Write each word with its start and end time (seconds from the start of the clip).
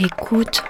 Écoute. 0.00 0.62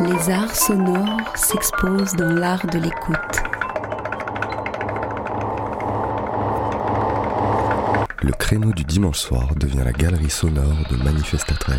Les 0.00 0.30
arts 0.30 0.54
sonores 0.54 1.34
s'exposent 1.34 2.14
dans 2.14 2.28
l'art 2.28 2.66
de 2.66 2.78
l'écoute. 2.78 3.16
Le 8.20 8.32
créneau 8.32 8.70
du 8.72 8.84
dimanche 8.84 9.16
soir 9.16 9.54
devient 9.56 9.80
la 9.82 9.92
galerie 9.92 10.28
sonore 10.28 10.76
de 10.90 10.96
Manifesta 10.96 11.54
13. 11.54 11.78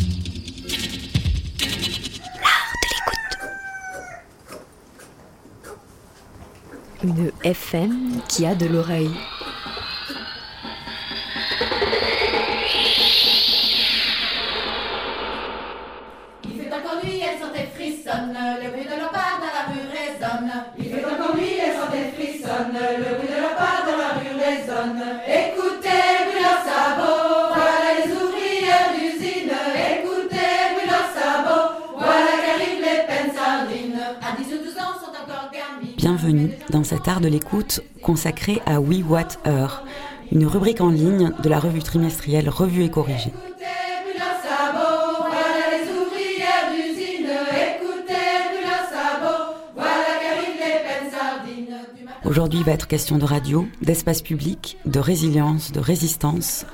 Qui 8.27 8.45
a 8.45 8.55
de 8.55 8.65
l'oreille. 8.65 9.11
Art 37.07 37.21
de 37.21 37.27
l'écoute 37.27 37.81
consacré 38.01 38.61
à 38.65 38.79
We 38.79 39.03
What 39.07 39.37
Heure, 39.47 39.85
une 40.31 40.45
rubrique 40.45 40.81
en 40.81 40.89
ligne 40.89 41.31
de 41.41 41.49
la 41.49 41.59
revue 41.59 41.81
trimestrielle 41.81 42.49
Revue 42.49 42.83
et 42.83 42.89
Corrigée. 42.89 43.33
Aujourd'hui, 52.23 52.59
il 52.59 52.65
va 52.65 52.71
être 52.71 52.87
question 52.87 53.17
de 53.17 53.25
radio, 53.25 53.67
d'espace 53.81 54.21
public, 54.21 54.77
de 54.85 54.99
résilience, 54.99 55.71
de 55.71 55.79
résistance, 55.79 56.65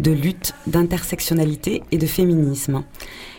de 0.00 0.10
lutte, 0.10 0.54
d'intersectionnalité 0.66 1.82
et 1.92 1.98
de 1.98 2.06
féminisme. 2.06 2.84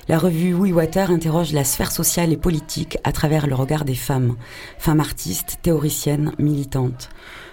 La 0.09 0.17
revue 0.17 0.55
We 0.55 0.73
Water 0.73 1.11
interroge 1.11 1.53
la 1.53 1.63
sphère 1.63 1.91
sociale 1.91 2.33
et 2.33 2.37
politique 2.37 2.97
à 3.03 3.11
travers 3.11 3.45
le 3.45 3.53
regard 3.53 3.85
des 3.85 3.93
femmes, 3.93 4.37
femmes 4.79 5.01
artistes, 5.01 5.59
théoriciennes, 5.61 6.31
militantes. 6.39 7.09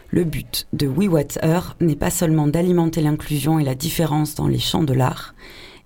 Le 0.09 0.25
but 0.25 0.67
de 0.73 0.87
We 0.87 1.07
Water 1.07 1.77
n'est 1.83 1.97
pas 1.97 2.09
seulement 2.09 2.47
d'alimenter 2.47 3.03
l'inclusion 3.03 3.59
et 3.59 3.65
la 3.65 3.75
différence 3.75 4.37
dans 4.37 4.49
les 4.49 4.59
champs 4.59 4.85
de 4.85 4.95
l'art, 4.95 5.35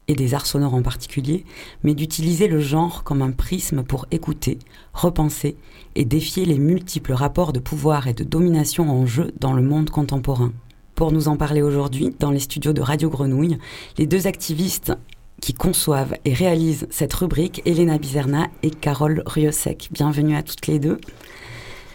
et 0.06 0.14
des 0.14 0.32
arts 0.32 0.47
sonores 0.47 0.75
en 0.75 0.82
particulier, 0.82 1.44
mais 1.82 1.97
d'utiliser 1.97 2.47
le 2.47 2.60
genre 2.60 3.03
comme 3.03 3.22
un 3.22 3.32
prisme 3.32 3.82
pour 3.82 4.06
écouter, 4.12 4.60
repenser 4.92 5.56
et 5.97 6.04
défier 6.04 6.44
les 6.44 6.59
multiples 6.59 7.14
rapports 7.14 7.53
de 7.53 7.59
pouvoir 7.59 8.06
et 8.06 8.14
de 8.14 8.22
domination 8.22 8.88
en 8.88 9.06
jeu 9.06 9.32
dans 9.41 9.54
le 9.54 9.62
monde 9.62 9.91
contemporain. 9.91 10.53
Pour 10.94 11.10
nous 11.10 11.26
en 11.26 11.36
parler 11.36 11.62
aujourd'hui, 11.62 12.14
dans 12.20 12.30
les 12.30 12.38
studios 12.38 12.72
de 12.72 12.80
Radio 12.80 13.10
Grenouille, 13.10 13.59
les 13.98 14.06
deux 14.06 14.28
activistes 14.28 14.92
qui 15.41 15.55
conçoivent 15.55 16.15
et 16.25 16.34
réalisent 16.34 16.87
cette 16.91 17.15
rubrique, 17.15 17.62
Elena 17.65 17.99
Bizerna 17.99 18.49
et 18.62 18.71
Carole 18.71 19.23
Riosec. 19.27 19.89
Bienvenue 19.91 20.37
à 20.37 20.43
toutes 20.43 20.67
les 20.67 20.78
deux. 20.78 20.99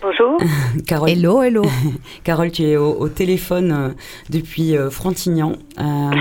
Bonjour. 0.06 0.38
Carole, 0.88 1.10
Hello, 1.10 1.42
hello. 1.42 1.64
Carole, 2.24 2.52
tu 2.52 2.62
es 2.62 2.78
au, 2.78 2.92
au 2.92 3.10
téléphone 3.10 3.72
euh, 3.72 3.90
depuis 4.30 4.78
euh, 4.78 4.92
Frontignan. 4.92 5.54
Euh, 5.80 6.12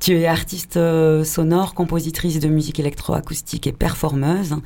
tu 0.00 0.12
es 0.14 0.26
artiste 0.26 0.78
euh, 0.78 1.22
sonore, 1.22 1.74
compositrice 1.74 2.40
de 2.40 2.48
musique 2.48 2.80
électroacoustique 2.80 3.66
et 3.66 3.72
performeuse. 3.72 4.56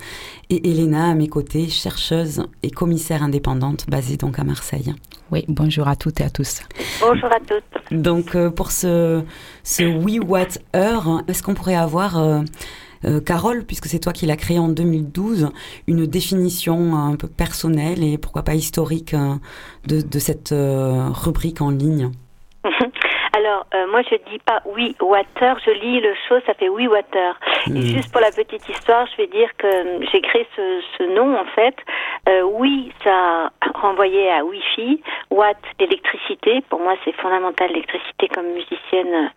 Et 0.50 0.70
Elena, 0.70 1.10
à 1.10 1.14
mes 1.14 1.26
côtés, 1.26 1.68
chercheuse 1.68 2.44
et 2.62 2.70
commissaire 2.70 3.24
indépendante, 3.24 3.86
basée 3.88 4.16
donc 4.16 4.38
à 4.38 4.44
Marseille. 4.44 4.94
Oui, 5.32 5.44
bonjour 5.48 5.88
à 5.88 5.96
toutes 5.96 6.20
et 6.20 6.24
à 6.24 6.30
tous. 6.30 6.60
Bonjour 7.00 7.28
à 7.32 7.40
toutes. 7.40 7.98
Donc, 8.00 8.36
euh, 8.36 8.50
pour 8.50 8.70
ce, 8.70 9.22
ce 9.64 9.82
We 9.82 10.20
What 10.24 10.60
Heure, 10.76 11.24
est-ce 11.26 11.42
qu'on 11.42 11.54
pourrait 11.54 11.74
avoir, 11.74 12.16
euh, 13.04 13.10
euh, 13.10 13.20
Carole, 13.20 13.64
puisque 13.64 13.86
c'est 13.86 13.98
toi 13.98 14.12
qui 14.12 14.26
l'as 14.26 14.36
créé 14.36 14.58
en 14.58 14.68
2012, 14.68 15.50
une 15.86 16.06
définition 16.06 16.96
un 16.96 17.16
peu 17.16 17.28
personnelle 17.28 18.02
et 18.02 18.18
pourquoi 18.18 18.42
pas 18.42 18.54
historique 18.54 19.14
euh, 19.14 19.36
de, 19.86 20.18
cette 20.18 20.52
euh, 20.52 21.08
rubrique 21.10 21.60
en 21.60 21.70
ligne 21.70 22.10
Alors, 23.32 23.64
euh, 23.74 23.86
moi, 23.88 24.02
je 24.02 24.16
dis 24.30 24.38
pas 24.40 24.60
oui 24.66 24.96
water, 25.00 25.56
je 25.64 25.70
lis 25.70 26.00
le 26.00 26.14
show, 26.28 26.36
ça 26.46 26.54
fait 26.54 26.68
oui 26.68 26.86
water. 26.88 27.38
Et 27.68 27.70
Mhm. 27.70 27.82
juste 27.82 28.10
pour 28.12 28.20
la 28.20 28.30
petite 28.32 28.68
histoire, 28.68 29.06
je 29.12 29.16
vais 29.18 29.28
dire 29.28 29.48
que 29.56 29.66
euh, 29.68 30.04
j'ai 30.10 30.20
créé 30.20 30.46
ce, 30.56 30.80
ce 30.98 31.02
nom, 31.04 31.38
en 31.38 31.44
fait. 31.46 31.76
Euh, 32.28 32.42
oui, 32.42 32.92
ça 33.04 33.50
renvoyait 33.74 34.30
à 34.32 34.44
Wi-Fi. 34.44 35.02
Watt, 35.30 35.56
l'électricité. 35.78 36.60
Pour 36.68 36.80
moi, 36.80 36.96
c'est 37.04 37.12
fondamental, 37.12 37.68
l'électricité 37.68 38.26
comme 38.28 38.46
musicienne 38.48 39.30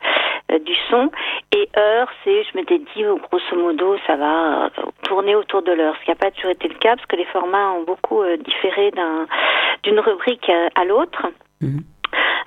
euh, 0.52 0.60
du 0.60 0.74
son. 0.90 1.12
Et 1.56 1.70
heure, 1.78 2.10
c'est, 2.24 2.44
je 2.46 2.58
m'étais 2.58 2.80
dit, 2.80 3.04
grosso 3.30 3.56
modo, 3.56 3.96
ça 4.08 4.16
va 4.16 4.66
euh, 4.66 4.70
tourner 5.04 5.36
autour 5.36 5.62
de 5.62 5.72
l'heure. 5.72 5.96
Ce 6.00 6.06
qui 6.06 6.10
n'a 6.10 6.16
pas 6.16 6.31
toujours 6.31 6.52
été 6.52 6.68
le 6.68 6.75
cas, 6.75 6.96
parce 6.96 7.06
que 7.06 7.16
les 7.16 7.25
formats 7.25 7.72
ont 7.74 7.84
beaucoup 7.84 8.24
différé 8.44 8.90
d'un, 8.92 9.28
d'une 9.84 10.00
rubrique 10.00 10.50
à, 10.50 10.81
à 10.81 10.84
l'autre. 10.86 11.28
Mhm. 11.62 11.84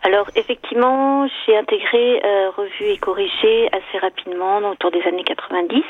Alors 0.07 0.29
effectivement, 0.37 1.27
j'ai 1.27 1.57
intégré 1.57 2.23
euh, 2.25 2.51
Revue 2.57 2.93
et 2.93 2.97
Corrigé 2.97 3.69
assez 3.73 3.99
rapidement, 3.99 4.59
autour 4.59 4.93
des 4.93 5.03
années 5.03 5.25
90, 5.25 5.83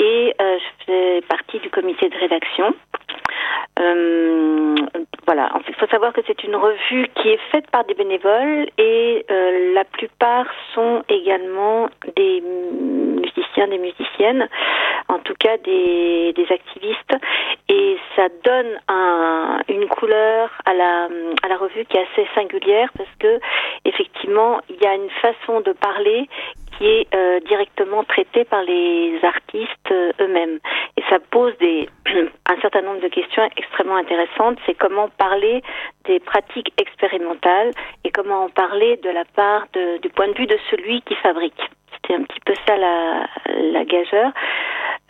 et 0.00 0.34
euh, 0.40 0.58
je 0.58 0.84
fais 0.86 1.20
partie 1.28 1.58
du 1.58 1.68
comité 1.68 2.08
de 2.08 2.16
rédaction. 2.16 2.74
Euh, 3.78 4.74
voilà, 5.26 5.54
en 5.54 5.60
fait, 5.60 5.72
il 5.72 5.74
faut 5.74 5.86
savoir 5.88 6.14
que 6.14 6.22
c'est 6.26 6.42
une 6.44 6.56
revue 6.56 7.08
qui 7.16 7.28
est 7.28 7.40
faite 7.52 7.70
par 7.70 7.84
des 7.84 7.92
bénévoles 7.92 8.68
et 8.78 9.26
la 9.74 9.84
plupart 9.84 10.46
sont 10.74 11.02
également 11.10 11.90
des 12.16 12.40
musiciens, 12.40 13.68
des 13.68 13.78
musiciennes, 13.78 14.48
en 15.08 15.18
tout 15.18 15.34
cas 15.38 15.58
des, 15.58 16.32
des 16.32 16.46
activistes, 16.50 17.16
et 17.68 17.98
ça 18.16 18.28
donne 18.44 18.80
un, 18.88 19.60
une 19.68 19.86
couleur 19.88 20.50
à 20.64 20.74
la, 20.74 21.08
à 21.42 21.48
la 21.48 21.56
revue 21.56 21.84
qui 21.84 21.96
est 21.96 22.06
assez 22.12 22.26
singulière 22.34 22.90
que 23.18 23.40
effectivement 23.84 24.60
il 24.68 24.76
y 24.76 24.86
a 24.86 24.94
une 24.94 25.10
façon 25.22 25.60
de 25.60 25.72
parler 25.72 26.28
qui 26.80 26.86
est 26.86 27.14
euh, 27.14 27.40
directement 27.40 28.04
traitée 28.04 28.44
par 28.44 28.62
les 28.62 29.18
artistes 29.22 29.90
euh, 29.90 30.12
eux-mêmes. 30.20 30.58
Et 30.96 31.02
ça 31.10 31.18
pose 31.30 31.52
des, 31.58 31.88
un 32.06 32.60
certain 32.60 32.82
nombre 32.82 33.00
de 33.00 33.08
questions 33.08 33.48
extrêmement 33.56 33.96
intéressantes. 33.96 34.58
C'est 34.64 34.74
comment 34.74 35.08
parler 35.18 35.62
des 36.06 36.20
pratiques 36.20 36.72
expérimentales 36.80 37.72
et 38.04 38.10
comment 38.10 38.44
en 38.44 38.48
parler 38.48 38.96
de 39.02 39.10
la 39.10 39.24
part 39.24 39.66
de, 39.74 39.98
du 39.98 40.08
point 40.08 40.28
de 40.28 40.34
vue 40.34 40.46
de 40.46 40.58
celui 40.70 41.02
qui 41.02 41.14
fabrique. 41.16 41.60
C'était 41.92 42.14
un 42.14 42.22
petit 42.22 42.40
peu 42.46 42.54
ça 42.66 42.76
la, 42.76 43.26
la 43.72 43.84
gageure. 43.84 44.32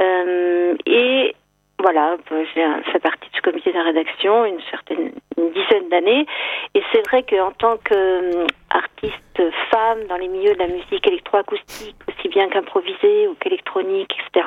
Euh, 0.01 0.75
et 0.87 1.35
voilà, 1.79 2.17
j'ai 2.31 2.93
fait 2.93 2.99
partie 2.99 3.31
du 3.31 3.41
comité 3.41 3.73
de 3.73 3.79
rédaction 3.79 4.45
une 4.45 4.61
certaine 4.71 5.13
une 5.41 5.53
dizaine 5.53 5.89
d'années. 5.89 6.27
Et 6.75 6.83
c'est 6.93 7.07
vrai 7.09 7.23
qu'en 7.23 7.53
tant 7.53 7.77
que 7.79 8.47
artistes 8.71 9.43
femmes 9.71 10.05
dans 10.09 10.17
les 10.17 10.29
milieux 10.29 10.55
de 10.55 10.59
la 10.59 10.69
musique 10.69 11.07
électroacoustique, 11.07 11.97
aussi 12.09 12.29
bien 12.29 12.49
qu'improvisée 12.49 13.29
ou 13.29 13.35
qu'électronique, 13.35 14.15
etc. 14.19 14.47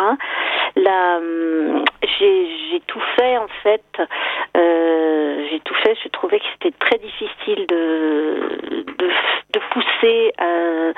Là, 0.75 1.17
hum, 1.17 1.83
j'ai 2.19 2.81
tout 2.87 3.01
fait 3.15 3.37
en 3.37 3.47
fait. 3.63 3.83
Euh, 4.55 5.47
j'ai 5.49 5.59
tout 5.61 5.75
fait. 5.75 5.95
Je 6.03 6.09
trouvais 6.09 6.39
que 6.39 6.45
c'était 6.53 6.75
très 6.77 6.97
difficile 6.97 7.65
de, 7.67 8.95
de, 8.97 9.59
pousser 9.71 10.33
euh, 10.41 10.93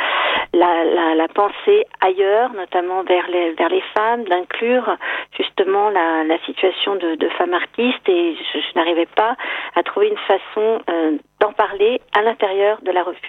la, 0.54 1.28
pensée 1.34 1.86
ailleurs, 2.02 2.54
notamment 2.54 3.04
vers 3.04 3.28
les, 3.30 3.52
vers 3.54 3.70
les 3.70 3.84
femmes, 3.94 4.24
d'inclure 4.26 4.98
justement 5.38 5.90
la, 5.90 6.24
la 6.24 6.38
situation 6.46 6.96
de, 6.96 7.16
de, 7.16 7.28
femmes 7.30 7.54
artistes 7.54 8.08
et 8.08 8.36
je, 8.36 8.60
je 8.60 8.80
n'arrivais 8.80 9.08
pas 9.16 9.36
à 9.76 9.84
trouver 9.86 10.10
une 10.10 10.18
façon 10.18 10.82
euh, 10.90 11.18
d'en 11.40 11.54
parler 11.54 12.02
à 12.18 12.22
l'intérieur 12.22 12.82
de 12.82 12.92
la 12.92 13.04
revue. 13.04 13.20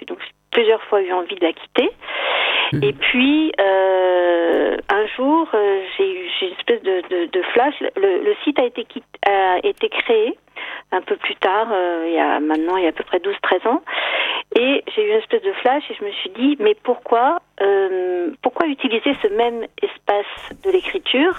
Plusieurs 0.57 0.81
fois 0.85 1.03
eu 1.03 1.13
envie 1.13 1.35
de 1.35 1.45
la 1.45 1.53
quitter. 1.53 1.91
Mmh. 2.73 2.83
Et 2.83 2.93
puis 2.93 3.51
euh, 3.61 4.75
un 4.89 5.05
jour, 5.15 5.47
euh, 5.53 5.81
j'ai 5.95 6.11
eu 6.11 6.29
une 6.41 6.51
espèce 6.57 6.81
de, 6.81 7.01
de, 7.09 7.25
de 7.31 7.41
flash. 7.53 7.75
Le, 7.95 8.23
le, 8.23 8.35
site 8.43 8.57
a 8.57 8.65
été, 8.65 8.87
a 9.27 9.59
été 9.63 9.87
créé 9.89 10.35
un 10.91 11.01
peu 11.01 11.15
plus 11.17 11.35
tard, 11.35 11.67
euh, 11.71 12.05
il 12.07 12.13
y 12.15 12.19
a 12.19 12.39
maintenant 12.39 12.77
il 12.77 12.83
y 12.83 12.85
a 12.87 12.89
à 12.89 12.93
peu 12.93 13.03
près 13.03 13.19
12-13 13.19 13.67
ans, 13.67 13.81
et 14.55 14.83
j'ai 14.95 15.03
eu 15.03 15.09
une 15.11 15.19
espèce 15.19 15.43
de 15.43 15.51
flash 15.53 15.83
et 15.91 15.93
je 15.93 16.03
me 16.03 16.11
suis 16.11 16.29
dit 16.31 16.57
mais 16.59 16.75
pourquoi 16.81 17.39
euh, 17.61 18.31
pourquoi 18.41 18.67
utiliser 18.67 19.15
ce 19.21 19.27
même 19.27 19.65
espace 19.81 20.63
de 20.63 20.71
l'écriture 20.71 21.35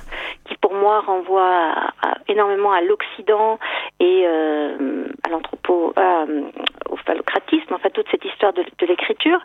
qui 0.47 0.55
pour 0.61 0.75
moi 0.75 1.01
renvoie 1.01 1.43
à, 1.43 1.89
à, 2.03 2.19
énormément 2.29 2.73
à 2.73 2.83
l'Occident 2.83 3.59
et 4.01 4.23
euh, 4.27 5.07
à 5.25 5.31
l'anthropo 5.31 5.95
au 6.89 6.97
phallocratisme, 6.97 7.75
enfin 7.75 7.91
toute 7.91 8.07
cette 8.11 8.25
histoire 8.25 8.53
de, 8.53 8.65
l'écriture 8.87 9.41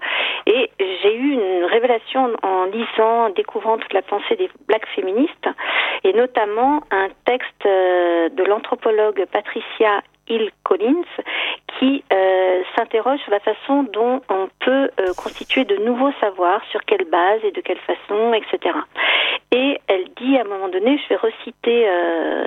et 0.46 0.70
j'ai 0.80 1.16
eu 1.16 1.32
une 1.34 1.66
révélation 1.66 2.32
en 2.44 2.66
lisant, 2.66 3.26
en 3.26 3.30
découvrant 3.30 3.78
toute 3.78 3.94
la 3.94 4.02
pensée 4.02 4.36
des 4.36 4.50
blacks 4.68 4.88
féministes 4.96 5.50
et 6.04 6.14
notamment 6.14 6.84
un 6.92 7.10
texte 7.26 7.66
de 7.66 8.44
l'anthropologue 8.44 9.26
Patricia 9.32 10.02
Hill 10.30 10.52
Collins, 10.64 11.04
qui 11.80 12.04
euh, 12.12 12.64
s'interroge 12.76 13.20
sur 13.20 13.32
la 13.32 13.40
façon 13.40 13.84
dont 13.84 14.22
on 14.30 14.48
peut 14.60 14.90
euh, 15.00 15.14
constituer 15.18 15.66
de 15.66 15.78
nouveaux 15.78 16.12
savoirs, 16.22 16.62
sur 16.72 16.82
quelle 16.86 17.06
base 17.06 17.44
et 17.44 17.52
de 17.52 17.62
quelle 17.62 17.80
façon, 17.80 18.34
etc. 18.34 18.78
Et 19.52 19.80
elle 19.88 20.06
dit 20.16 20.38
à 20.38 20.42
un 20.42 20.46
moment 20.46 20.70
donné, 20.70 21.00
je 21.04 21.10
vais 21.10 21.16
reciter 21.16 21.88
euh, 21.88 22.46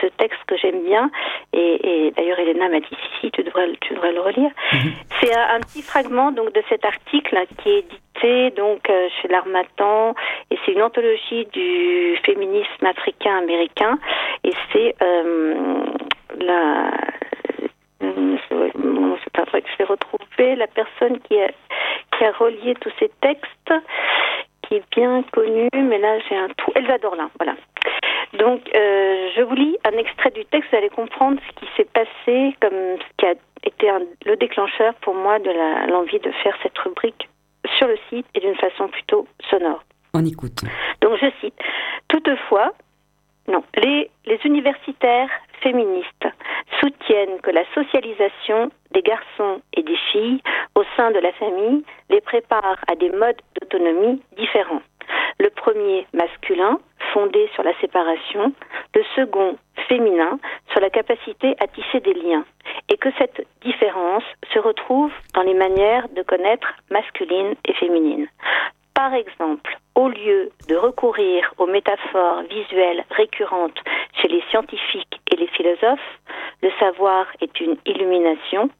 ce 0.00 0.06
texte 0.06 0.40
que 0.46 0.56
j'aime 0.56 0.82
bien, 0.84 1.10
et, 1.52 2.06
et 2.06 2.10
d'ailleurs 2.12 2.38
Elena 2.38 2.68
m'a 2.68 2.80
dit 2.80 2.86
si, 2.90 3.20
si 3.20 3.30
tu 3.30 3.42
devrais, 3.42 3.68
tu 3.80 3.94
devrais 3.94 4.12
le 4.12 4.20
relire. 4.20 4.50
Mm 4.72 4.76
-hmm. 4.76 4.92
C'est 5.20 5.34
un, 5.34 5.46
un, 5.56 5.60
petit 5.60 5.82
fragment 5.82 6.30
donc 6.38 6.48
de 6.58 6.62
cet 6.68 6.84
article 6.84 7.34
qui 7.58 7.68
est 7.70 7.78
édité 7.84 8.50
donc 8.62 8.80
chez 9.16 9.28
l'Armatan, 9.28 10.14
et 10.50 10.56
c'est 10.60 10.72
une 10.76 10.82
anthologie 10.82 11.44
du 11.58 11.70
féminisme 12.26 12.86
africain 12.94 13.36
américain, 13.44 13.94
et 14.44 14.52
c'est 14.70 14.94
la 16.48 16.62
c'est 19.22 19.32
pas 19.32 19.44
vrai 19.44 19.62
que 19.62 19.68
je 19.70 19.76
vais 19.78 19.84
retrouver. 19.84 20.56
La 20.56 20.66
personne 20.66 21.18
qui 21.20 21.40
a, 21.40 21.48
qui 22.16 22.24
a 22.24 22.32
relié 22.32 22.74
tous 22.80 22.92
ces 22.98 23.10
textes, 23.20 23.72
qui 24.72 24.76
est 24.76 24.96
bien 24.96 25.22
connue, 25.32 25.68
mais 25.74 25.98
là 25.98 26.18
j'ai 26.28 26.36
un 26.36 26.48
trou. 26.56 26.72
Elsa 26.74 26.98
Dorlin, 26.98 27.30
voilà. 27.38 27.56
Donc 28.38 28.62
euh, 28.74 29.28
je 29.36 29.42
vous 29.42 29.54
lis 29.54 29.76
un 29.84 29.98
extrait 29.98 30.30
du 30.30 30.44
texte, 30.46 30.70
vous 30.70 30.78
allez 30.78 30.88
comprendre 30.88 31.38
ce 31.46 31.60
qui 31.60 31.70
s'est 31.76 31.88
passé, 31.92 32.56
comme 32.60 32.96
ce 32.98 33.16
qui 33.18 33.26
a 33.26 33.34
été 33.64 33.90
un, 33.90 34.00
le 34.24 34.36
déclencheur 34.36 34.94
pour 35.02 35.14
moi 35.14 35.38
de 35.38 35.50
l'envie 35.90 36.18
de 36.20 36.30
faire 36.42 36.56
cette 36.62 36.78
rubrique 36.78 37.28
sur 37.76 37.86
le 37.86 37.96
site 38.08 38.26
et 38.34 38.40
d'une 38.40 38.56
façon 38.56 38.88
plutôt 38.88 39.26
sonore. 39.50 39.84
On 40.14 40.24
écoute. 40.24 40.62
Donc 41.00 41.18
je 41.20 41.26
cite. 41.40 41.58
Toutefois, 42.08 42.72
non, 43.48 43.62
les, 43.76 44.10
les 44.24 44.40
universitaires 44.44 45.30
féministes 45.62 46.28
soutiennent 46.80 47.40
que 47.42 47.50
la 47.50 47.64
socialisation 47.74 48.70
des 48.92 49.02
garçons 49.02 49.60
et 49.74 49.82
des 49.82 49.96
filles 50.10 50.42
au 50.74 50.82
sein 50.96 51.10
de 51.10 51.18
la 51.18 51.32
famille 51.32 51.84
les 52.10 52.20
prépare 52.20 52.78
à 52.90 52.94
des 52.96 53.10
modes 53.10 53.40
d'autonomie 53.60 54.20
différents. 54.36 54.82
Le 55.38 55.50
premier 55.50 56.06
masculin, 56.12 56.78
fondé 57.12 57.48
sur 57.54 57.62
la 57.62 57.74
séparation, 57.80 58.52
le 58.94 59.02
second 59.16 59.56
féminin, 59.88 60.38
sur 60.70 60.80
la 60.80 60.90
capacité 60.90 61.54
à 61.60 61.66
tisser 61.66 62.00
des 62.00 62.14
liens, 62.14 62.44
et 62.88 62.96
que 62.96 63.08
cette 63.18 63.46
différence 63.62 64.24
se 64.52 64.58
retrouve 64.58 65.12
dans 65.34 65.42
les 65.42 65.54
manières 65.54 66.08
de 66.10 66.22
connaître 66.22 66.74
masculine 66.90 67.54
et 67.64 67.72
féminine. 67.74 68.28
Par 68.94 69.14
exemple, 69.14 69.78
au 69.94 70.08
lieu 70.08 70.50
de 70.68 70.76
recourir 70.76 71.54
aux 71.58 71.66
métaphores 71.66 72.42
visuelles 72.42 73.04
récurrentes 73.10 73.78
chez 74.20 74.28
les 74.28 74.42
scientifiques 74.50 75.21
les 75.42 75.48
philosophes, 75.56 76.10
le 76.62 76.70
savoir 76.78 77.26
est 77.40 77.54
une 77.60 77.76
illumination, 77.84 78.70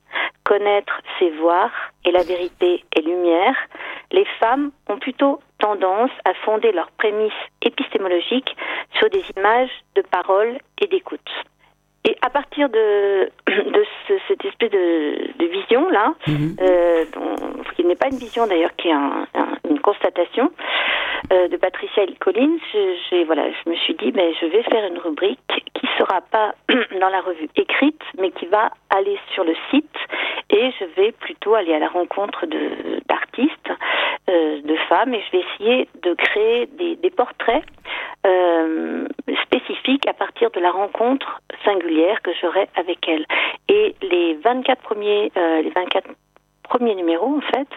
connaître 0.45 1.01
c'est 1.19 1.31
voir 1.31 1.71
et 2.05 2.11
la 2.13 2.23
vérité 2.23 2.85
est 2.97 3.01
lumière, 3.01 3.57
les 4.13 4.27
femmes 4.41 4.71
ont 4.89 4.99
plutôt 4.99 5.41
tendance 5.59 6.11
à 6.25 6.35
fonder 6.45 6.71
leurs 6.73 6.93
prémices 6.93 7.43
épistémologiques 7.63 8.55
sur 8.97 9.09
des 9.11 9.25
images 9.37 9.75
de 9.97 10.03
paroles 10.03 10.59
et 10.81 10.87
d'écoute. 10.87 11.31
Et 12.05 12.17
à 12.21 12.31
partir 12.31 12.69
de, 12.69 13.31
de 13.77 13.85
ce, 14.07 14.13
cette 14.29 14.45
espèce 14.45 14.71
de, 14.71 14.87
de 15.41 15.47
vision 15.59 15.83
là, 15.99 16.07
mm 16.27 16.33
-hmm. 16.33 16.51
euh, 16.67 17.05
qui 17.75 17.83
n'est 17.85 18.01
pas 18.03 18.11
une 18.15 18.23
vision 18.27 18.43
d'ailleurs, 18.51 18.75
qui 18.79 18.89
est 18.89 18.99
un, 19.07 19.27
un, 19.41 19.51
une 19.71 19.81
constatation 19.89 20.47
euh, 21.31 21.49
de 21.49 21.57
Patricia 21.57 22.03
L. 22.03 22.15
Collins, 22.19 22.59
je, 22.73 23.25
voilà, 23.25 23.45
je 23.51 23.71
me 23.71 23.77
suis 23.77 23.95
dit, 23.95 24.11
ben, 24.11 24.33
je 24.41 24.47
vais 24.47 24.63
faire 24.65 24.85
une 24.87 24.99
rubrique 24.99 25.39
qui 25.75 25.87
sera 25.99 26.21
pas 26.21 26.55
dans 27.01 27.09
la 27.09 27.21
revue 27.21 27.49
écrite, 27.57 28.03
mais 28.19 28.31
qui 28.33 28.47
va 28.47 28.71
aller 28.91 29.19
sur 29.33 29.45
le 29.45 29.55
site, 29.71 29.97
et 30.51 30.71
je 30.79 30.85
vais 30.97 31.13
plutôt 31.13 31.55
aller 31.55 31.73
à 31.73 31.79
la 31.79 31.89
rencontre 31.89 32.47
de 32.47 33.01
d'artistes, 33.09 33.73
euh, 34.29 34.61
de 34.63 34.77
femmes, 34.89 35.15
et 35.15 35.23
je 35.23 35.37
vais 35.37 35.45
essayer 35.45 35.89
de 36.03 36.15
créer 36.15 36.67
des, 36.67 37.11
portraits 37.11 37.65
euh, 38.27 39.07
spécifiques 39.45 40.07
à 40.09 40.15
partir 40.15 40.51
de 40.51 40.61
la 40.61 40.71
rencontre 40.71 41.41
singulière 41.65 42.21
que 42.23 42.31
j'aurai 42.41 42.69
avec 42.75 43.07
elles. 43.09 43.27
Et 43.69 43.95
les 44.03 44.35
24 44.35 44.83
premiers, 44.83 45.31
les 45.37 45.71
24 45.71 46.09
premiers 46.63 46.95
numéros, 46.95 47.37
en 47.37 47.41
fait, 47.41 47.69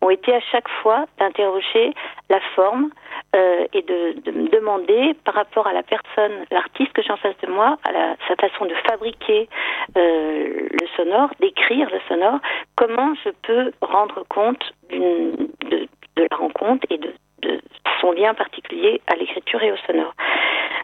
ont 0.00 0.10
été 0.10 0.34
à 0.34 0.40
chaque 0.40 0.68
fois 0.82 1.06
d'interroger 1.18 1.94
la 2.30 2.40
forme 2.54 2.90
euh, 3.34 3.66
et 3.72 3.82
de, 3.82 4.30
me 4.30 4.48
demander 4.48 5.14
par 5.24 5.34
rapport 5.34 5.66
à 5.66 5.72
la 5.72 5.82
personne, 5.82 6.44
l'artiste 6.50 6.92
que 6.92 7.02
j'ai 7.02 7.12
en 7.12 7.16
face 7.16 7.36
de 7.42 7.48
moi, 7.48 7.78
à 7.84 8.14
sa 8.28 8.36
façon 8.36 8.66
de 8.66 8.74
fabriquer 8.88 9.48
euh, 9.96 10.68
le 10.70 10.86
sonore, 10.96 11.30
d'écrire 11.40 11.88
le 11.90 12.00
sonore, 12.08 12.38
comment 12.76 13.14
je 13.24 13.30
peux 13.42 13.72
rendre 13.80 14.24
compte 14.28 14.72
de, 14.90 15.88
la 16.16 16.36
rencontre 16.36 16.86
et 16.90 16.98
de, 16.98 17.12
son 18.00 18.12
lien 18.12 18.34
particulier 18.34 19.00
à 19.06 19.16
l'écriture 19.16 19.62
et 19.62 19.72
au 19.72 19.76
sonore. 19.86 20.14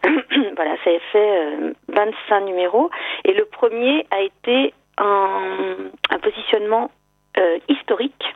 voilà, 0.55 0.75
ça 0.83 0.89
a 0.89 0.99
fait 1.11 1.55
euh, 1.55 1.73
25 1.89 2.41
numéros 2.41 2.89
et 3.23 3.33
le 3.33 3.45
premier 3.45 4.05
a 4.11 4.21
été 4.21 4.73
un 4.97 6.19
positionnement 6.21 6.91
euh, 7.37 7.59
historique. 7.69 8.35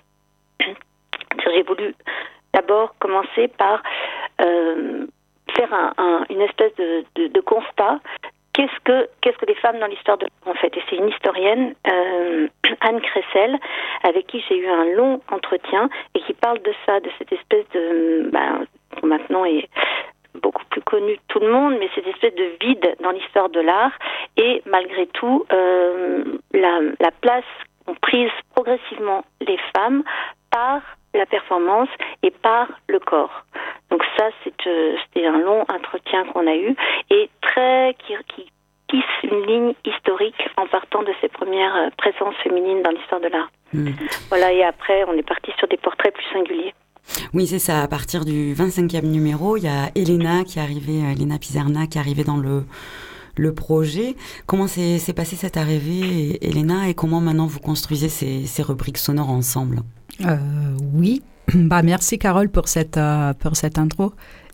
J'ai 1.44 1.64
voulu 1.64 1.94
d'abord 2.54 2.96
commencer 3.00 3.50
par 3.50 3.84
euh, 4.42 5.06
faire 5.56 5.74
un, 5.74 5.94
un, 5.98 6.26
une 6.30 6.42
espèce 6.42 6.74
de, 6.76 7.42
constat. 7.42 8.00
Qu'est-ce 8.54 8.80
que 8.86 9.46
les 9.48 9.56
femmes 9.56 9.80
dans 9.80 9.88
l'histoire 9.88 10.18
de 10.18 10.28
en 10.46 10.54
fait? 10.54 10.76
Et 10.78 10.84
c'est 10.90 10.96
une 10.96 11.10
historienne, 11.10 11.76
euh, 11.88 12.48
Anne 12.82 13.02
Cressel, 13.02 13.58
avec 14.04 14.28
qui 14.28 14.44
j'ai 14.48 14.58
eu 14.58 14.68
un 14.68 14.86
long 14.96 15.22
entretien 15.30 15.90
et 16.14 16.22
qui 16.22 16.34
parle 16.34 16.62
de 16.62 16.74
ça, 16.86 17.02
de 17.02 17.10
cette 17.18 17.34
espèce 17.34 17.66
de 17.74 18.30
ben, 18.32 18.66
maintenant 19.04 19.44
est 19.44 19.68
beaucoup 20.42 20.64
plus 20.70 20.82
connu 20.82 21.16
de 21.16 21.22
tout 21.28 21.40
le 21.40 21.52
monde, 21.52 21.76
mais 21.80 21.90
cette 21.96 22.08
espèce 22.08 22.36
de 22.36 22.52
vide 22.62 22.96
dans 23.02 23.12
l'histoire 23.12 23.50
de 23.50 23.60
l'art 23.60 23.92
et 24.38 24.62
malgré 24.66 25.08
tout 25.08 25.46
la 25.52 27.12
place 27.22 27.44
ont 27.88 27.96
prise 28.02 28.32
progressivement 28.54 29.24
les 29.42 29.58
femmes 29.76 30.04
par 30.52 30.82
la 31.14 31.26
performance 31.26 31.90
et 32.24 32.32
par 32.32 32.68
le 32.88 33.00
corps. 33.00 33.46
Donc 33.90 34.04
ça, 34.18 34.30
c'était 34.44 35.26
un 35.26 35.40
long 35.40 35.62
entretien 35.70 36.26
qu'on 36.26 36.48
a 36.48 36.56
eu 36.56 36.76
et 37.10 37.30
très 37.42 37.96
qui, 38.06 38.14
qui 38.36 38.52
tisse 38.90 39.04
une 39.24 39.46
ligne 39.46 39.74
historique 39.86 40.50
en 40.58 40.68
partant 40.68 41.04
de 41.04 41.14
ces 41.22 41.30
premières 41.30 41.92
présences 41.98 42.36
féminines 42.44 42.82
dans 42.84 42.92
l'histoire 42.92 43.22
de 43.22 43.28
l'art. 43.28 43.50
Mmh. 43.74 43.92
Voilà, 44.30 44.52
et 44.52 44.64
après, 44.64 45.04
on 45.08 45.14
est 45.14 45.28
parti 45.28 45.52
sur 45.58 45.68
des 45.68 45.78
portraits 45.78 46.14
plus 46.14 46.26
singuliers. 46.34 46.74
Oui, 47.34 47.48
c'est 47.48 47.60
ça. 47.60 47.82
À 47.82 47.88
partir 47.88 48.26
du 48.26 48.54
25e 48.54 49.06
numéro, 49.06 49.58
il 49.58 49.64
y 49.64 49.68
a 49.68 49.90
Elena 49.96 50.44
qui 50.44 50.60
est 50.60 50.62
arrivée, 50.62 51.00
Elena 51.00 51.38
Pizarna 51.38 51.88
qui 51.88 51.98
est 51.98 52.02
arrivée 52.02 52.24
dans 52.24 52.38
le 52.38 52.64
le 53.38 53.54
projet. 53.54 54.16
Comment 54.46 54.68
s'est 54.68 55.14
passée 55.16 55.36
cette 55.36 55.58
arrivée, 55.58 56.38
Elena, 56.46 56.90
et 56.90 56.94
comment 56.94 57.22
maintenant 57.22 57.48
vous 57.48 57.60
construisez 57.60 58.10
ces, 58.10 58.64
rubriques 58.64 58.98
sonores 58.98 59.30
ensemble? 59.30 59.82
Euh, 60.26 60.38
Oui, 60.94 61.22
bah, 61.54 61.82
merci 61.82 62.18
Carole 62.18 62.50
pour 62.50 62.68
cette, 62.68 62.98
euh, 62.98 63.34
pour 63.34 63.56
cette 63.56 63.78
intro. 63.78 64.14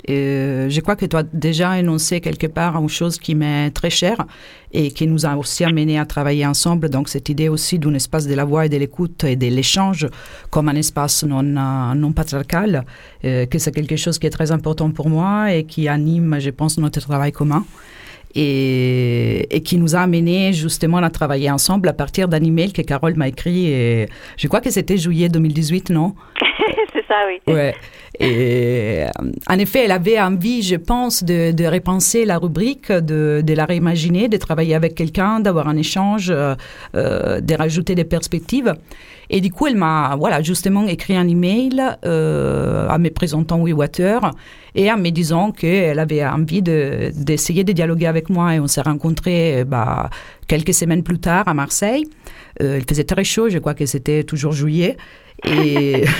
Euh, 0.09 0.67
je 0.67 0.81
crois 0.81 0.95
que 0.95 1.05
tu 1.05 1.15
as 1.15 1.21
déjà 1.21 1.77
énoncé 1.77 2.21
quelque 2.21 2.47
part 2.47 2.75
une 2.75 2.89
chose 2.89 3.19
qui 3.19 3.35
m'est 3.35 3.69
très 3.69 3.91
chère 3.91 4.25
et 4.71 4.89
qui 4.89 5.05
nous 5.05 5.27
a 5.27 5.35
aussi 5.35 5.63
amené 5.63 5.99
à 5.99 6.07
travailler 6.07 6.43
ensemble. 6.47 6.89
Donc, 6.89 7.07
cette 7.07 7.29
idée 7.29 7.49
aussi 7.49 7.77
d'un 7.77 7.93
espace 7.93 8.25
de 8.25 8.33
la 8.33 8.43
voix 8.43 8.65
et 8.65 8.69
de 8.69 8.77
l'écoute 8.77 9.23
et 9.25 9.35
de 9.35 9.45
l'échange 9.45 10.07
comme 10.49 10.69
un 10.69 10.75
espace 10.75 11.23
non, 11.23 11.43
non 11.43 12.11
patriarcal, 12.13 12.83
que 13.21 13.59
c'est 13.59 13.71
quelque 13.71 13.95
chose 13.95 14.17
qui 14.17 14.25
est 14.25 14.31
très 14.31 14.51
important 14.51 14.89
pour 14.89 15.07
moi 15.07 15.53
et 15.53 15.65
qui 15.65 15.87
anime, 15.87 16.39
je 16.39 16.49
pense, 16.49 16.79
notre 16.79 16.99
travail 16.99 17.31
commun 17.31 17.63
et, 18.35 19.61
qui 19.63 19.77
nous 19.77 19.95
a 19.95 19.99
amené 19.99 20.53
justement 20.53 20.97
à 20.97 21.09
travailler 21.09 21.51
ensemble 21.51 21.89
à 21.89 21.93
partir 21.93 22.27
d'un 22.27 22.43
email 22.43 22.73
que 22.73 22.81
Carole 22.81 23.15
m'a 23.15 23.27
écrit. 23.27 23.67
Et 23.67 24.07
je 24.37 24.47
crois 24.47 24.61
que 24.61 24.71
c'était 24.71 24.97
juillet 24.97 25.29
2018, 25.29 25.91
non? 25.91 26.15
oui. 27.27 27.53
Ouais. 27.53 27.75
Et 28.19 29.05
en 29.47 29.57
effet, 29.57 29.85
elle 29.85 29.91
avait 29.91 30.19
envie, 30.19 30.61
je 30.61 30.75
pense, 30.75 31.23
de, 31.23 31.65
repenser 31.65 32.25
la 32.25 32.37
rubrique, 32.37 32.91
de, 32.91 33.43
la 33.47 33.65
réimaginer, 33.65 34.27
de 34.27 34.37
travailler 34.37 34.75
avec 34.75 34.95
quelqu'un, 34.95 35.39
d'avoir 35.39 35.67
un 35.67 35.77
échange, 35.77 36.31
euh, 36.31 36.55
de 36.93 37.55
rajouter 37.55 37.95
des 37.95 38.03
perspectives. 38.03 38.75
Et 39.29 39.39
du 39.39 39.49
coup, 39.49 39.65
elle 39.65 39.77
m'a 39.77 40.15
voilà, 40.19 40.41
justement 40.41 40.85
écrit 40.87 41.15
un 41.15 41.27
email 41.27 41.81
euh, 42.05 42.89
en 42.89 42.99
me 42.99 43.09
présentant 43.09 43.63
WeWater 43.63 44.19
et 44.75 44.91
en 44.91 44.97
me 44.97 45.09
disant 45.09 45.51
qu'elle 45.51 45.99
avait 45.99 46.25
envie 46.25 46.61
d'essayer 46.61 47.63
de, 47.63 47.71
dialoguer 47.71 48.07
avec 48.07 48.29
moi. 48.29 48.55
Et 48.55 48.59
on 48.59 48.67
s'est 48.67 48.81
rencontrés 48.81 49.63
bah, 49.63 50.09
quelques 50.47 50.73
semaines 50.73 51.03
plus 51.03 51.19
tard 51.19 51.47
à 51.47 51.53
Marseille. 51.53 52.05
Euh, 52.61 52.79
il 52.79 52.85
faisait 52.87 53.03
très 53.03 53.23
chaud, 53.23 53.49
je 53.49 53.59
crois 53.59 53.73
que 53.73 53.85
c'était 53.85 54.23
toujours 54.23 54.53
juillet. 54.53 54.97
Et... 55.45 56.03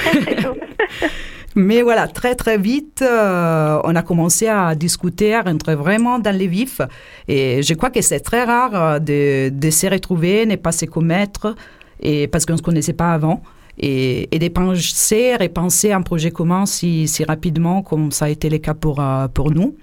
Mais 1.55 1.81
voilà, 1.81 2.07
très 2.07 2.35
très 2.35 2.57
vite, 2.57 3.01
euh, 3.01 3.81
on 3.83 3.93
a 3.95 4.01
commencé 4.03 4.47
à 4.47 4.73
discuter, 4.73 5.35
à 5.35 5.41
rentrer 5.41 5.75
vraiment 5.75 6.17
dans 6.17 6.35
les 6.35 6.47
vifs. 6.47 6.81
Et 7.27 7.61
je 7.61 7.73
crois 7.73 7.89
que 7.89 8.01
c'est 8.01 8.21
très 8.21 8.45
rare 8.45 9.01
de, 9.01 9.49
de 9.49 9.69
se 9.69 9.87
retrouver, 9.87 10.45
ne 10.45 10.55
pas 10.55 10.71
se 10.71 10.85
commettre, 10.85 11.55
et 11.99 12.27
parce 12.27 12.45
qu'on 12.45 12.53
ne 12.53 12.57
se 12.57 12.63
connaissait 12.63 12.93
pas 12.93 13.11
avant. 13.11 13.41
Et, 13.77 14.33
et 14.33 14.39
de 14.39 14.47
penser, 14.47 15.35
repenser 15.35 15.91
un 15.91 16.01
projet 16.01 16.31
commun 16.31 16.65
si, 16.65 17.07
si 17.07 17.23
rapidement 17.23 17.81
comme 17.81 18.11
ça 18.11 18.25
a 18.25 18.29
été 18.29 18.49
le 18.49 18.59
cas 18.59 18.73
pour, 18.73 19.01
euh, 19.01 19.27
pour 19.27 19.51
nous. 19.51 19.75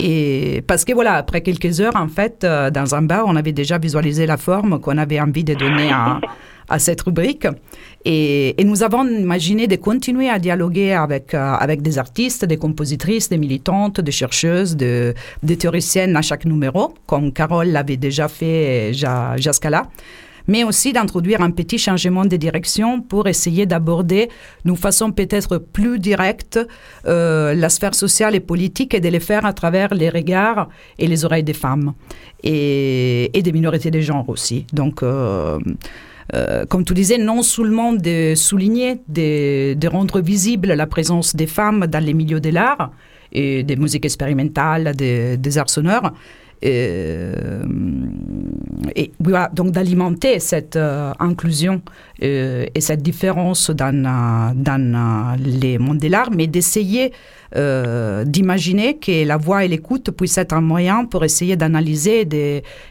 Et 0.00 0.62
parce 0.66 0.84
que 0.84 0.92
voilà, 0.92 1.14
après 1.14 1.40
quelques 1.40 1.80
heures, 1.80 1.96
en 1.96 2.08
fait, 2.08 2.44
euh, 2.44 2.70
dans 2.70 2.94
un 2.94 3.02
bar, 3.02 3.24
on 3.26 3.36
avait 3.36 3.52
déjà 3.52 3.78
visualisé 3.78 4.26
la 4.26 4.36
forme 4.36 4.80
qu'on 4.80 4.98
avait 4.98 5.20
envie 5.20 5.44
de 5.44 5.54
donner 5.54 5.90
à, 5.90 6.78
cette 6.78 7.00
rubrique. 7.00 7.46
Et, 8.04 8.54
nous 8.62 8.82
avons 8.82 9.06
imaginé 9.06 9.66
de 9.66 9.76
continuer 9.76 10.28
à 10.28 10.38
dialoguer 10.38 10.92
avec, 10.92 11.34
euh, 11.34 11.54
avec 11.54 11.82
des 11.82 11.98
artistes, 11.98 12.44
des 12.44 12.58
compositrices, 12.58 13.28
des 13.28 13.38
militantes, 13.38 14.00
des 14.00 14.12
chercheuses, 14.12 14.76
de, 14.76 15.14
des 15.42 15.56
théoriciennes 15.56 16.14
à 16.16 16.22
chaque 16.22 16.44
numéro, 16.44 16.94
comme 17.06 17.32
Carole 17.32 17.68
l'avait 17.68 17.96
déjà 17.96 18.28
fait 18.28 18.92
jusqu'à 18.92 19.70
là 19.70 19.88
mais 20.48 20.64
aussi 20.64 20.92
d'introduire 20.92 21.42
un 21.42 21.50
petit 21.50 21.78
changement 21.78 22.24
de 22.24 22.36
direction 22.36 23.00
pour 23.00 23.28
essayer 23.28 23.66
d'aborder 23.66 24.28
d'une 24.64 24.76
façon 24.76 25.12
peut-être 25.12 25.58
plus 25.58 25.98
directe 25.98 26.58
euh, 27.06 27.54
la 27.54 27.68
sphère 27.68 27.94
sociale 27.94 28.34
et 28.34 28.40
politique 28.40 28.94
et 28.94 29.00
de 29.00 29.08
les 29.08 29.20
faire 29.20 29.44
à 29.46 29.52
travers 29.52 29.94
les 29.94 30.08
regards 30.08 30.68
et 30.98 31.06
les 31.06 31.24
oreilles 31.24 31.44
des 31.44 31.52
femmes 31.52 31.92
et, 32.42 33.30
des 33.32 33.52
minorités 33.52 33.90
de 33.90 34.00
genre 34.00 34.28
aussi. 34.28 34.66
Donc, 34.72 35.02
euh, 35.02 35.58
euh, 36.34 36.64
comme 36.66 36.84
tu 36.84 36.94
disais, 36.94 37.18
non 37.18 37.42
seulement 37.42 37.92
de 37.92 38.34
souligner, 38.34 39.00
de, 39.08 39.74
de, 39.74 39.88
rendre 39.88 40.20
visible 40.20 40.72
la 40.74 40.86
présence 40.86 41.36
des 41.36 41.46
femmes 41.46 41.86
dans 41.86 42.04
les 42.04 42.14
milieux 42.14 42.40
de 42.40 42.50
l'art 42.50 42.90
et 43.32 43.62
des 43.62 43.76
musiques 43.76 44.04
expérimentales, 44.04 44.94
des, 44.94 45.36
des 45.36 45.58
arts 45.58 45.70
sonores, 45.70 46.12
euh, 46.64 47.62
et 48.96 49.12
donc 49.52 49.70
d'alimenter 49.70 50.40
cette 50.40 50.76
euh, 50.76 51.12
inclusion 51.20 51.82
euh, 52.22 52.66
et 52.74 52.80
cette 52.80 53.02
différence 53.02 53.70
dans, 53.70 53.94
dans 54.54 55.36
les 55.38 55.78
mondes 55.78 55.98
de 55.98 56.08
l'art, 56.08 56.30
mais 56.30 56.46
d'essayer 56.46 57.12
d'imaginer 57.54 58.98
que 58.98 59.24
la 59.24 59.36
voix 59.36 59.64
et 59.64 59.68
l'écoute 59.68 60.10
puissent 60.10 60.38
être 60.38 60.52
un 60.52 60.60
moyen 60.60 61.04
pour 61.04 61.24
essayer 61.24 61.56
d'analyser 61.56 62.20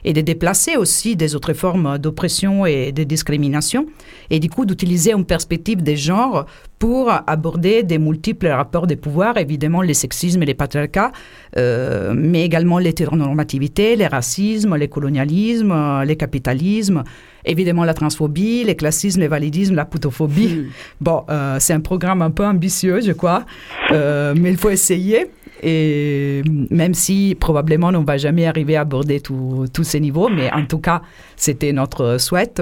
et 0.04 0.14
de 0.14 0.22
déplacer 0.22 0.78
aussi 0.78 1.16
des 1.16 1.36
autres 1.36 1.54
formes 1.54 1.98
d'oppression 1.98 2.66
et 2.66 2.92
de 2.92 3.04
discrimination, 3.04 3.86
et 4.30 4.40
du 4.40 4.50
coup 4.50 4.66
d'utiliser 4.66 5.14
une 5.14 5.26
perspective 5.26 5.84
des 5.84 5.96
genres 5.96 6.46
pour 6.80 7.12
aborder 7.26 7.84
des 7.84 7.98
multiples 7.98 8.48
rapports 8.48 8.88
de 8.88 8.96
pouvoir, 8.96 9.38
évidemment 9.38 9.82
les 9.82 9.96
sexismes 9.96 10.44
et 10.44 10.46
les 10.46 10.54
patriarcats, 10.54 11.12
euh, 11.58 12.14
mais 12.16 12.44
également 12.44 12.78
l'hétéronormativité, 12.78 13.96
les 13.96 14.08
racismes, 14.08 14.76
les 14.76 14.88
colonialismes, 14.88 16.04
les 16.06 16.16
capitalismes, 16.16 17.04
évidemment 17.48 17.84
la 17.84 17.94
transphobie, 17.94 18.64
les 18.64 18.76
classismes, 18.76 19.22
les 19.22 19.28
validismes, 19.28 19.76
la 19.76 19.86
putophobie. 19.86 20.48
Mmh. 20.48 20.66
Bon, 21.02 21.24
euh, 21.30 21.58
c'est 21.60 21.74
un 21.74 21.80
programme 21.80 22.22
un 22.22 22.32
peu 22.32 22.46
ambitieux, 22.46 23.02
je 23.02 23.12
crois, 23.12 23.46
euh, 23.92 24.34
mais 24.38 24.52
il 24.52 24.58
faut 24.58 24.70
essayer. 24.70 25.28
Et 25.64 26.44
même 26.70 26.94
si 26.94 27.36
probablement 27.40 27.88
on 27.88 28.02
ne 28.02 28.06
va 28.06 28.18
jamais 28.18 28.46
arriver 28.46 28.76
à 28.76 28.82
aborder 28.82 29.22
tous 29.22 29.84
ces 29.84 30.00
niveaux, 30.00 30.30
mais 30.30 30.52
en 30.54 30.66
tout 30.66 30.78
cas, 30.80 31.02
c'était 31.36 31.74
notre 31.74 32.20
souhait. 32.20 32.54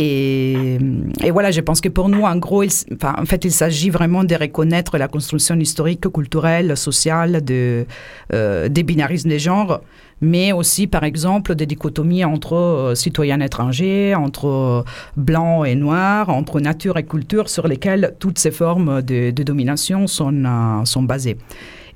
Et, 0.00 0.78
et, 1.24 1.32
voilà, 1.32 1.50
je 1.50 1.60
pense 1.60 1.80
que 1.80 1.88
pour 1.88 2.08
nous, 2.08 2.22
en 2.22 2.36
gros, 2.36 2.62
il, 2.62 2.70
enfin, 2.94 3.16
en 3.18 3.24
fait, 3.24 3.44
il 3.44 3.50
s'agit 3.50 3.90
vraiment 3.90 4.22
de 4.22 4.36
reconnaître 4.36 4.96
la 4.96 5.08
construction 5.08 5.56
historique, 5.58 6.08
culturelle, 6.12 6.76
sociale 6.76 7.44
de, 7.44 7.84
euh, 8.32 8.68
des 8.68 8.84
binarismes 8.84 9.28
des 9.28 9.40
genres, 9.40 9.80
mais 10.20 10.52
aussi, 10.52 10.86
par 10.86 11.04
exemple, 11.04 11.54
des 11.54 11.66
dichotomies 11.66 12.24
entre 12.24 12.54
euh, 12.54 12.94
citoyens 12.94 13.40
étrangers, 13.40 14.14
entre 14.14 14.46
euh, 14.46 14.82
blancs 15.16 15.66
et 15.66 15.74
noirs, 15.74 16.28
entre 16.28 16.60
nature 16.60 16.96
et 16.98 17.04
culture, 17.04 17.48
sur 17.48 17.68
lesquelles 17.68 18.14
toutes 18.18 18.38
ces 18.38 18.50
formes 18.50 19.02
de, 19.02 19.30
domination 19.30 20.06
sont, 20.06 20.44
euh, 20.44 20.84
sont 20.84 21.02
basées. 21.02 21.38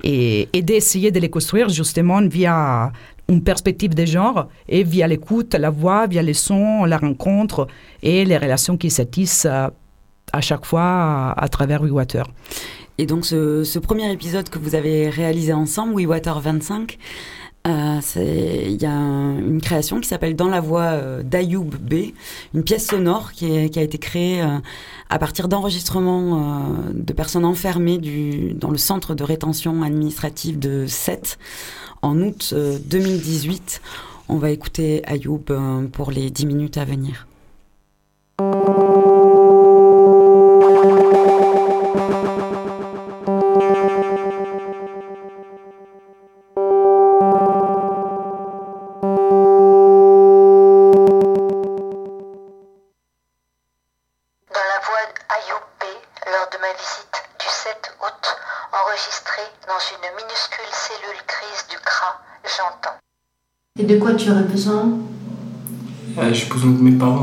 Et, 0.05 0.49
d'essayer 0.63 1.11
de 1.11 1.21
les 1.21 1.31
construire 1.31 1.69
justement 1.69 2.21
via 2.23 2.93
une 3.29 3.43
perspective 3.43 3.95
des 3.95 4.07
genres 4.07 4.49
et 4.69 4.83
via 4.83 5.07
l'écoute, 5.07 5.55
la 5.55 5.71
voix, 5.71 6.07
via 6.07 6.23
les 6.23 6.35
sons, 6.35 6.85
la 6.85 6.99
rencontre 6.99 7.69
et 8.03 8.25
les 8.25 8.37
relations 8.37 8.77
qui 8.77 8.91
s'attissent 8.91 9.47
à, 9.47 9.73
à, 10.33 10.41
chaque 10.41 10.65
fois 10.65 11.35
à, 11.37 11.49
travers 11.49 11.83
WeWater. 11.83 12.25
Et 12.99 13.07
donc 13.07 13.25
ce, 13.25 13.65
ce, 13.65 13.79
premier 13.79 14.13
épisode 14.13 14.49
que 14.49 14.59
vous 14.59 14.75
avez 14.75 15.09
réalisé 15.09 15.53
ensemble, 15.53 15.95
WeWater 15.95 16.41
25, 16.41 16.99
euh, 16.99 17.42
il 17.67 18.83
y 18.83 18.87
a 18.87 18.93
un, 18.93 19.39
une 19.39 19.61
création 19.61 20.01
qui 20.01 20.09
s'appelle 20.09 20.35
Dans 20.35 20.49
la 20.49 20.61
voix 20.61 20.83
euh, 20.83 21.23
d'Ayoub 21.23 21.71
B, 21.81 22.13
une 22.55 22.65
pièce 22.65 22.87
sonore 22.87 23.33
qui, 23.33 23.47
a 23.47 23.83
été 23.83 23.99
créée 23.99 24.43
euh, 24.43 24.59
à 25.11 25.19
partir 25.19 25.49
d'enregistrements 25.49 26.39
euh, 26.39 26.93
de 26.93 27.13
personnes 27.13 27.45
enfermées 27.45 27.99
dans 28.55 28.71
le 28.71 28.79
centre 28.79 29.15
de 29.15 29.25
rétention 29.25 29.83
administrative 29.83 30.59
de 30.59 30.87
Sète 30.87 31.39
en 32.03 32.21
août 32.21 32.55
2018. 32.87 33.81
On 34.29 34.37
va 34.37 34.51
écouter 34.51 35.03
Ayoub 35.07 35.45
pour 35.93 36.11
les 36.11 36.31
10 36.31 36.47
minutes 36.47 36.79
à 36.79 36.85
venir. 36.85 37.27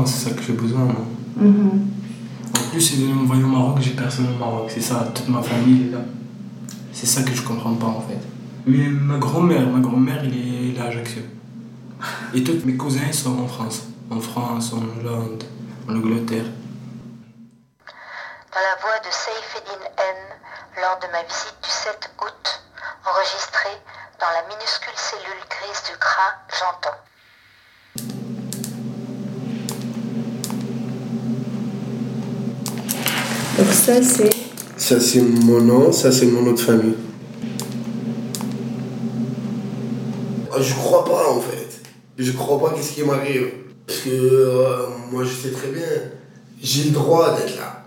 Parents, 0.00 0.06
c'est 0.06 0.28
ça 0.28 0.34
que 0.34 0.42
j'ai 0.42 0.52
besoin. 0.52 0.80
Moi. 0.84 1.04
Mm 1.36 1.52
-hmm. 1.52 2.58
En 2.58 2.70
plus, 2.70 2.80
si 2.80 3.00
je 3.00 3.06
me 3.06 3.26
voyais 3.26 3.44
au 3.44 3.48
Maroc, 3.48 3.78
j'ai 3.80 3.90
personne 3.94 4.28
au 4.34 4.38
Maroc. 4.38 4.70
C'est 4.74 4.82
ça, 4.82 5.10
toute 5.14 5.28
ma 5.28 5.42
famille 5.42 5.88
est 5.88 5.92
là. 5.92 6.02
C'est 6.92 7.06
ça 7.06 7.22
que 7.22 7.34
je 7.34 7.42
comprends 7.42 7.74
pas 7.74 7.86
en 7.86 8.02
fait. 8.08 8.22
Mais 8.66 8.88
ma 8.88 9.18
grand-mère, 9.18 9.66
ma 9.76 9.80
grand-mère, 9.80 10.20
il 10.24 10.34
est 10.36 10.78
là 10.78 10.84
à 10.84 10.88
Ajaccio. 10.88 11.22
Et 12.34 12.42
tous 12.44 12.60
mes 12.66 12.76
cousins 12.76 13.12
sont 13.12 13.36
en 13.44 13.48
France. 13.54 13.78
En 14.10 14.20
France, 14.20 14.66
en 14.76 14.82
Hollande, 14.92 15.44
en 15.88 15.92
Angleterre. 15.98 16.48
Dans 18.54 18.64
la 18.70 18.76
voix 18.82 18.98
de 19.06 19.10
Saifeddin 19.22 19.84
N, 20.14 20.20
lors 20.82 20.98
de 21.02 21.08
ma 21.14 21.22
visite 21.30 21.58
du 21.66 21.70
7 21.70 22.10
août, 22.24 22.44
enregistrée 23.08 23.78
dans 24.20 24.32
la 24.36 24.42
minuscule 24.50 24.98
cellule 25.08 25.44
grise 25.54 25.82
du 25.88 25.96
crâne, 26.06 26.40
j'entends. 26.58 27.00
Ça 33.68 34.02
c'est... 34.02 34.30
Ça 34.76 34.98
c'est 35.00 35.20
mon 35.20 35.60
nom, 35.60 35.92
ça 35.92 36.10
c'est 36.10 36.26
mon 36.26 36.42
nom 36.42 36.52
de 36.52 36.60
famille. 36.60 36.94
Ah, 40.50 40.56
Je 40.60 40.74
crois 40.74 41.04
pas 41.04 41.30
en 41.30 41.40
fait. 41.40 41.80
Je 42.16 42.32
crois 42.32 42.58
pas 42.58 42.74
qu'est-ce 42.74 42.92
qui 42.92 43.02
m'arrive. 43.02 43.48
Parce 43.86 44.00
que 44.00 44.10
euh, 44.10 44.86
moi 45.12 45.24
je 45.24 45.30
sais 45.30 45.50
très 45.52 45.68
bien, 45.68 45.82
j'ai 46.62 46.84
le 46.84 46.90
droit 46.90 47.36
d'être 47.36 47.56
là. 47.56 47.84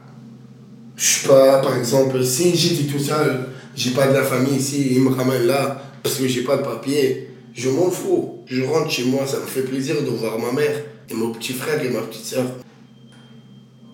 Je 0.95 1.05
suis 1.05 1.27
pas, 1.27 1.59
par 1.59 1.75
exemple, 1.75 2.23
si 2.23 2.55
j'étais 2.55 2.91
tout 2.91 2.99
seul, 3.03 3.49
j'ai 3.75 3.91
pas 3.91 4.07
de 4.07 4.13
la 4.13 4.23
famille 4.23 4.55
ici, 4.55 4.89
ils 4.91 5.01
me 5.01 5.09
ramènent 5.09 5.47
là 5.47 5.81
parce 6.03 6.15
que 6.15 6.27
j'ai 6.27 6.43
pas 6.43 6.57
de 6.57 6.63
papier, 6.63 7.29
je 7.53 7.69
m'en 7.69 7.89
fous. 7.89 8.43
Je 8.45 8.61
rentre 8.63 8.91
chez 8.91 9.05
moi, 9.05 9.25
ça 9.25 9.37
me 9.37 9.45
fait 9.45 9.63
plaisir 9.63 9.95
de 10.03 10.09
voir 10.09 10.37
ma 10.37 10.51
mère 10.51 10.83
et 11.09 11.13
mon 11.13 11.31
petit 11.31 11.53
frère 11.53 11.83
et 11.83 11.89
ma 11.89 12.01
petite 12.01 12.25
soeur. 12.25 12.45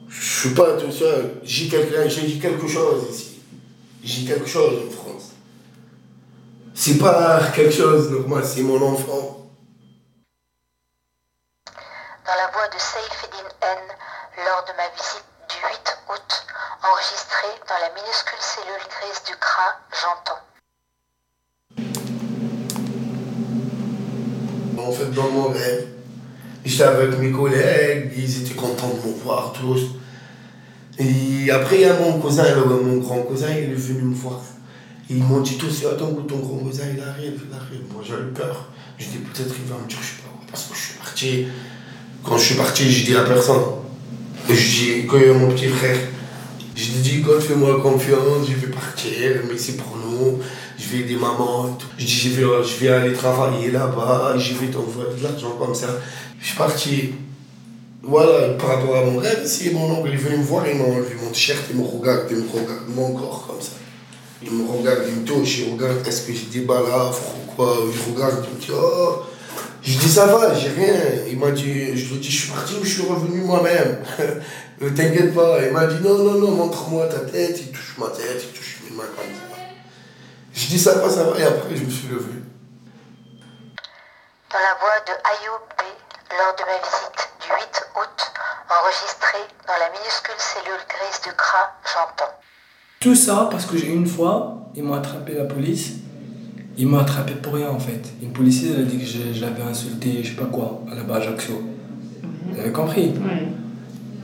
Je 0.10 0.40
suis 0.40 0.50
pas 0.56 0.74
tout 0.74 0.92
seul, 0.92 1.40
j'ai 1.44 1.70
j'ai 1.70 2.40
quelque 2.40 2.68
chose 2.68 3.06
ici. 3.12 3.42
J'ai 4.04 4.26
quelque 4.26 4.48
chose 4.48 4.88
en 4.88 4.92
France. 4.92 5.34
C'est 6.74 6.98
pas 6.98 7.40
quelque 7.54 7.74
chose 7.74 8.10
normal, 8.10 8.44
c'est 8.44 8.64
mon 8.64 8.82
enfant. 8.82 9.52
Dans 12.26 12.36
la 12.36 12.50
voix 12.52 12.68
de 12.70 12.80
Saifeddin 12.80 13.50
N 13.62 13.78
lors 14.38 14.66
de 14.66 14.72
ma 14.78 14.90
visite 14.96 15.26
du 15.50 15.58
8 15.58 15.98
août, 16.10 16.46
enregistrée 16.82 17.60
dans 17.68 17.78
la 17.80 17.90
minuscule 17.94 18.40
cellule 18.40 18.88
grise 18.90 19.22
du 19.28 19.36
crâne, 19.36 19.78
j'entends. 20.02 20.42
En 24.82 24.92
fait, 24.92 25.12
dans 25.12 25.30
mon 25.30 25.50
rêve, 25.50 25.99
j'étais 26.66 26.84
avec 26.84 27.18
mes 27.20 27.32
collègues, 27.32 28.12
ils 28.18 28.42
étaient 28.42 28.56
contents 28.56 28.90
de 28.90 29.10
me 29.10 29.14
voir 29.24 29.54
tous. 29.54 29.96
Et 31.00 31.50
après, 31.52 31.76
il 31.78 31.82
y 31.82 31.86
a 31.86 32.00
mon 32.00 32.20
cousin, 32.20 32.44
mon 32.66 32.98
grand 32.98 33.22
cousin, 33.22 33.48
il 33.52 33.72
est 33.72 33.74
venu 33.74 34.02
me 34.04 34.14
voir. 34.14 34.42
Ils 35.10 35.24
m'ont 35.24 35.42
dit 35.42 35.58
tous, 35.58 35.86
attends, 35.86 36.14
ton 36.14 36.38
grand 36.40 36.58
cousin, 36.58 36.84
il 36.94 37.02
arrive, 37.02 37.42
il 37.50 37.56
arrive. 37.56 37.82
Moi, 37.92 38.04
j'avais 38.08 38.32
peur. 38.32 38.70
Je 38.98 39.06
dis, 39.06 39.18
peut-être 39.18 39.56
il 39.58 39.72
va 39.72 39.78
me 39.82 39.88
dire, 39.88 39.98
je 40.02 40.08
sais 40.08 40.22
pas, 40.22 40.52
parce 40.52 40.66
que 40.66 40.76
je 40.76 40.80
suis 40.80 40.94
parti. 40.96 41.48
Quand 42.24 42.38
je 42.38 42.44
suis 42.44 42.56
parti, 42.56 42.92
j'ai 42.92 43.06
dit 43.06 43.16
à 43.16 43.24
personne. 43.24 43.64
Je 44.50 44.54
dis, 44.54 45.08
a 45.10 45.34
mon 45.34 45.50
petit 45.52 45.68
frère, 45.68 45.98
je 46.76 46.92
lui 46.92 47.02
dis, 47.02 47.24
fais-moi 47.42 47.82
confiance, 47.82 48.48
je 48.50 48.56
vais 48.56 48.72
partir, 48.72 49.42
mais 49.50 49.58
c'est 49.58 49.78
pour 49.78 49.98
nous. 49.98 50.40
Je 50.80 50.88
vais 50.88 51.00
aider 51.00 51.16
maman 51.16 51.68
et 51.68 51.82
tout. 51.82 51.88
Je 51.98 52.06
dis, 52.06 52.12
je 52.12 52.30
vais, 52.30 52.64
je 52.64 52.88
aller 52.90 53.14
travailler 53.14 53.70
là-bas, 53.72 54.36
je 54.38 54.54
vais 54.54 54.68
t'envoyer 54.68 55.10
de 55.18 55.24
l'argent 55.24 55.52
comme 55.60 55.76
ça. 55.76 55.88
Je 56.40 56.46
suis 56.48 56.58
parti. 56.58 57.14
Voilà, 58.02 58.54
par 58.54 58.70
rapport 58.70 58.96
à 58.96 59.04
mon 59.04 59.20
rêve, 59.20 59.46
si 59.46 59.72
mon 59.72 59.92
oncle 59.92 60.14
est 60.14 60.16
venu 60.16 60.38
me 60.38 60.44
voir, 60.44 60.66
il 60.68 60.78
m'a 60.78 60.86
enlevé 60.86 61.16
mon 61.22 61.32
t-shirt, 61.32 61.60
il 61.70 61.78
me 61.78 61.86
regarde, 61.86 62.28
il 62.32 62.38
me 62.38 62.50
regarde 62.50 62.88
mon 62.88 63.14
corps 63.14 63.46
comme 63.48 63.62
ça. 63.62 63.74
Il 64.42 64.52
me 64.52 64.72
regarde, 64.72 65.02
il 65.10 65.24
touche, 65.26 65.60
il 65.60 65.74
regarde, 65.74 66.08
est-ce 66.08 66.22
que 66.22 66.34
j'ai 66.34 66.60
des 66.60 66.66
balafres 66.66 67.36
ou 67.36 67.52
quoi? 67.52 67.76
Il 67.84 68.14
regarde, 68.14 68.46
il 68.50 68.56
me 68.56 68.62
dit, 68.62 68.72
oh. 68.74 69.24
Je 69.82 69.98
dis, 69.98 70.10
ça 70.10 70.28
va, 70.28 70.54
j'ai 70.54 70.70
rien. 70.70 70.94
Il 71.30 71.38
m'a 71.38 71.52
dit, 71.52 71.98
je 71.98 72.14
lui 72.14 72.20
dis, 72.20 72.32
je 72.32 72.42
suis 72.44 72.52
parti 72.52 72.76
ou 72.82 72.86
je 72.86 72.90
suis 72.90 73.04
revenu 73.04 73.42
moi-même? 73.42 74.00
Ne 74.80 74.90
T'inquiète 74.96 75.34
pas. 75.34 75.60
Il 75.66 75.74
m'a 75.74 75.86
dit, 75.88 76.02
non, 76.02 76.18
non, 76.18 76.40
non, 76.40 76.52
montre-moi 76.52 77.08
ta 77.08 77.20
tête. 77.20 77.60
Il 77.62 77.72
touche 77.72 77.96
ma 77.98 78.08
tête, 78.08 78.44
il 78.44 78.58
touche 78.58 78.78
mes 78.90 78.96
mains 78.96 79.04
comme 79.16 79.26
ça. 79.26 79.49
Je 80.60 80.68
dis, 80.68 80.78
ça 80.78 80.96
va, 80.96 81.10
ça 81.10 81.24
va. 81.24 81.40
Et 81.40 81.44
après, 81.44 81.74
je 81.74 81.86
me 81.86 81.90
suis 81.90 82.10
levé. 82.10 82.34
Dans 84.52 84.60
la 84.60 84.76
voix 84.82 85.00
de 85.08 85.14
Ayoub 85.32 85.64
B 85.78 85.84
lors 86.38 86.54
de 86.54 86.64
ma 86.68 86.78
visite 86.84 87.30
du 87.40 87.48
8 87.48 87.88
août, 87.96 88.32
enregistrée 88.68 89.48
dans 89.66 89.80
la 89.80 89.90
minuscule 89.98 90.36
cellule 90.38 90.84
grise 90.90 91.22
du 91.24 91.32
crâne, 91.38 91.72
j'entends. 91.86 92.34
Tout 93.00 93.16
ça 93.16 93.48
parce 93.50 93.66
que 93.66 93.78
j'ai 93.78 93.88
une 93.88 94.06
fois, 94.06 94.58
ils 94.76 94.84
m'ont 94.84 94.96
attrapé 94.96 95.34
la 95.34 95.46
police. 95.46 95.94
Ils 96.78 96.88
m'ont 96.88 97.00
attrapé 97.00 97.36
pour 97.36 97.54
rien 97.54 97.70
en 97.70 97.80
fait. 97.80 98.02
Une 98.22 98.34
policière 98.34 98.74
elle 98.76 98.82
a 98.82 98.86
dit 98.86 99.00
que 99.00 99.06
je, 99.06 99.34
je 99.34 99.42
l'avais 99.42 99.64
insulté, 99.64 100.22
je 100.24 100.32
sais 100.32 100.36
pas 100.36 100.48
quoi, 100.52 100.82
à 100.92 100.96
la 100.96 101.04
bas 101.04 101.16
Ajaccio. 101.16 101.64
Vous 102.52 102.60
avez 102.60 102.74
compris 102.74 103.14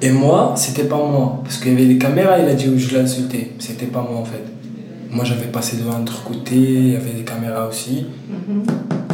Et 0.02 0.12
moi, 0.12 0.54
c'était 0.58 0.84
pas 0.90 0.98
moi. 0.98 1.40
Parce 1.44 1.60
qu'il 1.60 1.72
y 1.72 1.76
avait 1.76 1.86
les 1.86 1.98
caméras, 1.98 2.40
il 2.40 2.50
a 2.50 2.56
dit 2.56 2.68
où 2.68 2.78
je 2.78 2.90
l'ai 2.90 3.00
insulté. 3.00 3.56
C'était 3.60 3.86
pas 3.86 4.02
moi 4.02 4.20
en 4.20 4.26
fait. 4.26 4.44
Moi 5.16 5.24
j'avais 5.24 5.46
passé 5.46 5.78
devant 5.78 5.96
un 5.96 6.02
autre 6.02 6.24
côté, 6.26 6.56
il 6.58 6.90
y 6.90 6.96
avait 6.98 7.14
des 7.14 7.24
caméras 7.24 7.70
aussi. 7.70 8.06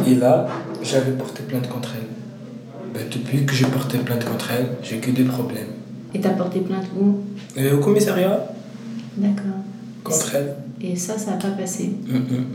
Et 0.04 0.16
là, 0.16 0.48
j'avais 0.82 1.12
porté 1.12 1.44
plainte 1.44 1.68
contre 1.68 1.90
elle. 1.94 2.92
Ben, 2.92 3.04
depuis 3.08 3.46
que 3.46 3.54
j'ai 3.54 3.66
porté 3.66 3.98
plainte 3.98 4.24
contre 4.24 4.50
elle, 4.50 4.66
j'ai 4.82 4.96
que 4.98 5.12
des 5.12 5.22
problèmes. 5.22 5.68
Et 6.12 6.20
t'as 6.20 6.30
porté 6.30 6.58
plainte 6.58 6.86
où? 7.00 7.20
Et 7.56 7.70
au 7.70 7.78
commissariat, 7.78 8.46
D'accord. 9.16 9.44
contre 10.02 10.34
elle. 10.34 10.56
Et 10.80 10.96
ça, 10.96 11.16
ça 11.16 11.30
n'a 11.30 11.36
pas 11.36 11.50
passé? 11.50 11.92
Mhm. 12.08 12.46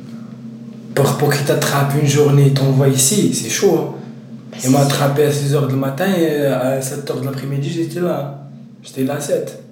Pour, 0.93 1.17
pour 1.17 1.33
qu'il 1.33 1.45
t'attrape 1.45 1.93
une 2.01 2.07
journée 2.07 2.47
et 2.47 2.53
t'envoie 2.53 2.89
ici, 2.89 3.33
c'est 3.33 3.49
chaud. 3.49 3.77
Hein. 3.79 4.57
Il 4.61 4.71
m'a 4.71 4.79
attrapé 4.81 5.23
à 5.23 5.31
6h 5.31 5.69
du 5.69 5.75
matin 5.75 6.07
et 6.19 6.47
à 6.47 6.81
7h 6.81 7.21
de 7.21 7.25
l'après-midi, 7.25 7.69
j'étais 7.69 8.01
là. 8.01 8.49
J'étais 8.83 9.05
là 9.05 9.13
à 9.15 9.21
7. 9.21 9.63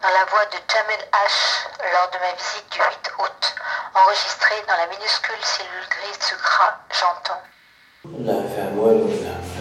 Dans 0.00 0.08
la 0.08 0.24
voix 0.32 0.48
de 0.48 0.56
Jamel 0.64 1.04
H 1.12 1.68
lors 1.92 2.08
de 2.08 2.16
ma 2.24 2.32
visite 2.32 2.64
du 2.72 2.78
8 2.78 2.88
août, 3.20 3.40
enregistrée 3.92 4.64
dans 4.64 4.78
la 4.80 4.88
minuscule 4.88 5.36
cellule 5.44 5.84
grise 5.92 6.16
du 6.24 6.36
crâne, 6.40 6.80
j'entends. 6.88 7.44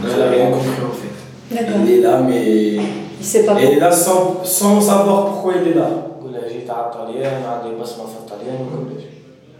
Elle 0.01 0.21
a 0.21 0.29
rien 0.29 0.49
compris 0.49 0.79
en 0.79 0.95
fait. 0.95 1.11
D'accord. 1.53 1.81
Il 1.83 1.91
est 1.91 1.99
là, 1.99 2.19
mais. 2.19 2.79
Il 3.19 3.25
sait 3.25 3.45
pas 3.45 3.55
Elle 3.59 3.73
est 3.73 3.79
là 3.81 3.91
sans, 3.91 4.45
sans 4.45 4.79
savoir 4.79 5.25
pourquoi 5.25 5.55
il 5.55 5.67
est 5.67 5.73
là. 5.73 5.89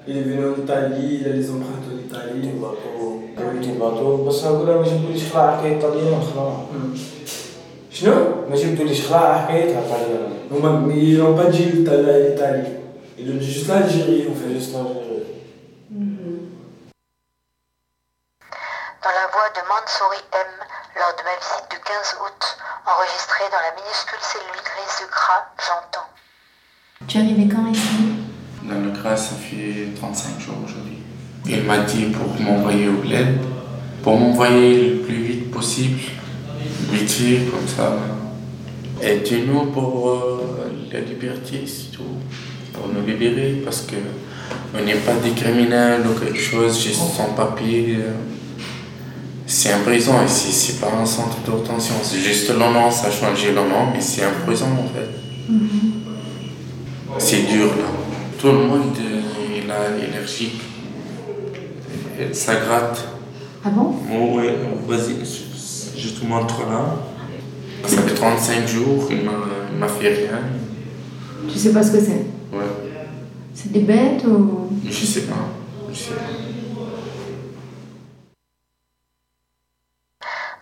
Il 0.08 0.18
est 0.18 0.22
venu 0.22 0.48
en 0.48 0.56
Italie, 0.64 1.20
il 1.20 1.28
a 1.28 1.34
les 1.34 1.50
empreintes 1.52 1.84
en 1.92 1.98
Italie. 2.00 2.52
شنو؟ 7.92 8.46
ماشي 8.50 8.74
بتقوليش 8.74 9.08
خلاص 9.08 9.42
حكايتها 9.42 9.80
الطليان 9.80 10.34
هما 10.52 10.94
يلون 10.94 11.36
با 11.36 11.50
جي 11.52 11.64
ايطالي 11.64 12.80
يلون 13.18 13.40
جوست 13.40 13.70
لالجيري 13.70 14.28
وفي 14.28 14.54
جوست 14.54 14.76
Dans 19.04 19.16
la 19.22 19.28
voix 19.34 19.50
de 19.58 19.62
Mansouri 19.72 20.22
M, 20.46 20.52
lors 21.00 21.14
de 21.18 21.24
ma 21.28 21.36
visite 21.42 21.68
du 21.74 21.80
15 21.80 22.18
août, 22.24 22.42
enregistrée 22.94 23.48
dans 23.54 23.64
la 23.68 23.72
minuscule 23.80 24.24
cellule 24.32 24.62
grise 24.70 24.96
du 25.02 25.08
CRA, 25.16 25.40
j'entends. 25.66 26.10
Tu 27.08 27.18
es 27.18 27.22
arrivé 27.22 27.48
quand 27.54 27.66
ici? 27.78 28.02
Dans 28.70 28.82
le 28.86 28.92
CRA, 28.98 29.16
ça 29.16 29.36
fait 29.46 29.96
35 29.96 30.40
jours 30.42 30.60
aujourd'hui. 30.66 31.00
Il 31.46 31.64
m'a 31.64 31.80
dit 31.80 32.06
pour 32.18 32.28
m'envoyer 32.42 32.90
au 32.90 32.98
bled, 33.06 33.40
pour 34.04 34.18
m'envoyer 34.18 34.90
le 34.90 34.96
plus 35.06 35.22
vite 35.30 35.52
possible, 35.52 36.00
fait, 36.94 37.40
comme 37.52 37.68
ça. 37.68 37.98
Et 39.02 39.22
nous 39.48 39.66
pour 39.72 40.10
euh, 40.10 40.72
la 40.92 41.00
liberté, 41.00 41.64
c'est 41.66 41.92
tout. 41.96 42.04
Pour 42.74 42.88
nous 42.94 43.06
libérer, 43.06 43.62
parce 43.64 43.82
que 43.82 43.96
on 44.78 44.84
n'est 44.86 44.96
pas 44.96 45.14
des 45.24 45.32
criminels 45.32 46.02
ou 46.06 46.20
quelque 46.20 46.38
chose, 46.40 46.82
juste 46.82 47.02
sans 47.16 47.34
papier. 47.36 47.98
euh. 48.00 48.12
C'est 49.46 49.72
un 49.74 49.80
prison 49.80 50.14
ici, 50.26 50.52
c'est 50.52 50.80
pas 50.80 50.92
un 51.02 51.06
centre 51.06 51.38
de 51.46 51.52
rétention. 51.52 51.96
C'est 52.04 52.20
juste 52.20 52.50
le 52.50 52.58
nom, 52.60 52.92
ça 52.92 53.08
a 53.08 53.12
changé 53.12 53.48
le 53.50 53.56
nom, 53.56 53.88
mais 53.92 54.00
c'est 54.00 54.24
un 54.24 54.46
prison 54.46 54.68
en 54.68 54.88
fait. 54.94 55.10
C'est 57.18 57.48
dur 57.48 57.66
là. 57.68 57.90
Tout 58.40 58.48
le 58.48 58.60
monde 58.60 58.96
euh, 59.00 59.62
il 59.64 59.70
a 59.72 59.76
allergique. 60.04 60.62
Et 62.20 62.34
Ça 62.34 62.56
gratte. 62.56 63.04
Ah 63.66 63.70
bon? 63.70 63.96
Ouais, 64.38 64.54
vas-y, 64.88 65.16
je, 66.00 66.10
te 66.10 66.26
montre 66.26 66.62
là. 66.70 66.96
Ça 67.86 68.02
fait 68.02 68.14
35 68.14 68.68
jours, 68.68 69.08
il 69.10 69.24
m'a 69.24 69.32
il 69.72 69.78
m'a 69.78 69.88
fait 69.88 70.10
rien. 70.10 70.40
Tu 71.48 71.58
sais 71.58 71.74
pas 71.74 71.84
ce 71.84 71.92
que 71.92 72.00
c'est? 72.00 72.26
Ouais, 72.52 72.66
C'est 73.54 73.72
des 73.72 73.82
bêtes 73.82 74.24
ou... 74.26 74.70
je 74.86 75.06
sais 75.06 75.22
pas. 75.22 75.36
Je 75.92 75.98
sais 75.98 76.14
pas. 76.14 76.22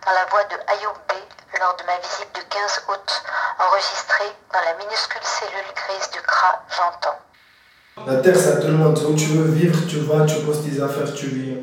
Dans 0.06 0.14
la 0.14 0.24
voix 0.30 0.44
de 0.44 0.56
Ayoub 0.72 0.96
B 1.08 1.12
lors 1.60 1.76
de 1.76 1.84
ma 1.84 1.96
visite 1.98 2.30
du 2.34 2.40
15 2.48 2.82
août, 2.88 3.22
enregistrée 3.58 4.32
dans 4.52 4.60
la 4.60 4.78
minuscule 4.78 5.22
cellule 5.22 5.70
grise 5.74 6.10
du 6.12 6.20
crâne, 6.20 6.60
j'entends. 6.70 7.18
La 8.06 8.22
terre, 8.22 8.36
c'est 8.36 8.52
à 8.52 8.56
tout 8.56 8.68
le 8.68 8.74
monde. 8.74 8.98
Où 9.08 9.14
tu 9.14 9.26
veux 9.26 9.50
vivre, 9.50 9.86
tu 9.86 9.98
vas, 10.00 10.24
tu 10.24 10.36
poses 10.46 10.64
tes 10.64 10.80
affaires, 10.80 11.12
tu 11.12 11.26
vis. 11.26 11.56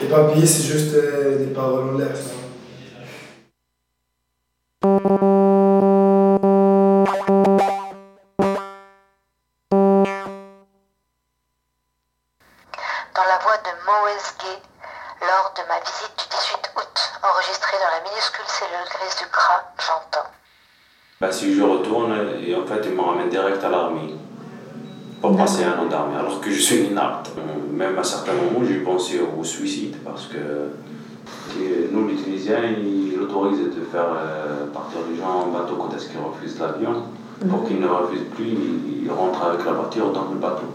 Les 0.00 0.08
papiers, 0.08 0.46
c'est 0.46 0.64
juste 0.64 0.94
euh, 0.94 1.38
des 1.38 1.54
paroles 1.54 1.94
en 1.94 1.98
l'air. 1.98 2.16
Ça. 4.84 5.24
13 14.14 14.36
gay 14.40 14.62
lors 15.20 15.52
de 15.56 15.62
ma 15.68 15.80
visite 15.80 16.14
du 16.16 16.24
18 16.30 16.70
août, 16.76 16.96
enregistrée 17.22 17.76
dans 17.82 17.92
la 17.96 18.08
minuscule 18.08 18.46
cellule 18.46 18.86
grise 18.88 19.16
du 19.18 19.26
CRA, 19.30 19.72
j'entends. 19.78 20.28
Bah, 21.20 21.32
si 21.32 21.54
je 21.54 21.62
retourne, 21.62 22.14
et 22.46 22.54
en 22.54 22.64
fait, 22.64 22.80
ils 22.84 22.94
me 22.94 23.00
ramènent 23.00 23.28
direct 23.28 23.64
à 23.64 23.70
l'armée 23.70 24.14
pour 25.20 25.36
passer 25.36 25.64
un 25.64 25.78
an 25.78 25.86
d'armée, 25.86 26.16
alors 26.16 26.40
que 26.40 26.50
je 26.50 26.60
suis 26.60 26.84
inapte. 26.84 27.30
Même 27.72 27.98
à 27.98 28.04
certains 28.04 28.34
moments, 28.34 28.64
j'ai 28.64 28.80
pensé 28.80 29.20
au 29.20 29.42
suicide 29.42 29.96
parce 30.04 30.26
que 30.26 30.70
nous, 31.92 32.08
les 32.08 32.14
Tunisiens, 32.14 32.62
ils 32.82 33.18
autorisent 33.20 33.58
de 33.58 33.84
faire 33.90 34.06
euh, 34.16 34.66
partir 34.72 34.98
les 35.10 35.16
gens 35.16 35.46
en 35.46 35.52
bateau 35.52 35.76
quand 35.76 35.94
est-ce 35.94 36.08
qu'ils 36.08 36.20
refusent 36.20 36.58
l'avion. 36.58 37.02
Pour 37.48 37.64
qu'ils 37.64 37.80
ne 37.80 37.86
refusent 37.86 38.28
plus, 38.34 38.46
ils 39.02 39.10
rentrent 39.10 39.44
avec 39.44 39.64
la 39.64 39.72
voiture 39.72 40.12
dans 40.12 40.30
le 40.32 40.38
bateau. 40.38 40.66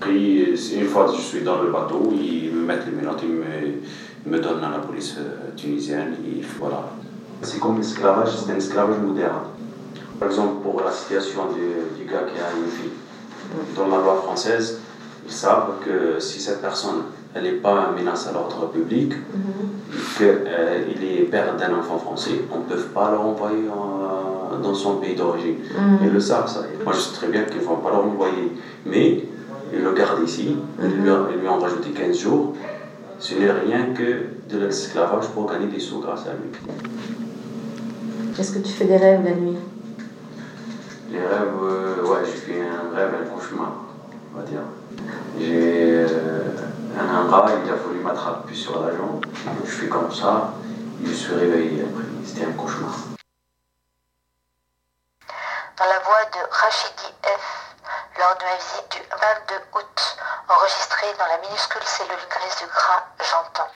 Puis, 0.00 0.54
une 0.74 0.86
fois 0.86 1.06
que 1.06 1.12
je 1.12 1.20
suis 1.20 1.42
dans 1.42 1.62
le 1.62 1.70
bateau, 1.70 2.12
ils 2.12 2.52
me 2.52 2.64
mettent 2.64 2.86
les 2.86 2.92
menottes, 2.92 3.22
ils 3.22 4.30
me, 4.30 4.36
me 4.36 4.42
donnent 4.42 4.64
à 4.64 4.70
la 4.70 4.78
police 4.78 5.16
euh, 5.18 5.50
tunisienne. 5.56 6.16
Et 6.26 6.40
voilà. 6.58 6.90
C'est 7.42 7.60
comme 7.60 7.78
l'esclavage, 7.78 8.36
c'est 8.36 8.52
un 8.52 8.56
esclavage 8.56 8.98
moderne. 8.98 9.42
Par 10.18 10.28
exemple, 10.28 10.62
pour 10.62 10.82
la 10.82 10.90
situation 10.90 11.42
du, 11.52 12.02
du 12.02 12.10
gars 12.10 12.22
qui 12.22 12.40
a 12.40 12.58
une 12.58 12.70
fille, 12.70 12.90
dans 13.76 13.86
la 13.88 14.02
loi 14.02 14.20
française, 14.24 14.80
ils 15.26 15.32
savent 15.32 15.74
que 15.84 16.18
si 16.18 16.40
cette 16.40 16.60
personne 16.60 17.02
elle 17.34 17.42
n'est 17.42 17.52
pas 17.52 17.90
une 17.90 18.02
menace 18.02 18.26
à 18.26 18.32
l'ordre 18.32 18.68
public, 18.70 19.12
qu'il 20.16 20.26
euh, 20.26 20.84
est 20.88 21.22
père 21.30 21.56
d'un 21.56 21.74
enfant 21.74 21.98
français, 21.98 22.42
on 22.52 22.58
ne 22.58 22.64
peut 22.64 22.82
pas 22.94 23.10
le 23.10 23.18
renvoyer 23.18 23.64
dans 24.62 24.74
son 24.74 24.96
pays 24.96 25.14
d'origine. 25.14 25.56
Ils 26.02 26.10
le 26.10 26.20
savent, 26.20 26.48
ça. 26.48 26.60
Moi, 26.84 26.92
je 26.94 27.00
sais 27.00 27.14
très 27.14 27.28
bien 27.28 27.42
qu'ils 27.44 27.60
ne 27.60 27.66
vont 27.66 27.76
pas 27.76 27.90
le 27.90 27.96
renvoyer. 27.96 28.52
Mais 28.86 29.24
ils 29.72 29.82
le 29.82 29.92
gardent 29.92 30.26
ici, 30.26 30.56
ils, 30.82 30.88
lui, 30.88 31.10
ils 31.34 31.40
lui 31.40 31.48
ont 31.48 31.58
rajouté 31.58 31.90
15 31.90 32.18
jours. 32.18 32.54
Ce 33.18 33.34
n'est 33.34 33.50
rien 33.50 33.86
que 33.94 34.52
de 34.52 34.64
l'esclavage 34.64 35.28
pour 35.28 35.50
gagner 35.50 35.66
des 35.66 35.80
sous 35.80 36.00
grâce 36.00 36.22
à 36.26 36.32
lui. 36.32 36.50
Est-ce 38.38 38.52
que 38.52 38.60
tu 38.60 38.72
fais 38.72 38.84
des 38.84 38.96
rêves 38.96 39.24
la 39.24 39.32
nuit? 39.32 39.56
Les 41.10 41.18
rêves, 41.18 41.48
euh, 41.62 42.02
ouais, 42.04 42.20
je 42.24 42.30
fais 42.30 42.60
un 42.60 42.96
rêve, 42.96 43.10
un 43.20 43.28
cauchemar, 43.28 43.84
on 44.32 44.38
va 44.38 44.44
dire. 44.46 44.60
J'ai 45.40 46.04
euh, 46.04 46.06
un 47.00 47.28
rat, 47.28 47.46
il 47.64 47.70
a 47.70 47.74
voulu 47.74 48.00
m'attraper 48.00 48.54
sur 48.54 48.80
la 48.84 48.96
jambe. 48.96 49.24
Je 49.64 49.70
fais 49.70 49.88
comme 49.88 50.12
ça, 50.12 50.52
je 51.04 51.12
suis 51.12 51.34
réveillé 51.34 51.82
après. 51.82 52.04
C'était 52.24 52.46
un 52.46 52.52
cauchemar. 52.52 52.94
Dans 55.78 55.84
la 55.84 55.98
voix 56.00 56.24
de 56.32 56.40
Rachidi 56.50 57.12
F, 57.22 57.76
lors 58.18 58.36
de 58.38 58.44
ma 58.44 58.56
visite 58.56 58.90
du 58.90 58.98
22 58.98 59.78
août, 59.78 60.16
enregistrée 60.48 61.06
dans 61.18 61.26
la 61.26 61.38
minuscule 61.46 61.82
cellule 61.84 62.26
grise 62.28 62.56
du 62.58 62.66
gras, 62.66 63.06
j'entends. 63.20 63.70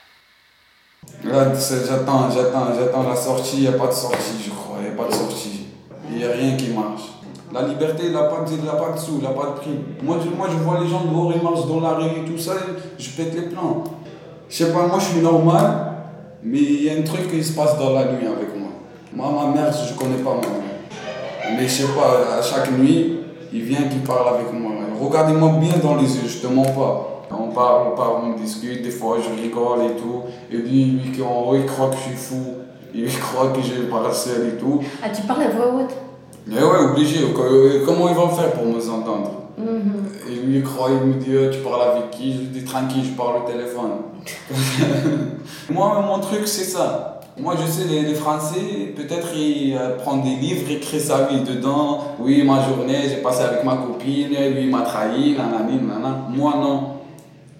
Là, 1.23 1.53
j'attends, 1.55 2.29
j'attends, 2.29 2.73
j'attends 2.75 3.09
la 3.09 3.15
sortie, 3.15 3.63
il 3.63 3.69
n'y 3.69 3.75
a 3.75 3.79
pas 3.79 3.87
de 3.87 3.93
sortie, 3.93 4.43
je 4.43 4.51
crois, 4.51 4.77
il 4.79 4.91
n'y 4.91 4.99
a 4.99 5.01
pas 5.01 5.09
de 5.09 5.13
sortie. 5.13 5.67
Il 6.09 6.17
n'y 6.17 6.25
a 6.25 6.31
rien 6.31 6.57
qui 6.57 6.69
marche. 6.73 7.12
La 7.53 7.67
liberté, 7.67 8.03
il 8.07 8.13
n'a 8.13 8.23
pas, 8.23 8.41
de, 8.41 8.51
de 8.51 8.99
sous, 8.99 9.17
il 9.19 9.23
n'a 9.23 9.29
pas 9.29 9.51
de 9.51 9.59
prix. 9.59 9.79
Moi 10.01 10.17
je, 10.19 10.25
je 10.25 10.63
vois 10.63 10.79
les 10.79 10.87
gens 10.87 11.03
dehors, 11.05 11.31
ils 11.35 11.43
marchent 11.43 11.67
dans 11.67 11.81
la 11.81 11.89
rue 11.89 12.21
et 12.21 12.25
tout 12.25 12.37
ça, 12.37 12.53
je 12.97 13.09
pète 13.11 13.35
les 13.35 13.43
plans. 13.43 13.83
Je 14.49 14.55
sais 14.55 14.71
pas, 14.71 14.85
moi, 14.85 14.99
je 14.99 15.05
suis 15.05 15.21
normal, 15.21 15.93
mais 16.43 16.59
il 16.59 16.83
y 16.83 16.89
a 16.89 16.93
un 16.93 17.01
truc 17.01 17.29
qui 17.29 17.43
se 17.43 17.53
passe 17.53 17.77
dans 17.77 17.91
la 17.91 18.05
nuit 18.05 18.27
avec 18.27 18.55
moi. 18.55 18.69
Moi, 19.11 19.45
ma 19.45 19.51
mère, 19.51 19.73
je 19.73 19.93
ne 19.93 19.97
connais 19.97 20.23
pas 20.23 20.31
ma 20.35 20.41
mère. 20.41 21.57
Mais 21.57 21.67
je 21.67 21.83
sais 21.83 21.87
pas, 21.93 22.37
à 22.37 22.41
chaque 22.41 22.71
nuit, 22.71 23.19
il 23.51 23.61
vient, 23.63 23.83
qui 23.83 23.97
parle 23.99 24.35
avec 24.35 24.53
moi. 24.53 24.71
Regardez-moi 24.99 25.53
bien 25.59 25.77
dans 25.81 25.95
les 25.95 26.15
yeux, 26.15 26.27
je 26.27 26.39
te 26.39 26.47
mens 26.47 26.63
pas. 26.63 27.25
On 27.31 27.51
parle, 27.51 27.87
on 27.91 27.95
parle, 27.95 28.23
on 28.25 28.39
discute, 28.39 28.83
des 28.83 28.91
fois 28.91 29.17
je 29.17 29.41
rigole 29.41 29.85
et 29.85 29.95
tout. 29.95 30.21
Et 30.51 30.57
lui, 30.57 30.85
lui 30.85 31.11
il 31.15 31.65
croit 31.65 31.89
que 31.89 31.95
je 31.95 32.01
suis 32.01 32.15
fou. 32.15 32.55
Il 32.93 33.07
croit 33.19 33.49
que 33.49 33.61
j'ai 33.61 33.89
paracelle 33.89 34.53
et 34.53 34.57
tout. 34.59 34.81
Ah, 35.03 35.09
tu 35.09 35.23
parles 35.23 35.43
à 35.43 35.49
voix 35.49 35.73
haute? 35.73 35.95
Mais 36.47 36.57
ouais, 36.57 36.91
obligé. 36.91 37.19
Comment 37.85 38.09
ils 38.09 38.15
vont 38.15 38.29
faire 38.29 38.51
pour 38.51 38.65
nous 38.65 38.89
entendre 38.89 39.31
Et 40.29 40.35
lui, 40.35 40.57
il 40.57 40.63
croit, 40.63 40.89
il 40.91 41.07
me 41.07 41.13
dit 41.15 41.55
Tu 41.55 41.63
parles 41.63 41.91
avec 41.91 42.11
qui? 42.11 42.33
Je 42.33 42.39
lui 42.39 42.47
dis 42.47 42.63
Tranquille, 42.63 43.03
je 43.05 43.11
parle 43.11 43.43
au 43.43 43.49
téléphone. 43.49 43.91
Moi, 45.69 46.01
mon 46.05 46.19
truc, 46.19 46.47
c'est 46.47 46.63
ça. 46.63 47.21
Moi, 47.39 47.55
je 47.59 47.71
sais, 47.71 47.87
les, 47.87 48.13
Français, 48.13 48.93
peut-être 48.95 49.35
ils 49.35 49.75
euh, 49.75 49.97
prennent 49.97 50.21
des 50.21 50.35
livres, 50.35 50.69
écrivent 50.69 51.01
sa 51.01 51.25
vie 51.25 51.41
dedans. 51.41 52.15
Oui, 52.19 52.43
ma 52.43 52.61
journée, 52.63 53.09
j'ai 53.09 53.23
passé 53.23 53.41
avec 53.41 53.63
ma 53.63 53.77
copine, 53.77 54.29
lui, 54.29 54.65
il 54.65 54.69
m'a 54.69 54.81
trahi, 54.81 55.35
nanani, 55.35 55.81
nanana. 55.81 56.27
Moi, 56.29 56.53
non. 56.61 56.83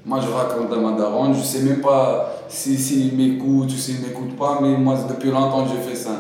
Moi, 0.06 0.20
je 0.22 0.28
raconte 0.32 0.72
à 0.72 0.76
ma 0.76 0.92
daronne, 0.92 1.34
je 1.34 1.42
sais 1.42 1.64
même 1.64 1.82
pas 1.82 2.36
s'il 2.48 2.78
si, 2.78 3.10
si 3.10 3.16
m'écoute 3.16 3.72
ou 3.72 3.78
s'il 3.78 4.02
m'écoute 4.02 4.36
pas, 4.38 4.60
mais 4.62 4.78
moi, 4.78 4.96
depuis 5.10 5.32
longtemps, 5.32 5.66
je 5.66 5.90
fais 5.90 5.96
ça. 5.96 6.12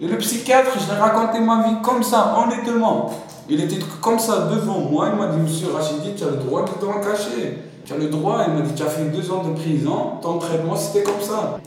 Et 0.00 0.06
le 0.06 0.18
psychiatre, 0.18 0.72
je 0.78 0.84
lui 0.84 0.92
ai 0.92 1.00
raconté 1.00 1.40
ma 1.40 1.66
vie 1.66 1.76
comme 1.82 2.02
ça, 2.02 2.36
honnêtement. 2.38 3.10
Il 3.48 3.62
était 3.62 3.78
comme 4.02 4.18
ça 4.18 4.48
devant 4.52 4.80
moi, 4.80 5.08
il 5.12 5.18
m'a 5.18 5.28
dit, 5.28 5.38
monsieur 5.38 5.68
Rachidi, 5.72 6.14
tu 6.14 6.24
as 6.24 6.30
le 6.30 6.36
droit 6.36 6.64
de 6.64 6.70
t'en 6.70 7.00
cacher. 7.00 7.58
Tu 7.84 7.92
as 7.92 7.96
le 7.96 8.08
droit, 8.08 8.44
il 8.46 8.54
m'a 8.54 8.60
dit, 8.60 8.74
tu 8.74 8.82
as 8.82 8.86
fait 8.86 9.04
deux 9.04 9.30
ans 9.30 9.42
de 9.44 9.54
prison, 9.54 10.18
ton 10.20 10.38
traitement, 10.38 10.76
c'était 10.76 11.02
comme 11.02 11.20
ça. 11.20 11.58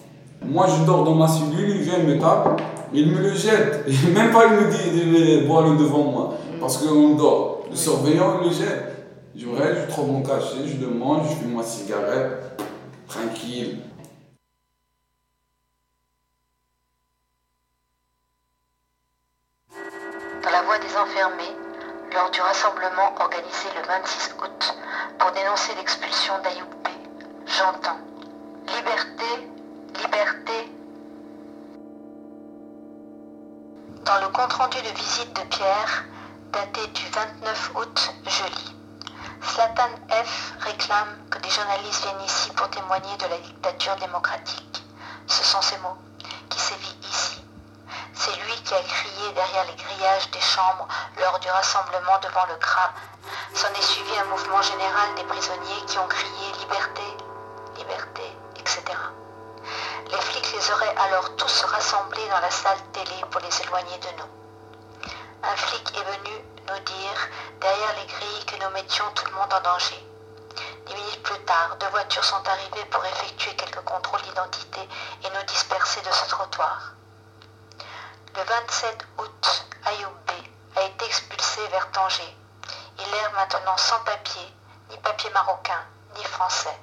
Moi, 0.46 0.68
je 0.68 0.86
dors 0.86 1.04
dans 1.04 1.16
ma 1.16 1.28
cellule, 1.28 1.70
il 1.70 1.82
vient, 1.82 1.96
il 2.00 2.08
me 2.08 2.20
tape, 2.20 2.62
il 2.94 3.12
me 3.12 3.20
le 3.20 3.34
jette. 3.34 3.86
Et 3.88 4.12
même 4.12 4.32
pas, 4.32 4.44
il 4.46 4.54
me 4.54 4.72
dit 4.72 5.42
de 5.42 5.48
boire 5.48 5.68
le 5.68 5.78
devant 5.78 6.04
moi. 6.04 6.34
Parce 6.60 6.78
qu'on 6.78 7.16
dort. 7.16 7.64
Le 7.70 7.76
surveillant, 7.76 8.40
il 8.42 8.50
le 8.50 8.54
jette. 8.54 8.90
Je 9.36 9.48
reste, 9.48 9.88
je 9.88 9.92
trouve 9.92 10.12
mon 10.12 10.22
cachet, 10.22 10.68
je 10.68 10.86
le 10.86 10.92
mange, 10.92 11.30
je 11.30 11.36
fume 11.36 11.56
ma 11.56 11.64
cigarette, 11.64 12.60
tranquille. 13.08 13.78
Dans 20.44 20.52
la 20.52 20.62
voix 20.64 20.80
des 20.80 20.96
enfermés, 20.96 21.56
lors 22.14 22.32
du 22.32 22.42
rassemblement 22.42 23.14
organisé 23.20 23.68
le 23.76 23.88
26 23.88 24.36
août 24.42 24.76
pour 25.18 25.32
dénoncer 25.32 25.76
l'expulsion 25.76 26.34
d'Ayoub 26.44 26.80
j'entends 27.60 28.00
Liberté, 28.68 29.50
liberté. 30.02 30.72
Dans 34.06 34.22
le 34.22 34.30
compte-rendu 34.30 34.78
de 34.78 34.98
visite 34.98 35.34
de 35.36 35.42
Pierre, 35.50 36.06
daté 36.54 36.88
du 36.88 37.06
29 37.12 37.72
août, 37.76 38.14
je 38.26 38.44
lis. 38.46 38.76
Slatan 39.42 39.90
F. 40.10 40.54
réclame 40.62 41.18
que 41.30 41.40
des 41.40 41.50
journalistes 41.50 42.04
viennent 42.04 42.26
ici 42.26 42.52
pour 42.52 42.70
témoigner 42.70 43.18
de 43.18 43.26
la 43.26 43.38
dictature 43.40 43.96
démocratique. 43.98 44.84
Ce 45.28 45.44
sont 45.44 45.62
ces 45.62 45.78
mots 45.80 45.98
qui 46.50 46.60
sévit 46.60 46.98
ici. 47.02 47.39
C'est 48.14 48.36
lui 48.36 48.54
qui 48.64 48.74
a 48.74 48.82
crié 48.82 49.32
derrière 49.34 49.66
les 49.66 49.76
grillages 49.76 50.30
des 50.32 50.42
chambres 50.42 50.88
lors 51.20 51.40
du 51.40 51.50
rassemblement 51.50 52.20
devant 52.22 52.46
le 52.48 52.56
CRA. 52.56 52.92
S'en 53.54 53.70
est 53.74 53.82
suivi 53.82 54.18
un 54.18 54.26
mouvement 54.26 54.62
général 54.62 55.16
des 55.16 55.24
prisonniers 55.24 55.86
qui 55.88 55.98
ont 56.00 56.08
crié 56.08 56.52
liberté, 56.60 57.18
liberté, 57.78 58.38
etc. 58.58 58.82
Les 60.12 60.22
flics 60.22 60.54
les 60.54 60.72
auraient 60.72 60.96
alors 60.98 61.36
tous 61.36 61.64
rassemblés 61.64 62.28
dans 62.30 62.40
la 62.40 62.52
salle 62.52 62.82
télé 62.94 63.24
pour 63.30 63.42
les 63.42 63.62
éloigner 63.62 63.98
de 63.98 64.18
nous. 64.18 64.30
Un 65.44 65.56
flic 65.56 65.98
est 65.98 66.18
venu 66.18 66.36
nous 66.68 66.80
dire 66.80 67.30
derrière 67.62 67.96
les 68.00 68.08
grilles 68.08 68.46
que 68.46 68.64
nous 68.64 68.70
mettions 68.72 69.06
tout 69.16 69.26
le 69.26 69.32
monde 69.34 69.54
en 69.54 69.62
danger. 69.62 70.04
Dix 70.86 70.96
minutes 70.96 71.24
plus 71.24 71.40
tard, 71.46 71.78
deux 71.80 71.88
voitures 71.88 72.24
sont 72.24 72.48
arrivées 72.48 72.86
pour 72.92 73.06
effectuer 73.06 73.56
quelques 73.56 73.84
contrôles 73.86 74.22
d'identité 74.24 74.82
et 75.24 75.30
nous 75.30 75.44
disperser 75.46 76.02
de 76.02 76.12
ce 76.12 76.28
trottoir. 76.28 76.94
Le 78.36 78.44
27 78.44 79.08
août, 79.18 79.66
Ayoub 79.86 80.14
a 80.76 80.84
été 80.84 81.06
expulsé 81.06 81.62
vers 81.72 81.90
Tanger. 81.92 82.36
Il 82.98 83.04
est 83.04 83.34
maintenant 83.34 83.76
sans 83.78 84.00
papier, 84.04 84.54
ni 84.90 84.98
papier 84.98 85.30
marocain, 85.32 85.82
ni 86.16 86.24
français. 86.24 86.78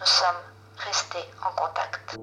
Nous 0.00 0.06
sommes 0.06 0.42
restés 0.78 1.30
en 1.44 1.50
contact. 1.54 2.16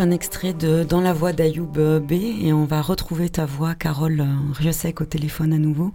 Un 0.00 0.10
extrait 0.10 0.54
de 0.54 0.82
Dans 0.82 1.00
la 1.00 1.12
voix 1.12 1.32
d'Ayoub 1.32 2.00
B 2.00 2.12
et 2.12 2.52
on 2.52 2.64
va 2.64 2.80
retrouver 2.80 3.28
ta 3.28 3.44
voix, 3.44 3.74
Carole 3.74 4.24
Riosec, 4.54 5.00
au 5.00 5.04
téléphone 5.04 5.52
à 5.52 5.58
nouveau. 5.58 5.92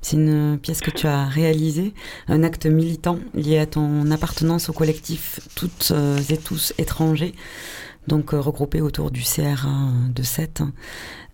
C'est 0.00 0.16
une 0.16 0.58
pièce 0.58 0.80
que 0.80 0.90
tu 0.90 1.06
as 1.06 1.24
réalisée, 1.24 1.92
un 2.28 2.44
acte 2.44 2.66
militant 2.66 3.18
lié 3.34 3.58
à 3.58 3.66
ton 3.66 4.10
appartenance 4.12 4.68
au 4.68 4.72
collectif 4.72 5.40
Toutes 5.56 5.92
et 6.30 6.36
tous 6.36 6.72
étrangers, 6.78 7.34
donc 8.06 8.30
regroupés 8.30 8.80
autour 8.80 9.10
du 9.10 9.22
CRA 9.22 9.90
de 10.14 10.22
7. 10.22 10.62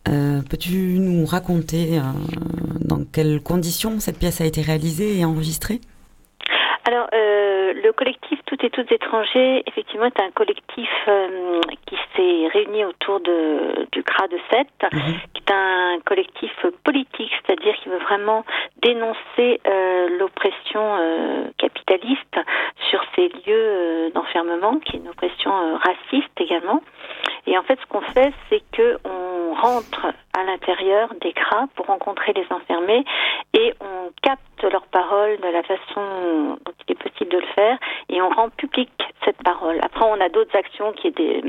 Euh, 0.08 0.40
Peux-tu 0.48 0.98
nous 0.98 1.26
raconter 1.26 1.98
euh, 1.98 2.02
dans 2.80 3.04
quelles 3.04 3.40
conditions 3.42 4.00
cette 4.00 4.18
pièce 4.18 4.40
a 4.40 4.46
été 4.46 4.62
réalisée 4.62 5.18
et 5.18 5.24
enregistrée? 5.24 5.80
Alors, 6.86 7.08
euh, 7.14 7.43
le 7.72 7.92
collectif 7.92 8.38
Toutes 8.46 8.62
et 8.64 8.70
Toutes 8.70 8.90
étrangers, 8.92 9.62
effectivement, 9.66 10.06
est 10.06 10.20
un 10.20 10.30
collectif 10.30 10.90
euh, 11.08 11.60
qui 11.86 11.96
s'est 12.14 12.48
réuni 12.52 12.84
autour 12.84 13.20
de, 13.20 13.86
du 13.92 14.02
CRA 14.02 14.28
de 14.28 14.38
7, 14.50 14.66
qui 15.34 15.42
est 15.46 15.52
un 15.52 15.98
collectif 16.04 16.52
politique, 16.84 17.30
c'est-à-dire 17.44 17.74
qui 17.76 17.88
veut 17.88 17.98
vraiment 17.98 18.44
dénoncer 18.82 19.60
euh, 19.66 20.18
l'oppression 20.18 20.96
euh, 20.98 21.44
capitaliste 21.58 22.36
sur 22.90 23.02
ces 23.14 23.28
lieux 23.46 24.10
d'enfermement, 24.14 24.78
qui 24.78 24.96
est 24.96 25.00
une 25.00 25.08
oppression 25.08 25.52
raciste 25.78 26.40
également. 26.40 26.82
Et 27.46 27.56
en 27.58 27.62
fait, 27.62 27.78
ce 27.80 27.86
qu'on 27.86 28.00
fait, 28.00 28.32
c'est 28.48 28.62
que 28.72 28.98
on 29.04 29.54
rentre 29.54 30.06
à 30.36 30.44
l'intérieur 30.44 31.12
des 31.20 31.32
CRA 31.32 31.66
pour 31.76 31.86
rencontrer 31.86 32.32
les 32.32 32.46
enfermés 32.50 33.04
et 33.52 33.72
on 33.80 34.10
capte 34.22 34.40
leurs 34.64 34.86
paroles 34.86 35.36
de 35.38 35.48
la 35.48 35.62
façon 35.62 36.56
dont 36.64 36.72
il 36.88 36.92
est 36.92 37.02
possible 37.02 37.30
de 37.30 37.38
le 37.38 37.46
faire 37.54 37.78
et 38.08 38.20
on 38.20 38.28
rend 38.30 38.48
public 38.50 38.90
cette 39.24 39.40
parole. 39.42 39.78
Après, 39.82 40.04
on 40.04 40.20
a 40.20 40.28
d'autres 40.28 40.56
actions 40.56 40.92
qui 40.92 41.08
est 41.08 41.16
des, 41.16 41.40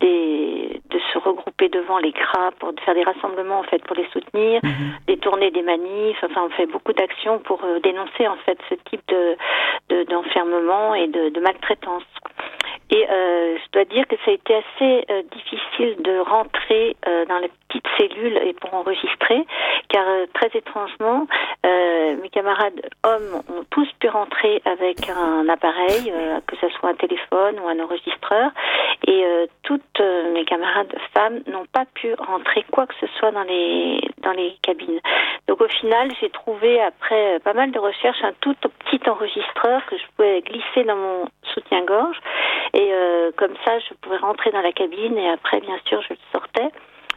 des, 0.00 0.80
de 0.88 0.98
se 1.12 1.18
regrouper 1.18 1.68
devant 1.68 1.98
les 1.98 2.12
CRA 2.12 2.50
pour 2.58 2.72
faire 2.84 2.94
des 2.94 3.02
rassemblements 3.04 3.60
en 3.60 3.64
fait 3.64 3.82
pour 3.84 3.96
les 3.96 4.06
soutenir, 4.12 4.60
des 5.06 5.18
tournées, 5.18 5.50
des 5.50 5.62
manifs. 5.62 6.22
Enfin, 6.24 6.44
on 6.46 6.50
fait 6.50 6.66
beaucoup 6.66 6.92
d'actions 6.92 7.38
pour 7.40 7.62
euh, 7.64 7.78
dénoncer 7.80 8.26
en 8.26 8.36
fait 8.46 8.58
ce 8.68 8.74
type 8.88 9.02
de 9.08 9.36
de- 9.90 10.04
d'enfermement 10.04 10.94
et 10.94 11.08
de, 11.08 11.28
de 11.28 11.40
maltraitance. 11.40 12.04
Et 12.90 13.06
euh, 13.08 13.56
je 13.56 13.70
dois 13.72 13.84
dire 13.84 14.06
que 14.08 14.16
ça 14.24 14.32
a 14.32 14.34
été 14.34 14.54
assez 14.54 15.04
euh, 15.10 15.22
difficile 15.30 16.02
de 16.02 16.18
rentrer 16.18 16.96
euh, 17.06 17.24
dans 17.26 17.38
les 17.38 17.50
petites 17.68 17.86
cellules 17.96 18.36
et 18.38 18.52
pour 18.54 18.74
enregistrer, 18.74 19.46
car 19.88 20.04
euh, 20.06 20.26
très 20.34 20.50
étrangement, 20.54 21.26
euh, 21.64 22.16
mes 22.20 22.28
camarades 22.30 22.80
hommes 23.04 23.42
ont 23.48 23.64
tous 23.70 23.88
pu 24.00 24.08
rentrer 24.08 24.60
avec 24.64 25.08
un 25.08 25.48
appareil, 25.48 26.12
euh, 26.12 26.40
que 26.46 26.56
ce 26.56 26.68
soit 26.70 26.90
un 26.90 26.94
téléphone 26.94 27.60
ou 27.60 27.68
un 27.68 27.78
enregistreur, 27.78 28.50
et 29.06 29.24
toutes 29.62 30.00
mes 30.34 30.44
camarades 30.44 30.94
femmes 31.14 31.40
n'ont 31.46 31.64
pas 31.72 31.84
pu 31.94 32.14
rentrer 32.14 32.64
quoi 32.70 32.86
que 32.86 32.94
ce 33.00 33.06
soit 33.18 33.30
dans 33.30 33.42
les 33.42 34.00
dans 34.22 34.32
les 34.32 34.56
cabines. 34.62 35.00
Donc 35.48 35.60
au 35.60 35.68
final, 35.68 36.10
j'ai 36.20 36.28
trouvé 36.30 36.80
après 36.80 37.38
pas 37.40 37.54
mal 37.54 37.70
de 37.70 37.78
recherches 37.78 38.22
un 38.22 38.32
tout 38.40 38.54
petit 38.54 39.08
enregistreur 39.08 39.84
que 39.86 39.96
je 39.96 40.02
pouvais 40.16 40.42
glisser 40.42 40.84
dans 40.84 40.96
mon 40.96 41.24
soutien-gorge 41.54 42.18
et 42.74 42.88
euh, 42.92 43.30
comme 43.36 43.54
ça, 43.64 43.78
je 43.78 43.94
pouvais 44.00 44.16
rentrer 44.18 44.50
dans 44.50 44.60
la 44.62 44.72
cabine 44.72 45.16
et 45.18 45.28
après, 45.30 45.60
bien 45.60 45.78
sûr, 45.86 46.00
je 46.02 46.10
le 46.14 46.18
sortais. 46.32 46.68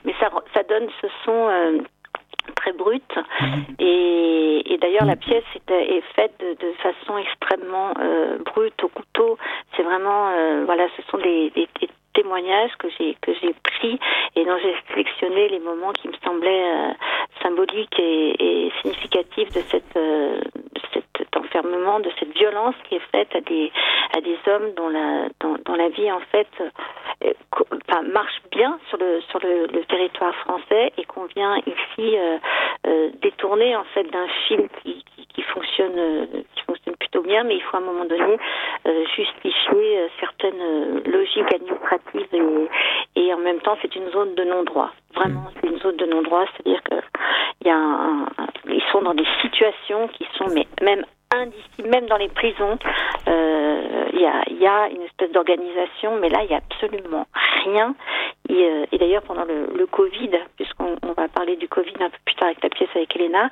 Mais 0.06 0.14
ça, 0.20 0.30
ça 0.54 0.64
donne 0.64 0.88
ce 1.02 1.08
son 1.24 1.48
euh, 1.50 1.78
très 2.58 2.74
brut. 2.74 3.04
Et, 3.80 4.74
et 4.74 4.78
d'ailleurs, 4.78 5.06
la 5.06 5.16
pièce 5.16 5.44
est, 5.56 5.72
est 5.72 6.04
faite 6.16 6.34
de, 6.40 6.54
de 6.66 6.72
façon 6.74 7.18
extrêmement 7.18 7.94
euh, 8.00 8.38
brute 8.54 8.84
au 8.84 8.90
couteau. 8.90 9.38
C'est 9.76 9.84
vraiment, 9.84 10.32
voilà, 10.66 10.88
ce 10.98 11.02
sont 11.10 11.18
des, 11.18 11.50
des- 11.52 11.70
des 11.80 11.90
témoignages 12.14 12.70
que 12.78 12.88
j'ai 13.00 13.18
que 13.22 13.32
j'ai 13.42 13.56
pris 13.64 14.00
et 14.36 14.46
dont 14.46 14.56
j'ai 14.62 14.76
sélectionné 14.90 15.50
les 15.50 15.58
moments 15.60 15.92
qui 15.94 16.08
me 16.08 16.14
semblaient 16.24 16.72
euh, 16.72 16.92
symboliques 17.42 17.98
et, 18.00 18.36
et 18.68 18.72
significatifs 18.82 19.50
de 19.52 19.62
cette 19.72 19.98
euh, 19.98 20.40
cet 21.18 21.36
enfermement, 21.38 22.00
de 22.00 22.10
cette 22.20 22.36
violence 22.36 22.76
qui 22.88 22.96
est 22.96 23.12
faite 23.12 23.36
à 23.36 23.42
des 23.42 23.72
à 24.16 24.22
des 24.22 24.38
hommes 24.48 24.74
dont 24.76 24.90
la 24.90 25.28
dont, 25.40 25.58
dont 25.66 25.76
la 25.76 25.90
vie 25.90 26.12
en 26.12 26.22
fait 26.32 26.48
euh, 27.24 27.34
marche 28.14 28.42
bien 28.52 28.80
sur 28.90 28.98
le 28.98 29.22
sur 29.30 29.40
le, 29.40 29.84
territoire 29.86 30.34
français 30.36 30.92
et 30.98 31.04
qu'on 31.06 31.26
vient 31.26 31.58
ici 31.58 32.18
euh, 32.18 32.38
euh, 32.88 33.10
détourner 33.22 33.76
en 33.76 33.84
fait 33.94 34.04
d'un 34.04 34.28
film 34.48 34.68
qui, 34.82 35.04
qui, 35.16 35.28
qui 35.28 35.42
fonctionne 35.44 36.44
fonctionne 36.66 36.96
plutôt 36.96 37.22
bien, 37.22 37.44
mais 37.44 37.56
il 37.56 37.62
faut 37.62 37.78
à 37.78 37.80
un 37.80 37.84
moment 37.84 38.06
donné 38.06 38.38
euh, 38.88 39.06
justifier 39.16 40.00
euh, 40.00 40.08
certaines 40.20 40.62
euh, 40.62 41.02
logiques 41.06 41.54
administratives 41.54 42.28
et, 43.16 43.34
en 43.34 43.38
même 43.38 43.60
temps 43.62 43.78
c'est 43.82 43.96
une 43.96 44.10
zone 44.12 44.36
de 44.36 44.44
non-droit. 44.44 44.92
Vraiment, 45.16 45.46
c'est 45.56 45.70
une 45.70 45.80
zone 45.80 45.98
de 45.98 46.06
non-droit, 46.06 46.46
c'est-à-dire 46.54 46.82
que 46.84 46.96
il 47.62 47.68
y 47.68 47.72
a 47.72 47.80
ils 48.68 48.84
sont 48.92 49.02
dans 49.02 49.14
des 49.14 49.28
situations 49.42 50.08
qui 50.10 50.26
sont 50.38 50.48
mais 50.54 50.68
même 50.82 51.06
même 51.84 52.06
dans 52.06 52.18
les 52.18 52.30
prisons, 52.30 52.78
il 53.26 54.20
y, 54.20 54.26
a, 54.26 54.44
y 54.52 54.68
a 54.68 54.88
une 54.90 55.02
espèce 55.02 55.32
d'organisation, 55.32 56.16
mais 56.20 56.30
là 56.30 56.44
il 56.44 56.52
y 56.52 56.54
a 56.54 56.58
absolument 56.58 57.26
rien. 57.64 57.96
Et, 58.50 58.64
euh, 58.64 58.86
et 58.92 58.98
d'ailleurs 58.98 59.24
pendant 59.24 59.46
le, 59.46 59.68
le 59.76 59.86
Covid, 59.86 60.32
puisqu'on 60.58 60.96
on 61.04 61.14
va 61.14 61.28
parler 61.28 61.56
du 61.56 61.68
Covid 61.68 61.94
un 62.02 62.10
peu 62.10 62.18
plus 62.26 62.36
tard 62.36 62.48
avec 62.48 62.62
la 62.62 62.70
pièce 62.70 62.90
avec 62.96 63.16
Elena, 63.16 63.50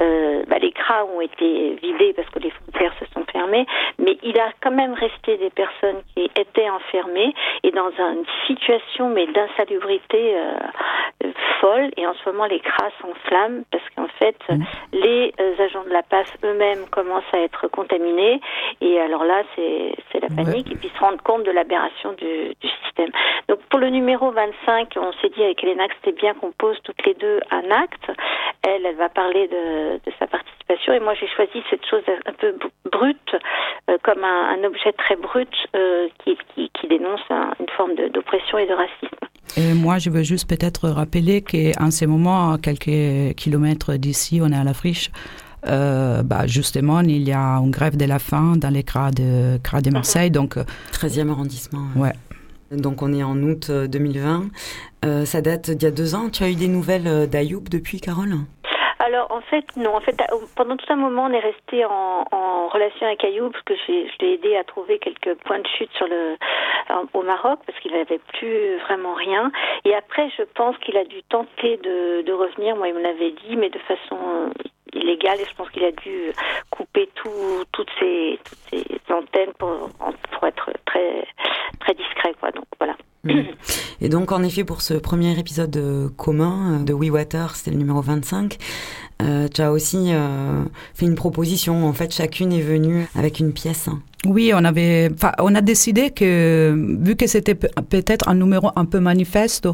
euh, 0.00 0.44
bah, 0.46 0.58
les 0.58 0.72
CRA 0.72 1.04
ont 1.06 1.20
été 1.20 1.74
vidés 1.82 2.12
parce 2.14 2.28
que 2.28 2.40
les 2.40 2.50
frontières 2.50 2.92
se 3.00 3.06
sont 3.12 3.24
fermées, 3.32 3.66
mais 3.98 4.18
il 4.22 4.38
a 4.38 4.50
quand 4.60 4.70
même 4.70 4.92
resté 4.92 5.38
des 5.38 5.50
personnes 5.50 6.02
qui 6.14 6.30
étaient 6.38 6.68
enfermées 6.68 7.34
et 7.62 7.70
dans 7.70 7.90
une 7.98 8.24
situation 8.46 9.08
mais 9.08 9.26
d'insalubrité 9.26 10.36
euh, 10.36 11.30
folle. 11.60 11.90
Et 11.96 12.06
en 12.06 12.14
ce 12.14 12.28
moment, 12.28 12.46
les 12.46 12.60
CRA 12.60 12.90
s'enflamment 13.00 13.64
parce 13.70 13.84
qu'en 13.96 14.08
fait, 14.18 14.36
les 14.92 15.32
euh, 15.40 15.64
agents 15.64 15.84
de 15.84 15.90
la 15.90 16.02
PAF 16.02 16.28
eux-mêmes 16.44 16.86
commencent 16.90 17.32
à 17.32 17.38
être 17.40 17.68
contaminés. 17.68 18.40
Et 18.80 19.00
alors 19.00 19.24
là, 19.24 19.42
c'est 19.56 20.20
la 20.20 20.28
panique. 20.28 20.70
Et 20.70 20.76
puis 20.76 20.90
se 20.94 21.00
rendre 21.00 21.22
compte 21.22 21.44
de 21.44 21.50
l'aberration 21.50 22.12
du, 22.12 22.54
du 22.60 22.68
système. 22.84 23.10
Donc 23.48 23.60
pour 23.70 23.80
le 23.80 23.88
numéro 23.88 24.30
25, 24.34 24.94
on 24.96 25.12
s'est 25.22 25.30
dit 25.36 25.42
avec 25.42 25.62
Elena 25.64 25.86
que 25.88 25.94
c'était 26.04 26.20
bien 26.20 26.34
qu'on 26.34 26.52
pose 26.52 26.76
toutes 26.84 27.04
les 27.06 27.14
deux 27.14 27.40
un 27.50 27.70
acte. 27.70 28.10
Elle, 28.62 28.84
elle 28.86 28.96
va 28.96 29.08
parler 29.08 29.48
de, 29.48 29.96
de 30.04 30.12
sa 30.18 30.26
participation. 30.26 30.92
Et 30.94 31.00
moi, 31.00 31.14
j'ai 31.20 31.28
choisi 31.28 31.62
cette 31.70 31.84
chose 31.88 32.02
un 32.26 32.32
peu 32.32 32.52
br- 32.52 32.90
brute, 32.90 33.36
euh, 33.90 33.96
comme 34.02 34.24
un, 34.24 34.58
un 34.58 34.64
objet 34.64 34.92
très 34.92 35.16
brut 35.16 35.48
euh, 35.76 36.08
qui, 36.24 36.36
qui, 36.54 36.70
qui 36.78 36.88
dénonce 36.88 37.20
un- 37.30 37.52
une 37.60 37.68
forme 37.76 37.94
d'oppression 38.12 38.58
et 38.58 38.66
de 38.66 38.72
racisme. 38.72 39.16
Et 39.56 39.74
moi, 39.74 39.98
je 39.98 40.10
veux 40.10 40.22
juste 40.22 40.48
peut-être 40.48 40.88
rappeler 40.88 41.42
qu'en 41.42 41.90
ce 41.90 42.04
moment, 42.06 42.52
à 42.54 42.58
quelques 42.58 43.34
kilomètres 43.36 43.94
d'ici, 43.94 44.40
on 44.42 44.48
est 44.50 44.56
à 44.56 44.64
la 44.64 44.74
friche. 44.74 45.10
Euh, 45.66 46.22
bah, 46.22 46.46
justement, 46.46 47.00
il 47.00 47.22
y 47.26 47.32
a 47.32 47.56
une 47.58 47.70
grève 47.70 47.96
de 47.96 48.04
la 48.04 48.18
faim 48.18 48.54
dans 48.56 48.68
les 48.68 48.82
CRA 48.82 49.10
de, 49.10 49.56
CRA 49.62 49.80
de 49.80 49.90
Marseille. 49.90 50.30
Donc, 50.30 50.58
euh, 50.58 50.64
13e 50.92 51.30
arrondissement. 51.30 51.86
ouais. 51.96 52.12
Donc 52.76 53.02
on 53.02 53.12
est 53.12 53.22
en 53.22 53.36
août 53.42 53.68
euh, 53.70 53.86
2020. 53.86 54.44
Euh, 55.04 55.24
ça 55.24 55.40
date 55.40 55.70
d'il 55.70 55.84
y 55.84 55.86
a 55.86 55.94
deux 55.94 56.14
ans. 56.14 56.30
Tu 56.30 56.42
as 56.42 56.50
eu 56.50 56.54
des 56.54 56.68
nouvelles 56.68 57.06
euh, 57.06 57.26
d'Ayoub 57.26 57.64
depuis, 57.70 58.00
Carole? 58.00 58.34
Alors 59.00 59.30
en 59.30 59.42
fait 59.42 59.64
non, 59.76 59.94
en 59.94 60.00
fait 60.00 60.18
euh, 60.20 60.36
pendant 60.56 60.76
tout 60.76 60.90
un 60.90 60.96
moment 60.96 61.24
on 61.24 61.32
est 61.32 61.40
resté 61.40 61.84
en, 61.84 62.24
relation 62.68 63.06
avec 63.06 63.22
Ayoub 63.22 63.50
parce 63.50 63.64
que 63.64 63.74
je 63.76 64.24
l'ai 64.24 64.32
aidé 64.34 64.56
à 64.56 64.64
trouver 64.64 64.98
quelques 64.98 65.34
points 65.44 65.60
de 65.60 65.66
chute 65.78 65.90
au 67.12 67.22
Maroc 67.22 67.60
parce 67.66 67.78
qu'il 67.80 67.92
n'avait 67.92 68.20
plus 68.32 68.78
vraiment 68.78 69.14
rien. 69.14 69.52
Et 69.84 69.94
après 69.94 70.28
je 70.36 70.42
pense 70.54 70.76
qu'il 70.78 70.96
a 70.96 71.04
dû 71.04 71.22
tenter 71.28 71.76
de, 71.76 72.32
revenir. 72.32 72.76
Moi 72.76 72.88
il 72.88 72.94
me 72.94 73.02
l'avait 73.02 73.32
dit, 73.46 73.56
mais 73.56 73.68
de 73.70 73.78
façon 73.80 74.16
euh, 74.16 74.48
illégale 74.94 75.40
et 75.40 75.44
je 75.50 75.54
pense 75.56 75.68
qu'il 75.70 75.84
a 75.84 75.92
dû 75.92 76.32
couper 76.70 77.08
tout, 77.14 77.64
toutes 77.72 77.90
ses 78.00 78.38
toutes 78.44 78.58
ses 78.70 79.12
antennes 79.12 79.52
pour 79.58 79.90
pour 80.32 80.46
être 80.48 80.70
très 80.86 81.24
très 81.80 81.94
discret 81.94 82.34
quoi. 82.40 82.50
Donc 82.52 82.64
voilà. 82.78 82.94
Et 84.02 84.10
donc, 84.10 84.32
en 84.32 84.42
effet, 84.42 84.64
pour 84.64 84.82
ce 84.82 84.92
premier 84.92 85.38
épisode 85.38 85.74
euh, 85.78 86.08
commun 86.14 86.80
euh, 86.80 86.84
de 86.84 86.92
We 86.92 87.08
Water, 87.10 87.56
c'était 87.56 87.70
le 87.70 87.78
numéro 87.78 88.02
25, 88.02 88.58
euh, 89.22 89.48
tu 89.48 89.62
as 89.62 89.72
aussi 89.72 90.10
euh, 90.12 90.62
fait 90.92 91.06
une 91.06 91.14
proposition. 91.14 91.86
En 91.86 91.94
fait, 91.94 92.12
chacune 92.12 92.52
est 92.52 92.60
venue 92.60 93.06
avec 93.14 93.40
une 93.40 93.54
pièce. 93.54 93.88
Oui, 94.26 94.52
on 94.54 94.62
avait, 94.62 95.08
enfin, 95.14 95.32
on 95.38 95.54
a 95.54 95.62
décidé 95.62 96.10
que 96.10 96.74
vu 97.00 97.16
que 97.16 97.26
c'était 97.26 97.54
pe- 97.54 97.68
peut-être 97.88 98.28
un 98.28 98.34
numéro 98.34 98.70
un 98.76 98.84
peu 98.84 99.00
manifeste 99.00 99.68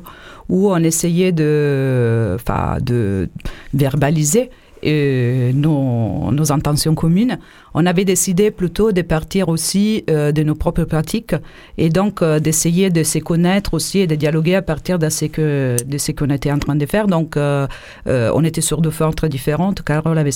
où 0.48 0.70
on 0.70 0.76
essayait 0.76 1.33
de, 1.33 2.37
enfin, 2.37 2.76
de 2.80 3.28
verbaliser 3.74 4.50
euh, 4.84 5.52
nos, 5.52 6.52
intentions 6.52 6.94
communes, 6.94 7.38
on 7.74 7.86
avait 7.86 8.04
décidé 8.04 8.50
plutôt 8.50 8.92
de 8.92 9.02
partir 9.02 9.48
aussi 9.48 10.04
euh, 10.10 10.32
de 10.32 10.42
nos 10.42 10.54
propres 10.54 10.84
pratiques 10.84 11.34
et 11.78 11.90
donc 11.90 12.22
euh, 12.22 12.40
d'essayer 12.40 12.90
de 12.90 13.02
se 13.02 13.18
connaître 13.18 13.74
aussi 13.74 13.98
et 14.00 14.06
de 14.06 14.14
dialoguer 14.14 14.54
à 14.54 14.62
partir 14.62 14.98
de 14.98 15.08
ce 15.08 16.12
qu'on 16.12 16.30
était 16.30 16.50
en 16.50 16.58
train 16.58 16.76
de 16.76 16.86
faire. 16.86 17.06
Donc, 17.06 17.36
euh, 17.36 17.66
on 18.06 18.44
était 18.44 18.60
sur 18.60 18.80
deux 18.80 18.90
formes 18.90 19.14
très 19.14 19.28
différentes. 19.28 19.82
Carole 19.82 20.18
avait 20.18 20.30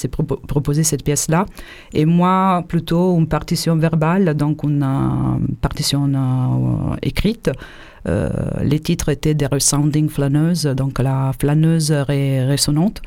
proposé 0.47 0.85
cette 0.85 1.05
pièce-là 1.05 1.47
et 1.93 2.05
moi 2.05 2.65
plutôt 2.69 3.17
une 3.19 3.29
partition 3.29 3.77
verbale, 3.77 4.35
donc 4.35 4.63
une 4.63 4.87
partition 5.61 6.11
écrite 7.03 7.51
les 8.07 8.81
titres 8.81 9.09
étaient 9.09 9.35
des 9.35 9.47
resounding 9.47 10.09
flâneuses, 10.09 10.65
donc 10.65 10.99
la 10.99 11.33
flâneuse 11.39 11.91
résonante, 11.91 13.01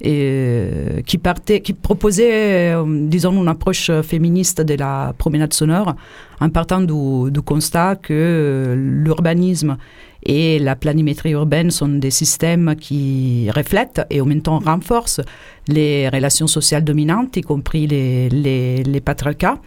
et 0.00 1.02
qui 1.06 1.18
partait, 1.18 1.60
qui 1.60 1.72
proposait, 1.72 2.74
disons, 2.86 3.42
une 3.42 3.48
approche 3.48 3.90
féministe 4.02 4.60
de 4.60 4.74
la 4.74 5.14
promenade 5.16 5.52
sonore, 5.52 5.94
en 6.40 6.48
partant 6.48 6.80
du 6.80 7.42
constat 7.42 7.96
que 7.96 8.74
l'urbanisme 8.76 9.76
et 10.24 10.58
la 10.58 10.76
planimétrie 10.76 11.30
urbaine 11.30 11.70
sont 11.70 11.88
des 11.88 12.10
systèmes 12.10 12.76
qui 12.76 13.50
reflètent 13.54 14.02
et 14.10 14.20
en 14.20 14.26
même 14.26 14.42
temps 14.42 14.58
renforcent 14.58 15.20
les 15.68 16.08
relations 16.08 16.46
sociales 16.46 16.84
dominantes, 16.84 17.36
y 17.36 17.40
compris 17.40 17.86
les, 17.86 18.28
les, 18.28 18.82
les 18.82 19.00
patriarcats, 19.00 19.58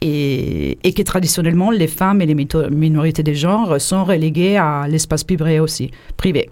et, 0.00 0.78
et, 0.82 0.92
que 0.92 1.02
traditionnellement 1.02 1.70
les 1.70 1.88
femmes 1.88 2.20
et 2.20 2.26
les 2.26 2.34
minorités 2.34 3.22
de 3.22 3.32
genre 3.32 3.80
sont 3.80 4.04
reléguées 4.04 4.56
à 4.56 4.86
l'espace 4.88 5.24
privé 5.24 5.58
aussi, 5.58 5.90
privé. 6.16 6.50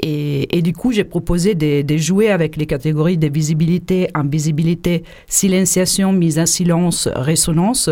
Et, 0.00 0.62
du 0.62 0.72
coup, 0.72 0.90
j'ai 0.90 1.04
proposé 1.04 1.54
de, 1.54 1.96
jouer 1.96 2.30
avec 2.30 2.56
les 2.56 2.66
catégories 2.66 3.18
de 3.18 3.28
visibilité, 3.28 4.08
invisibilité, 4.14 5.04
silenciation, 5.26 6.12
mise 6.12 6.38
en 6.38 6.46
silence, 6.46 7.08
résonance, 7.14 7.90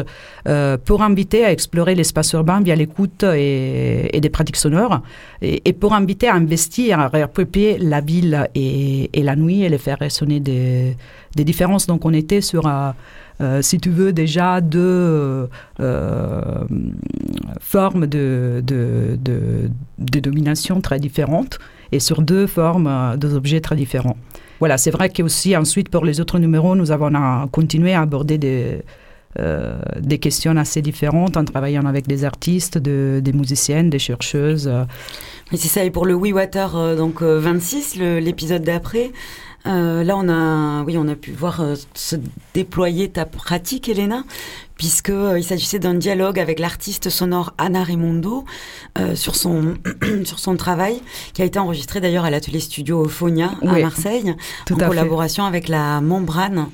euh, 0.49 0.77
pour 0.79 1.03
inviter 1.03 1.45
à 1.45 1.53
explorer 1.53 1.95
l'espace 1.95 2.33
urbain 2.33 2.61
via 2.63 2.75
l'écoute 2.75 3.23
et, 3.23 4.19
des 4.21 4.31
pratiques 4.31 4.57
sonores, 4.57 5.03
et, 5.43 5.73
pour 5.73 5.93
inviter 5.93 6.29
à 6.29 6.35
investir, 6.35 6.99
à 6.99 7.09
réapproprier 7.09 7.79
la 7.79 8.01
ville 8.01 8.49
et, 8.55 9.11
la 9.15 9.37
nuit 9.37 9.63
et 9.63 9.69
les 9.69 9.79
faire 9.79 9.99
résonner 9.99 10.41
des, 10.41 10.97
différences. 11.37 11.87
Donc, 11.87 12.05
on 12.05 12.13
était 12.13 12.41
sur... 12.41 12.67
Euh, 13.41 13.63
si 13.63 13.79
tu 13.79 13.89
veux, 13.89 14.13
déjà 14.13 14.61
deux 14.61 15.49
euh, 15.81 16.65
formes 17.61 18.07
de, 18.07 18.63
domination 19.99 20.83
très 20.83 20.99
différentes 20.99 21.59
et 21.93 22.01
sur 22.01 22.23
deux 22.23 22.47
formes, 22.47 22.87
euh, 22.87 23.17
deux 23.17 23.35
objets 23.35 23.61
très 23.61 23.77
différents. 23.77 24.17
Voilà, 24.59 24.79
c'est 24.79 24.91
vrai 24.91 25.09
qu'aussi 25.09 25.57
ensuite 25.57 25.89
pour 25.89 26.05
les 26.05 26.21
autres 26.21 26.39
numéros, 26.39 26.77
nous 26.77 26.91
avons 26.91 27.11
continué 27.49 27.95
à 27.95 28.03
aborder 28.03 28.37
des, 28.37 28.83
euh, 29.39 29.79
des 29.99 30.19
questions 30.19 30.57
assez 30.57 30.83
différentes 30.83 31.37
en 31.37 31.45
travaillant 31.45 31.87
avec 31.87 32.07
des 32.07 32.25
artistes, 32.25 32.77
de, 32.77 33.21
des 33.23 33.33
musiciennes, 33.33 33.89
des 33.89 33.99
chercheuses. 33.99 34.71
Mais 35.51 35.57
c'est 35.57 35.69
ça, 35.69 35.83
et 35.83 35.91
pour 35.91 36.05
le 36.05 36.15
We 36.15 36.33
Water 36.33 36.77
euh, 36.77 36.95
donc 36.95 37.23
26, 37.23 37.97
l'épisode 37.97 38.63
d'après, 38.63 39.11
euh, 39.67 40.03
là, 40.05 40.17
on 40.17 40.29
a, 40.29 40.83
oui, 40.85 40.97
on 40.97 41.07
a 41.09 41.15
pu 41.15 41.33
voir 41.33 41.61
euh, 41.61 41.75
se 41.95 42.17
déployer 42.55 43.11
ta 43.11 43.27
pratique, 43.27 43.89
Elena, 43.89 44.25
puisque 44.81 45.11
euh, 45.11 45.39
il 45.39 45.45
s'agissait 45.45 45.79
d'un 45.79 45.93
dialogue 45.93 46.41
avec 46.41 46.59
l'artiste 46.59 47.11
sonore 47.11 47.53
Anna 47.59 47.85
Raimondo 47.85 48.47
euh, 48.99 49.15
sur 49.15 49.37
son 49.37 49.75
sur 50.25 50.39
son 50.39 50.57
travail, 50.57 51.03
qui 51.35 51.43
a 51.43 51.45
été 51.45 51.59
enregistré 51.59 52.01
d'ailleurs 52.01 52.25
à 52.25 52.31
l'atelier 52.31 52.61
studio 52.61 53.07
Phonia 53.07 53.51
à 53.61 53.79
Marseille, 53.79 54.35
en 54.71 54.75
collaboration 54.75 55.45
avec 55.45 55.69
la 55.69 56.01
Membrane. 56.01 56.69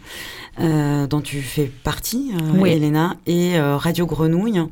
Euh, 0.58 1.06
dont 1.06 1.20
tu 1.20 1.42
fais 1.42 1.66
partie, 1.66 2.32
oui. 2.54 2.70
Elena, 2.70 3.16
et 3.26 3.60
Radio 3.60 4.06
Grenouille. 4.06 4.62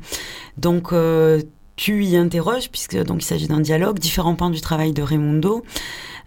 Donc, 0.57 0.93
tu 1.75 2.05
y 2.05 2.17
interroges, 2.17 2.71
puisque 2.71 2.97
donc 3.03 3.21
il 3.21 3.25
s'agit 3.25 3.47
d'un 3.47 3.59
dialogue, 3.59 3.99
différents 3.99 4.33
pans 4.33 4.49
du 4.49 4.61
travail 4.61 4.93
de 4.93 5.03
Raimondo. 5.03 5.63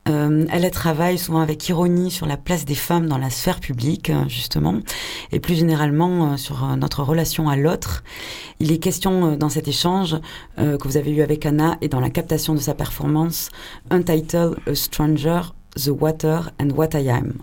Euh, 0.09 0.47
elle 0.51 0.71
travaille 0.71 1.19
souvent 1.19 1.41
avec 1.41 1.69
ironie 1.69 2.11
sur 2.11 2.27
la 2.27 2.37
place 2.37 2.65
des 2.65 2.75
femmes 2.75 3.07
dans 3.07 3.19
la 3.19 3.31
sphère 3.31 3.61
publique, 3.61 4.11
euh, 4.11 4.29
justement, 4.29 4.81
et 5.33 5.41
plus 5.41 5.55
généralement 5.55 6.33
euh, 6.33 6.37
sur 6.37 6.65
notre 6.77 7.03
relation 7.03 7.49
à 7.49 7.57
l'autre. 7.57 8.03
Il 8.61 8.73
est 8.73 8.79
question 8.79 9.37
dans 9.37 9.49
cet 9.49 9.69
échange 9.69 10.17
que 10.57 10.89
vous 10.89 10.97
avez 10.97 11.13
eu 11.13 11.23
avec 11.23 11.47
Anna 11.47 11.79
et 11.81 11.89
dans 11.89 12.01
la 12.01 12.11
captation 12.11 12.55
de 12.55 12.59
sa 12.59 12.75
performance, 12.75 13.51
un 13.91 14.03
title 14.03 14.57
A 14.67 14.75
Stranger, 14.75 15.43
The 15.77 15.89
Water 15.89 16.51
and 16.61 16.71
What 16.71 16.99
I 16.99 17.11
Am. 17.11 17.35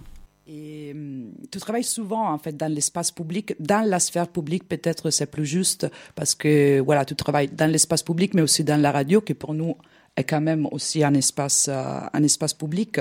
Tu 1.51 1.60
travailles 1.60 1.86
souvent 1.86 2.30
en 2.30 2.38
fait 2.38 2.58
dans 2.58 2.71
l'espace 2.71 3.12
public, 3.12 3.56
dans 3.60 3.88
la 3.88 3.99
sphère 3.99 4.28
publique 4.28 4.67
peut-être 4.67 5.10
c'est 5.10 5.25
plus 5.25 5.45
juste 5.45 5.88
parce 6.15 6.36
que 6.36 6.82
voilà 6.82 7.06
tu 7.06 7.15
travailles 7.15 7.47
dans 7.47 7.71
l'espace 7.71 8.04
public 8.04 8.34
mais 8.34 8.41
aussi 8.41 8.65
dans 8.65 8.82
la 8.82 8.91
radio 8.91 9.21
qui 9.21 9.34
pour 9.34 9.54
nous 9.54 9.75
est 10.15 10.23
quand 10.23 10.41
même 10.41 10.67
aussi 10.71 11.04
un 11.04 11.13
espace, 11.13 11.67
euh, 11.69 11.99
un 12.13 12.23
espace 12.23 12.54
public. 12.54 12.99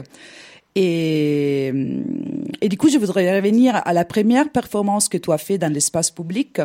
Et, 0.75 1.73
et, 2.61 2.69
du 2.69 2.77
coup, 2.77 2.89
je 2.89 2.99
voudrais 2.99 3.37
revenir 3.37 3.81
à 3.85 3.93
la 3.93 4.05
première 4.05 4.51
performance 4.51 5.09
que 5.09 5.19
tu 5.19 5.31
as 5.31 5.39
fait 5.39 5.57
dans 5.57 5.73
l'espace 5.73 6.11
public. 6.11 6.61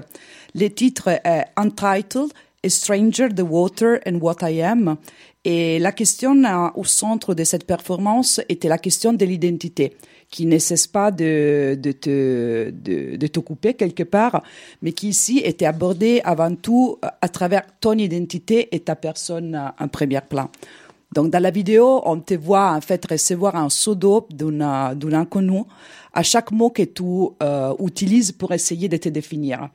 Le 0.56 0.68
titre 0.70 1.10
est 1.10 1.46
Untitled, 1.56 2.32
A 2.64 2.70
Stranger, 2.70 3.30
The 3.30 3.44
Water 3.48 4.00
and 4.08 4.16
What 4.16 4.38
I 4.42 4.64
Am. 4.64 4.98
Et 5.46 5.80
la 5.80 5.92
question 5.92 6.44
au 6.76 6.84
centre 6.84 7.34
de 7.36 7.44
cette 7.44 7.66
performance 7.66 8.42
était 8.50 8.68
la 8.68 8.78
question 8.78 9.14
de 9.14 9.24
l'identité 9.26 9.96
qui 10.30 10.46
ne 10.46 10.58
cesse 10.58 10.88
pas 10.88 11.12
de, 11.12 11.78
de, 11.80 11.92
te, 11.92 12.70
de, 12.70 13.16
de 13.16 13.28
t'occuper 13.28 13.74
quelque 13.74 14.04
part, 14.04 14.44
mais 14.82 14.92
qui 14.92 15.10
ici 15.10 15.42
était 15.44 15.66
abordé 15.66 16.22
avant 16.24 16.54
tout 16.56 16.98
à 17.02 17.30
travers 17.30 17.64
ton 17.80 17.94
identité 17.94 18.70
et 18.76 18.80
ta 18.80 18.96
personne 18.96 19.60
en 19.80 19.88
premier 19.88 20.22
plan. 20.22 20.50
Donc 21.14 21.32
dans 21.32 21.42
la 21.42 21.50
vidéo, 21.50 22.02
on 22.06 22.20
te 22.20 22.36
voit 22.36 22.72
en 22.72 22.82
fait 22.82 23.04
recevoir 23.10 23.56
un 23.56 23.70
seau 23.70 23.96
d'eau 23.96 24.28
d'un 24.30 25.14
inconnu 25.14 25.64
à 26.14 26.24
chaque 26.24 26.52
mot 26.52 26.70
que 26.70 26.84
tu 26.84 27.04
euh, 27.42 27.74
utilises 27.80 28.32
pour 28.32 28.52
essayer 28.52 28.88
de 28.88 28.98
te 28.98 29.10
définir. 29.10 29.70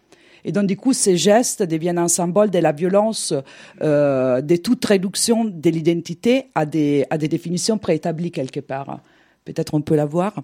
Et 0.44 0.52
donc, 0.52 0.66
du 0.66 0.76
coup, 0.76 0.92
ces 0.92 1.16
gestes 1.16 1.62
deviennent 1.62 1.98
un 1.98 2.08
symbole 2.08 2.50
de 2.50 2.58
la 2.58 2.72
violence, 2.72 3.32
euh, 3.80 4.42
de 4.42 4.56
toute 4.56 4.84
réduction 4.84 5.44
de 5.46 5.70
l'identité 5.70 6.46
à 6.54 6.66
des, 6.66 7.06
à 7.08 7.16
des 7.16 7.28
définitions 7.28 7.78
préétablies 7.78 8.30
quelque 8.30 8.60
part. 8.60 9.00
Peut-être 9.44 9.74
on 9.74 9.82
peut 9.82 9.94
la 9.94 10.06
voir. 10.06 10.34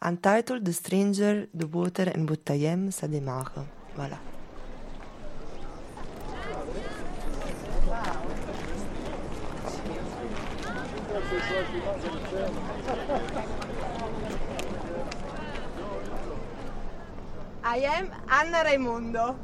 Untitled, 0.00 0.62
The 0.62 0.72
Stranger, 0.72 1.48
The 1.58 1.64
Water 1.64 2.12
and 2.14 2.24
Boutayem, 2.24 2.90
ça 2.92 3.08
démarre. 3.08 3.52
Voilà. 3.96 4.18
I 17.64 17.80
am 17.80 18.10
Anna 18.30 18.62
Raimondo. 18.64 19.36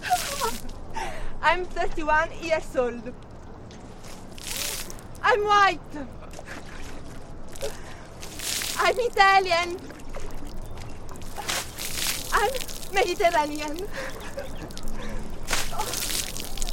I'm 1.42 1.64
31 1.64 2.28
years 2.42 2.76
old. 2.76 3.12
I'm 5.22 5.40
white. 5.44 6.17
I'm 8.78 8.98
Italian. 8.98 9.76
I'm 12.32 12.50
Mediterranean. 12.94 13.88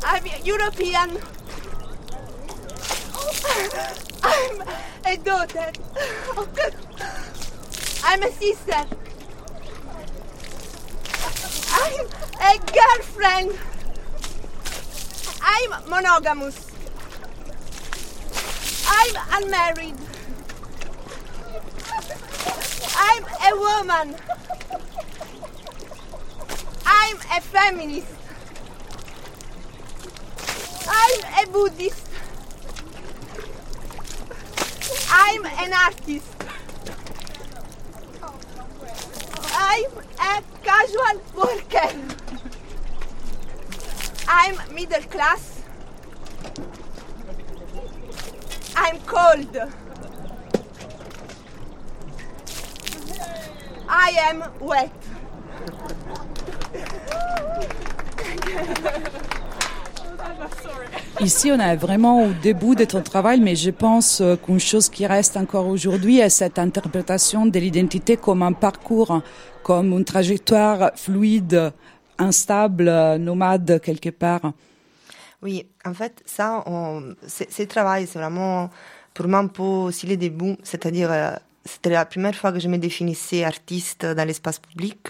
I'm 0.03 0.25
European. 0.43 1.17
I'm 4.23 4.61
a 5.05 5.17
daughter. 5.17 5.71
I'm 8.03 8.23
a 8.23 8.31
sister. 8.31 8.85
I'm 11.71 12.07
a 12.39 12.59
girlfriend. 12.71 13.57
I'm 15.41 15.89
monogamous. 15.89 16.74
I'm 18.87 19.43
unmarried. 19.43 19.95
I'm 22.97 23.23
a 23.23 23.51
woman. 23.57 24.15
I'm 26.85 27.17
a 27.17 27.41
feminist. 27.41 28.07
I'm 30.87 31.43
a 31.43 31.51
Buddhist. 31.51 32.07
I'm 35.09 35.45
an 35.45 35.73
artist. 35.73 36.35
I'm 39.57 39.91
a 40.19 40.43
casual 40.63 41.21
worker. 41.35 41.89
I'm 44.27 44.73
middle 44.73 45.01
class. 45.03 45.54
I'm 48.75 48.99
cold. 49.05 49.57
I 53.87 54.11
am 54.29 54.43
wet. 54.59 54.91
Ici, 61.21 61.49
on 61.51 61.59
est 61.59 61.75
vraiment 61.77 62.23
au 62.25 62.31
début 62.43 62.75
de 62.75 62.83
ton 62.83 63.01
travail, 63.01 63.39
mais 63.39 63.55
je 63.55 63.71
pense 63.71 64.21
qu'une 64.45 64.59
chose 64.59 64.89
qui 64.89 65.07
reste 65.07 65.37
encore 65.37 65.67
aujourd'hui 65.67 66.19
est 66.19 66.29
cette 66.29 66.59
interprétation 66.59 67.45
de 67.45 67.57
l'identité 67.57 68.17
comme 68.17 68.43
un 68.43 68.51
parcours, 68.51 69.21
comme 69.63 69.93
une 69.93 70.03
trajectoire 70.03 70.91
fluide 70.95 71.71
instable, 72.17 73.15
nomade 73.17 73.79
quelque 73.81 74.09
part. 74.09 74.51
Oui, 75.45 75.63
en 75.85 75.93
fait, 75.93 76.23
ça, 76.25 76.63
c'est 77.27 77.59
le 77.59 77.67
travail, 77.67 78.07
c'est 78.07 78.17
vraiment 78.17 78.71
pour 79.13 79.27
moi 79.27 79.37
un 79.37 79.45
peu 79.45 79.61
aussi 79.61 80.07
les 80.07 80.17
débuts, 80.17 80.57
c'est-à-dire 80.63 81.11
euh, 81.11 81.33
c'était 81.63 81.91
la 81.91 82.03
première 82.03 82.33
fois 82.33 82.51
que 82.51 82.59
je 82.59 82.67
me 82.67 82.79
définissais 82.79 83.43
artiste 83.43 84.07
dans 84.07 84.27
l'espace 84.27 84.57
public, 84.57 85.09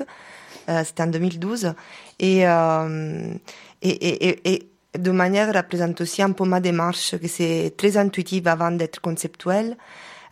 euh, 0.67 0.83
c'était 0.83 1.03
en 1.03 1.07
2012, 1.07 1.73
euh, 2.21 3.33
et, 3.81 4.69
de 4.99 5.11
manière 5.11 5.53
représente 5.53 6.01
aussi 6.01 6.21
un 6.21 6.33
peu 6.33 6.43
ma 6.43 6.59
démarche, 6.59 7.17
que 7.17 7.29
c'est 7.29 7.73
très 7.77 7.95
intuitive 7.95 8.49
avant 8.49 8.71
d'être 8.71 8.99
conceptuelle. 8.99 9.77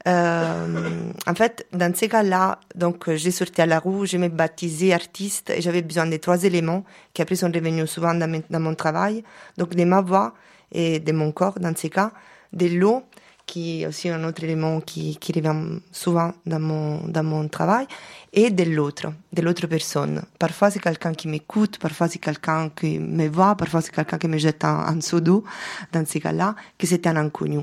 Euh, 0.05 1.11
en 1.25 1.35
fait, 1.35 1.65
dans 1.71 1.95
ces 1.95 2.09
cas-là, 2.09 2.59
donc 2.75 3.09
j'ai 3.13 3.31
sorti 3.31 3.61
à 3.61 3.65
la 3.65 3.79
roue, 3.79 4.05
je 4.05 4.17
me 4.17 4.27
baptisé 4.27 4.93
artiste 4.93 5.49
et 5.49 5.61
j'avais 5.61 5.81
besoin 5.81 6.07
des 6.07 6.19
trois 6.19 6.43
éléments 6.43 6.83
qui 7.13 7.21
après 7.21 7.35
sont 7.35 7.51
revenus 7.53 7.89
souvent 7.89 8.13
dans, 8.13 8.59
mon 8.59 8.75
travail, 8.75 9.23
donc 9.57 9.75
de 9.75 9.83
ma 9.85 10.01
voix 10.01 10.33
et 10.71 10.99
de 10.99 11.11
mon 11.13 11.31
corps 11.31 11.57
dans 11.59 11.73
ces 11.75 11.89
cas, 11.89 12.11
de 12.51 12.67
l'eau 12.67 13.03
qui 13.45 13.81
est 13.81 13.87
aussi 13.87 14.09
un 14.09 14.23
autre 14.23 14.43
élément 14.43 14.79
qui, 14.79 15.19
revient 15.35 15.79
souvent 15.91 16.33
dans 16.45 16.59
mon, 16.59 17.47
travail, 17.49 17.85
et 18.31 18.49
de 18.49 18.63
l'autre, 18.63 19.07
de 19.33 19.41
l'autre 19.41 19.67
personne. 19.67 20.23
Parfois 20.39 20.71
c'est 20.71 20.79
quelqu'un 20.79 21.13
qui 21.13 21.27
m'écoute, 21.27 21.77
parfois 21.77 22.07
c'est 22.07 22.19
quelqu'un 22.19 22.69
qui 22.69 22.99
me 22.99 23.27
voit, 23.27 23.55
parfois 23.55 23.81
c'est 23.81 23.93
quelqu'un 23.93 24.17
qui 24.17 24.27
me 24.29 24.37
jette 24.37 24.63
un, 24.63 24.85
un 24.87 25.01
seau 25.01 25.19
d'eau, 25.19 25.43
dans 25.91 26.05
ces 26.05 26.21
cas-là, 26.21 26.55
que 26.77 26.87
c'était 26.87 27.09
un 27.09 27.17
inconnu. 27.17 27.59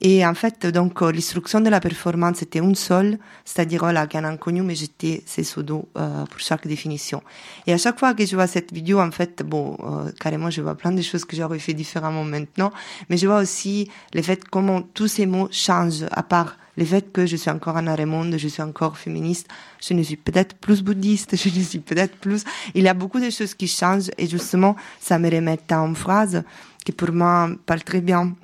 Et 0.00 0.24
en 0.26 0.34
fait, 0.34 0.66
donc, 0.66 1.02
euh, 1.02 1.12
l'instruction 1.12 1.60
de 1.60 1.68
la 1.68 1.80
performance 1.80 2.42
était 2.42 2.58
une 2.58 2.74
seule, 2.74 3.18
c'est-à-dire, 3.44 3.80
voilà, 3.80 4.06
qu'un 4.06 4.24
inconnu 4.24 4.62
me 4.62 4.74
jetait 4.74 5.22
ses 5.26 5.44
d'eau 5.62 5.88
euh, 5.96 6.24
pour 6.26 6.40
chaque 6.40 6.66
définition. 6.66 7.22
Et 7.66 7.72
à 7.72 7.78
chaque 7.78 7.98
fois 7.98 8.14
que 8.14 8.26
je 8.26 8.34
vois 8.34 8.46
cette 8.46 8.72
vidéo, 8.72 9.00
en 9.00 9.10
fait, 9.10 9.42
bon, 9.42 9.76
euh, 9.80 10.10
carrément, 10.20 10.50
je 10.50 10.62
vois 10.62 10.74
plein 10.74 10.92
de 10.92 11.02
choses 11.02 11.24
que 11.24 11.36
j'aurais 11.36 11.58
fait 11.58 11.74
différemment 11.74 12.24
maintenant, 12.24 12.72
mais 13.08 13.16
je 13.16 13.26
vois 13.26 13.40
aussi 13.40 13.90
le 14.12 14.22
fait 14.22 14.44
comment 14.48 14.82
tous 14.82 15.08
ces 15.08 15.26
mots 15.26 15.48
changent, 15.50 16.04
à 16.10 16.22
part 16.22 16.56
le 16.76 16.84
fait 16.84 17.12
que 17.12 17.24
je 17.24 17.36
suis 17.36 17.50
encore 17.50 17.76
en 17.76 17.86
arrêt 17.86 18.04
monde, 18.06 18.34
je 18.36 18.48
suis 18.48 18.62
encore 18.62 18.98
féministe, 18.98 19.48
je 19.80 19.94
ne 19.94 20.02
suis 20.02 20.16
peut-être 20.16 20.56
plus 20.56 20.82
bouddhiste, 20.82 21.36
je 21.42 21.48
ne 21.56 21.62
suis 21.62 21.78
peut-être 21.78 22.16
plus... 22.16 22.44
Il 22.74 22.82
y 22.82 22.88
a 22.88 22.94
beaucoup 22.94 23.20
de 23.20 23.30
choses 23.30 23.54
qui 23.54 23.68
changent 23.68 24.10
et 24.18 24.26
justement, 24.26 24.74
ça 25.00 25.18
me 25.18 25.30
remet 25.30 25.58
une 25.70 25.94
phrase 25.94 26.42
qui 26.84 26.92
pour 26.92 27.12
moi 27.12 27.48
parle 27.64 27.82
très 27.84 28.00
bien 28.00 28.34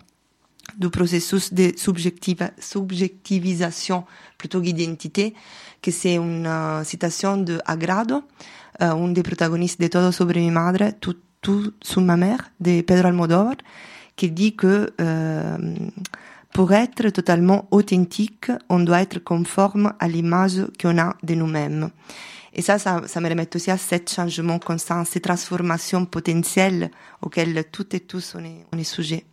du 0.80 0.90
processus 0.90 1.52
de 1.52 1.72
subjectivisation 1.76 4.04
plutôt 4.38 4.62
qu'identité, 4.62 5.34
que 5.82 5.90
c'est 5.90 6.14
une 6.14 6.46
uh, 6.46 6.84
citation 6.84 7.36
de 7.36 7.60
Agrado, 7.66 8.22
uh, 8.80 8.84
un 8.84 9.08
des 9.08 9.22
protagonistes 9.22 9.80
de 9.80 9.88
Todo 9.88 10.10
sobre 10.10 10.38
mi 10.38 10.50
madre, 10.50 10.92
tout, 10.98 11.16
tout 11.42 11.74
sur 11.82 12.00
ma 12.00 12.16
mère, 12.16 12.50
de 12.60 12.80
Pedro 12.80 13.08
Almodovar, 13.08 13.56
qui 14.16 14.30
dit 14.30 14.56
que 14.56 14.90
euh, 15.00 15.58
pour 16.52 16.72
être 16.72 17.10
totalement 17.10 17.68
authentique, 17.70 18.50
on 18.68 18.80
doit 18.80 19.02
être 19.02 19.18
conforme 19.18 19.92
à 19.98 20.08
l'image 20.08 20.66
qu'on 20.80 20.98
a 20.98 21.14
de 21.22 21.34
nous-mêmes. 21.34 21.90
Et 22.52 22.62
ça, 22.62 22.78
ça, 22.78 23.02
ça 23.06 23.20
me 23.20 23.28
remet 23.28 23.48
aussi 23.54 23.70
à 23.70 23.78
ce 23.78 23.96
changement 24.08 24.58
constant, 24.58 25.04
ces 25.04 25.20
transformations 25.20 26.04
potentielles 26.04 26.90
auxquelles 27.22 27.64
toutes 27.70 27.94
et 27.94 28.00
tous 28.00 28.34
on 28.36 28.44
est, 28.44 28.66
on 28.72 28.78
est 28.78 28.84
sujet. 28.84 29.24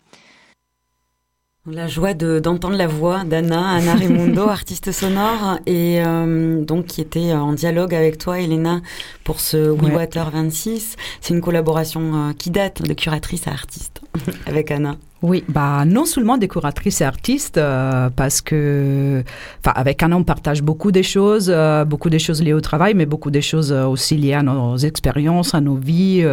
La 1.70 1.88
joie 1.88 2.13
d'entendre 2.13 2.78
la 2.78 2.88
voix 2.88 3.26
d'Anna, 3.26 3.72
Anna 3.72 3.95
Raimundo, 3.95 4.43
artiste 4.47 4.93
sonore, 4.93 5.59
et 5.65 6.01
euh, 6.01 6.63
donc 6.63 6.86
qui 6.86 7.01
était 7.01 7.34
en 7.34 7.51
dialogue 7.51 7.93
avec 7.93 8.18
toi, 8.18 8.39
Elena, 8.39 8.82
pour 9.26 9.41
ce 9.41 9.72
We 9.72 9.93
Water 9.93 10.32
26. 10.32 10.95
C'est 11.20 11.34
une 11.34 11.41
collaboration 11.41 12.30
euh, 12.30 12.32
qui 12.32 12.51
date 12.51 12.84
de 12.84 12.93
curatrice 12.93 13.49
à 13.49 13.51
artiste 13.51 13.99
avec 14.45 14.72
Anna. 14.72 14.95
Oui, 15.24 15.43
bah 15.49 15.84
non 15.86 16.05
seulement 16.05 16.38
décoratrice 16.38 17.01
et 17.01 17.03
artiste, 17.03 17.57
euh, 17.57 18.09
parce 18.15 18.39
que, 18.39 19.24
enfin, 19.59 19.74
avec 19.76 20.03
Anna 20.03 20.15
on 20.15 20.24
partage 20.24 20.61
beaucoup 20.61 20.91
des 20.91 21.01
choses, 21.01 21.51
euh, 21.53 21.86
beaucoup 21.86 22.11
des 22.11 22.20
choses 22.20 22.43
liées 22.43 22.53
au 22.53 22.61
travail, 22.61 22.93
mais 22.93 23.07
beaucoup 23.07 23.32
des 23.32 23.41
choses 23.41 23.72
euh, 23.72 23.86
aussi 23.86 24.15
liées 24.15 24.36
à 24.36 24.43
nos 24.43 24.78
expériences, 24.78 25.55
à 25.55 25.61
nos 25.61 25.76
vies, 25.76 26.24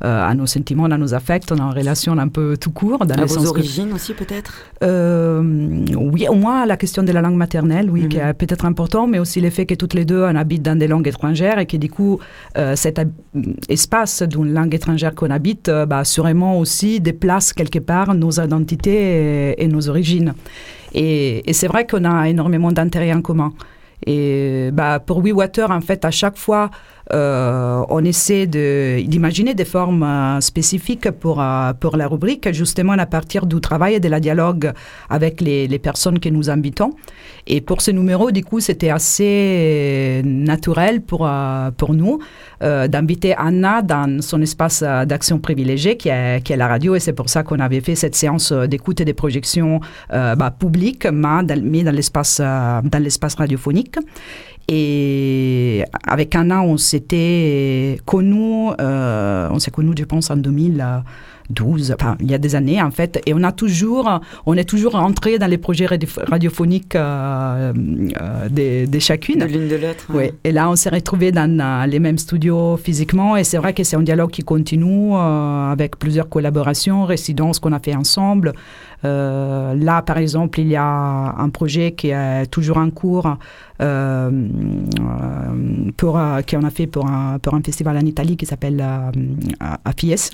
à 0.00 0.34
nos 0.34 0.46
sentiments, 0.46 0.86
à 0.86 0.96
nos 0.96 1.12
affects, 1.12 1.52
on 1.52 1.58
a 1.58 1.62
une 1.62 1.76
relation 1.76 2.16
un 2.18 2.28
peu 2.28 2.56
tout 2.58 2.70
court. 2.70 3.04
Dans 3.04 3.14
à 3.14 3.26
vos 3.26 3.46
origines 3.46 3.92
aussi 3.92 4.14
peut-être? 4.14 4.52
oui, 4.82 6.26
au 6.28 6.34
moins 6.34 6.64
la 6.64 6.78
question 6.78 7.02
de 7.02 7.12
la 7.12 7.20
langue 7.20 7.36
maternelle, 7.36 7.90
oui, 7.90 8.08
qui 8.08 8.16
mhm. 8.16 8.28
est 8.28 8.34
peut-être 8.34 8.64
important, 8.64 9.06
mais 9.06 9.18
aussi 9.18 9.40
le 9.42 9.50
fait 9.50 9.66
que 9.66 9.74
toutes 9.74 9.94
les 9.94 10.06
deux 10.06 10.22
on 10.22 10.34
habite 10.34 10.62
dans 10.62 10.78
des 10.78 10.88
langues 10.88 11.08
étrangères 11.08 11.58
et 11.58 11.66
que 11.66 11.76
du 11.76 11.90
coup 11.90 12.18
cet 12.74 13.00
espace 13.68 14.22
d'une 14.22 14.54
langue 14.54 14.74
étrangère 14.74 15.14
qu'on 15.14 15.30
habite, 15.30 15.70
bah, 15.70 15.98
assurément 15.98 16.58
aussi 16.58 17.00
déplace 17.00 17.52
quelque 17.52 17.78
part 17.78 18.14
nos 18.14 18.29
nos 18.30 18.44
identités 18.44 19.62
et, 19.62 19.68
nos 19.68 19.88
origines. 19.88 20.34
Et, 20.94 21.42
c'est 21.52 21.68
vrai 21.68 21.86
qu'on 21.86 22.04
a 22.04 22.28
énormément 22.28 22.72
d'intérêts 22.72 23.12
en 23.12 23.22
commun. 23.22 23.52
Et 24.06 24.70
bah, 24.72 24.98
pour 25.04 25.18
We 25.18 25.32
Water, 25.32 25.70
en 25.70 25.80
fait, 25.80 26.04
à 26.04 26.10
chaque 26.10 26.38
fois, 26.38 26.70
on 27.12 28.04
essaie 28.04 28.46
d'imaginer 28.46 29.54
des 29.54 29.64
formes 29.64 30.02
euh, 30.02 30.40
spécifiques 30.40 31.10
pour, 31.10 31.40
euh, 31.40 31.72
pour 31.72 31.96
la 31.96 32.06
rubrique, 32.06 32.52
justement 32.52 32.92
à 32.92 33.06
partir 33.06 33.46
du 33.46 33.60
travail 33.60 33.94
et 33.94 34.00
de 34.00 34.08
la 34.08 34.20
dialogue 34.20 34.72
avec 35.08 35.40
les, 35.40 35.66
les 35.66 35.78
personnes 35.78 36.18
que 36.18 36.28
nous 36.28 36.50
invitons. 36.50 36.92
Et 37.46 37.60
pour 37.60 37.80
ce 37.80 37.90
numéro, 37.90 38.30
du 38.30 38.44
coup, 38.44 38.60
c'était 38.60 38.90
assez 38.90 40.22
naturel 40.24 41.00
pour, 41.00 41.28
pour 41.76 41.94
nous 41.94 42.18
d'inviter 42.60 43.34
Anna 43.36 43.80
dans 43.82 44.20
son 44.20 44.42
espace 44.42 44.82
d'action 44.82 45.38
privilégié 45.38 45.96
qui 45.96 46.10
est, 46.10 46.44
qui 46.44 46.52
est 46.52 46.56
la 46.56 46.68
radio. 46.68 46.94
Et 46.94 47.00
c'est 47.00 47.14
pour 47.14 47.28
ça 47.28 47.42
qu'on 47.42 47.58
avait 47.58 47.80
fait 47.80 47.94
cette 47.94 48.14
séance 48.14 48.52
d'écoute 48.52 49.00
et 49.00 49.04
de 49.04 49.12
projection 49.12 49.80
bah, 50.10 50.54
publique, 50.56 51.06
mais 51.10 51.82
dans 51.82 51.94
l'espace 51.94 53.34
radiophonique. 53.36 53.96
Et 54.72 55.82
avec 56.06 56.36
Anna, 56.36 56.62
on 56.62 56.76
s'était 56.76 57.98
connus, 58.06 58.70
euh, 58.80 59.48
on 59.50 59.58
s'est 59.58 59.72
connus, 59.72 59.94
je 59.98 60.04
pense, 60.04 60.30
en 60.30 60.36
2012, 60.36 61.92
enfin, 61.92 62.16
il 62.20 62.30
y 62.30 62.34
a 62.34 62.38
des 62.38 62.54
années, 62.54 62.80
en 62.80 62.92
fait. 62.92 63.20
Et 63.26 63.34
on 63.34 63.42
a 63.42 63.50
toujours, 63.50 64.08
on 64.46 64.56
est 64.56 64.64
toujours 64.64 64.94
entré 64.94 65.40
dans 65.40 65.48
les 65.48 65.58
projets 65.58 65.86
radiophoniques 65.86 66.94
euh, 66.94 67.72
euh, 68.20 68.86
de, 68.86 68.98
chacune. 69.00 69.40
De 69.40 69.46
l'une 69.46 69.66
de 69.66 69.74
l'autre. 69.74 70.06
Oui. 70.14 70.30
Et 70.44 70.52
là, 70.52 70.70
on 70.70 70.76
s'est 70.76 70.90
retrouvés 70.90 71.32
dans 71.32 71.50
les 71.90 71.98
mêmes 71.98 72.18
studios 72.18 72.76
physiquement. 72.76 73.36
Et 73.36 73.42
c'est 73.42 73.58
vrai 73.58 73.74
que 73.74 73.82
c'est 73.82 73.96
un 73.96 74.02
dialogue 74.02 74.30
qui 74.30 74.42
continue 74.42 75.16
avec 75.16 75.98
plusieurs 75.98 76.28
collaborations, 76.28 77.06
résidences 77.06 77.58
qu'on 77.58 77.72
a 77.72 77.80
fait 77.80 77.96
ensemble. 77.96 78.52
Euh, 79.04 79.74
là, 79.74 80.02
par 80.02 80.18
exemple, 80.18 80.60
il 80.60 80.68
y 80.68 80.76
a 80.76 81.34
un 81.38 81.48
projet 81.50 81.92
qui 81.92 82.10
est 82.10 82.46
toujours 82.46 82.76
en 82.78 82.90
cours 82.90 83.36
euh, 83.80 84.30
pour, 85.96 86.18
euh, 86.18 86.42
qu'on 86.42 86.64
a 86.64 86.70
fait 86.70 86.86
pour 86.86 87.06
un, 87.06 87.38
pour 87.38 87.54
un 87.54 87.62
festival 87.62 87.96
en 87.96 88.06
Italie 88.06 88.36
qui 88.36 88.46
s'appelle 88.46 88.84
AFIES 89.84 90.30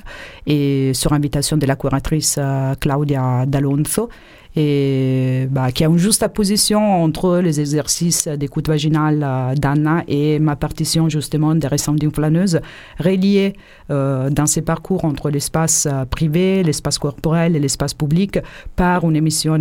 et 0.46 0.92
sur 0.94 1.12
invitation 1.12 1.56
de 1.56 1.66
la 1.66 1.76
curatrice 1.76 2.38
Claudia 2.80 3.46
D'Alonso 3.46 4.08
et 4.56 5.46
bah, 5.50 5.70
qui 5.70 5.84
a 5.84 5.88
une 5.88 5.98
juste 5.98 6.26
position 6.28 7.04
entre 7.04 7.38
les 7.38 7.60
exercices 7.60 8.26
d'écoute 8.26 8.68
vaginale 8.68 9.22
euh, 9.22 9.54
d'Anna 9.54 10.02
et 10.08 10.38
ma 10.38 10.56
partition 10.56 11.10
justement 11.10 11.54
des 11.54 11.68
d'une 11.98 12.10
flâneuse, 12.12 12.60
reliée 12.98 13.52
euh, 13.90 14.30
dans 14.30 14.46
ces 14.46 14.62
parcours 14.62 15.04
entre 15.04 15.28
l'espace 15.28 15.86
euh, 15.86 16.06
privé, 16.06 16.62
l'espace 16.62 16.98
corporel 16.98 17.54
et 17.54 17.60
l'espace 17.60 17.92
public 17.92 18.38
par 18.76 19.04
une 19.04 19.16
émission 19.16 19.58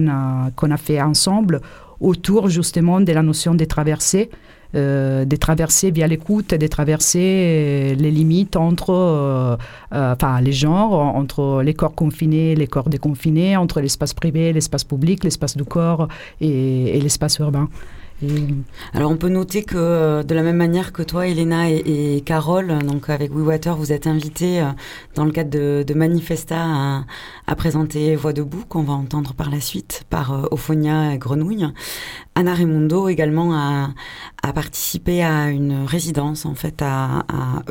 qu'on 0.55 0.71
a 0.71 0.77
fait 0.77 1.01
ensemble 1.01 1.59
autour 1.99 2.47
justement 2.49 3.01
de 3.01 3.11
la 3.11 3.21
notion 3.21 3.53
des 3.53 3.67
traversées 3.67 4.29
euh, 4.73 5.25
de 5.25 5.35
traverser 5.35 5.91
via 5.91 6.07
l'écoute, 6.07 6.53
de 6.53 6.67
traverser 6.67 7.19
euh, 7.21 7.95
les 7.95 8.11
limites 8.11 8.55
entre 8.55 8.89
euh, 9.93 10.15
les 10.41 10.51
genres, 10.51 10.93
entre 10.93 11.61
les 11.63 11.73
corps 11.73 11.95
confinés, 11.95 12.55
les 12.55 12.67
corps 12.67 12.89
déconfinés, 12.89 13.55
entre 13.57 13.79
l'espace 13.79 14.13
privé, 14.13 14.53
l'espace 14.53 14.83
public, 14.83 15.23
l'espace 15.23 15.55
du 15.55 15.63
corps 15.63 16.07
et 16.41 16.99
l'espace 17.01 17.37
urbain. 17.39 17.69
Alors 18.93 19.11
on 19.11 19.17
peut 19.17 19.27
noter 19.27 19.63
que 19.63 19.75
euh, 19.75 20.23
de 20.23 20.33
la 20.33 20.41
même 20.41 20.55
manière 20.55 20.93
que 20.93 21.03
toi, 21.03 21.27
Elena 21.27 21.69
et, 21.69 22.23
Carole, 22.25 22.79
donc 22.79 23.09
avec 23.09 23.33
WeWater, 23.33 23.75
vous 23.75 23.91
êtes 23.91 24.07
invités 24.07 24.61
euh, 24.61 24.67
dans 25.15 25.25
le 25.25 25.31
cadre 25.31 25.49
de, 25.83 25.93
Manifesta 25.93 27.03
à, 27.45 27.55
présenter 27.55 28.15
Voix 28.15 28.31
debout, 28.31 28.63
qu'on 28.69 28.83
va 28.83 28.93
entendre 28.93 29.33
par 29.33 29.49
la 29.49 29.59
suite 29.59 30.05
par 30.09 30.31
euh, 30.31 30.47
Ophonia 30.51 31.13
et 31.13 31.17
Grenouille. 31.17 31.67
Anna 32.35 32.53
Raimondo 32.53 33.09
également 33.09 33.53
a, 33.53 33.89
participé 34.53 35.23
à 35.23 35.49
une 35.49 35.83
résidence 35.85 36.45
en 36.45 36.53
fait 36.53 36.81
à, 36.81 37.25
à 37.27 37.63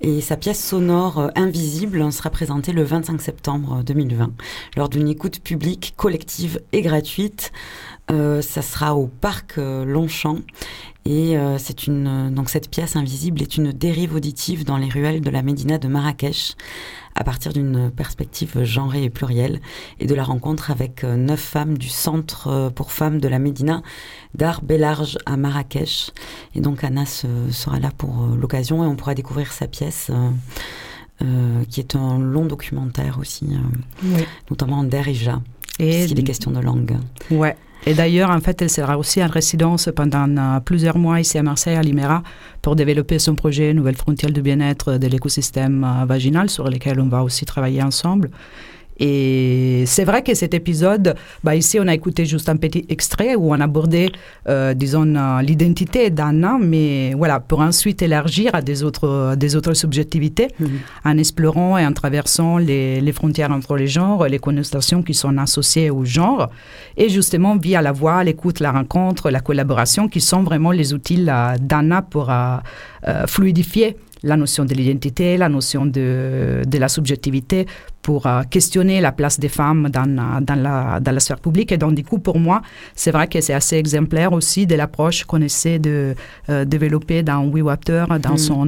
et 0.00 0.20
sa 0.20 0.36
pièce 0.36 0.64
sonore 0.64 1.30
Invisible 1.34 2.12
sera 2.12 2.30
présentée 2.30 2.72
le 2.72 2.84
25 2.84 3.20
septembre 3.20 3.82
2020 3.84 4.30
lors 4.76 4.88
d'une 4.88 5.08
écoute 5.08 5.40
publique 5.40 5.94
collective 5.96 6.60
et 6.72 6.80
gratuite 6.80 7.52
ça 8.08 8.62
sera 8.62 8.94
au 8.94 9.06
parc 9.06 9.56
Longchamp. 9.56 10.38
Et 11.04 11.36
c'est 11.56 11.86
une 11.86 12.34
donc 12.34 12.50
cette 12.50 12.70
pièce 12.70 12.94
invisible 12.94 13.40
est 13.40 13.56
une 13.56 13.72
dérive 13.72 14.14
auditive 14.14 14.64
dans 14.64 14.76
les 14.76 14.88
ruelles 14.88 15.22
de 15.22 15.30
la 15.30 15.42
Médina 15.42 15.78
de 15.78 15.88
Marrakech 15.88 16.54
à 17.14 17.24
partir 17.24 17.52
d'une 17.54 17.90
perspective 17.90 18.62
genrée 18.62 19.04
et 19.04 19.10
plurielle 19.10 19.60
et 20.00 20.06
de 20.06 20.14
la 20.14 20.22
rencontre 20.22 20.70
avec 20.70 21.04
neuf 21.04 21.40
femmes 21.40 21.78
du 21.78 21.88
Centre 21.88 22.70
pour 22.74 22.92
femmes 22.92 23.20
de 23.20 23.28
la 23.28 23.38
Médina 23.38 23.82
d'art 24.34 24.60
Bellarge 24.62 25.16
à 25.24 25.38
Marrakech. 25.38 26.10
Et 26.54 26.60
donc 26.60 26.84
Anas 26.84 27.24
sera 27.50 27.80
là 27.80 27.90
pour 27.96 28.26
l'occasion 28.38 28.84
et 28.84 28.86
on 28.86 28.96
pourra 28.96 29.14
découvrir 29.14 29.52
sa 29.52 29.66
pièce. 29.66 30.10
Euh, 31.20 31.64
qui 31.68 31.80
est 31.80 31.96
un 31.96 32.20
long 32.20 32.44
documentaire 32.44 33.18
aussi, 33.18 33.48
euh, 34.04 34.20
notamment 34.50 34.78
en 34.78 34.84
Derija, 34.84 35.42
et 35.80 36.04
est 36.04 36.22
question 36.22 36.52
de 36.52 36.60
langue. 36.60 36.96
Ouais. 37.32 37.56
Et 37.86 37.94
d'ailleurs, 37.94 38.30
en 38.30 38.40
fait, 38.40 38.60
elle 38.60 38.70
sera 38.70 38.98
aussi 38.98 39.22
en 39.22 39.28
résidence 39.28 39.88
pendant 39.94 40.28
euh, 40.28 40.60
plusieurs 40.60 40.98
mois 40.98 41.20
ici 41.20 41.38
à 41.38 41.42
Marseille, 41.42 41.76
à 41.76 41.82
Limera, 41.82 42.22
pour 42.60 42.76
développer 42.76 43.18
son 43.18 43.34
projet 43.34 43.72
Nouvelle 43.72 43.96
frontière 43.96 44.32
de 44.32 44.40
bien-être 44.40 44.98
de 44.98 45.06
l'écosystème 45.06 45.86
vaginal, 46.06 46.50
sur 46.50 46.68
lequel 46.68 47.00
on 47.00 47.08
va 47.08 47.22
aussi 47.22 47.46
travailler 47.46 47.82
ensemble. 47.82 48.30
Et 49.00 49.84
c'est 49.86 50.04
vrai 50.04 50.22
que 50.22 50.34
cet 50.34 50.54
épisode, 50.54 51.14
bah 51.44 51.54
ici 51.54 51.78
on 51.80 51.86
a 51.86 51.94
écouté 51.94 52.26
juste 52.26 52.48
un 52.48 52.56
petit 52.56 52.84
extrait 52.88 53.34
où 53.36 53.52
on 53.52 53.60
abordait, 53.60 54.10
euh, 54.48 54.74
disons, 54.74 55.04
l'identité 55.40 56.10
d'Anna, 56.10 56.56
mais 56.60 57.14
voilà, 57.14 57.40
pour 57.40 57.60
ensuite 57.60 58.02
élargir 58.02 58.54
à 58.54 58.62
des 58.62 58.82
autres, 58.82 59.34
des 59.36 59.56
autres 59.56 59.74
subjectivités, 59.74 60.48
mhm. 60.58 60.68
en 61.04 61.18
explorant 61.18 61.78
et 61.78 61.86
en 61.86 61.92
traversant 61.92 62.58
les, 62.58 63.00
les, 63.00 63.12
frontières 63.12 63.52
entre 63.52 63.76
les 63.76 63.86
genres, 63.86 64.26
les 64.26 64.38
connotations 64.38 65.02
qui 65.02 65.14
sont 65.14 65.36
associées 65.38 65.90
au 65.90 66.04
genre, 66.04 66.50
et 66.96 67.08
justement 67.08 67.56
via 67.56 67.82
la 67.82 67.92
voix, 67.92 68.24
l'écoute, 68.24 68.60
la 68.60 68.72
rencontre, 68.72 69.30
la 69.30 69.40
collaboration, 69.40 70.08
qui 70.08 70.20
sont 70.20 70.42
vraiment 70.42 70.72
les 70.72 70.92
outils 70.92 71.24
d'Anna 71.60 72.02
pour 72.02 72.30
euh, 72.30 72.56
euh, 73.06 73.26
fluidifier 73.26 73.96
la 74.24 74.36
notion 74.36 74.64
de 74.64 74.74
l'identité, 74.74 75.36
la 75.36 75.48
notion 75.48 75.86
de, 75.86 76.62
de 76.66 76.78
la 76.78 76.88
subjectivité 76.88 77.66
pour 78.08 78.26
euh, 78.26 78.40
questionner 78.48 79.02
la 79.02 79.12
place 79.12 79.38
des 79.38 79.50
femmes 79.50 79.90
dans, 79.90 80.08
euh, 80.08 80.40
dans, 80.40 80.54
la, 80.54 80.98
dans 80.98 81.12
la 81.12 81.20
sphère 81.20 81.38
publique. 81.38 81.72
Et 81.72 81.76
donc, 81.76 81.94
du 81.94 82.04
coup, 82.04 82.18
pour 82.18 82.38
moi, 82.38 82.62
c'est 82.94 83.10
vrai 83.10 83.26
que 83.28 83.38
c'est 83.42 83.52
assez 83.52 83.76
exemplaire 83.76 84.32
aussi 84.32 84.66
de 84.66 84.74
l'approche 84.76 85.24
qu'on 85.24 85.42
essaie 85.42 85.78
de 85.78 86.14
euh, 86.48 86.64
développer 86.64 87.22
dans 87.22 87.44
WeWater, 87.44 88.06
dans, 88.18 88.32
mm. 88.32 88.38
son, 88.38 88.64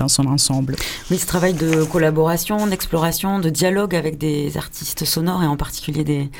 dans 0.00 0.06
son 0.16 0.26
ensemble. 0.26 0.76
Oui, 1.10 1.18
ce 1.18 1.26
travail 1.26 1.54
de 1.54 1.82
collaboration, 1.82 2.68
d'exploration, 2.68 3.40
de 3.40 3.50
dialogue 3.50 3.96
avec 3.96 4.16
des 4.16 4.56
artistes 4.56 5.04
sonores 5.04 5.42
et 5.42 5.48
en 5.48 5.56
particulier 5.56 6.04
des, 6.04 6.30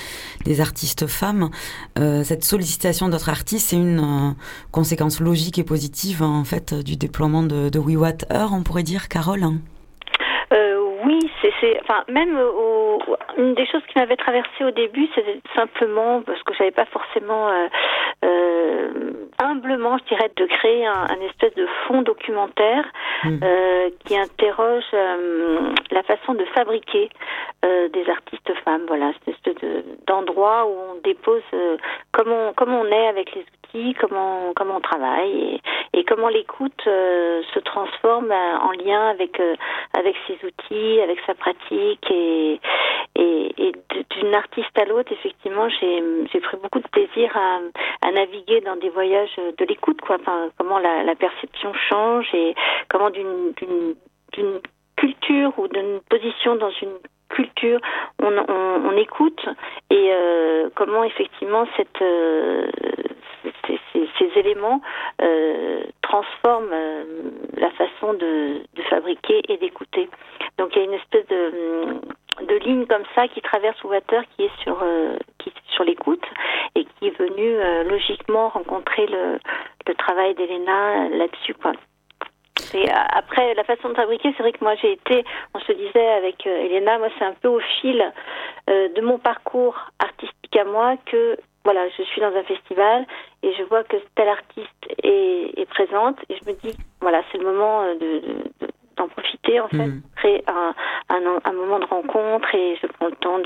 des 0.44 0.60
artistes 0.60 1.08
femmes, 1.08 1.50
cette 1.96 2.44
sollicitation 2.44 3.08
d'autres 3.08 3.30
artistes, 3.30 3.70
c'est 3.70 3.76
une 3.76 4.36
conséquence 4.70 5.18
logique 5.18 5.58
et 5.58 5.64
positive, 5.64 6.22
en 6.22 6.44
fait, 6.44 6.72
du 6.72 6.94
déploiement 6.94 7.42
de, 7.42 7.68
de 7.68 7.78
WeWater, 7.80 8.52
on 8.52 8.62
pourrait 8.62 8.84
dire, 8.84 9.08
Carole? 9.08 9.44
Oui, 11.06 11.18
c'est, 11.40 11.80
enfin, 11.82 12.04
même 12.08 12.38
une 13.36 13.54
des 13.54 13.66
choses 13.66 13.82
qui 13.88 13.98
m'avait 13.98 14.16
traversé 14.16 14.64
au 14.64 14.70
début, 14.70 15.08
c'était 15.14 15.40
simplement 15.54 16.22
parce 16.22 16.42
que 16.42 16.54
j'avais 16.54 16.70
pas 16.70 16.84
forcément 16.86 17.48
euh, 17.48 17.66
euh, 18.24 19.12
humblement, 19.38 19.98
je 19.98 20.04
dirais, 20.04 20.30
de 20.36 20.46
créer 20.46 20.86
un, 20.86 21.20
espèce 21.28 21.54
de 21.54 21.66
fond 21.86 22.02
documentaire 22.02 22.84
hmm. 23.24 23.38
euh, 23.42 23.90
qui 24.04 24.16
interroge 24.16 24.84
la 25.90 26.02
façon 26.02 26.34
de 26.34 26.44
fabriquer 26.54 27.08
des 27.62 28.10
artistes 28.10 28.52
femmes. 28.64 28.82
Voilà, 28.86 29.12
cette 29.24 29.34
espèce 29.34 29.84
d'endroit 30.06 30.66
où 30.66 30.76
on 30.92 31.00
dépose 31.02 31.42
comment 32.12 32.52
comment 32.56 32.80
on 32.80 32.86
est 32.86 33.08
avec 33.08 33.34
les 33.34 33.42
outils, 33.42 33.63
comment 34.00 34.52
comment 34.54 34.76
on 34.76 34.80
travaille 34.80 35.60
et, 35.92 36.04
comment 36.04 36.28
l'écoute 36.28 36.82
se 36.84 37.58
transforme 37.60 38.32
en 38.32 38.70
lien 38.72 39.08
avec 39.08 39.40
avec 39.96 40.16
ces 40.26 40.38
outils 40.46 41.00
avec 41.00 41.18
sa 41.26 41.34
pratique 41.34 42.10
et, 42.10 42.60
d'une 44.10 44.34
artiste 44.34 44.76
à 44.76 44.84
l'autre, 44.84 45.12
effectivement, 45.12 45.68
j'ai 45.68 46.40
pris 46.40 46.56
beaucoup 46.56 46.80
de 46.80 46.88
plaisir 46.88 47.36
à, 47.36 48.10
naviguer 48.12 48.60
dans 48.60 48.76
des 48.76 48.90
voyages 48.90 49.36
de 49.36 49.64
l'écoute, 49.64 50.00
quoi. 50.00 50.16
Enfin, 50.20 50.50
comment 50.58 50.78
la, 50.78 51.02
la, 51.02 51.14
perception 51.14 51.72
change 51.88 52.28
et 52.34 52.54
comment 52.88 53.10
d'une 53.10 53.54
culture 54.96 55.52
ou 55.58 55.68
d'une 55.68 56.00
position 56.08 56.56
dans 56.56 56.70
une 56.82 56.98
culture, 57.34 57.80
on, 58.22 58.32
on, 58.48 58.88
on 58.90 58.96
écoute 58.96 59.44
et 59.90 60.10
euh, 60.12 60.68
comment 60.74 61.04
effectivement 61.04 61.66
cette, 61.76 62.00
euh, 62.02 62.66
ces, 63.66 63.78
ces, 64.18 64.38
éléments 64.38 64.80
euh, 65.22 65.82
transforment 66.02 66.72
euh, 66.72 67.04
la 67.56 67.70
façon 67.70 68.14
de, 68.14 68.62
de 68.74 68.82
fabriquer 68.90 69.42
et 69.48 69.56
d'écouter. 69.58 70.08
Donc 70.58 70.74
il 70.74 70.78
y 70.78 70.82
a 70.82 70.84
une 70.84 70.94
espèce 70.94 71.26
de, 71.28 71.44
de 72.46 72.54
ligne 72.64 72.86
comme 72.86 73.04
ça 73.14 73.28
qui 73.28 73.40
traverse 73.40 73.82
Water 73.84 74.22
qui 74.36 74.44
est 74.44 74.62
sur 74.62 74.78
euh, 74.82 75.16
sur 75.74 75.84
l'écoute 75.84 76.24
et 76.74 76.84
qui 76.84 77.08
est 77.08 77.18
venue 77.18 77.56
euh, 77.56 77.84
logiquement 77.84 78.48
rencontrer 78.48 79.06
le, 79.06 79.38
le 79.86 79.94
travail 79.94 80.34
d'Elena 80.34 81.08
là-dessus. 81.10 81.54
Et 82.74 82.90
après, 82.90 83.54
la 83.54 83.64
façon 83.64 83.88
de 83.90 83.94
fabriquer, 83.94 84.34
c'est 84.36 84.42
vrai 84.42 84.52
que 84.52 84.62
moi 84.62 84.74
j'ai 84.76 84.92
été, 84.92 85.24
on 85.54 85.60
se 85.60 85.72
disait 85.72 86.08
avec 86.08 86.46
euh, 86.46 86.64
Elena, 86.64 86.98
moi 86.98 87.08
c'est 87.18 87.24
un 87.24 87.34
peu 87.34 87.48
au 87.48 87.60
fil 87.80 88.12
de 88.66 89.00
mon 89.02 89.18
parcours 89.18 89.76
artistique 89.98 90.56
à 90.56 90.64
moi 90.64 90.96
que 91.06 91.36
voilà, 91.64 91.86
je 91.96 92.02
suis 92.02 92.20
dans 92.20 92.34
un 92.34 92.42
festival 92.42 93.06
et 93.42 93.52
je 93.54 93.62
vois 93.64 93.84
que 93.84 93.96
telle 94.14 94.28
artiste 94.28 94.68
est, 95.02 95.58
est 95.58 95.68
présente. 95.68 96.18
Et 96.28 96.36
je 96.36 96.50
me 96.50 96.56
dis 96.56 96.76
voilà, 97.00 97.22
c'est 97.30 97.38
le 97.38 97.44
moment 97.44 97.94
de, 97.94 98.22
d'en 98.96 99.08
profiter 99.08 99.60
en 99.60 99.68
fait, 99.68 99.86
mm. 99.86 100.02
créer 100.16 100.44
un, 100.46 100.74
un, 101.10 101.40
un, 101.44 101.52
moment 101.52 101.78
de 101.78 101.84
rencontre 101.86 102.54
et 102.54 102.76
je 102.80 102.86
prends 102.86 103.06
le 103.06 103.16
temps 103.16 103.38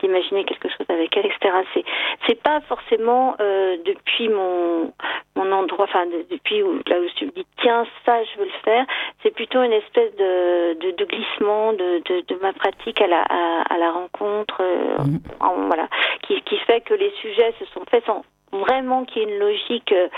d'imaginer 0.00 0.44
quelque 0.44 0.68
chose 0.68 0.86
avec 0.88 1.16
elle, 1.16 1.26
etc. 1.26 1.54
C'est 1.74 1.84
c'est 2.26 2.42
pas 2.42 2.60
forcément 2.62 3.36
euh, 3.40 3.76
depuis 3.84 4.28
mon 4.28 4.92
mon 5.36 5.52
endroit, 5.52 5.84
enfin 5.84 6.06
depuis 6.30 6.62
où, 6.62 6.80
là 6.86 6.98
où 6.98 7.04
je 7.18 7.24
me 7.26 7.30
dis 7.30 7.46
tiens 7.60 7.86
ça 8.04 8.22
je 8.24 8.38
veux 8.38 8.46
le 8.46 8.60
faire, 8.64 8.86
c'est 9.22 9.34
plutôt 9.34 9.62
une 9.62 9.72
espèce 9.72 10.14
de, 10.16 10.74
de, 10.74 10.90
de 10.96 11.04
glissement 11.04 11.72
de, 11.72 12.02
de, 12.04 12.24
de, 12.26 12.34
ma 12.42 12.52
pratique 12.52 13.00
à 13.00 13.06
la 13.06 13.22
à, 13.22 13.74
à 13.74 13.78
la 13.78 13.92
rencontre, 13.92 14.60
euh, 14.60 14.98
mm. 14.98 15.18
en, 15.40 15.54
voilà, 15.66 15.88
qui 16.22 16.40
qui 16.42 16.56
fait 16.58 16.80
que 16.80 16.94
les 16.94 17.10
sujets 17.22 17.54
se 17.58 17.64
sont 17.66 17.84
faits 17.90 18.04
sans 18.06 18.24
vraiment 18.52 19.04
qu'il 19.04 19.22
y 19.22 19.24
ait 19.24 19.28
une 19.28 19.38
logique 19.38 19.92
euh, 19.92 20.08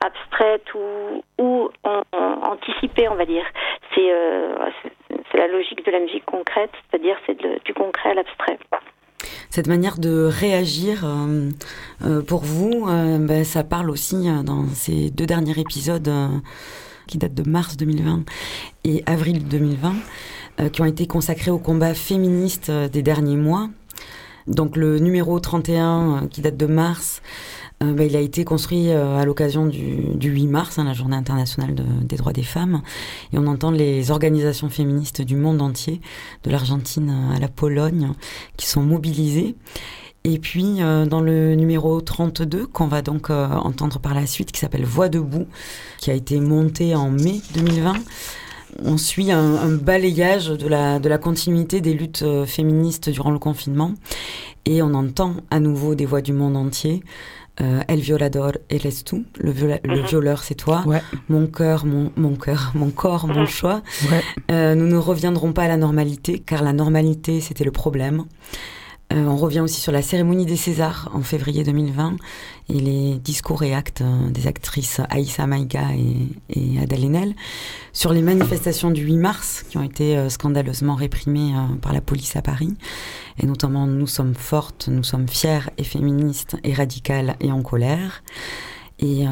abstraite 0.00 0.64
ou, 0.74 1.70
anticipée, 2.42 3.08
on 3.08 3.14
va 3.14 3.26
dire. 3.26 3.44
Euh, 3.98 4.54
c'est 5.32 5.38
la 5.38 5.48
logique 5.48 5.84
de 5.84 5.90
la 5.90 5.98
musique 5.98 6.24
concrète, 6.24 6.70
c'est-à-dire 6.90 7.16
c'est 7.26 7.36
du 7.64 7.74
concret 7.74 8.10
à 8.10 8.14
l'abstrait. 8.14 8.58
Cette 9.50 9.66
manière 9.66 9.98
de 9.98 10.28
réagir, 10.30 11.04
euh, 11.04 12.22
pour 12.22 12.44
vous, 12.44 12.86
ben, 12.86 13.44
ça 13.44 13.64
parle 13.64 13.90
aussi 13.90 14.28
dans 14.44 14.66
ces 14.68 15.10
deux 15.10 15.26
derniers 15.26 15.58
épisodes 15.58 16.10
qui 17.08 17.18
datent 17.18 17.34
de 17.34 17.48
mars 17.48 17.76
2020 17.76 18.24
et 18.84 19.02
avril 19.06 19.48
2020, 19.48 20.70
qui 20.70 20.80
ont 20.80 20.84
été 20.84 21.06
consacrés 21.06 21.50
au 21.50 21.58
combat 21.58 21.94
féministe 21.94 22.70
des 22.70 23.02
derniers 23.02 23.36
mois. 23.36 23.68
Donc 24.48 24.76
le 24.76 24.98
numéro 24.98 25.38
31 25.38 26.28
qui 26.28 26.40
date 26.40 26.56
de 26.56 26.66
mars, 26.66 27.20
euh, 27.82 27.92
bah, 27.92 28.04
il 28.04 28.16
a 28.16 28.20
été 28.20 28.44
construit 28.44 28.90
euh, 28.90 29.16
à 29.16 29.24
l'occasion 29.24 29.66
du, 29.66 30.14
du, 30.14 30.30
8 30.30 30.46
mars, 30.48 30.78
hein, 30.78 30.84
la 30.84 30.94
journée 30.94 31.16
internationale 31.16 31.74
des 32.02 32.16
droits 32.16 32.32
des 32.32 32.42
femmes. 32.42 32.82
Et 33.32 33.38
on 33.38 33.46
entend 33.46 33.70
les 33.70 34.10
organisations 34.10 34.68
féministes 34.68 35.22
du 35.22 35.36
monde 35.36 35.62
entier, 35.62 36.00
de 36.42 36.50
l'Argentine 36.50 37.32
à 37.34 37.38
la 37.38 37.48
Pologne, 37.48 38.12
qui 38.56 38.66
sont 38.66 38.82
mobilisées. 38.82 39.54
Et 40.24 40.38
puis 40.40 40.82
euh, 40.82 41.06
dans 41.06 41.20
le 41.20 41.54
numéro 41.54 42.00
32 42.00 42.66
qu'on 42.66 42.88
va 42.88 43.02
donc 43.02 43.30
entendre 43.30 44.00
par 44.00 44.14
la 44.14 44.26
suite, 44.26 44.50
qui 44.50 44.60
s'appelle 44.60 44.84
Voix 44.84 45.08
debout, 45.08 45.46
qui 45.98 46.10
a 46.10 46.14
été 46.14 46.40
monté 46.40 46.96
en 46.96 47.10
mai 47.10 47.40
2020, 47.54 47.94
on 48.84 48.98
suit 48.98 49.30
un, 49.32 49.54
un, 49.54 49.70
balayage 49.70 50.48
de 50.48 50.68
la, 50.68 50.98
de 50.98 51.08
la 51.08 51.16
continuité 51.16 51.80
des 51.80 51.94
luttes 51.94 52.24
féministes 52.44 53.08
durant 53.08 53.30
le 53.30 53.38
confinement 53.38 53.94
et 54.66 54.82
on 54.82 54.92
entend 54.92 55.34
à 55.50 55.60
nouveau 55.60 55.94
des 55.94 56.04
voix 56.04 56.20
du 56.20 56.32
monde 56.32 56.56
entier 56.56 57.02
euh, 57.60 57.80
El 57.88 58.00
violador 58.00 58.58
eres 58.70 59.04
tú, 59.04 59.24
le, 59.38 59.52
le 59.52 60.00
mhm. 60.00 60.06
violeur 60.06 60.42
c'est 60.42 60.54
toi, 60.54 60.84
mon 61.28 61.46
cœur, 61.46 61.84
mon, 61.84 62.12
mon 62.16 62.36
cœur, 62.36 62.72
mon 62.74 62.90
corps, 62.90 63.26
mon 63.26 63.46
choix. 63.46 63.82
Euh, 64.50 64.74
nous 64.74 64.86
ne 64.86 64.96
reviendrons 64.96 65.52
pas 65.52 65.64
à 65.64 65.68
la 65.68 65.76
normalité, 65.76 66.38
car 66.38 66.62
la 66.62 66.72
normalité 66.72 67.40
c'était 67.40 67.64
le 67.64 67.72
problème. 67.72 68.24
Euh, 69.10 69.24
on 69.24 69.36
revient 69.36 69.60
aussi 69.60 69.80
sur 69.80 69.90
la 69.90 70.02
cérémonie 70.02 70.44
des 70.44 70.56
Césars 70.56 71.10
en 71.14 71.22
février 71.22 71.64
2020 71.64 72.16
et 72.68 72.74
les 72.74 73.14
discours 73.14 73.62
et 73.62 73.74
actes 73.74 74.02
euh, 74.02 74.28
des 74.28 74.46
actrices 74.46 75.00
Aïssa 75.08 75.46
Maïga 75.46 75.94
et, 75.94 76.28
et 76.50 76.78
Adèle 76.78 77.06
Haenel, 77.06 77.34
sur 77.94 78.12
les 78.12 78.20
manifestations 78.20 78.90
du 78.90 79.02
8 79.02 79.16
mars 79.16 79.64
qui 79.70 79.78
ont 79.78 79.82
été 79.82 80.18
euh, 80.18 80.28
scandaleusement 80.28 80.94
réprimées 80.94 81.54
par 81.80 81.94
la 81.94 82.02
police 82.02 82.36
à 82.36 82.42
Paris, 82.42 82.74
et 83.38 83.46
notamment 83.46 83.86
Nous 83.86 84.06
sommes 84.06 84.34
fortes, 84.34 84.88
nous 84.88 85.04
sommes 85.04 85.28
fières 85.28 85.70
et 85.78 85.84
féministes 85.84 86.56
et 86.62 86.74
radicales 86.74 87.36
et 87.40 87.50
en 87.50 87.62
colère. 87.62 88.22
Et 89.00 89.26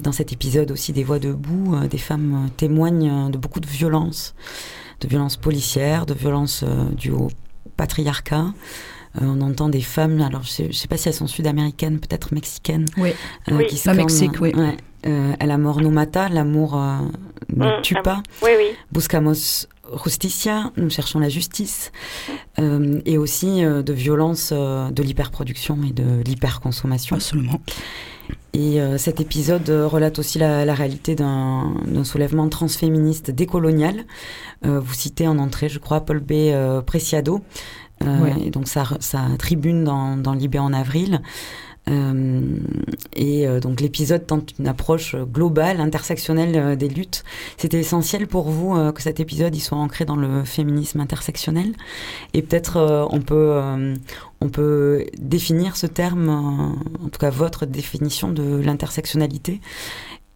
dans 0.00 0.12
cet 0.12 0.34
épisode 0.34 0.70
aussi 0.70 0.92
des 0.92 1.02
voix 1.02 1.18
debout, 1.18 1.74
des 1.90 1.96
femmes 1.96 2.50
témoignent 2.58 3.30
de 3.30 3.38
beaucoup 3.38 3.60
de 3.60 3.66
violences, 3.66 4.34
de 5.00 5.08
violences 5.08 5.38
policières, 5.38 6.04
de 6.04 6.12
violences 6.12 6.62
dues 6.94 7.12
au 7.12 7.28
patriarcat, 7.78 8.44
euh, 8.44 8.50
on 9.20 9.40
entend 9.40 9.68
des 9.68 9.80
femmes, 9.80 10.20
alors 10.20 10.42
je 10.42 10.64
ne 10.64 10.72
sais, 10.72 10.88
pas 10.88 10.96
si 10.96 11.08
elles 11.08 11.14
sont 11.14 11.26
sud-américaines, 11.26 11.98
peut-être 12.00 12.32
mexicaines, 12.34 12.86
oui. 12.96 13.10
Euh, 13.50 13.62
qui 13.64 13.76
scandent, 13.76 13.96
Mexique, 13.96 14.40
oui. 14.40 14.52
Ouais, 14.54 14.76
euh, 15.06 15.32
El 15.40 15.50
amor 15.50 15.80
no 15.80 15.90
mata, 15.90 16.28
l'amour 16.28 16.76
ne 16.76 17.64
Mm, 17.78 17.82
tue 17.82 17.94
ah 17.98 18.02
pas. 18.02 18.22
oui, 18.42 18.50
oui. 18.58 18.66
Buscamos 18.92 19.66
justicia, 20.04 20.70
nous 20.76 20.90
cherchons 20.90 21.18
la 21.18 21.28
justice, 21.30 21.92
euh, 22.58 23.00
et 23.06 23.16
aussi 23.16 23.64
euh, 23.64 23.82
de 23.82 23.92
violence 23.94 24.50
euh, 24.52 24.90
de 24.90 25.02
l'hyperproduction 25.02 25.78
et 25.88 25.92
de 25.92 26.22
l'hyperconsommation. 26.26 27.16
Absolument. 27.16 27.60
Et 28.52 28.80
euh, 28.80 28.98
cet 28.98 29.20
épisode 29.20 29.68
euh, 29.70 29.86
relate 29.86 30.18
aussi 30.18 30.38
la, 30.38 30.64
la 30.64 30.74
réalité 30.74 31.14
d'un 31.14 31.72
soulèvement 32.04 32.48
transféministe 32.48 33.30
décolonial. 33.30 34.04
Euh, 34.66 34.80
vous 34.80 34.94
citez 34.94 35.26
en 35.26 35.38
entrée, 35.38 35.68
je 35.68 35.78
crois, 35.78 36.00
Paul 36.00 36.20
B. 36.20 36.32
euh, 36.32 36.82
Preciado, 36.82 37.36
euh, 37.36 37.40
Ouais. 38.00 38.34
et 38.44 38.50
donc 38.50 38.68
sa, 38.68 38.84
sa 39.00 39.26
tribune 39.38 39.84
dans, 39.84 40.16
dans 40.16 40.32
Libé 40.32 40.58
en 40.58 40.72
avril. 40.72 41.20
Euh, 41.88 42.42
et 43.16 43.46
euh, 43.46 43.60
donc 43.60 43.80
l'épisode 43.80 44.26
tente 44.26 44.52
une 44.58 44.68
approche 44.68 45.14
euh, 45.14 45.24
globale, 45.24 45.80
intersectionnelle 45.80 46.54
euh, 46.56 46.76
des 46.76 46.88
luttes. 46.88 47.24
C'était 47.56 47.80
essentiel 47.80 48.26
pour 48.26 48.50
vous 48.50 48.76
euh, 48.76 48.92
que 48.92 49.00
cet 49.00 49.20
épisode 49.20 49.56
il 49.56 49.60
soit 49.60 49.78
ancré 49.78 50.04
dans 50.04 50.16
le 50.16 50.44
féminisme 50.44 51.00
intersectionnel? 51.00 51.72
Et 52.34 52.42
peut-être 52.42 52.76
euh, 52.76 53.06
on 53.10 53.20
peut 53.20 53.52
euh, 53.54 53.94
on 54.42 54.50
peut 54.50 55.06
définir 55.18 55.76
ce 55.76 55.86
terme, 55.86 56.28
euh, 56.28 57.04
en 57.04 57.08
tout 57.08 57.18
cas 57.18 57.30
votre 57.30 57.64
définition 57.64 58.28
de 58.30 58.60
l'intersectionnalité, 58.60 59.62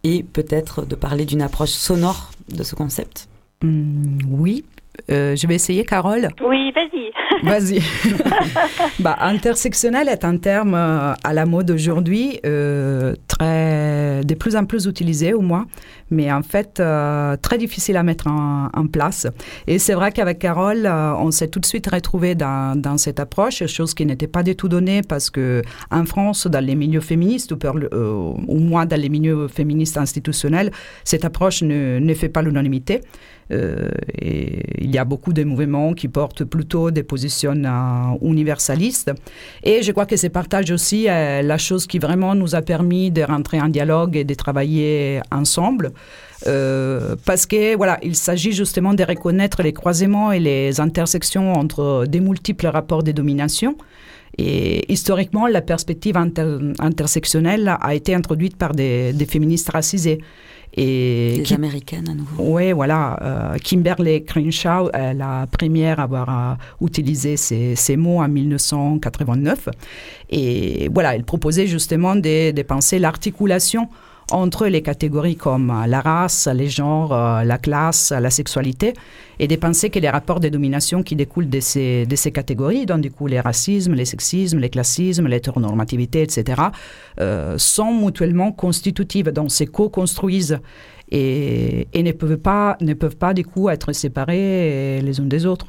et 0.03 0.23
peut-être 0.23 0.85
de 0.87 0.95
parler 0.95 1.25
d'une 1.25 1.43
approche 1.43 1.71
sonore 1.71 2.31
de 2.49 2.63
ce 2.63 2.73
concept? 2.73 3.29
Hum, 3.63 4.17
oui, 4.27 4.65
Euh, 5.11 5.35
je 5.35 5.47
vais 5.47 5.55
essayer, 5.55 5.83
Carole. 5.83 6.29
Oui, 6.47 6.71
vas-y. 6.71 7.11
Vas-y. 7.43 7.81
bah, 8.99 9.17
intersectionnel 9.19 10.07
est 10.07 10.23
un 10.23 10.37
terme 10.37 10.75
euh, 10.75 11.13
à 11.23 11.33
la 11.33 11.45
mode 11.45 11.71
aujourd'hui, 11.71 12.39
euh, 12.45 13.15
très, 13.27 14.21
de 14.23 14.33
plus 14.35 14.55
en 14.55 14.65
plus 14.65 14.85
utilisé 14.85 15.33
au 15.33 15.41
moins, 15.41 15.65
mais 16.09 16.31
en 16.31 16.41
fait 16.41 16.81
très 17.41 17.57
difficile 17.57 17.97
à 17.97 18.03
mettre 18.03 18.27
en, 18.27 18.69
en 18.73 18.87
place. 18.87 19.27
Et 19.67 19.77
c'est 19.77 19.93
vrai 19.93 20.11
qu'avec 20.11 20.39
Carole, 20.39 20.87
on 20.87 21.31
s'est 21.31 21.47
tout 21.47 21.59
de 21.59 21.65
suite 21.65 21.89
retrouvé 21.89 22.35
dans, 22.35 22.79
dans 22.79 22.97
cette 22.97 23.19
approche, 23.19 23.65
chose 23.65 23.93
qui 23.93 24.05
n'était 24.05 24.27
pas 24.27 24.43
du 24.43 24.55
tout 24.55 24.69
donnée 24.69 25.01
parce 25.01 25.29
que 25.29 25.63
en 25.91 26.05
France, 26.05 26.47
dans 26.47 26.63
les 26.63 26.75
milieux 26.75 27.01
féministes, 27.01 27.51
ou, 27.51 27.57
ou 28.47 28.59
moins 28.59 28.85
dans 28.85 28.99
les 28.99 29.09
milieux 29.09 29.47
féministes 29.47 29.97
institutionnels, 29.97 30.71
cette 31.03 31.25
approche 31.25 31.61
ne, 31.61 31.99
ne 31.99 32.13
fait 32.13 32.29
pas 32.29 32.41
l'unanimité. 32.41 33.01
Euh, 33.51 33.89
il 34.81 34.89
y 34.89 34.97
a 34.97 35.05
beaucoup 35.05 35.33
de 35.33 35.43
mouvements 35.43 35.93
qui 35.93 36.07
portent 36.07 36.43
plutôt 36.43 36.91
des 36.91 37.03
positions 37.03 37.61
euh, 37.65 38.17
universalistes. 38.21 39.11
Et 39.63 39.83
je 39.83 39.91
crois 39.91 40.05
que 40.05 40.15
c'est 40.15 40.29
partage 40.29 40.71
aussi 40.71 41.09
euh, 41.09 41.41
la 41.41 41.57
chose 41.57 41.85
qui 41.85 41.99
vraiment 41.99 42.35
nous 42.35 42.55
a 42.55 42.61
permis 42.61 43.11
de 43.11 43.21
rentrer 43.21 43.59
en 43.59 43.67
dialogue 43.67 44.15
et 44.15 44.23
de 44.23 44.33
travailler 44.33 45.19
ensemble. 45.31 45.91
Parce 46.45 47.45
que 47.45 47.77
voilà, 47.77 47.99
il 48.03 48.15
s'agit 48.15 48.51
justement 48.51 48.93
de 48.93 49.03
reconnaître 49.03 49.63
les 49.63 49.71
croisements 49.71 50.33
et 50.33 50.41
les 50.41 50.81
intersections 50.81 51.53
entre 51.53 52.05
des 52.05 52.19
multiples 52.19 52.67
rapports 52.67 53.01
de 53.01 53.13
domination. 53.13 53.77
Et 54.37 54.91
historiquement, 54.91 55.47
la 55.47 55.61
perspective 55.61 56.17
inter- 56.17 56.57
intersectionnelle 56.79 57.77
a 57.79 57.95
été 57.95 58.13
introduite 58.13 58.57
par 58.57 58.73
des, 58.73 59.13
des 59.13 59.25
féministes 59.25 59.69
racisées. 59.69 60.19
Et 60.75 61.41
qui- 61.45 61.53
américaines 61.53 62.09
à 62.09 62.13
nouveau. 62.15 62.35
oui, 62.55 62.71
voilà. 62.71 63.17
euh, 63.21 63.57
Kimberly 63.63 64.23
Crenshaw 64.25 64.89
est 64.91 65.13
la 65.13 65.45
première 65.51 65.99
à 65.99 66.03
avoir 66.03 66.29
euh, 66.29 66.85
utilisé 66.85 67.37
ces, 67.37 67.75
ces 67.75 67.95
mots 67.95 68.21
en 68.21 68.27
1989. 68.27 69.69
Et 70.29 70.89
voilà, 70.93 71.15
elle 71.15 71.23
proposait 71.23 71.67
justement 71.67 72.15
de, 72.15 72.51
de 72.51 72.61
penser 72.63 72.97
l'articulation 72.99 73.87
entre 74.31 74.67
les 74.67 74.81
catégories 74.81 75.35
comme 75.35 75.69
euh, 75.69 75.87
la 75.87 76.01
race, 76.01 76.47
les 76.53 76.69
genres, 76.69 77.13
euh, 77.13 77.43
la 77.43 77.57
classe, 77.57 78.11
la 78.11 78.29
sexualité, 78.29 78.93
et 79.39 79.47
de 79.47 79.55
penser 79.55 79.89
que 79.89 79.99
les 79.99 80.09
rapports 80.09 80.39
de 80.39 80.49
domination 80.49 81.03
qui 81.03 81.15
découlent 81.15 81.49
de 81.49 81.59
ces, 81.59 82.31
catégories, 82.33 82.85
donc 82.85 83.01
du 83.01 83.11
coup 83.11 83.27
les 83.27 83.39
racismes, 83.39 83.93
les 83.93 84.05
sexismes, 84.05 84.59
les 84.59 84.69
classismes, 84.69 85.27
l'hétéronormativité, 85.27 86.21
etc., 86.21 86.61
euh, 87.19 87.57
sont 87.57 87.93
mutuellement 87.93 88.51
constitutives, 88.51 89.29
donc 89.29 89.51
se 89.51 89.63
co-construisent 89.65 90.59
et, 91.11 91.87
ne, 91.95 92.11
peuvent 92.11 92.37
pas, 92.37 92.77
ne 92.81 92.93
peuvent 92.93 93.17
pas 93.17 93.33
du 93.33 93.45
coup 93.45 93.69
être 93.69 93.93
séparés 93.93 94.99
les 95.01 95.19
uns 95.19 95.25
des 95.25 95.45
autres. 95.45 95.67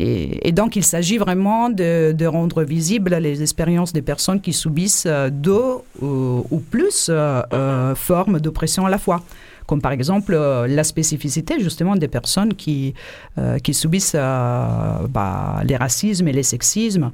Et, 0.00 0.48
et 0.48 0.52
donc, 0.52 0.76
il 0.76 0.84
s'agit 0.84 1.18
vraiment 1.18 1.70
de, 1.70 2.12
de 2.12 2.26
rendre 2.26 2.62
visibles 2.62 3.16
les 3.16 3.42
expériences 3.42 3.92
des 3.92 4.02
personnes 4.02 4.40
qui 4.40 4.52
subissent 4.52 5.06
euh, 5.06 5.28
deux 5.28 5.72
ou, 6.00 6.46
ou 6.50 6.58
plus 6.60 7.08
euh, 7.10 7.42
euh, 7.52 7.94
formes 7.96 8.38
d'oppression 8.40 8.86
à 8.86 8.90
la 8.90 8.98
fois. 8.98 9.22
Comme 9.66 9.82
par 9.82 9.92
exemple 9.92 10.32
euh, 10.34 10.66
la 10.66 10.82
spécificité 10.82 11.60
justement 11.60 11.94
des 11.94 12.08
personnes 12.08 12.54
qui, 12.54 12.94
euh, 13.36 13.58
qui 13.58 13.74
subissent 13.74 14.14
euh, 14.14 15.06
bah, 15.10 15.60
les 15.68 15.76
racismes 15.76 16.26
et 16.28 16.32
les 16.32 16.42
sexismes. 16.44 17.10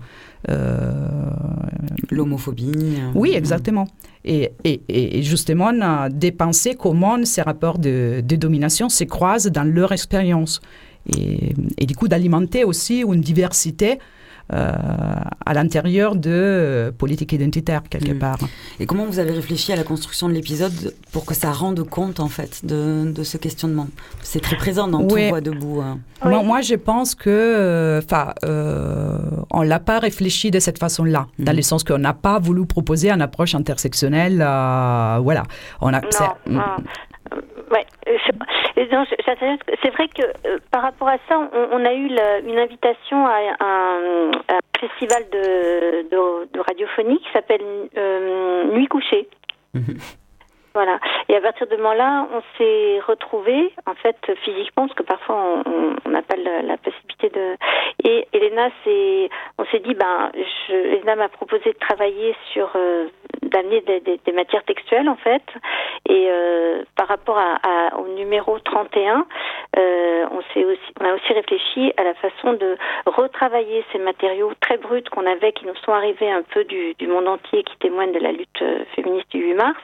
euh, 0.51 1.09
L'homophobie. 2.11 2.71
euh, 2.77 3.11
oui, 3.15 3.33
exactement. 3.35 3.89
Et, 4.25 4.53
et, 4.63 4.81
et 4.89 5.23
justement, 5.25 5.73
euh, 5.73 6.09
de 6.09 6.31
penser 6.31 6.77
comment 6.77 7.17
ces 7.25 7.43
rapports 7.43 7.79
de, 7.79 8.23
de 8.25 8.37
domination 8.37 8.89
se 8.89 9.03
croisent 9.05 9.51
dans 9.51 9.65
leur 9.65 9.91
expérience. 9.91 10.61
Et, 11.07 11.55
et 11.79 11.87
du 11.87 11.95
coup, 11.97 12.09
d'alimenter 12.09 12.65
aussi 12.65 13.01
une 13.01 13.21
diversité 13.21 13.99
euh, 14.53 14.73
à 15.47 15.55
l'intérieur 15.55 16.17
de 16.17 16.31
euh, 16.31 16.93
politiques 16.93 17.33
identitaires, 17.33 17.83
quelque 17.89 18.13
Mm. 18.13 18.19
part. 18.19 18.39
Et 18.79 18.85
comment 18.85 19.07
vous 19.07 19.19
avez 19.19 19.31
réfléchi 19.33 19.73
à 19.73 19.77
la 19.77 19.85
construction 19.85 20.29
de 20.29 20.35
l'épisode 20.35 20.95
pour 21.13 21.25
que 21.25 21.33
ça 21.33 21.51
rende 21.51 21.83
compte 21.89 22.21
en 22.21 22.29
fait 22.29 22.61
de, 22.63 23.11
de 23.11 23.23
ce 23.25 23.39
questionnement? 23.39 23.89
C'est 24.23 24.41
très 24.43 24.57
présent 24.57 24.87
dans 24.87 25.01
Ouais. 25.01 25.25
tout 25.25 25.29
Voix 25.31 25.41
debout. 25.41 25.81
hein. 25.81 25.99
Moi, 26.27 26.43
moi, 26.43 26.61
je 26.61 26.75
pense 26.75 27.15
que, 27.15 28.01
enfin, 28.05 28.35
euh, 28.45 29.17
on 29.51 29.63
l'a 29.63 29.81
pas 29.81 29.99
réfléchi 29.99 30.51
de 30.51 30.59
cette 30.59 30.79
façon-là, 30.79 31.27
dans 31.39 31.53
Mhm. 31.53 31.57
le 31.57 31.63
sens 31.63 31.83
qu'on 31.83 31.97
n'a 31.99 32.13
pas 32.13 32.39
voulu 32.39 32.67
proposer 32.67 33.11
une 33.11 33.23
approche 33.23 33.55
intersectionnelle. 33.55 34.43
euh, 34.47 35.19
voilà, 35.23 35.45
on 35.81 35.91
a. 35.95 36.03
c'est- 36.11 36.23
Non, 36.51 36.61
non. 36.61 36.63
Ouais, 37.71 37.87
euh, 38.09 38.17
c'est 39.83 39.91
vrai 39.91 40.09
que 40.09 40.23
euh, 40.47 40.59
par 40.71 40.83
rapport 40.83 41.09
à 41.09 41.17
ça, 41.29 41.39
on, 41.73 41.85
a 41.85 41.93
eu 41.95 42.09
la- 42.09 42.41
une 42.41 42.59
invitation 42.59 43.27
à 43.27 43.39
un, 43.61 44.31
festival 44.79 45.25
de 45.31 46.59
radiophonie 46.61 47.19
qui 47.19 47.33
s'appelle 47.33 47.63
euh, 47.97 48.65
Nuit 48.73 48.87
couchée. 48.87 49.29
Voilà. 50.75 50.99
Et 51.29 51.37
à 51.37 51.41
partir 51.41 51.69
de 51.69 51.77
moment-là, 51.77 52.27
on 52.33 52.43
s'est 52.59 52.99
retrouvés, 53.07 53.73
en 53.87 53.95
fait, 53.95 54.17
physiquement, 54.43 54.87
parce 54.89 54.95
que 54.95 55.03
parfois 55.05 55.63
on- 55.67 56.11
n'a 56.11 56.23
pas 56.23 56.37
la, 56.37 56.63
la 56.63 56.77
possibilité 56.77 57.29
de. 57.31 57.57
Et 58.05 58.27
Elena, 58.33 58.69
c'est, 58.85 59.29
on 59.59 59.65
s'est 59.67 59.81
dit, 59.81 59.95
ben, 59.95 60.31
je, 60.35 60.75
Elena 60.75 61.17
m'a 61.17 61.29
proposé 61.29 61.73
de 61.73 61.79
travailler 61.79 62.35
sur, 62.53 62.71
euh, 62.77 63.07
d'amener 63.43 63.81
des, 63.81 64.33
matières 64.33 64.65
textuelles, 64.65 65.09
en 65.09 65.17
fait. 65.17 65.43
Et 66.09 66.27
euh, 66.29 66.83
par 66.97 67.09
rapport 67.09 67.39
à, 67.39 67.97
au 67.99 68.09
numéro 68.09 68.59
31, 68.59 69.27
euh, 69.79 70.27
on 70.31 70.43
s'est 70.53 70.65
aussi, 70.65 70.81
on 71.01 71.05
a 71.05 71.15
aussi 71.15 71.33
réfléchi 71.33 71.93
à 71.97 72.03
la 72.05 72.15
façon 72.15 72.53
de 72.55 72.77
retravailler 73.07 73.85
ces 73.93 73.99
matériaux 73.99 74.53
très 74.61 74.77
bruts 74.77 75.05
qu'on 75.11 75.27
avait, 75.27 75.53
qui 75.53 75.67
nous 75.67 75.77
sont 75.85 75.93
arrivés 75.93 76.31
un 76.31 76.43
peu 76.43 76.65
du, 76.65 76.95
du 76.95 77.07
monde 77.07 77.29
entier, 77.29 77.63
qui 77.63 77.77
témoignent 77.79 78.13
de 78.13 78.19
la 78.21 78.33
lutte 78.33 78.65
féministe 78.95 79.31
du 79.31 79.39
8 79.39 79.55
mars, 79.55 79.83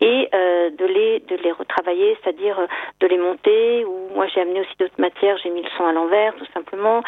et 0.00 0.25
euh, 0.34 0.70
de 0.70 0.84
les 0.84 1.20
de 1.20 1.36
les 1.36 1.52
retravailler, 1.52 2.16
c'est-à-dire 2.22 2.58
euh, 2.58 2.66
de 3.00 3.06
les 3.06 3.18
monter. 3.18 3.84
Ou 3.84 4.10
moi 4.14 4.26
j'ai 4.28 4.40
amené 4.40 4.60
aussi 4.60 4.74
d'autres 4.78 4.98
matières, 5.00 5.36
j'ai 5.42 5.50
mis 5.50 5.62
le 5.62 5.68
son 5.76 5.84
à 5.84 5.92
l'envers, 5.92 6.34
tout 6.36 6.46
simplement 6.52 7.02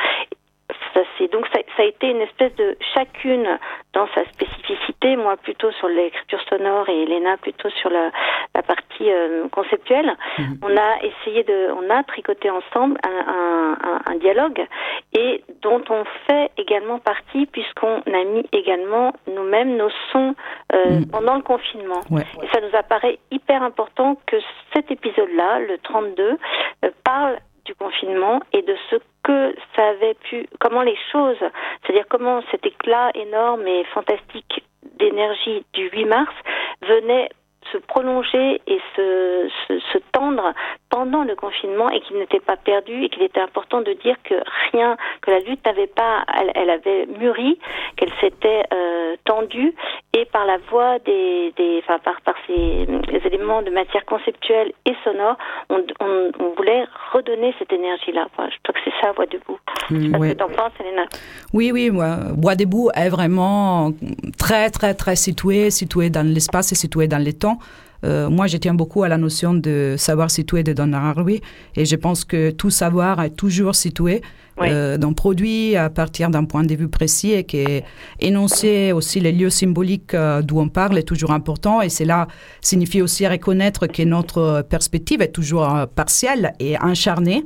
ça 0.95 1.01
c'est 1.17 1.31
donc 1.31 1.47
ça, 1.53 1.61
ça, 1.77 1.83
a 1.83 1.87
été 1.87 2.11
une 2.11 2.21
espèce 2.21 2.55
de 2.57 2.77
chacune 2.95 3.59
dans 3.93 4.07
sa 4.15 4.25
spécificité. 4.27 5.17
Moi 5.17 5.37
plutôt 5.37 5.71
sur 5.73 5.89
l'écriture 5.89 6.41
sonore 6.49 6.89
et 6.89 7.03
Elena 7.03 7.37
plutôt 7.39 7.71
sur 7.71 7.91
la, 7.91 8.11
la 8.55 8.63
partie 8.63 9.11
euh, 9.11 9.49
conceptuelle. 9.49 10.17
Mhm. 10.39 10.59
On 10.63 10.77
a 10.77 10.97
essayé 11.03 11.43
de, 11.45 11.71
on 11.73 11.91
a 11.91 12.03
tricoté 12.05 12.51
ensemble 12.51 12.99
un, 13.05 13.77
un, 13.83 14.13
un, 14.13 14.15
dialogue 14.17 14.67
et 15.13 15.43
dont 15.63 15.83
on 15.91 16.05
fait 16.27 16.51
également 16.57 16.99
partie 16.99 17.47
puisqu'on 17.47 18.01
a 18.01 18.25
mis 18.25 18.47
également 18.53 19.13
nous-mêmes 19.27 19.77
nos 19.77 19.91
sons 20.13 20.35
euh, 20.73 21.01
mhm. 21.01 21.11
pendant 21.11 21.37
le 21.37 21.43
confinement. 21.43 22.01
Et 22.43 22.49
ça 22.53 22.61
nous 22.61 22.77
apparaît 22.77 23.19
hyper 23.31 23.63
important 23.63 24.17
que 24.27 24.37
cet 24.75 24.91
épisode-là, 24.91 25.61
le 25.61 25.79
32, 25.79 26.39
euh, 26.85 26.91
parle 27.05 27.39
du 27.65 27.75
confinement 27.75 28.41
et 28.53 28.63
de 28.63 28.75
ce 28.91 28.97
que 29.29 29.55
ça 29.77 29.89
avait 29.89 30.15
pu, 30.15 30.47
comment 30.59 30.81
les 30.81 30.97
choses, 31.13 31.37
c'est-à-dire 31.83 32.07
comment 32.09 32.43
cet 32.51 32.65
éclat 32.65 33.11
énorme 33.15 33.67
et 33.67 33.85
fantastique 33.93 34.65
d'énergie 34.99 35.67
du 35.75 35.91
8 35.91 36.05
mars 36.07 36.35
venait 36.81 37.29
se 37.73 37.79
prolonger 37.79 38.61
et 38.67 38.81
se, 38.97 39.49
se, 39.67 39.79
se, 39.93 39.99
tendre 40.13 40.53
pendant 40.91 41.25
le 41.25 41.35
confinement 41.35 41.91
et 41.91 42.01
qu'il 42.01 42.17
n'était 42.19 42.41
pas 42.41 42.57
perdu 42.57 43.05
et 43.05 43.09
qu'il 43.09 43.23
était 43.23 43.41
important 43.41 43.81
de 43.81 43.93
dire 43.93 44.17
que 44.25 44.35
rien, 44.73 44.97
que 45.23 45.31
la 45.31 45.41
lutte 45.41 45.65
n'avait 45.67 45.87
pas, 45.87 46.25
elle, 46.41 46.53
elle, 46.55 46.71
avait 46.71 47.07
mûri, 47.07 47.59
qu'elle 47.97 48.13
s'était 48.21 48.65
euh, 48.73 49.17
tendue 49.25 49.75
et 50.15 50.25
par 50.25 50.47
la 50.47 50.59
voix 50.71 50.99
des, 51.01 51.53
des 51.57 51.83
enfin 51.85 51.99
par, 51.99 52.21
par 52.23 52.35
ces 52.47 52.87
éléments 53.27 53.63
de 53.63 53.71
matière 53.71 54.05
conceptuelle 54.07 54.73
et 54.87 54.95
sonore, 55.05 55.37
on, 55.71 55.85
on, 56.01 56.31
on 56.41 56.55
voulait 56.57 56.85
redonner 57.13 57.55
cette 57.59 57.73
énergie-là. 57.73 58.27
Enfin, 58.33 58.49
je 58.51 58.57
crois 58.63 58.75
que 58.75 58.81
c'est 58.85 59.07
ça, 59.07 59.13
Voix 59.13 59.27
debout. 59.27 59.59
Mmh, 59.91 60.17
ouais. 60.17 60.35
que 60.35 60.55
penses, 60.55 60.73
Elena 60.81 61.05
Oui, 61.53 61.71
oui, 61.73 61.91
Voix 61.91 62.55
debout 62.55 62.91
est 62.95 63.09
vraiment 63.09 63.93
très, 64.39 64.71
très, 64.71 64.95
très 64.95 65.17
situé, 65.17 65.71
situé 65.71 66.11
dans 66.11 66.27
l'espace 66.27 66.73
et 66.73 66.75
situé 66.75 67.09
dans 67.09 67.23
les 67.23 67.33
temps. 67.33 67.58
Euh, 68.05 68.31
moi, 68.31 68.47
je 68.47 68.57
tiens 68.57 68.75
beaucoup 68.75 69.03
à 69.03 69.09
la 69.09 69.19
notion 69.19 69.55
de 69.55 69.97
savoir 69.99 70.31
situé 70.31 70.63
de 70.63 70.73
Donna 70.73 71.09
Haraway 71.09 71.41
et 71.75 71.85
je 71.85 71.97
pense 71.97 72.25
que 72.25 72.51
tout 72.51 72.71
savoir 72.71 73.21
est 73.23 73.31
toujours 73.31 73.75
situé 73.75 74.23
oui. 74.61 74.69
euh, 74.71 74.99
dans 74.99 75.13
produit 75.13 75.77
à 75.77 75.91
partir 75.91 76.31
d'un 76.31 76.45
point 76.45 76.65
de 76.65 76.75
vue 76.75 76.89
précis 76.89 77.33
et 77.33 77.45
que 77.45 77.83
énoncer 78.21 78.93
aussi 78.93 79.21
les 79.21 79.33
lieux 79.33 79.51
symboliques 79.51 80.15
euh, 80.15 80.43
d'où 80.43 80.61
on 80.61 80.69
parle 80.69 80.99
est 80.99 81.03
toujours 81.03 81.33
important. 81.33 81.81
Et 81.81 81.89
cela 81.89 82.29
signifie 82.61 83.03
aussi 83.03 83.27
reconnaître 83.27 83.87
que 83.87 84.03
notre 84.03 84.65
perspective 84.69 85.23
est 85.23 85.33
toujours 85.33 85.75
euh, 85.75 85.87
partielle 85.87 86.53
et 86.61 86.77
incharnée 86.77 87.45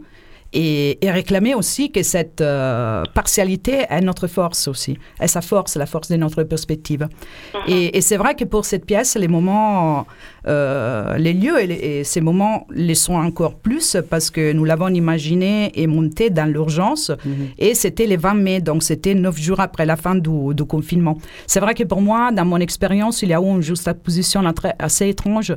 et, 0.53 1.05
et, 1.05 1.11
réclamer 1.11 1.55
aussi 1.55 1.91
que 1.91 2.03
cette 2.03 2.41
euh, 2.41 3.05
partialité 3.15 3.87
est 3.89 4.01
notre 4.03 4.27
force 4.27 4.69
aussi, 4.69 4.99
est 5.21 5.27
sa 5.27 5.41
force, 5.41 5.77
la 5.77 5.87
force 5.87 6.09
de 6.11 6.17
notre 6.17 6.43
perspective. 6.43 7.09
-huh. 7.09 7.59
Et, 7.73 7.97
et 7.97 8.01
c'est 8.01 8.19
vrai 8.19 8.35
que 8.35 8.45
pour 8.45 8.65
cette 8.65 8.85
pièce, 8.85 9.17
les 9.17 9.29
moments, 9.29 10.07
euh, 10.47 11.17
les 11.17 11.33
lieux 11.43 11.59
et, 11.63 11.67
les, 11.67 11.81
et, 11.91 12.05
ces 12.05 12.21
moments 12.21 12.67
les 12.89 12.95
sont 13.07 13.15
encore 13.29 13.55
plus 13.67 13.97
parce 14.13 14.29
que 14.31 14.53
nous 14.53 14.65
l'avons 14.71 14.93
imaginé 15.03 15.53
et 15.81 15.87
monté 15.87 16.25
dans 16.39 16.49
l'urgence 16.55 17.07
-huh. 17.11 17.65
et 17.67 17.73
c'était 17.83 18.07
les 18.13 18.19
20 18.19 18.35
mai, 18.47 18.57
donc 18.61 18.81
c'était 18.83 19.15
neuf 19.25 19.37
jours 19.47 19.61
après 19.69 19.87
la 19.93 19.97
fin 20.05 20.15
du, 20.27 20.37
du 20.59 20.65
confinement. 20.75 21.17
C'est 21.53 21.61
vrai 21.65 21.75
que 21.79 21.85
pour 21.93 22.03
moi, 22.09 22.21
dans 22.39 22.45
mon 22.53 22.61
expérience, 22.69 23.17
il 23.25 23.31
y 23.35 23.37
a 23.39 23.41
eu 23.47 23.51
une 23.57 23.63
juxtaposition 23.71 24.41
assez 24.87 25.07
étrange 25.15 25.51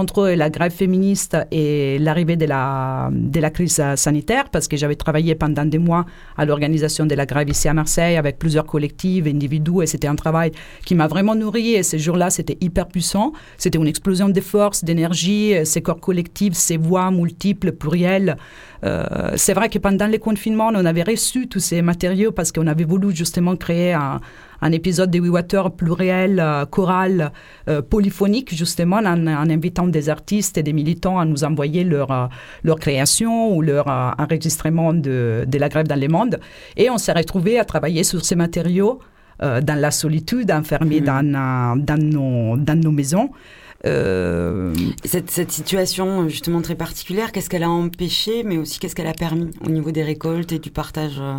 entre 0.00 0.20
la 0.42 0.48
grève 0.56 0.74
féministe 0.82 1.34
et 1.60 1.98
l'arrivée 2.06 2.36
de 2.36 2.46
la, 2.54 2.64
de 3.34 3.40
la 3.46 3.50
crise 3.56 3.80
sanitaire 4.06 4.27
parce 4.50 4.68
que 4.68 4.76
j'avais 4.76 4.94
travaillé 4.94 5.34
pendant 5.34 5.64
des 5.64 5.78
mois 5.78 6.06
à 6.36 6.44
l'organisation 6.44 7.06
de 7.06 7.14
la 7.14 7.26
grève 7.26 7.48
ici 7.48 7.68
à 7.68 7.74
Marseille 7.74 8.16
avec 8.16 8.38
plusieurs 8.38 8.66
collectifs, 8.66 9.26
individus, 9.26 9.82
et 9.82 9.86
c'était 9.86 10.08
un 10.08 10.16
travail 10.16 10.52
qui 10.84 10.94
m'a 10.94 11.06
vraiment 11.06 11.34
nourri. 11.34 11.74
Et 11.74 11.82
ces 11.82 11.98
jours-là, 11.98 12.30
c'était 12.30 12.58
hyper 12.60 12.88
puissant. 12.88 13.32
C'était 13.56 13.78
une 13.78 13.86
explosion 13.86 14.28
de 14.28 14.40
forces, 14.40 14.84
d'énergie, 14.84 15.54
ces 15.64 15.82
corps 15.82 16.00
collectifs, 16.00 16.54
ces 16.54 16.76
voix 16.76 17.10
multiples, 17.10 17.72
plurielles. 17.72 18.36
Euh, 18.84 19.32
c'est 19.36 19.54
vrai 19.54 19.68
que 19.68 19.78
pendant 19.78 20.06
les 20.06 20.18
confinements, 20.18 20.70
on 20.72 20.84
avait 20.84 21.02
reçu 21.02 21.48
tous 21.48 21.60
ces 21.60 21.82
matériaux 21.82 22.32
parce 22.32 22.52
qu'on 22.52 22.66
avait 22.66 22.84
voulu 22.84 23.14
justement 23.14 23.56
créer 23.56 23.92
un, 23.92 24.20
un 24.60 24.72
épisode 24.72 25.10
de 25.10 25.20
We 25.20 25.30
Water 25.30 25.70
pluriel, 25.70 26.40
euh, 26.40 26.66
choral, 26.66 27.32
euh, 27.68 27.82
polyphonique, 27.82 28.54
justement, 28.54 28.96
en, 28.96 29.26
en, 29.26 29.50
invitant 29.50 29.86
des 29.86 30.08
artistes 30.08 30.58
et 30.58 30.62
des 30.62 30.72
militants 30.72 31.18
à 31.18 31.24
nous 31.24 31.44
envoyer 31.44 31.84
leur, 31.84 32.10
euh, 32.10 32.26
leur 32.62 32.78
création 32.78 33.54
ou 33.54 33.62
leur 33.62 33.86
enregistrement 34.18 34.92
de, 34.92 35.44
de, 35.46 35.58
la 35.58 35.68
grève 35.68 35.86
dans 35.86 36.00
le 36.00 36.08
monde. 36.08 36.40
Et 36.76 36.90
on 36.90 36.98
s'est 36.98 37.12
retrouvés 37.12 37.58
à 37.58 37.64
travailler 37.64 38.04
sur 38.04 38.24
ces 38.24 38.36
matériaux 38.36 39.00
euh, 39.40 39.60
dans 39.60 39.78
la 39.78 39.92
solitude, 39.92 40.50
enfermés 40.50 41.00
mmh. 41.00 41.04
dans, 41.04 41.76
dans, 41.84 42.02
nos, 42.02 42.56
dans 42.56 42.76
nos 42.78 42.90
maisons. 42.90 43.30
Euh... 43.86 44.74
Cette, 45.04 45.30
cette, 45.30 45.52
situation 45.52 46.28
justement 46.28 46.60
très 46.62 46.74
particulière, 46.74 47.30
qu'est-ce 47.30 47.48
qu'elle 47.48 47.62
a 47.62 47.70
empêché, 47.70 48.42
mais 48.42 48.56
aussi 48.56 48.80
qu'est-ce 48.80 48.94
qu'elle 48.96 49.06
a 49.06 49.14
permis 49.14 49.50
au 49.64 49.70
niveau 49.70 49.92
des 49.92 50.02
récoltes 50.02 50.50
et 50.50 50.58
du 50.58 50.70
partage 50.70 51.18
euh, 51.20 51.34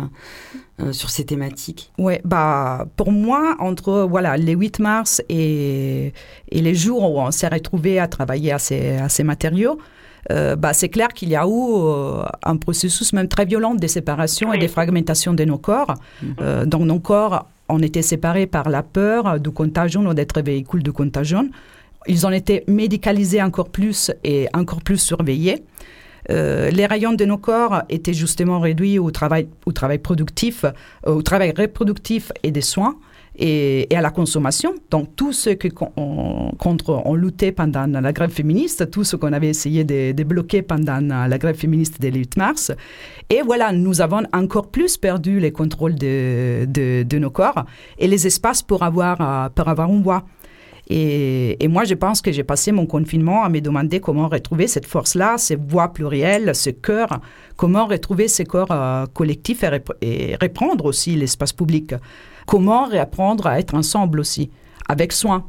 euh, 0.80 0.92
sur 0.92 1.10
ces 1.10 1.24
thématiques? 1.24 1.92
Ouais, 1.98 2.22
bah 2.24 2.86
pour 2.96 3.12
moi, 3.12 3.56
entre 3.58 4.06
voilà 4.08 4.38
les 4.38 4.54
8 4.54 4.78
mars 4.78 5.22
et, 5.28 6.14
et 6.50 6.62
les 6.62 6.74
jours 6.74 7.02
où 7.12 7.20
on 7.20 7.30
s'est 7.30 7.48
retrouvé 7.48 7.98
à 7.98 8.08
travailler 8.08 8.52
à 8.52 8.58
ces, 8.58 8.96
à 8.96 9.10
ces 9.10 9.22
matériaux, 9.22 9.78
euh, 10.30 10.56
bah, 10.56 10.72
c'est 10.72 10.88
clair 10.88 11.08
qu'il 11.08 11.28
y 11.28 11.36
a 11.36 11.44
eu 11.44 11.50
euh, 11.50 12.22
un 12.42 12.56
processus 12.56 13.12
même 13.12 13.28
très 13.28 13.44
violent 13.44 13.74
de 13.74 13.86
séparation 13.86 14.54
et 14.54 14.58
de 14.58 14.66
fragmentation 14.66 15.34
de 15.34 15.44
nos 15.44 15.58
corps. 15.58 15.94
-hmm. 16.22 16.64
donc 16.64 16.82
nos 16.82 17.00
corps, 17.00 17.48
on 17.68 17.80
était 17.80 18.02
séparés 18.02 18.46
par 18.46 18.68
la 18.70 18.82
peur 18.82 19.38
du 19.38 19.50
contagion 19.50 20.06
ou 20.06 20.14
d'être 20.14 20.40
véhicule 20.40 20.82
de 20.82 20.90
contagion 20.90 21.50
ils 22.06 22.26
ont 22.26 22.30
été 22.30 22.64
médicalisés 22.66 23.42
encore 23.42 23.68
plus 23.68 24.10
et 24.24 24.48
encore 24.54 24.82
plus 24.82 24.98
surveillés. 24.98 25.64
Euh, 26.30 26.70
les 26.70 26.86
rayons 26.86 27.12
de 27.12 27.24
nos 27.24 27.38
corps 27.38 27.82
étaient 27.88 28.12
justement 28.12 28.60
réduits 28.60 28.98
au 28.98 29.10
travail, 29.10 29.48
au 29.66 29.72
travail 29.72 29.98
productif, 29.98 30.64
euh, 30.64 31.14
au 31.14 31.22
travail 31.22 31.52
reproductif 31.56 32.30
et 32.42 32.50
des 32.50 32.60
soins 32.60 32.96
et, 33.36 33.88
à 33.94 34.00
la 34.00 34.10
consommation. 34.10 34.74
Donc 34.90 35.16
tout 35.16 35.32
ce 35.32 35.50
que 35.50 35.68
on, 35.96 36.52
contre 36.58 37.02
on 37.04 37.14
luttait 37.14 37.52
pendant 37.52 37.86
la 37.86 38.12
grève 38.12 38.30
féministe, 38.30 38.90
tout 38.90 39.02
ce 39.02 39.16
qu'on 39.16 39.32
avait 39.32 39.48
essayé 39.48 39.82
de, 39.84 40.22
bloquer 40.22 40.62
pendant 40.62 41.00
la 41.00 41.38
grève 41.38 41.56
féministe 41.56 42.00
des 42.00 42.12
8 42.12 42.36
mars. 42.36 42.70
Et 43.30 43.40
voilà, 43.42 43.72
nous 43.72 44.00
avons 44.00 44.22
encore 44.32 44.70
plus 44.70 44.98
perdu 44.98 45.40
les 45.40 45.52
contrôles 45.52 45.94
de, 45.94 47.18
nos 47.18 47.30
corps 47.30 47.64
et 47.98 48.06
les 48.06 48.26
espaces 48.26 48.62
pour 48.62 48.82
avoir, 48.82 49.50
pour 49.52 49.68
avoir 49.68 49.88
une 49.88 50.02
voix. 50.02 50.24
Et, 50.92 51.68
moi, 51.68 51.84
je 51.84 51.94
pense 51.94 52.20
que 52.20 52.32
j'ai 52.32 52.42
passé 52.42 52.72
mon 52.72 52.84
confinement 52.84 53.44
à 53.44 53.48
me 53.48 53.60
demander 53.60 54.00
comment 54.00 54.28
retrouver 54.28 54.66
cette 54.66 54.86
force-là, 54.86 55.38
ces 55.38 55.54
voix 55.54 55.92
plurielles, 55.92 56.52
ce 56.52 56.70
cœur, 56.70 57.20
comment 57.56 57.86
retrouver 57.86 58.26
ces 58.26 58.44
corps 58.44 58.72
euh, 58.72 59.06
collectifs 59.14 59.62
et, 59.62 60.32
et, 60.32 60.36
reprendre 60.42 60.86
aussi 60.86 61.14
l'espace 61.14 61.52
public. 61.52 61.94
Comment 62.44 62.86
réapprendre 62.86 63.46
à 63.46 63.60
être 63.60 63.74
ensemble 63.74 64.18
aussi, 64.18 64.50
avec 64.88 65.12
soin. 65.12 65.44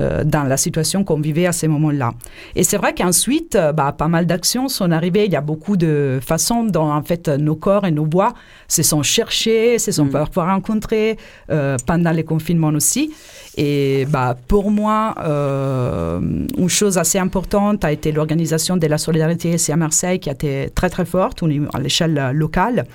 Euh, 0.00 0.24
dans 0.24 0.42
la 0.42 0.56
situation 0.56 1.04
qu'on 1.04 1.20
vivait 1.20 1.46
à 1.46 1.52
ces 1.52 1.68
moments-là. 1.68 2.14
Et 2.56 2.64
c'est 2.64 2.78
vrai 2.78 2.94
qu'ensuite, 2.94 3.54
euh, 3.54 3.72
bah, 3.72 3.94
pas 3.96 4.08
mal 4.08 4.26
d'actions 4.26 4.68
sont 4.68 4.90
arrivées. 4.90 5.26
Il 5.26 5.32
y 5.32 5.36
a 5.36 5.40
beaucoup 5.40 5.76
de 5.76 6.18
façons 6.20 6.64
dont, 6.64 6.90
en 6.90 7.02
fait, 7.02 7.28
nos 7.28 7.54
corps 7.54 7.86
et 7.86 7.92
nos 7.92 8.04
voix 8.04 8.34
se 8.66 8.82
sont 8.82 9.04
cherchés, 9.04 9.78
se 9.78 9.92
sont 9.92 10.06
mmh. 10.06 10.10
parfois 10.10 10.46
rencontrés 10.52 11.16
euh, 11.50 11.76
pendant 11.86 12.10
les 12.10 12.24
confinements 12.24 12.70
aussi. 12.70 13.12
Et 13.56 14.04
bah, 14.10 14.36
pour 14.48 14.72
moi, 14.72 15.14
euh, 15.24 16.18
une 16.58 16.68
chose 16.68 16.98
assez 16.98 17.18
importante 17.18 17.84
a 17.84 17.92
été 17.92 18.10
l'organisation 18.10 18.76
de 18.76 18.86
la 18.88 18.98
solidarité 18.98 19.50
ici 19.50 19.70
à 19.70 19.76
Marseille 19.76 20.18
qui 20.18 20.28
a 20.28 20.32
été 20.32 20.70
très 20.74 20.90
très 20.90 21.04
forte 21.04 21.44
à 21.72 21.78
l'échelle 21.78 22.32
locale 22.32 22.86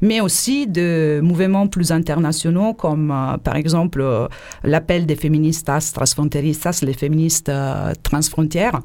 mais 0.00 0.20
aussi 0.20 0.66
de 0.66 1.20
mouvements 1.22 1.66
plus 1.66 1.92
internationaux 1.92 2.74
comme 2.74 3.10
euh, 3.10 3.36
par 3.38 3.56
exemple 3.56 4.00
euh, 4.00 4.28
l'appel 4.64 5.06
des 5.06 5.16
féministas 5.16 5.92
transfronteristas, 5.94 6.80
les 6.82 6.94
féministes 6.94 7.48
euh, 7.48 7.92
transfrontières, 8.02 8.80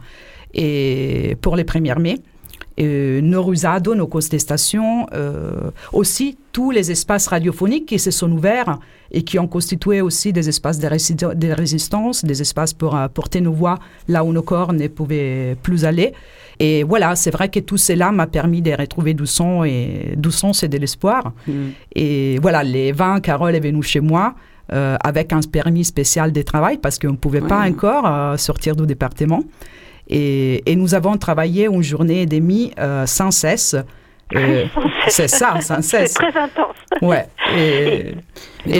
et 0.54 1.38
pour 1.42 1.56
les 1.56 1.64
1er 1.64 2.00
mai. 2.00 2.20
Nos 2.78 3.44
rusado, 3.44 3.94
nos 3.94 4.08
contestations, 4.08 5.06
aussi 5.94 6.36
tous 6.52 6.72
les 6.72 6.90
espaces 6.90 7.28
radiophoniques 7.28 7.86
qui 7.86 8.00
se 8.00 8.10
sont 8.10 8.32
ouverts 8.32 8.80
et 9.12 9.22
qui 9.22 9.38
ont 9.38 9.48
constitué 9.48 10.02
aussi 10.02 10.34
des 10.34 10.50
espaces 10.50 10.80
de, 10.80 11.34
de 11.36 11.52
résistance, 11.52 12.26
des 12.26 12.42
espaces 12.42 12.74
pour 12.74 12.98
porter 13.14 13.40
nos 13.40 13.52
voix 13.52 13.78
là 14.08 14.24
où 14.24 14.34
nos 14.34 14.42
corps 14.42 14.74
ne 14.74 14.88
pouvaient 14.88 15.56
plus 15.62 15.86
aller. 15.86 16.14
Et 16.64 16.84
voilà, 16.84 17.16
c'est 17.16 17.32
vrai 17.32 17.50
que 17.50 17.60
tout 17.60 17.78
cela 17.78 18.12
m'a 18.12 18.28
permis 18.28 18.62
de 18.62 18.72
retrouver 18.72 19.16
du 19.16 19.26
son, 19.26 19.64
et 19.64 20.14
du 20.16 20.30
son, 20.30 20.54
c'est 20.54 20.68
de 20.68 20.78
l'espoir. 20.78 21.34
Mmh. 21.48 21.54
Et 21.96 22.38
voilà, 22.40 22.64
les 22.64 22.92
20, 22.92 23.20
Carole 23.22 23.56
est 23.56 23.60
venue 23.60 23.82
chez 23.82 24.00
moi. 24.00 24.36
Euh, 24.74 24.96
avec 25.04 25.34
un 25.34 25.42
permis 25.42 25.84
spécial 25.84 26.32
de 26.32 26.42
travail 26.44 26.78
parce 26.78 26.98
qu'on 26.98 27.12
ne 27.12 27.18
pouvait 27.18 27.42
pas 27.42 27.68
encore 27.68 28.06
euh, 28.06 28.38
sortir 28.38 28.74
du 28.74 28.86
département. 28.86 29.44
Et, 30.08 30.64
et, 30.66 30.78
nous 30.78 30.96
avons 30.96 31.18
travaillé 31.18 31.66
une 31.66 31.84
journée 31.84 32.22
et 32.22 32.26
demie 32.26 32.72
euh, 32.80 33.06
sans 33.06 33.32
cesse 33.32 33.76
c'est 35.10 35.28
ça, 35.28 35.60
sans 35.60 35.82
cesse. 35.82 36.14
C'est 36.14 36.32
très 36.32 36.40
intense. 36.40 36.76
Ouais. 37.02 37.28
Et, 37.54 38.16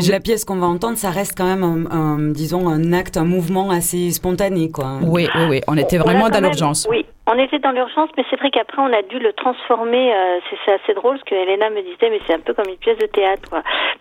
la 0.10 0.20
pièce 0.20 0.46
qu'on 0.46 0.58
va 0.58 0.68
entendre, 0.68 0.98
ça 0.98 1.10
reste 1.10 1.34
quand 1.38 1.46
même, 1.46 1.64
un, 1.64 1.92
un, 1.92 2.20
disons, 2.32 2.70
un 2.70 2.94
acte, 2.94 3.18
un 3.18 3.26
mouvement 3.26 3.70
assez 3.70 4.12
spontané, 4.12 4.70
quoi. 4.70 5.00
Oui, 5.02 5.28
oui, 5.36 5.42
oui. 5.50 5.62
On 5.68 5.76
était 5.78 5.98
vraiment 5.98 6.30
dans 6.30 6.40
l'urgence. 6.40 6.88
Oui, 6.90 7.06
on 7.32 7.40
était 7.40 7.60
dans 7.60 7.72
l'urgence, 7.72 8.10
mais 8.18 8.26
c'est 8.30 8.36
vrai 8.36 8.52
qu'après 8.52 8.82
on 8.82 8.92
a 8.92 9.02
dû 9.04 9.18
le 9.20 9.32
transformer. 9.34 10.14
Euh, 10.14 10.40
c'est 10.66 10.74
assez 10.74 10.94
drôle 10.94 11.18
ce 11.18 11.24
que 11.24 11.36
Elena 11.36 11.70
me 11.70 11.82
disait, 11.82 12.10
mais 12.10 12.20
c'est 12.28 12.34
un 12.34 12.40
peu 12.40 12.54
comme 12.54 12.68
une 12.68 12.78
pièce 12.78 12.98
de 12.98 13.06
théâtre. 13.06 13.50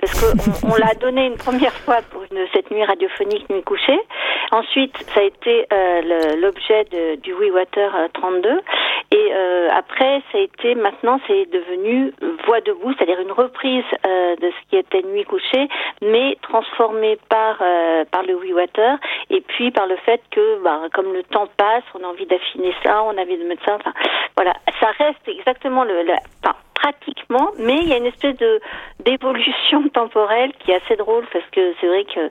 Parce 0.00 0.12
qu'on 0.20 0.72
on, 0.72 0.74
l'a 0.76 0.94
donné 0.94 1.26
une 1.26 1.36
première 1.36 1.72
fois 1.72 1.98
pour 2.10 2.22
cette 2.52 2.70
nuit 2.70 2.84
radiophonique 2.84 3.48
nuit 3.50 3.62
couchée. 3.62 4.00
Ensuite, 4.50 4.96
ça 5.14 5.20
a 5.20 5.22
été 5.22 5.66
euh, 5.72 6.36
l'objet 6.40 6.84
du 7.22 7.32
We 7.34 7.52
Water 7.52 7.92
32, 8.14 8.60
et 9.12 9.16
euh, 9.16 9.68
après, 9.76 10.22
ça 10.32 10.38
a 10.38 10.40
été 10.40 10.74
maintenant, 10.74 11.20
c'est 11.28 11.46
devenu 11.50 12.12
voix 12.46 12.60
debout, 12.60 12.92
c'est-à-dire 12.94 13.20
une 13.20 13.32
reprise 13.32 13.84
de 14.04 14.50
ce 14.50 14.70
qui 14.70 14.76
était 14.76 15.02
nuit 15.02 15.24
couchée, 15.24 15.68
mais 16.02 16.36
transformée 16.42 17.18
par 17.28 17.58
par 18.10 18.22
le 18.24 18.34
We 18.34 18.52
Water, 18.52 18.98
et 19.30 19.40
puis 19.40 19.70
par 19.70 19.86
le 19.86 19.96
fait 19.96 20.20
que, 20.30 20.62
bah, 20.62 20.80
comme 20.92 21.12
le 21.12 21.22
temps 21.22 21.48
passe, 21.56 21.84
on 21.94 22.02
a 22.04 22.08
envie 22.08 22.26
d'affiner 22.26 22.74
ça, 22.82 23.02
envie 23.20 23.36
de. 23.36 23.56
Enfin, 23.66 23.92
voilà, 24.36 24.54
ça 24.80 24.88
reste 24.98 25.26
exactement 25.28 25.84
le, 25.84 26.02
enfin, 26.42 26.56
pratiquement, 26.74 27.50
mais 27.58 27.78
il 27.82 27.88
y 27.88 27.92
a 27.92 27.96
une 27.96 28.06
espèce 28.06 28.36
de 28.38 28.60
d'évolution 29.04 29.88
temporelle 29.92 30.52
qui 30.60 30.70
est 30.70 30.80
assez 30.82 30.96
drôle 30.96 31.24
parce 31.32 31.44
que 31.52 31.74
c'est 31.80 31.86
vrai 31.86 32.04
que 32.04 32.30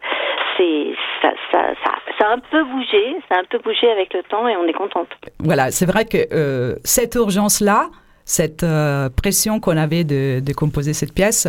c'est 0.57 0.95
ça, 1.21 1.31
ça, 1.51 1.61
ça, 1.83 1.91
ça, 2.17 2.27
a 2.29 2.33
un 2.33 2.39
peu 2.39 2.63
bougé, 2.63 3.15
ça 3.29 3.35
a 3.35 3.39
un 3.39 3.43
peu 3.43 3.59
bougé 3.59 3.89
avec 3.89 4.13
le 4.13 4.23
temps 4.23 4.47
et 4.47 4.55
on 4.57 4.67
est 4.67 4.73
contente. 4.73 5.09
Voilà, 5.39 5.71
c'est 5.71 5.85
vrai 5.85 6.05
que 6.05 6.17
euh, 6.33 6.75
cette 6.83 7.15
urgence-là, 7.15 7.89
cette 8.29 8.61
euh, 8.61 9.09
pression 9.09 9.59
qu'on 9.59 9.75
avait 9.75 10.03
de, 10.03 10.39
de, 10.39 10.53
composer 10.53 10.93
cette 10.93 11.13
pièce 11.13 11.47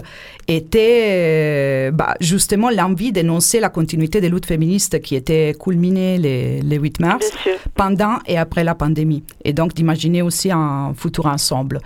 était 0.49 1.09
euh, 1.11 1.91
bah, 1.91 2.14
justement 2.20 2.70
l'envie 2.70 3.12
d'énoncer 3.12 3.61
la 3.61 3.68
continuité 3.68 4.22
des 4.22 4.31
luttes 4.31 4.47
féministes 4.47 4.99
qui 5.03 5.14
étaient 5.14 5.55
culminées 5.61 6.16
les, 6.16 6.62
les 6.62 6.78
8 6.78 7.01
mars, 7.01 7.31
pendant 7.74 8.16
et 8.26 8.39
après 8.39 8.64
la 8.64 8.74
pandémie. 8.74 9.22
Et 9.45 9.53
donc 9.53 9.74
d'imaginer 9.74 10.22
aussi 10.22 10.51
un 10.51 10.95
futur 10.97 11.26
ensemble. 11.26 11.81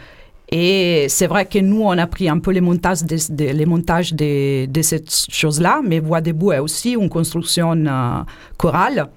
Et 0.52 1.06
c'est 1.08 1.26
vrai 1.26 1.46
que 1.46 1.58
nous, 1.58 1.82
on 1.82 1.98
a 1.98 2.06
pris 2.06 2.28
un 2.28 2.38
peu 2.38 2.52
les 2.52 2.60
montages 2.60 3.02
de, 3.02 3.16
de 3.30 3.50
les 3.50 3.66
montages 3.66 4.14
de, 4.14 4.66
de 4.66 4.82
cette 4.82 5.10
chose-là, 5.28 5.80
mais 5.84 5.98
Voix 5.98 6.20
debout 6.20 6.52
est 6.52 6.60
aussi 6.60 6.92
une 6.92 7.08
construction 7.08 7.72
euh, 7.72 8.22
chorale. 8.58 9.08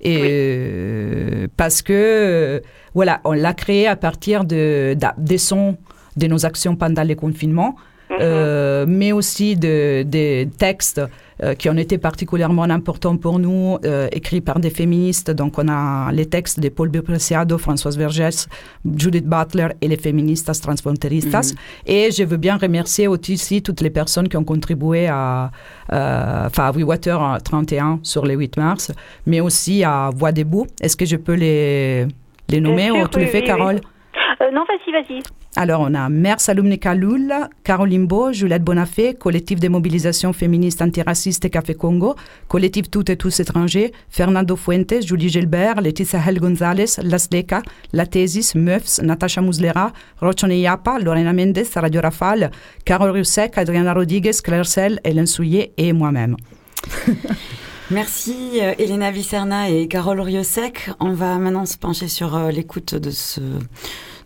Et 0.00 1.42
oui. 1.42 1.48
parce 1.56 1.82
que, 1.82 2.60
voilà, 2.94 3.20
on 3.24 3.32
l'a 3.32 3.54
créé 3.54 3.86
à 3.86 3.96
partir 3.96 4.44
de, 4.44 4.94
de, 4.94 5.06
des 5.18 5.38
sons 5.38 5.76
de 6.16 6.26
nos 6.26 6.44
actions 6.46 6.76
pendant 6.76 7.02
les 7.02 7.16
confinements, 7.16 7.74
mm 8.10 8.14
-hmm. 8.16 8.86
mais 8.98 9.12
aussi 9.12 9.56
de, 9.56 10.02
des 10.02 10.48
textes 10.58 11.00
euh, 11.42 11.54
qui 11.54 11.70
ont 11.70 11.76
été 11.76 11.96
particulièrement 11.96 12.64
importants 12.64 13.16
pour 13.16 13.38
nous, 13.38 13.78
euh, 13.86 14.08
écrits 14.12 14.42
par 14.42 14.60
des 14.60 14.68
féministes. 14.68 15.30
Donc, 15.30 15.56
on 15.56 15.68
a 15.68 16.12
les 16.12 16.26
textes 16.26 16.60
de 16.60 16.68
Paul 16.68 16.90
Bipreciado, 16.90 17.56
Françoise 17.56 17.96
Vergès, 17.96 18.46
Judith 18.84 19.24
Butler 19.26 19.68
et 19.80 19.88
les 19.88 19.96
féministes 19.96 20.52
transfronteristas. 20.60 21.52
Mm 21.52 21.56
-hmm. 21.56 21.92
Et 21.94 22.10
je 22.16 22.24
veux 22.24 22.36
bien 22.36 22.56
remercier 22.58 23.06
aussi 23.08 23.62
toutes 23.62 23.80
les 23.80 23.92
personnes 24.00 24.28
qui 24.28 24.36
ont 24.36 24.44
contribué 24.54 25.06
à, 25.08 25.50
euh, 25.92 26.46
enfin, 26.48 26.64
à 26.68 26.72
WeWater 26.72 27.18
31 27.42 28.00
sur 28.02 28.26
le 28.26 28.34
8 28.34 28.56
mars, 28.58 28.92
mais 29.30 29.40
aussi 29.40 29.82
à 29.82 30.10
Voix 30.18 30.32
debout. 30.32 30.66
Est-ce 30.82 30.96
que 31.00 31.06
je 31.06 31.16
peux 31.16 31.36
les, 31.44 32.06
les 32.50 32.60
nommer 32.60 32.86
sûr, 32.86 32.96
ou 32.96 33.08
tu 33.08 33.18
oui, 33.18 33.24
les 33.24 33.30
fais, 33.30 33.40
oui, 33.40 33.46
Carole 33.46 33.80
oui. 33.82 34.46
Non, 34.52 34.64
vas-y, 34.64 34.90
vas-y. 34.92 35.22
Alors, 35.56 35.80
on 35.82 35.94
a 35.94 36.08
Mère 36.08 36.40
Salumnica 36.40 36.94
Lul, 36.94 37.32
Caroline 37.64 38.06
Beau, 38.06 38.32
Juliette 38.32 38.62
Bonafé, 38.62 39.14
collectif 39.14 39.60
de 39.60 39.68
mobilisation 39.68 40.32
féministe 40.32 40.80
antiraciste 40.80 41.50
Café 41.50 41.74
Congo, 41.74 42.14
collectif 42.48 42.90
Toutes 42.90 43.10
et 43.10 43.16
tous 43.16 43.40
étrangers, 43.40 43.92
Fernando 44.08 44.56
Fuentes, 44.56 45.04
Julie 45.04 45.28
Gilbert, 45.28 45.80
Laetitia 45.80 46.20
Hel 46.26 46.38
González, 46.38 47.00
Las 47.02 47.28
Leca, 47.32 47.62
La 47.92 48.06
Tesis, 48.06 48.54
Meufs, 48.54 49.00
Natasha 49.02 49.42
Muslera, 49.42 49.92
Rochone 50.20 50.58
Yapa, 50.58 50.98
Lorena 50.98 51.32
Mendes, 51.32 51.68
Radio 51.74 52.00
Rafale, 52.00 52.50
Carole 52.84 53.10
Rusek, 53.10 53.58
Adriana 53.58 53.92
Rodriguez, 53.92 54.40
Claire 54.42 54.66
Sel, 54.66 55.00
Hélène 55.04 55.26
Souillet 55.26 55.72
et 55.76 55.92
moi-même. 55.92 56.36
Merci 57.90 58.60
euh, 58.60 58.72
Elena 58.78 59.10
Vicerna 59.10 59.68
et 59.68 59.88
Carole 59.88 60.20
Riosec. 60.20 60.90
On 61.00 61.12
va 61.12 61.38
maintenant 61.38 61.66
se 61.66 61.76
pencher 61.76 62.06
sur 62.06 62.36
euh, 62.36 62.52
l'écoute 62.52 62.94
de 62.94 63.10
ce 63.10 63.40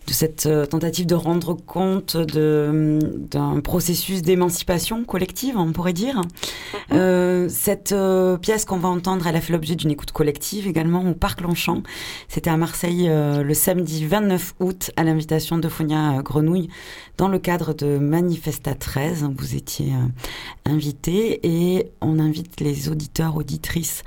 de 0.07 0.13
cette 0.13 0.47
euh, 0.47 0.67
tentative 0.67 1.07
de 1.07 1.15
rendre 1.15 1.55
compte 1.55 2.17
d'un 2.17 3.61
processus 3.61 4.23
d'émancipation 4.23 5.05
collective, 5.05 5.57
on 5.57 5.73
pourrait 5.73 5.93
dire. 5.93 6.21
-hmm. 6.21 6.97
euh, 6.97 7.49
cette 7.49 7.93
euh, 7.93 8.37
pièce 8.37 8.65
qu'on 8.65 8.79
va 8.79 8.89
entendre, 8.89 9.27
elle 9.27 9.37
a 9.37 9.41
fait 9.41 9.53
l'objet 9.53 9.75
d'une 9.77 9.91
écoute 9.91 10.13
collective 10.13 10.67
également 10.67 11.09
au 11.11 11.15
Parc 11.15 11.41
Longchamp. 11.41 11.83
C'était 12.29 12.51
à 12.51 12.57
Marseille 12.57 13.07
euh, 13.09 13.43
le 13.43 13.55
samedi 13.55 14.05
29 14.07 14.55
août 14.61 14.91
à 14.97 15.05
l'invitation 15.05 15.59
de 15.59 15.69
Fonia 15.69 16.21
Grenouille 16.23 16.69
dans 17.17 17.29
le 17.29 17.39
cadre 17.39 17.75
de 17.75 17.99
Manifesta 17.99 18.75
13. 18.75 19.29
Vous 19.37 19.55
étiez 19.55 19.93
euh, 19.93 20.71
invité 20.71 21.41
et 21.43 21.91
on 22.01 22.19
invite 22.19 22.61
les 22.61 22.89
auditeurs, 22.89 23.37
auditrices 23.37 24.03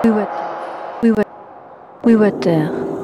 Uwete. 0.05 0.43
Uwete. 1.05 1.27
Uwete. 2.07 2.98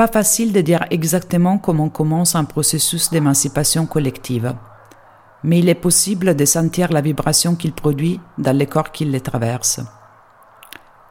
Pas 0.00 0.06
facile 0.06 0.54
de 0.54 0.62
dire 0.62 0.86
exactement 0.88 1.58
comment 1.58 1.90
commence 1.90 2.34
un 2.34 2.44
processus 2.44 3.10
d'émancipation 3.10 3.84
collective, 3.84 4.54
mais 5.44 5.58
il 5.58 5.68
est 5.68 5.74
possible 5.74 6.34
de 6.34 6.44
sentir 6.46 6.90
la 6.90 7.02
vibration 7.02 7.54
qu'il 7.54 7.74
produit 7.74 8.18
dans 8.38 8.56
les 8.56 8.64
corps 8.64 8.92
qui 8.92 9.04
les 9.04 9.20
traversent. 9.20 9.82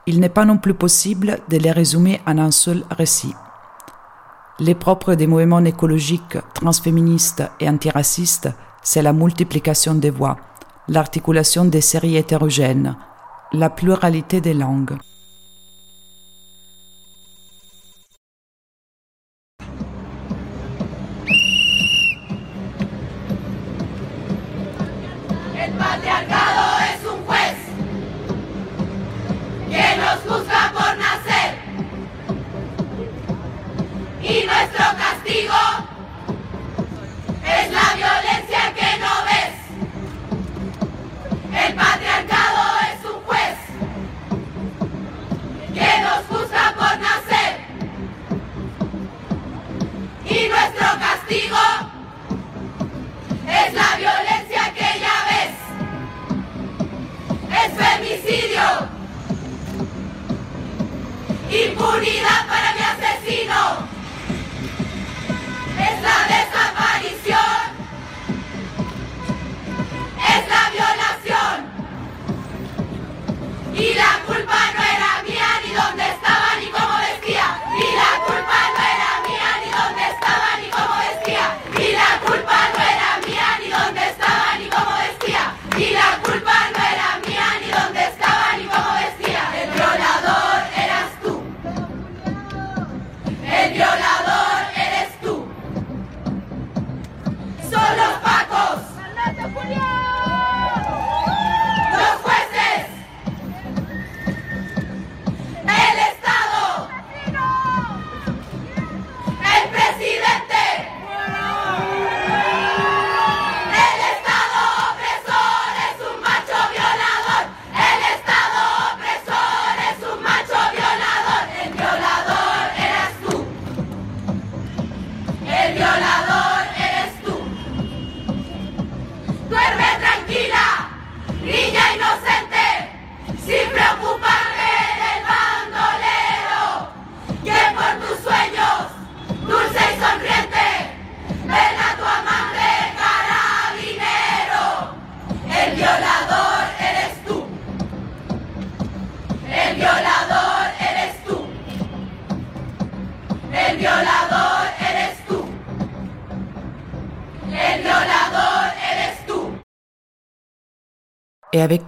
Il 0.08 0.20
n'est 0.20 0.36
pas 0.38 0.44
non 0.44 0.58
plus 0.58 0.74
possible 0.74 1.38
de 1.50 1.58
les 1.58 1.72
résumer 1.72 2.20
en 2.26 2.40
un 2.40 2.50
seul 2.50 2.84
récit. 2.90 3.36
Les 4.58 4.74
propres 4.74 5.14
des 5.14 5.28
mouvements 5.28 5.64
écologiques, 5.64 6.40
transféministes 6.56 7.44
et 7.60 7.70
antiracistes, 7.70 8.50
c'est 8.82 9.04
la 9.04 9.14
multiplication 9.14 9.94
des 9.94 10.10
voix, 10.10 10.38
l'articulation 10.88 11.64
des 11.66 11.82
séries 11.82 12.18
hétérogènes, 12.18 12.98
la 13.54 13.70
pluralité 13.70 14.42
des 14.42 14.56
langues. 14.56 14.98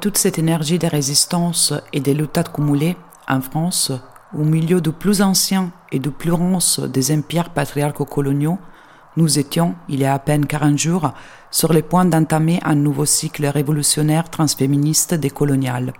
Toute 0.02 0.18
cette 0.18 0.40
énergie 0.40 0.80
de 0.80 0.88
résistance 0.88 1.74
et 1.94 2.00
des 2.00 2.16
luttes 2.16 2.40
accumulées 2.40 2.98
en 3.30 3.40
France, 3.40 3.92
au 4.34 4.44
milieu 4.44 4.82
du 4.82 4.92
plus 4.92 5.22
ancien 5.22 5.72
et 5.92 6.00
du 6.00 6.10
plus 6.10 6.32
ronce 6.32 6.80
des 6.80 7.16
empires 7.16 7.52
patriarco-coloniaux, 7.52 8.58
nous 9.16 9.38
étions, 9.38 9.76
il 9.90 10.00
y 10.00 10.06
a 10.06 10.16
à 10.16 10.20
peine 10.20 10.48
40 10.48 10.78
jours, 10.78 11.12
sur 11.52 11.72
le 11.72 11.84
point 11.84 12.06
d'entamer 12.06 12.60
un 12.64 12.74
nouveau 12.74 13.06
cycle 13.06 13.46
révolutionnaire 13.46 14.30
transféministe 14.30 15.14
décolonial. 15.14 15.94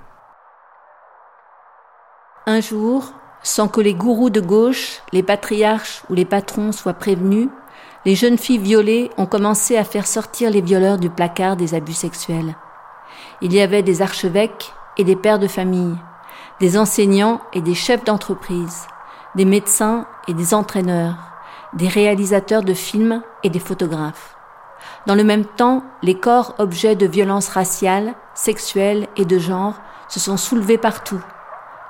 Un 2.48 2.60
jour, 2.60 3.14
sans 3.44 3.68
que 3.68 3.82
les 3.82 3.94
gourous 3.94 4.32
de 4.32 4.42
gauche, 4.42 5.04
les 5.14 5.22
patriarches 5.22 6.02
ou 6.10 6.16
les 6.16 6.26
patrons 6.26 6.72
soient 6.72 6.94
prévenus, 6.94 7.50
les 8.06 8.16
jeunes 8.16 8.40
filles 8.40 8.58
violées 8.58 9.12
ont 9.18 9.28
commencé 9.28 9.78
à 9.78 9.84
faire 9.84 10.08
sortir 10.08 10.50
les 10.50 10.62
violeurs 10.62 10.98
du 10.98 11.12
placard 11.12 11.56
des 11.56 11.76
abus 11.76 11.94
sexuels. 11.94 12.56
Il 13.44 13.54
y 13.54 13.62
avait 13.62 13.82
des 13.82 14.04
archevêques 14.04 14.72
et 14.98 15.04
des 15.04 15.16
pères 15.16 15.40
de 15.40 15.48
famille, 15.48 15.98
des 16.60 16.78
enseignants 16.78 17.42
et 17.54 17.62
des 17.62 17.74
chefs 17.74 18.04
d'entreprise, 18.04 18.86
des 19.34 19.46
médecins 19.46 20.06
et 20.28 20.36
des 20.36 20.54
entraîneurs, 20.54 21.16
des 21.74 21.88
réalisateurs 21.88 22.62
de 22.62 22.76
films 22.76 23.24
et 23.44 23.50
des 23.50 23.60
photographes. 23.60 24.36
Dans 25.08 25.16
le 25.16 25.24
même 25.24 25.46
temps, 25.46 25.84
les 26.04 26.20
corps 26.20 26.54
objets 26.60 26.96
de 26.96 27.08
violences 27.08 27.50
raciales, 27.50 28.14
sexuelles 28.36 29.08
et 29.18 29.26
de 29.26 29.40
genre 29.40 29.74
se 30.08 30.20
sont 30.20 30.38
soulevés 30.38 30.78
partout. 30.78 31.22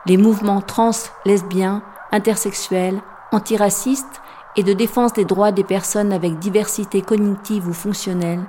Les 0.05 0.15
mouvements 0.15 0.61
trans, 0.61 0.91
lesbiens, 1.25 1.83
intersexuels, 2.13 3.01
antiracistes 3.33 4.21
et 4.55 4.63
de 4.63 4.71
défense 4.71 5.11
des 5.11 5.25
droits 5.25 5.51
des 5.51 5.65
personnes 5.65 6.13
avec 6.13 6.39
diversité 6.39 7.01
cognitive 7.01 7.67
ou 7.67 7.73
fonctionnelle, 7.73 8.43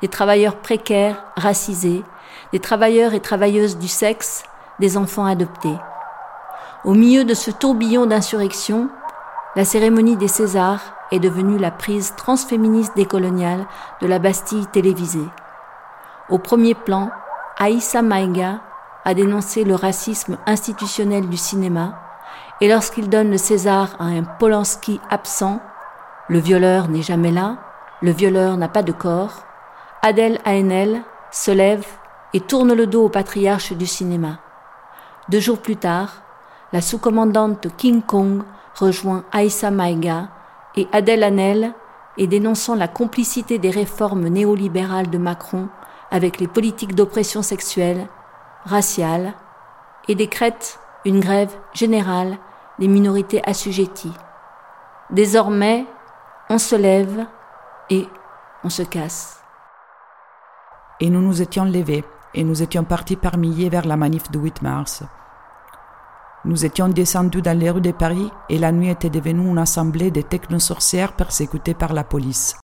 des 0.00 0.08
travailleurs 0.08 0.56
précaires, 0.56 1.22
racisés, 1.36 2.02
des 2.52 2.60
travailleurs 2.60 3.14
et 3.14 3.20
travailleuses 3.20 3.78
du 3.78 3.88
sexe, 3.88 4.44
des 4.78 4.96
enfants 4.96 5.24
adoptés. 5.24 5.76
Au 6.84 6.94
milieu 6.94 7.24
de 7.24 7.34
ce 7.34 7.50
tourbillon 7.50 8.06
d'insurrection, 8.06 8.88
la 9.56 9.64
cérémonie 9.64 10.16
des 10.16 10.28
Césars 10.28 10.82
est 11.10 11.18
devenue 11.18 11.58
la 11.58 11.70
prise 11.70 12.14
transféministe 12.16 12.94
décoloniale 12.96 13.66
de 14.00 14.06
la 14.06 14.18
Bastille 14.18 14.66
télévisée. 14.66 15.28
Au 16.28 16.38
premier 16.38 16.74
plan, 16.74 17.10
Aïssa 17.58 18.02
Maïga 18.02 18.60
a 19.04 19.14
dénoncé 19.14 19.64
le 19.64 19.74
racisme 19.74 20.36
institutionnel 20.46 21.28
du 21.28 21.36
cinéma, 21.36 21.94
et 22.60 22.68
lorsqu'il 22.68 23.08
donne 23.08 23.30
le 23.30 23.38
César 23.38 23.90
à 23.98 24.04
un 24.04 24.24
Polanski 24.24 25.00
absent, 25.10 25.60
le 26.28 26.38
violeur 26.38 26.88
n'est 26.88 27.02
jamais 27.02 27.30
là, 27.30 27.56
le 28.02 28.10
violeur 28.10 28.56
n'a 28.56 28.68
pas 28.68 28.82
de 28.82 28.92
corps, 28.92 29.44
Adèle 30.02 30.40
Haenel 30.44 31.02
se 31.30 31.50
lève 31.50 31.86
et 32.36 32.40
tourne 32.40 32.74
le 32.74 32.86
dos 32.86 33.06
au 33.06 33.08
patriarche 33.08 33.72
du 33.72 33.86
cinéma. 33.86 34.40
Deux 35.30 35.40
jours 35.40 35.58
plus 35.58 35.78
tard, 35.78 36.22
la 36.74 36.82
sous-commandante 36.82 37.68
King 37.78 38.02
Kong 38.02 38.42
rejoint 38.74 39.24
Aïssa 39.32 39.70
Maïga 39.70 40.28
et 40.74 40.86
Adèle 40.92 41.24
Haenel 41.24 41.72
et 42.18 42.26
dénonçant 42.26 42.74
la 42.74 42.88
complicité 42.88 43.58
des 43.58 43.70
réformes 43.70 44.28
néolibérales 44.28 45.08
de 45.08 45.16
Macron 45.16 45.70
avec 46.10 46.38
les 46.38 46.46
politiques 46.46 46.94
d'oppression 46.94 47.40
sexuelle, 47.40 48.06
raciale, 48.66 49.32
et 50.06 50.14
décrète 50.14 50.78
une 51.06 51.20
grève 51.20 51.56
générale 51.72 52.36
des 52.78 52.88
minorités 52.88 53.40
assujetties. 53.48 54.12
Désormais, 55.08 55.86
on 56.50 56.58
se 56.58 56.76
lève 56.76 57.24
et 57.88 58.06
on 58.62 58.68
se 58.68 58.82
casse. 58.82 59.40
Et 61.00 61.08
nous 61.08 61.22
nous 61.22 61.40
étions 61.40 61.64
levés 61.64 62.04
et 62.36 62.44
nous 62.44 62.62
étions 62.62 62.84
partis 62.84 63.16
par 63.16 63.38
milliers 63.38 63.70
vers 63.70 63.86
la 63.86 63.96
manif 63.96 64.30
du 64.30 64.38
8 64.38 64.62
mars. 64.62 65.02
Nous 66.44 66.64
étions 66.64 66.88
descendus 66.88 67.42
dans 67.42 67.58
les 67.58 67.70
rues 67.70 67.80
de 67.80 67.90
Paris 67.90 68.30
et 68.48 68.58
la 68.58 68.70
nuit 68.70 68.90
était 68.90 69.10
devenue 69.10 69.48
une 69.48 69.58
assemblée 69.58 70.12
de 70.12 70.20
technosorcières 70.20 71.14
persécutées 71.14 71.74
par 71.74 71.92
la 71.92 72.04
police. 72.04 72.56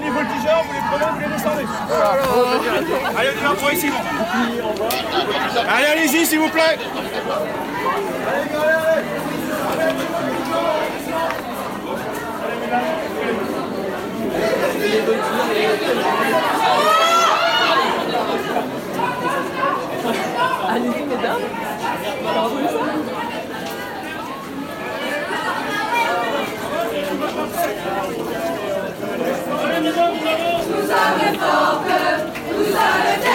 les 0.00 0.10
voltigeurs 0.10 0.64
Allez, 5.68 5.86
allez-y, 5.86 6.26
s'il 6.26 6.38
vous 6.38 6.48
plaît. 6.48 6.78
Allez-y, 20.68 21.02
mesdames. 21.06 21.38
Nous 29.82 29.92
fortes, 29.92 30.14
nous 30.70 32.43
Father. 32.84 33.33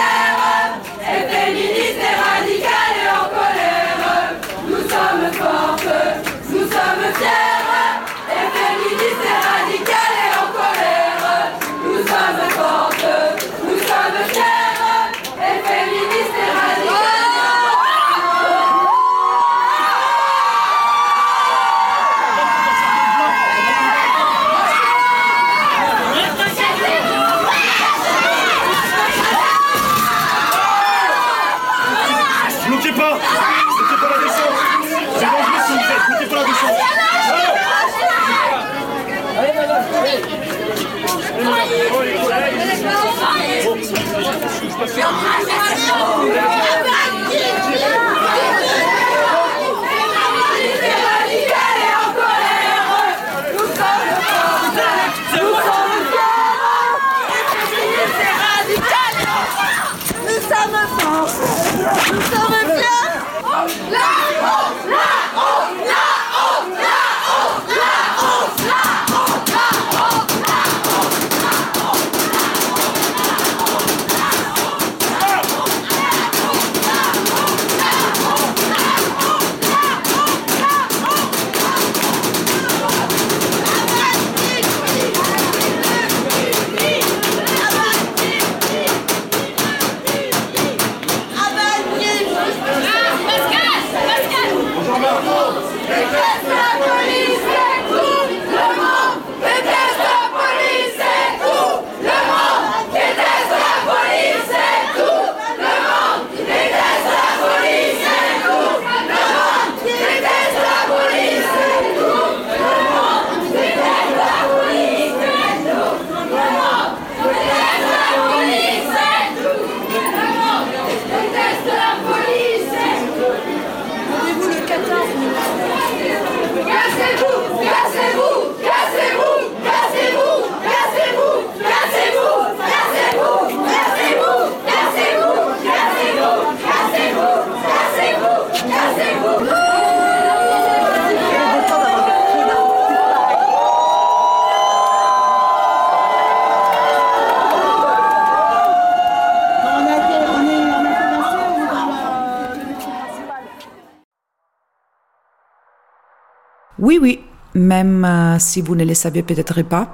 Même 157.69 158.03
euh, 158.03 158.39
si 158.39 158.61
vous 158.61 158.75
ne 158.75 158.83
le 158.83 158.95
saviez 158.95 159.21
peut-être 159.21 159.61
pas, 159.61 159.85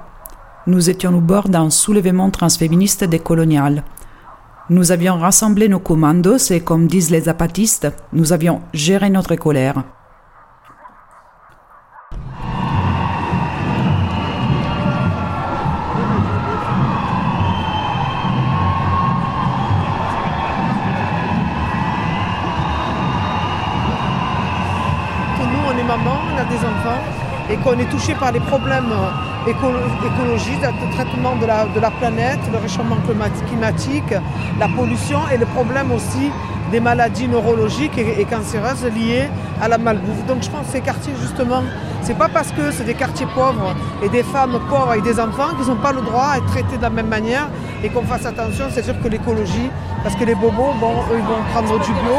nous 0.66 0.88
étions 0.88 1.14
au 1.14 1.20
bord 1.20 1.50
d'un 1.50 1.68
soulèvement 1.68 2.30
transféministe 2.30 3.04
décolonial. 3.04 3.84
Nous 4.70 4.92
avions 4.92 5.18
rassemblé 5.18 5.68
nos 5.68 5.78
commandos 5.78 6.50
et, 6.50 6.60
comme 6.60 6.86
disent 6.86 7.10
les 7.10 7.22
zapatistes, 7.28 7.88
nous 8.14 8.32
avions 8.32 8.62
géré 8.72 9.10
notre 9.10 9.36
colère. 9.36 9.84
que 25.38 25.44
nous, 25.52 25.62
on 25.70 25.78
est 25.78 25.88
maman, 25.94 26.16
on 26.32 26.38
a 26.38 26.44
des 26.44 26.60
enfants 26.72 27.25
et 27.50 27.56
qu'on 27.56 27.78
est 27.78 27.90
touché 27.90 28.14
par 28.14 28.32
les 28.32 28.40
problèmes 28.40 28.90
euh, 28.92 29.50
écolo- 29.50 29.78
écologiques, 30.04 30.60
le 30.62 30.94
traitement 30.94 31.36
de 31.36 31.46
la, 31.46 31.90
planète, 31.90 32.40
le 32.52 32.58
réchauffement 32.58 32.96
climat- 33.06 33.30
climatique, 33.48 34.12
la 34.58 34.68
pollution 34.68 35.20
et 35.32 35.36
le 35.36 35.46
problème 35.46 35.92
aussi 35.92 36.30
des 36.72 36.80
maladies 36.80 37.28
neurologiques 37.28 37.96
et 37.96 38.24
cancéreuses 38.24 38.84
liées 38.86 39.28
à 39.60 39.68
la 39.68 39.78
malbouffe. 39.78 40.24
Donc 40.26 40.42
je 40.42 40.50
pense 40.50 40.66
que 40.66 40.72
ces 40.72 40.80
quartiers, 40.80 41.12
justement, 41.20 41.62
c'est 42.02 42.16
pas 42.16 42.28
parce 42.28 42.50
que 42.52 42.70
c'est 42.70 42.84
des 42.84 42.94
quartiers 42.94 43.26
pauvres 43.34 43.74
et 44.02 44.08
des 44.08 44.22
femmes 44.22 44.58
pauvres 44.68 44.94
et 44.94 45.00
des 45.02 45.18
enfants 45.18 45.54
qu'ils 45.58 45.68
n'ont 45.68 45.80
pas 45.80 45.92
le 45.92 46.02
droit 46.02 46.28
à 46.34 46.36
être 46.38 46.46
traités 46.46 46.76
de 46.76 46.82
la 46.82 46.90
même 46.90 47.08
manière 47.08 47.48
et 47.82 47.88
qu'on 47.88 48.02
fasse 48.02 48.24
attention, 48.26 48.66
c'est 48.70 48.82
sûr 48.82 48.94
que 49.02 49.08
l'écologie, 49.08 49.70
parce 50.02 50.14
que 50.16 50.24
les 50.24 50.34
bobos, 50.34 50.72
bon, 50.80 50.92
eux, 51.12 51.18
ils 51.18 51.24
vont 51.24 51.42
prendre 51.52 51.78
du 51.84 51.92
bio, 51.92 52.16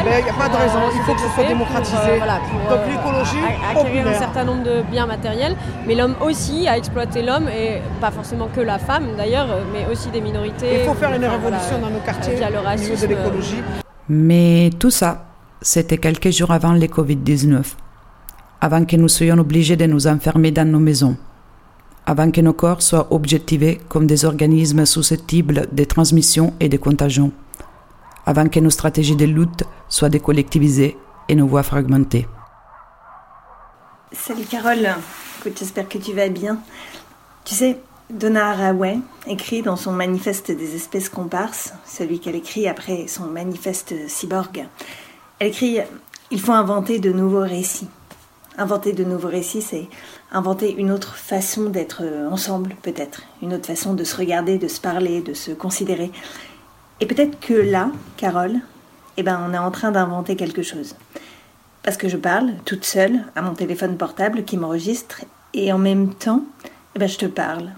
eh 0.00 0.04
ben, 0.04 0.14
il 0.18 0.24
n'y 0.24 0.30
a 0.30 0.32
pas 0.34 0.48
de 0.48 0.56
raison, 0.56 0.78
il 0.94 1.00
faut 1.02 1.14
que 1.14 1.20
ce 1.20 1.28
soit 1.34 1.44
démocratisé. 1.44 1.96
Pour, 1.96 2.08
euh, 2.08 2.16
voilà, 2.18 2.38
pour, 2.50 2.76
Donc 2.76 2.86
euh, 2.86 2.90
l'écologie, 2.90 3.44
a- 3.44 3.78
acquérir 3.80 4.06
un 4.08 4.14
certain 4.18 4.44
nombre 4.44 4.64
de 4.64 4.82
biens 4.90 5.06
matériels, 5.06 5.56
mais 5.86 5.94
l'homme 5.94 6.14
aussi 6.20 6.66
a 6.68 6.76
exploité 6.76 7.22
l'homme, 7.22 7.48
et 7.48 7.80
pas 8.00 8.10
forcément 8.10 8.48
que 8.54 8.60
la 8.60 8.78
femme 8.78 9.04
d'ailleurs, 9.16 9.46
mais 9.72 9.86
aussi 9.90 10.08
des 10.10 10.20
minorités. 10.20 10.80
Il 10.80 10.86
faut 10.88 10.94
faire 10.94 11.14
une 11.14 11.24
révolution 11.24 11.78
voilà, 11.78 11.86
dans 11.86 11.90
nos 11.94 12.00
quartiers 12.00 12.34
via 12.34 12.50
le 12.50 12.56
au 12.58 12.78
niveau 12.78 12.96
de 12.96 13.06
l'écologie. 13.06 13.62
Mais 14.08 14.70
tout 14.78 14.90
ça, 14.90 15.18
c'était 15.60 15.98
quelques 15.98 16.30
jours 16.30 16.50
avant 16.50 16.72
le 16.72 16.86
Covid-19, 16.86 17.62
avant 18.60 18.84
que 18.84 18.96
nous 18.96 19.08
soyons 19.08 19.38
obligés 19.38 19.76
de 19.76 19.86
nous 19.86 20.06
enfermer 20.06 20.50
dans 20.50 20.68
nos 20.68 20.78
maisons, 20.78 21.16
avant 22.06 22.30
que 22.30 22.40
nos 22.40 22.52
corps 22.52 22.82
soient 22.82 23.12
objectivés 23.12 23.80
comme 23.88 24.06
des 24.06 24.24
organismes 24.24 24.86
susceptibles 24.86 25.66
de 25.72 25.84
transmission 25.84 26.54
et 26.60 26.68
de 26.68 26.76
contagion, 26.76 27.32
avant 28.26 28.48
que 28.48 28.60
nos 28.60 28.70
stratégies 28.70 29.16
de 29.16 29.24
lutte 29.24 29.64
soient 29.88 30.08
décollectivisées 30.08 30.96
et 31.28 31.34
nos 31.34 31.46
voix 31.46 31.62
fragmentées. 31.62 32.26
Salut 34.12 34.44
Carole, 34.44 34.88
j'espère 35.56 35.88
que 35.88 35.98
tu 35.98 36.14
vas 36.14 36.28
bien. 36.28 36.58
Tu 37.44 37.54
sais, 37.54 37.78
Donna 38.10 38.50
Haraway 38.50 38.98
écrit 39.26 39.60
dans 39.60 39.76
son 39.76 39.92
manifeste 39.92 40.50
des 40.50 40.74
espèces 40.74 41.10
comparses, 41.10 41.74
celui 41.84 42.20
qu'elle 42.20 42.36
écrit 42.36 42.66
après 42.68 43.06
son 43.06 43.26
manifeste 43.26 43.94
cyborg, 44.08 44.66
elle 45.38 45.48
écrit 45.48 45.80
Il 46.30 46.40
faut 46.40 46.52
inventer 46.52 46.98
de 46.98 47.12
nouveaux 47.12 47.42
récits. 47.42 47.88
Inventer 48.56 48.92
de 48.92 49.04
nouveaux 49.04 49.28
récits, 49.28 49.62
c'est 49.62 49.88
inventer 50.32 50.74
une 50.74 50.90
autre 50.90 51.14
façon 51.14 51.70
d'être 51.70 52.02
ensemble, 52.30 52.74
peut-être, 52.82 53.22
une 53.40 53.54
autre 53.54 53.66
façon 53.66 53.94
de 53.94 54.02
se 54.02 54.16
regarder, 54.16 54.58
de 54.58 54.66
se 54.66 54.80
parler, 54.80 55.20
de 55.20 55.32
se 55.32 55.52
considérer. 55.52 56.10
Et 57.00 57.06
peut-être 57.06 57.38
que 57.38 57.54
là, 57.54 57.90
Carole, 58.16 58.56
eh 59.16 59.22
ben, 59.22 59.40
on 59.48 59.54
est 59.54 59.58
en 59.58 59.70
train 59.70 59.92
d'inventer 59.92 60.34
quelque 60.34 60.62
chose. 60.62 60.96
Parce 61.84 61.96
que 61.96 62.08
je 62.08 62.16
parle 62.16 62.54
toute 62.64 62.84
seule 62.84 63.24
à 63.36 63.42
mon 63.42 63.54
téléphone 63.54 63.96
portable 63.96 64.44
qui 64.44 64.56
m'enregistre 64.56 65.24
et 65.54 65.72
en 65.72 65.78
même 65.78 66.12
temps, 66.14 66.42
eh 66.96 66.98
ben, 66.98 67.08
je 67.08 67.18
te 67.18 67.26
parle. 67.26 67.70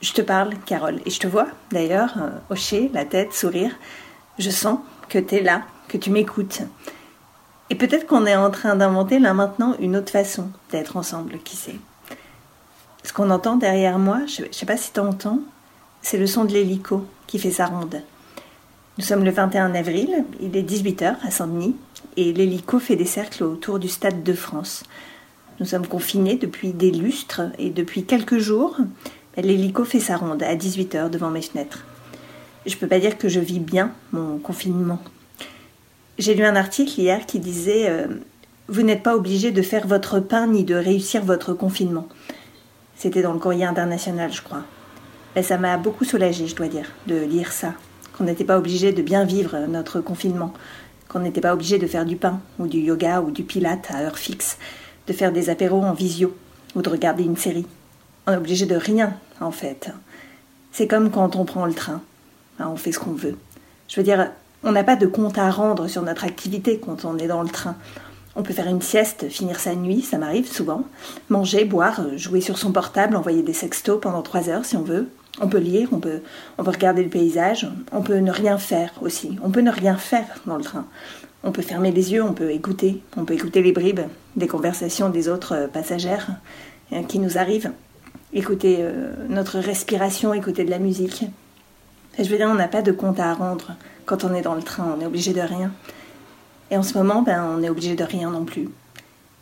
Je 0.00 0.12
te 0.12 0.22
parle, 0.22 0.54
Carole. 0.66 1.00
Et 1.06 1.10
je 1.10 1.20
te 1.20 1.28
vois, 1.28 1.46
d'ailleurs, 1.70 2.14
hocher 2.50 2.90
la 2.92 3.04
tête, 3.04 3.32
sourire. 3.32 3.72
Je 4.38 4.50
sens 4.50 4.80
que 5.08 5.18
tu 5.18 5.36
es 5.36 5.42
là, 5.42 5.62
que 5.90 5.98
tu 5.98 6.10
m'écoutes. 6.10 6.62
Et 7.68 7.74
peut-être 7.74 8.06
qu'on 8.06 8.26
est 8.26 8.36
en 8.36 8.50
train 8.50 8.76
d'inventer 8.76 9.18
là 9.18 9.34
maintenant 9.34 9.74
une 9.80 9.96
autre 9.96 10.10
façon 10.10 10.48
d'être 10.70 10.96
ensemble, 10.96 11.38
qui 11.44 11.56
sait. 11.56 11.76
Ce 13.02 13.12
qu'on 13.12 13.30
entend 13.30 13.56
derrière 13.56 13.98
moi, 13.98 14.20
je 14.26 14.42
ne 14.42 14.52
sais 14.52 14.66
pas 14.66 14.76
si 14.76 14.92
tu 14.92 15.00
entends, 15.00 15.40
c'est 16.00 16.18
le 16.18 16.26
son 16.26 16.44
de 16.44 16.52
l'hélico 16.52 17.04
qui 17.26 17.38
fait 17.38 17.50
sa 17.50 17.66
ronde. 17.66 18.02
Nous 18.98 19.04
sommes 19.04 19.24
le 19.24 19.30
21 19.30 19.74
avril, 19.74 20.24
il 20.40 20.56
est 20.56 20.62
18h 20.62 21.16
à 21.22 21.30
Saint-Denis, 21.30 21.76
et 22.16 22.32
l'hélico 22.32 22.78
fait 22.78 22.96
des 22.96 23.04
cercles 23.04 23.44
autour 23.44 23.78
du 23.78 23.88
Stade 23.88 24.22
de 24.22 24.32
France. 24.32 24.84
Nous 25.58 25.66
sommes 25.66 25.86
confinés 25.86 26.36
depuis 26.36 26.72
des 26.72 26.90
lustres, 26.90 27.42
et 27.58 27.70
depuis 27.70 28.04
quelques 28.04 28.38
jours, 28.38 28.76
l'hélico 29.36 29.84
fait 29.84 30.00
sa 30.00 30.16
ronde 30.16 30.42
à 30.42 30.54
18h 30.54 31.10
devant 31.10 31.30
mes 31.30 31.42
fenêtres. 31.42 31.84
Je 32.66 32.74
ne 32.74 32.80
peux 32.80 32.88
pas 32.88 33.00
dire 33.00 33.16
que 33.16 33.28
je 33.28 33.40
vis 33.40 33.60
bien 33.60 33.92
mon 34.12 34.38
confinement. 34.38 35.00
J'ai 36.20 36.34
lu 36.34 36.44
un 36.44 36.54
article 36.54 37.00
hier 37.00 37.24
qui 37.24 37.38
disait 37.38 37.88
euh, 37.88 38.06
Vous 38.68 38.82
n'êtes 38.82 39.02
pas 39.02 39.16
obligé 39.16 39.52
de 39.52 39.62
faire 39.62 39.86
votre 39.86 40.20
pain 40.20 40.48
ni 40.48 40.64
de 40.64 40.74
réussir 40.74 41.24
votre 41.24 41.54
confinement. 41.54 42.08
C'était 42.94 43.22
dans 43.22 43.32
le 43.32 43.38
courrier 43.38 43.64
international, 43.64 44.30
je 44.30 44.42
crois. 44.42 44.64
Mais 45.34 45.42
ça 45.42 45.56
m'a 45.56 45.78
beaucoup 45.78 46.04
soulagée, 46.04 46.46
je 46.46 46.54
dois 46.54 46.68
dire, 46.68 46.84
de 47.06 47.14
lire 47.24 47.52
ça. 47.52 47.72
Qu'on 48.12 48.24
n'était 48.24 48.44
pas 48.44 48.58
obligé 48.58 48.92
de 48.92 49.00
bien 49.00 49.24
vivre 49.24 49.60
notre 49.66 50.02
confinement. 50.02 50.52
Qu'on 51.08 51.20
n'était 51.20 51.40
pas 51.40 51.54
obligé 51.54 51.78
de 51.78 51.86
faire 51.86 52.04
du 52.04 52.16
pain, 52.16 52.42
ou 52.58 52.66
du 52.66 52.80
yoga, 52.80 53.22
ou 53.22 53.30
du 53.30 53.42
pilate 53.42 53.90
à 53.90 54.02
heure 54.02 54.18
fixe. 54.18 54.58
De 55.06 55.14
faire 55.14 55.32
des 55.32 55.48
apéros 55.48 55.82
en 55.82 55.94
visio, 55.94 56.36
ou 56.74 56.82
de 56.82 56.90
regarder 56.90 57.24
une 57.24 57.38
série. 57.38 57.66
On 58.26 58.32
est 58.32 58.36
obligé 58.36 58.66
de 58.66 58.76
rien, 58.76 59.14
en 59.40 59.52
fait. 59.52 59.90
C'est 60.70 60.86
comme 60.86 61.10
quand 61.10 61.36
on 61.36 61.46
prend 61.46 61.64
le 61.64 61.72
train. 61.72 62.02
On 62.58 62.76
fait 62.76 62.92
ce 62.92 62.98
qu'on 62.98 63.12
veut. 63.12 63.38
Je 63.88 63.96
veux 63.96 64.04
dire, 64.04 64.30
on 64.62 64.72
n'a 64.72 64.84
pas 64.84 64.96
de 64.96 65.06
compte 65.06 65.38
à 65.38 65.50
rendre 65.50 65.88
sur 65.88 66.02
notre 66.02 66.24
activité 66.24 66.78
quand 66.78 67.04
on 67.04 67.18
est 67.18 67.26
dans 67.26 67.42
le 67.42 67.48
train. 67.48 67.76
On 68.36 68.42
peut 68.42 68.52
faire 68.52 68.68
une 68.68 68.82
sieste, 68.82 69.28
finir 69.28 69.58
sa 69.58 69.74
nuit, 69.74 70.02
ça 70.02 70.18
m'arrive 70.18 70.50
souvent. 70.50 70.84
Manger, 71.30 71.64
boire, 71.64 72.00
jouer 72.16 72.40
sur 72.40 72.58
son 72.58 72.70
portable, 72.70 73.16
envoyer 73.16 73.42
des 73.42 73.52
sextos 73.52 74.00
pendant 74.00 74.22
trois 74.22 74.48
heures 74.48 74.64
si 74.64 74.76
on 74.76 74.82
veut. 74.82 75.08
On 75.40 75.48
peut 75.48 75.58
lire, 75.58 75.88
on 75.92 75.98
peut, 75.98 76.20
on 76.58 76.64
peut 76.64 76.70
regarder 76.70 77.02
le 77.02 77.08
paysage, 77.08 77.66
on 77.92 78.02
peut 78.02 78.18
ne 78.18 78.30
rien 78.30 78.58
faire 78.58 78.92
aussi. 79.00 79.38
On 79.42 79.50
peut 79.50 79.60
ne 79.60 79.70
rien 79.70 79.96
faire 79.96 80.26
dans 80.46 80.56
le 80.56 80.62
train. 80.62 80.86
On 81.42 81.52
peut 81.52 81.62
fermer 81.62 81.90
les 81.90 82.12
yeux, 82.12 82.22
on 82.22 82.34
peut 82.34 82.50
écouter, 82.50 83.02
on 83.16 83.24
peut 83.24 83.34
écouter 83.34 83.62
les 83.62 83.72
bribes 83.72 84.00
des 84.36 84.46
conversations 84.46 85.08
des 85.08 85.28
autres 85.28 85.68
passagères 85.72 86.28
euh, 86.92 87.02
qui 87.02 87.18
nous 87.18 87.38
arrivent. 87.38 87.72
Écouter 88.32 88.76
euh, 88.80 89.12
notre 89.28 89.58
respiration, 89.58 90.34
écouter 90.34 90.64
de 90.64 90.70
la 90.70 90.78
musique. 90.78 91.24
je 92.18 92.28
veux 92.28 92.36
dire, 92.36 92.48
on 92.48 92.54
n'a 92.54 92.68
pas 92.68 92.82
de 92.82 92.92
compte 92.92 93.18
à 93.18 93.32
rendre 93.32 93.72
quand 94.10 94.24
on 94.24 94.34
est 94.34 94.42
dans 94.42 94.56
le 94.56 94.62
train, 94.62 94.92
on 94.96 95.00
est 95.00 95.06
obligé 95.06 95.32
de 95.32 95.40
rien. 95.40 95.70
Et 96.72 96.76
en 96.76 96.82
ce 96.82 96.98
moment, 96.98 97.22
ben, 97.22 97.46
on 97.56 97.62
est 97.62 97.70
obligé 97.70 97.94
de 97.94 98.02
rien 98.02 98.28
non 98.28 98.44
plus. 98.44 98.68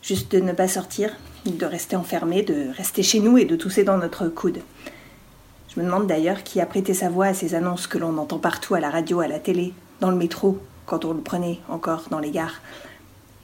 Juste 0.03 0.31
de 0.31 0.41
ne 0.41 0.53
pas 0.53 0.69
sortir, 0.69 1.11
de 1.47 1.65
rester 1.65 1.97
enfermé, 1.97 2.43
de 2.43 2.67
rester 2.77 3.03
chez 3.03 3.21
nous 3.21 3.39
et 3.39 3.47
de 3.47 3.57
tousser 3.57 3.83
dans 3.83 3.97
notre 3.97 4.29
coude. 4.29 4.61
Je 5.69 5.81
me 5.81 5.87
demande 5.87 6.07
d'ailleurs 6.07 6.43
qui 6.43 6.61
a 6.61 6.67
prêté 6.67 6.93
sa 6.93 7.09
voix 7.09 7.29
à 7.29 7.35
ces 7.35 7.55
annonces 7.55 7.87
que 7.87 7.97
l'on 7.97 8.19
entend 8.19 8.39
partout 8.39 8.75
à 8.75 8.81
la 8.81 8.91
radio, 8.91 9.21
à 9.21 9.27
la 9.27 9.39
télé, 9.39 9.73
dans 10.01 10.11
le 10.11 10.19
métro, 10.19 10.59
quand 10.85 11.07
on 11.07 11.15
le 11.15 11.23
prenait 11.23 11.61
encore 11.71 12.05
dans 12.11 12.19
les 12.19 12.31
gares. 12.31 12.61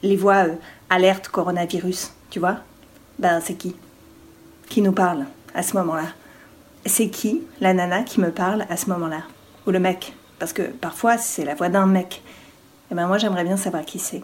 Les 0.03 0.17
voix 0.17 0.45
euh, 0.45 0.53
alerte 0.91 1.29
coronavirus, 1.29 2.11
tu 2.29 2.37
vois? 2.37 2.57
Ben 3.17 3.39
c'est 3.41 3.55
qui? 3.55 3.75
Qui 4.69 4.83
nous 4.83 4.91
parle 4.91 5.25
à 5.55 5.63
ce 5.63 5.75
moment-là? 5.75 6.05
C'est 6.85 7.09
qui 7.09 7.41
la 7.61 7.73
nana 7.73 8.03
qui 8.03 8.19
me 8.19 8.29
parle 8.29 8.67
à 8.69 8.77
ce 8.77 8.91
moment-là? 8.91 9.23
Ou 9.65 9.71
le 9.71 9.79
mec? 9.79 10.13
Parce 10.39 10.53
que 10.53 10.63
parfois 10.63 11.17
c'est 11.17 11.45
la 11.45 11.55
voix 11.55 11.69
d'un 11.69 11.85
mec. 11.85 12.21
Et 12.91 12.95
ben 12.95 13.07
moi 13.07 13.17
j'aimerais 13.17 13.43
bien 13.43 13.57
savoir 13.57 13.85
qui 13.85 13.99
c'est. 13.99 14.23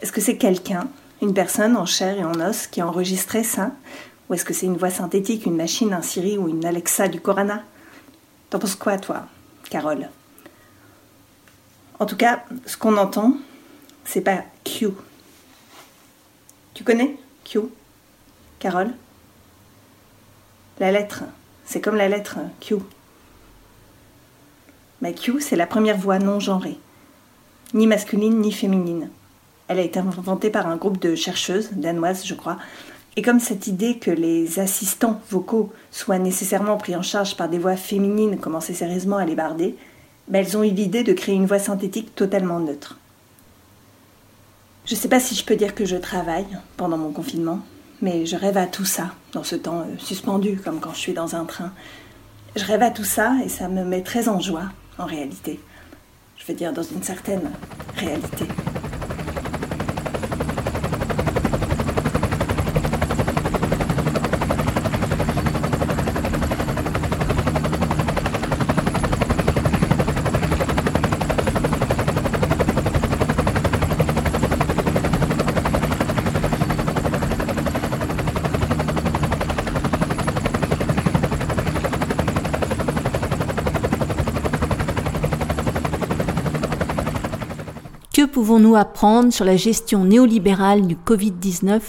Est-ce 0.00 0.12
que 0.12 0.20
c'est 0.20 0.36
quelqu'un, 0.36 0.88
une 1.22 1.34
personne 1.34 1.76
en 1.76 1.86
chair 1.86 2.18
et 2.18 2.24
en 2.24 2.40
os 2.40 2.66
qui 2.66 2.80
a 2.80 2.86
enregistré 2.86 3.44
ça? 3.44 3.72
Ou 4.28 4.34
est-ce 4.34 4.44
que 4.44 4.54
c'est 4.54 4.66
une 4.66 4.76
voix 4.76 4.90
synthétique, 4.90 5.46
une 5.46 5.56
machine, 5.56 5.92
un 5.92 6.02
Siri 6.02 6.38
ou 6.38 6.48
une 6.48 6.64
Alexa 6.64 7.08
du 7.08 7.20
Corana 7.20 7.62
T'en 8.50 8.58
penses 8.58 8.74
quoi 8.74 8.98
toi, 8.98 9.26
Carole? 9.70 10.08
En 11.98 12.06
tout 12.06 12.16
cas, 12.16 12.44
ce 12.66 12.76
qu'on 12.76 12.96
entend, 12.96 13.36
c'est 14.04 14.20
pas 14.20 14.44
Q. 14.64 14.88
Tu 16.72 16.84
connais 16.84 17.16
Q 17.44 17.60
Carole? 18.58 18.92
La 20.80 20.90
lettre, 20.90 21.24
c'est 21.64 21.80
comme 21.80 21.96
la 21.96 22.08
lettre 22.08 22.38
Q. 22.60 22.76
C'est 25.40 25.56
la 25.56 25.66
première 25.66 25.98
voix 25.98 26.18
non 26.18 26.40
genrée 26.40 26.78
ni 27.74 27.86
masculine 27.86 28.40
ni 28.40 28.52
féminine. 28.52 29.10
Elle 29.68 29.80
a 29.80 29.82
été 29.82 29.98
inventée 29.98 30.50
par 30.50 30.68
un 30.68 30.76
groupe 30.76 31.00
de 31.00 31.14
chercheuses 31.14 31.72
danoises, 31.72 32.24
je 32.24 32.34
crois. 32.34 32.58
Et 33.16 33.22
comme 33.22 33.40
cette 33.40 33.66
idée 33.66 33.98
que 33.98 34.10
les 34.10 34.58
assistants 34.58 35.20
vocaux 35.30 35.72
soient 35.90 36.18
nécessairement 36.18 36.76
pris 36.76 36.96
en 36.96 37.02
charge 37.02 37.36
par 37.36 37.48
des 37.48 37.58
voix 37.58 37.76
féminines 37.76 38.38
commençait 38.38 38.74
sérieusement 38.74 39.16
à 39.16 39.24
les 39.24 39.34
barder, 39.34 39.76
ben 40.28 40.40
elles 40.40 40.56
ont 40.56 40.64
eu 40.64 40.70
l'idée 40.70 41.02
de 41.02 41.12
créer 41.12 41.34
une 41.34 41.46
voix 41.46 41.58
synthétique 41.58 42.14
totalement 42.14 42.60
neutre. 42.60 42.98
Je 44.86 44.94
ne 44.94 45.00
sais 45.00 45.08
pas 45.08 45.20
si 45.20 45.34
je 45.34 45.44
peux 45.44 45.56
dire 45.56 45.74
que 45.74 45.84
je 45.84 45.96
travaille 45.96 46.46
pendant 46.76 46.98
mon 46.98 47.10
confinement, 47.10 47.60
mais 48.02 48.26
je 48.26 48.36
rêve 48.36 48.58
à 48.58 48.66
tout 48.66 48.84
ça, 48.84 49.14
dans 49.32 49.44
ce 49.44 49.56
temps 49.56 49.80
euh, 49.80 49.98
suspendu, 49.98 50.60
comme 50.62 50.80
quand 50.80 50.92
je 50.92 50.98
suis 50.98 51.14
dans 51.14 51.36
un 51.36 51.44
train. 51.44 51.72
Je 52.54 52.64
rêve 52.64 52.82
à 52.82 52.90
tout 52.90 53.04
ça 53.04 53.34
et 53.44 53.48
ça 53.48 53.68
me 53.68 53.84
met 53.84 54.02
très 54.02 54.28
en 54.28 54.40
joie, 54.40 54.70
en 54.98 55.06
réalité 55.06 55.60
je 56.44 56.52
veux 56.52 56.58
dire, 56.58 56.72
dans 56.72 56.82
une 56.82 57.02
certaine 57.02 57.50
réalité. 57.96 58.44
Pouvons-nous 88.44 88.76
apprendre 88.76 89.32
sur 89.32 89.46
la 89.46 89.56
gestion 89.56 90.04
néolibérale 90.04 90.86
du 90.86 90.96
Covid-19 90.96 91.80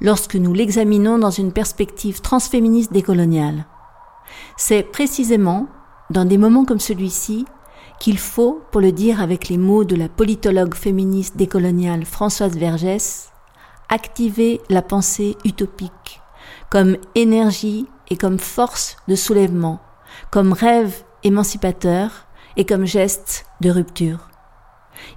lorsque 0.00 0.34
nous 0.34 0.52
l'examinons 0.52 1.18
dans 1.18 1.30
une 1.30 1.52
perspective 1.52 2.20
transféministe 2.20 2.92
décoloniale? 2.92 3.64
C'est 4.56 4.82
précisément 4.82 5.68
dans 6.10 6.24
des 6.24 6.36
moments 6.36 6.64
comme 6.64 6.80
celui-ci 6.80 7.44
qu'il 8.00 8.18
faut, 8.18 8.60
pour 8.72 8.80
le 8.80 8.90
dire 8.90 9.22
avec 9.22 9.48
les 9.48 9.56
mots 9.56 9.84
de 9.84 9.94
la 9.94 10.08
politologue 10.08 10.74
féministe 10.74 11.36
décoloniale 11.36 12.04
Françoise 12.04 12.56
Vergès, 12.56 13.30
activer 13.88 14.60
la 14.68 14.82
pensée 14.82 15.36
utopique 15.44 16.20
comme 16.70 16.96
énergie 17.14 17.86
et 18.08 18.16
comme 18.16 18.40
force 18.40 18.96
de 19.06 19.14
soulèvement, 19.14 19.78
comme 20.32 20.54
rêve 20.54 21.04
émancipateur 21.22 22.26
et 22.56 22.64
comme 22.64 22.84
geste 22.84 23.46
de 23.60 23.70
rupture. 23.70 24.29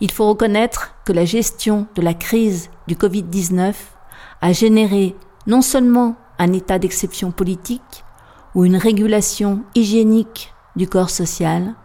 Il 0.01 0.11
faut 0.11 0.27
reconnaître 0.27 0.95
que 1.05 1.14
la 1.14 1.26
gestion 1.26 1.88
de 1.95 2.01
la 2.01 2.14
crise 2.14 2.69
du 2.88 2.95
Covid-19 2.95 3.73
a 4.41 4.53
généré 4.53 5.15
non 5.47 5.61
seulement 5.61 6.15
un 6.39 6.53
état 6.53 6.80
d'exception 6.80 7.31
politique 7.31 8.03
ou 8.55 8.65
une 8.65 8.77
régulation 8.77 9.64
hygiénique 9.76 10.53
du 10.76 10.88
corps 10.88 11.10
social, 11.10 11.76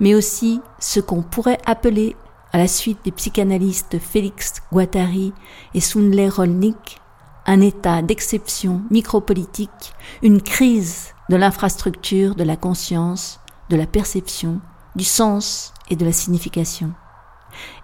mais 0.00 0.14
aussi 0.14 0.60
ce 0.78 1.00
qu'on 1.00 1.22
pourrait 1.22 1.60
appeler, 1.66 2.16
à 2.52 2.58
la 2.58 2.68
suite 2.68 2.98
des 3.04 3.12
psychanalystes 3.12 3.98
Félix 3.98 4.54
Guattari 4.72 5.32
et 5.74 5.80
Sunle 5.80 6.28
Rolnik, 6.28 6.98
un 7.46 7.60
état 7.60 8.02
d'exception 8.02 8.82
micropolitique, 8.90 9.94
une 10.22 10.42
crise 10.42 11.14
de 11.28 11.36
l'infrastructure 11.36 12.34
de 12.34 12.44
la 12.44 12.56
conscience, 12.56 13.40
de 13.70 13.76
la 13.76 13.86
perception, 13.86 14.60
du 14.96 15.04
sens 15.04 15.72
et 15.90 15.96
de 15.96 16.04
la 16.04 16.12
signification. 16.12 16.92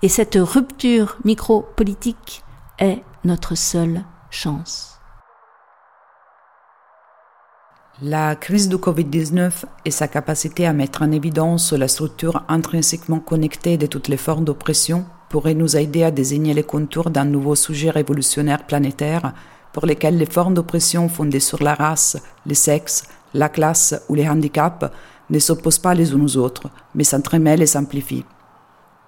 Et 0.02 0.08
cette 0.08 0.38
rupture 0.40 1.16
micro-politique 1.24 2.42
est 2.78 3.02
notre 3.24 3.54
seule 3.54 4.02
chance. 4.30 4.94
La 8.02 8.34
crise 8.34 8.68
du 8.68 8.76
Covid-19 8.76 9.66
et 9.84 9.92
sa 9.92 10.08
capacité 10.08 10.66
à 10.66 10.72
mettre 10.72 11.02
en 11.02 11.12
évidence 11.12 11.72
la 11.72 11.86
structure 11.86 12.42
intrinsèquement 12.48 13.20
connectée 13.20 13.76
de 13.76 13.86
toutes 13.86 14.08
les 14.08 14.16
formes 14.16 14.44
d'oppression 14.44 15.04
pourrait 15.28 15.54
nous 15.54 15.76
aider 15.76 16.02
à 16.02 16.10
désigner 16.10 16.54
les 16.54 16.64
contours 16.64 17.10
d'un 17.10 17.24
nouveau 17.24 17.54
sujet 17.54 17.90
révolutionnaire 17.90 18.66
planétaire 18.66 19.32
pour 19.72 19.86
lequel 19.86 20.18
les 20.18 20.26
formes 20.26 20.54
d'oppression 20.54 21.08
fondées 21.08 21.38
sur 21.38 21.62
la 21.62 21.74
race, 21.74 22.16
le 22.46 22.54
sexe, 22.54 23.04
la 23.32 23.48
classe 23.48 23.94
ou 24.08 24.14
les 24.16 24.28
handicaps 24.28 24.86
ne 25.30 25.38
s'opposent 25.38 25.78
pas 25.78 25.94
les 25.94 26.12
unes 26.12 26.24
aux 26.24 26.36
autres, 26.36 26.70
mais 26.94 27.04
s'entremêlent 27.04 27.62
et 27.62 27.66
s'amplifient. 27.66 28.24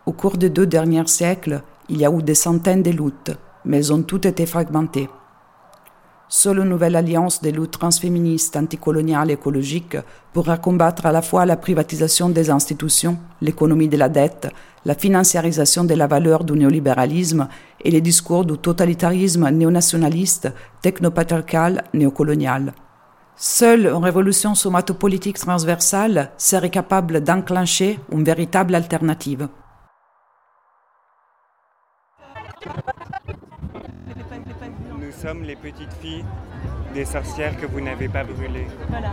Au 0.07 0.13
cours 0.13 0.37
des 0.37 0.51
deux 0.51 0.67
derniers 0.67 1.09
siècles, 1.09 1.63
il 1.89 1.99
y 1.99 2.07
a 2.07 2.13
eu 2.13 2.23
des 2.23 2.37
centaines 2.37 2.85
de 2.85 2.91
luttes, 2.91 3.33
mais 3.65 3.79
elles 3.79 3.93
ont 3.93 4.03
toutes 4.03 4.27
été 4.27 4.47
fragmentées. 4.47 5.09
Seule 6.29 6.61
une 6.61 6.69
nouvelle 6.69 6.95
alliance 6.95 7.43
des 7.43 7.51
luttes 7.51 7.73
transféministes, 7.73 8.57
anticoloniales 8.57 9.31
et 9.31 9.35
écologiques 9.35 9.97
pourra 10.33 10.59
combattre 10.59 11.07
à 11.07 11.13
la 11.13 11.23
fois 11.23 11.45
la 11.45 11.57
privatisation 11.57 12.29
des 12.29 12.51
institutions, 12.51 13.19
l'économie 13.41 13.89
de 13.89 13.97
la 13.97 14.09
dette, 14.09 14.49
la 14.85 14.95
financiarisation 14.95 15.83
de 15.83 15.95
la 15.95 16.07
valeur 16.07 16.45
du 16.45 16.53
néolibéralisme 16.53 17.49
et 17.81 17.91
les 17.91 18.01
discours 18.01 18.45
du 18.45 18.59
totalitarisme 18.59 19.51
néonationaliste, 19.51 20.53
technopatriarcal, 20.83 21.83
néocolonial. 21.95 22.75
Seule 23.35 23.87
une 23.87 24.05
révolution 24.05 24.55
somatopolitique 24.55 25.39
transversale 25.39 26.31
serait 26.39 26.71
capable 26.71 27.23
d'enclencher 27.23 27.99
une 28.13 28.23
véritable 28.23 28.77
alternative. 28.77 29.49
Nous 34.99 35.13
sommes 35.13 35.45
les 35.45 35.57
petites 35.57 35.93
filles 35.95 36.25
des 36.95 37.05
sorcières 37.05 37.57
que 37.61 37.67
vous 37.67 37.81
n'avez 37.81 38.09
pas 38.09 38.25
brûlées. 38.25 38.67
Voilà. 38.89 39.13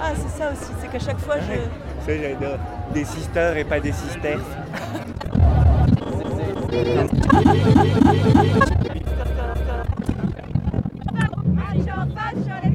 Ah, 0.00 0.12
c'est 0.14 0.38
ça 0.38 0.52
aussi, 0.52 0.72
c'est 0.80 0.88
qu'à 0.88 0.98
chaque 0.98 1.18
fois 1.18 1.36
je. 1.40 1.58
C'est 2.06 2.20
j'adore. 2.20 2.58
Des 2.92 3.04
sisters 3.04 3.56
et 3.56 3.64
pas 3.64 3.80
des 3.80 3.92
sisters. 3.92 4.38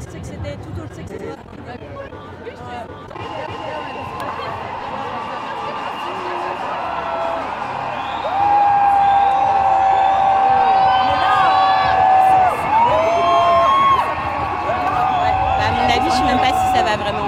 c'est 0.00 0.20
que 0.20 0.26
c'était 0.26 0.56
tout 0.56 0.80
autre. 0.80 0.92
à 15.58 15.72
mon 15.72 15.84
avis, 15.84 15.98
je 16.00 16.04
ne 16.04 16.10
sais 16.10 16.24
même 16.24 16.38
pas 16.38 16.48
si 16.48 16.76
ça 16.76 16.82
va 16.82 16.96
vraiment 16.96 17.25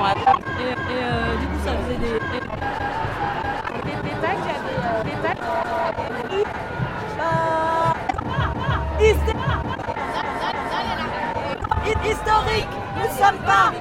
historique, 12.04 12.68
nous 12.96 13.08
sommes 13.16 13.38
pas 13.44 13.72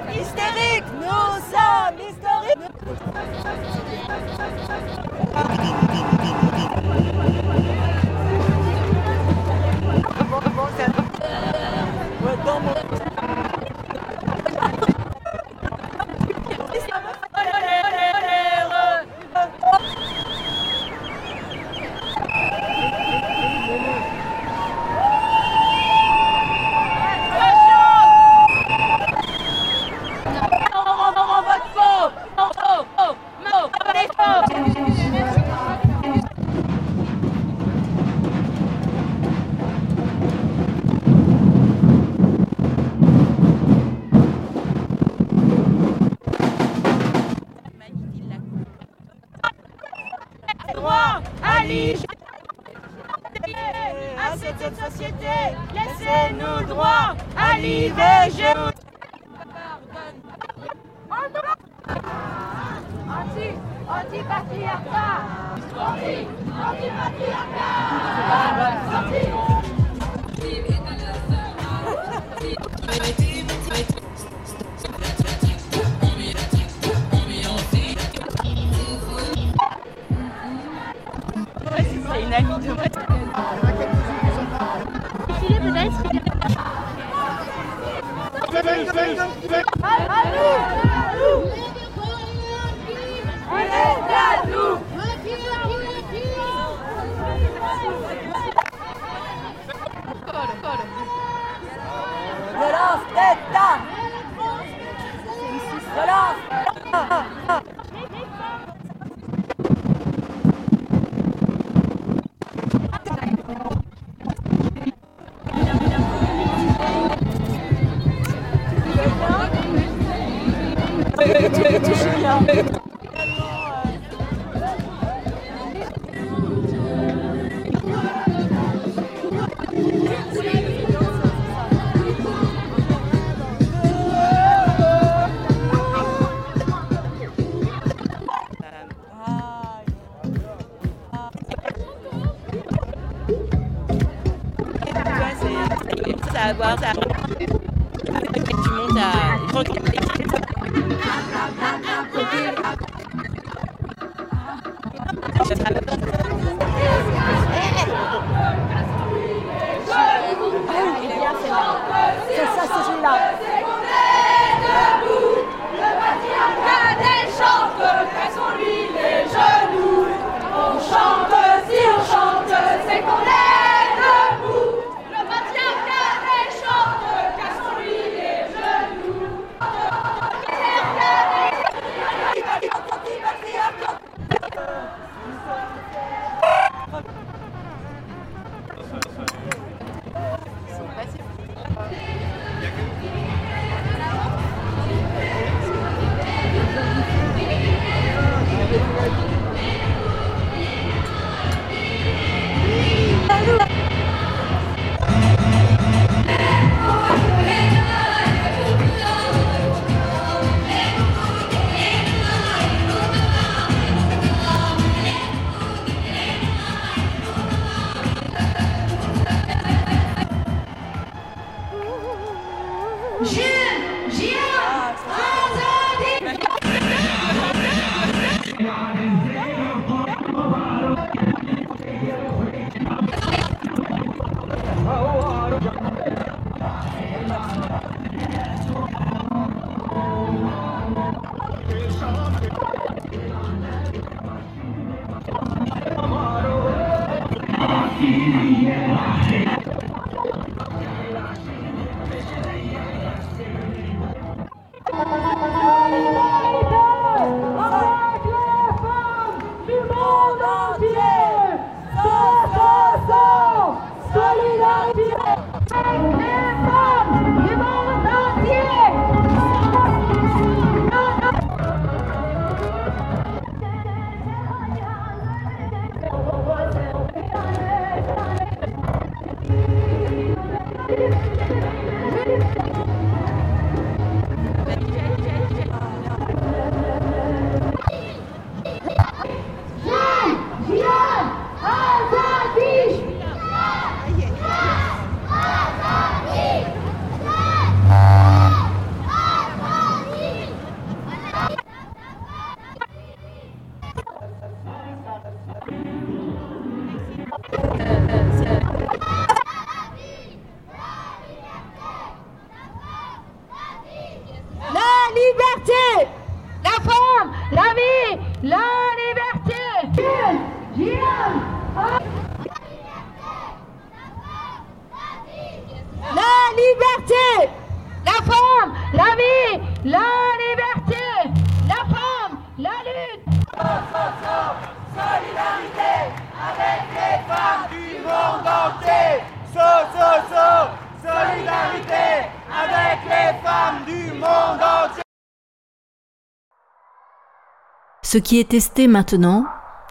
Ce 348.18 348.20
qui 348.20 348.40
est 348.40 348.50
testé 348.50 348.88
maintenant, 348.88 349.46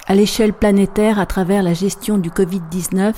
à 0.08 0.16
l'échelle 0.16 0.52
planétaire 0.52 1.20
à 1.20 1.26
travers 1.26 1.62
la 1.62 1.74
gestion 1.74 2.18
du 2.18 2.30
Covid-19, 2.30 3.14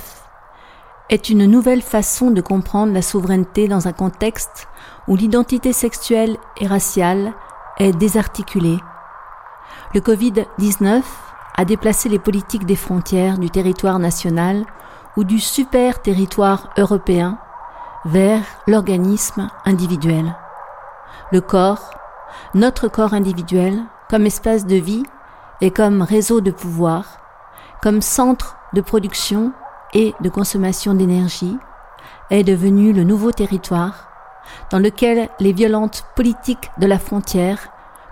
est 1.08 1.30
une 1.30 1.46
nouvelle 1.46 1.80
façon 1.80 2.30
de 2.30 2.42
comprendre 2.42 2.92
la 2.92 3.00
souveraineté 3.00 3.68
dans 3.68 3.88
un 3.88 3.94
contexte 3.94 4.68
où 5.06 5.16
l'identité 5.16 5.72
sexuelle 5.72 6.36
et 6.60 6.66
raciale 6.66 7.32
est 7.78 7.92
désarticulée. 7.92 8.76
Le 9.94 10.00
Covid-19 10.00 11.00
a 11.56 11.64
déplacé 11.64 12.10
les 12.10 12.18
politiques 12.18 12.66
des 12.66 12.76
frontières 12.76 13.38
du 13.38 13.48
territoire 13.48 13.98
national 13.98 14.66
ou 15.16 15.24
du 15.24 15.40
super 15.40 16.02
territoire 16.02 16.68
européen 16.76 17.38
vers 18.04 18.42
l'organisme 18.66 19.48
individuel. 19.64 20.36
Le 21.32 21.40
corps, 21.40 21.94
notre 22.52 22.88
corps 22.88 23.14
individuel, 23.14 23.86
comme 24.08 24.26
espace 24.26 24.66
de 24.66 24.76
vie 24.76 25.04
et 25.60 25.70
comme 25.70 26.02
réseau 26.02 26.40
de 26.40 26.50
pouvoir, 26.50 27.20
comme 27.82 28.00
centre 28.00 28.56
de 28.72 28.80
production 28.80 29.52
et 29.92 30.14
de 30.20 30.28
consommation 30.28 30.94
d'énergie, 30.94 31.58
est 32.30 32.44
devenu 32.44 32.92
le 32.92 33.04
nouveau 33.04 33.32
territoire 33.32 34.08
dans 34.70 34.78
lequel 34.78 35.28
les 35.40 35.52
violentes 35.52 36.04
politiques 36.14 36.70
de 36.78 36.86
la 36.86 36.98
frontière 36.98 37.68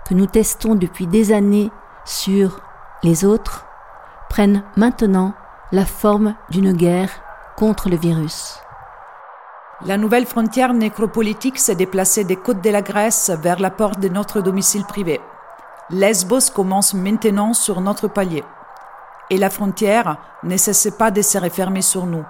que 0.07 0.13
nous 0.13 0.27
testons 0.27 0.75
depuis 0.75 1.07
des 1.07 1.31
années 1.31 1.71
sur 2.05 2.61
les 3.03 3.25
autres 3.25 3.65
prennent 4.29 4.63
maintenant 4.75 5.33
la 5.71 5.85
forme 5.85 6.35
d'une 6.49 6.73
guerre 6.73 7.09
contre 7.55 7.89
le 7.89 7.97
virus. 7.97 8.59
La 9.85 9.97
nouvelle 9.97 10.25
frontière 10.25 10.73
nécropolitique 10.73 11.59
s'est 11.59 11.75
déplacée 11.75 12.23
des 12.23 12.35
côtes 12.35 12.63
de 12.63 12.69
la 12.69 12.81
Grèce 12.81 13.31
vers 13.41 13.59
la 13.59 13.69
porte 13.69 13.99
de 13.99 14.09
notre 14.09 14.41
domicile 14.41 14.85
privé. 14.85 15.19
Lesbos 15.89 16.51
commence 16.53 16.93
maintenant 16.93 17.53
sur 17.53 17.79
notre 17.79 18.09
palier. 18.09 18.43
Et 19.29 19.37
la 19.37 19.49
frontière 19.49 20.17
ne 20.43 20.57
cesse 20.57 20.89
pas 20.97 21.11
de 21.11 21.21
se 21.21 21.37
refermer 21.37 21.81
sur 21.81 22.05
nous. 22.05 22.25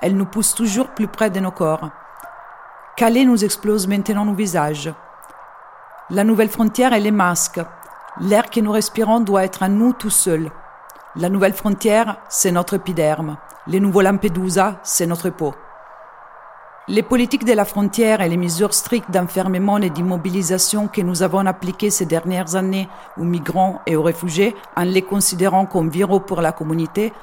Elle 0.00 0.16
nous 0.16 0.26
pousse 0.26 0.54
toujours 0.54 0.88
plus 0.88 1.08
près 1.08 1.28
de 1.28 1.40
nos 1.40 1.50
corps. 1.50 1.90
Calais 2.96 3.24
nous 3.24 3.44
explose 3.44 3.88
maintenant 3.88 4.24
nos 4.24 4.34
visages. 4.34 4.92
La 6.10 6.22
nouvelle 6.22 6.48
frontière 6.48 6.92
est 6.92 7.00
les 7.00 7.10
masques. 7.10 7.60
L'air 8.20 8.48
que 8.48 8.60
nous 8.60 8.70
respirons 8.70 9.18
doit 9.18 9.44
être 9.44 9.64
à 9.64 9.68
nous 9.68 9.92
tout 9.92 10.10
seuls. 10.10 10.52
La 11.16 11.28
nouvelle 11.28 11.54
frontière, 11.54 12.18
c'est 12.28 12.52
notre 12.52 12.74
épiderme. 12.74 13.38
Les 13.66 13.80
nouveaux 13.80 14.02
Lampedusa, 14.02 14.76
c'est 14.84 15.06
notre 15.06 15.30
peau. 15.30 15.52
Les 16.86 17.02
politiques 17.02 17.46
de 17.46 17.54
la 17.54 17.64
frontière 17.64 18.20
et 18.20 18.28
les 18.28 18.36
mesures 18.36 18.74
strictes 18.74 19.10
d'enfermement 19.10 19.78
et 19.78 19.88
d'immobilisation 19.88 20.86
que 20.86 21.00
nous 21.00 21.22
avons 21.22 21.46
appliquées 21.46 21.88
ces 21.88 22.04
dernières 22.04 22.56
années 22.56 22.90
aux 23.16 23.24
migrants 23.24 23.80
et 23.86 23.96
aux 23.96 24.02
réfugiés, 24.02 24.54
en 24.76 24.84
les 24.84 25.00
considérant 25.00 25.64
comme 25.64 25.88
viraux 25.88 26.20
pour 26.20 26.42
la 26.42 26.52
communauté, 26.52 27.14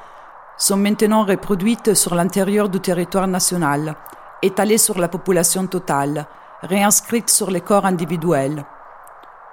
sont 0.57 0.77
maintenant 0.77 1.25
reproduites 1.25 1.93
sur 1.93 2.15
l'intérieur 2.15 2.69
du 2.69 2.79
territoire 2.79 3.27
national, 3.27 3.93
étalées 4.41 4.79
sur 4.79 4.97
la 4.97 5.07
population 5.07 5.67
totale, 5.67 6.25
réinscrites 6.63 7.29
sur 7.29 7.51
les 7.51 7.61
corps 7.61 7.85
individuels. 7.85 8.65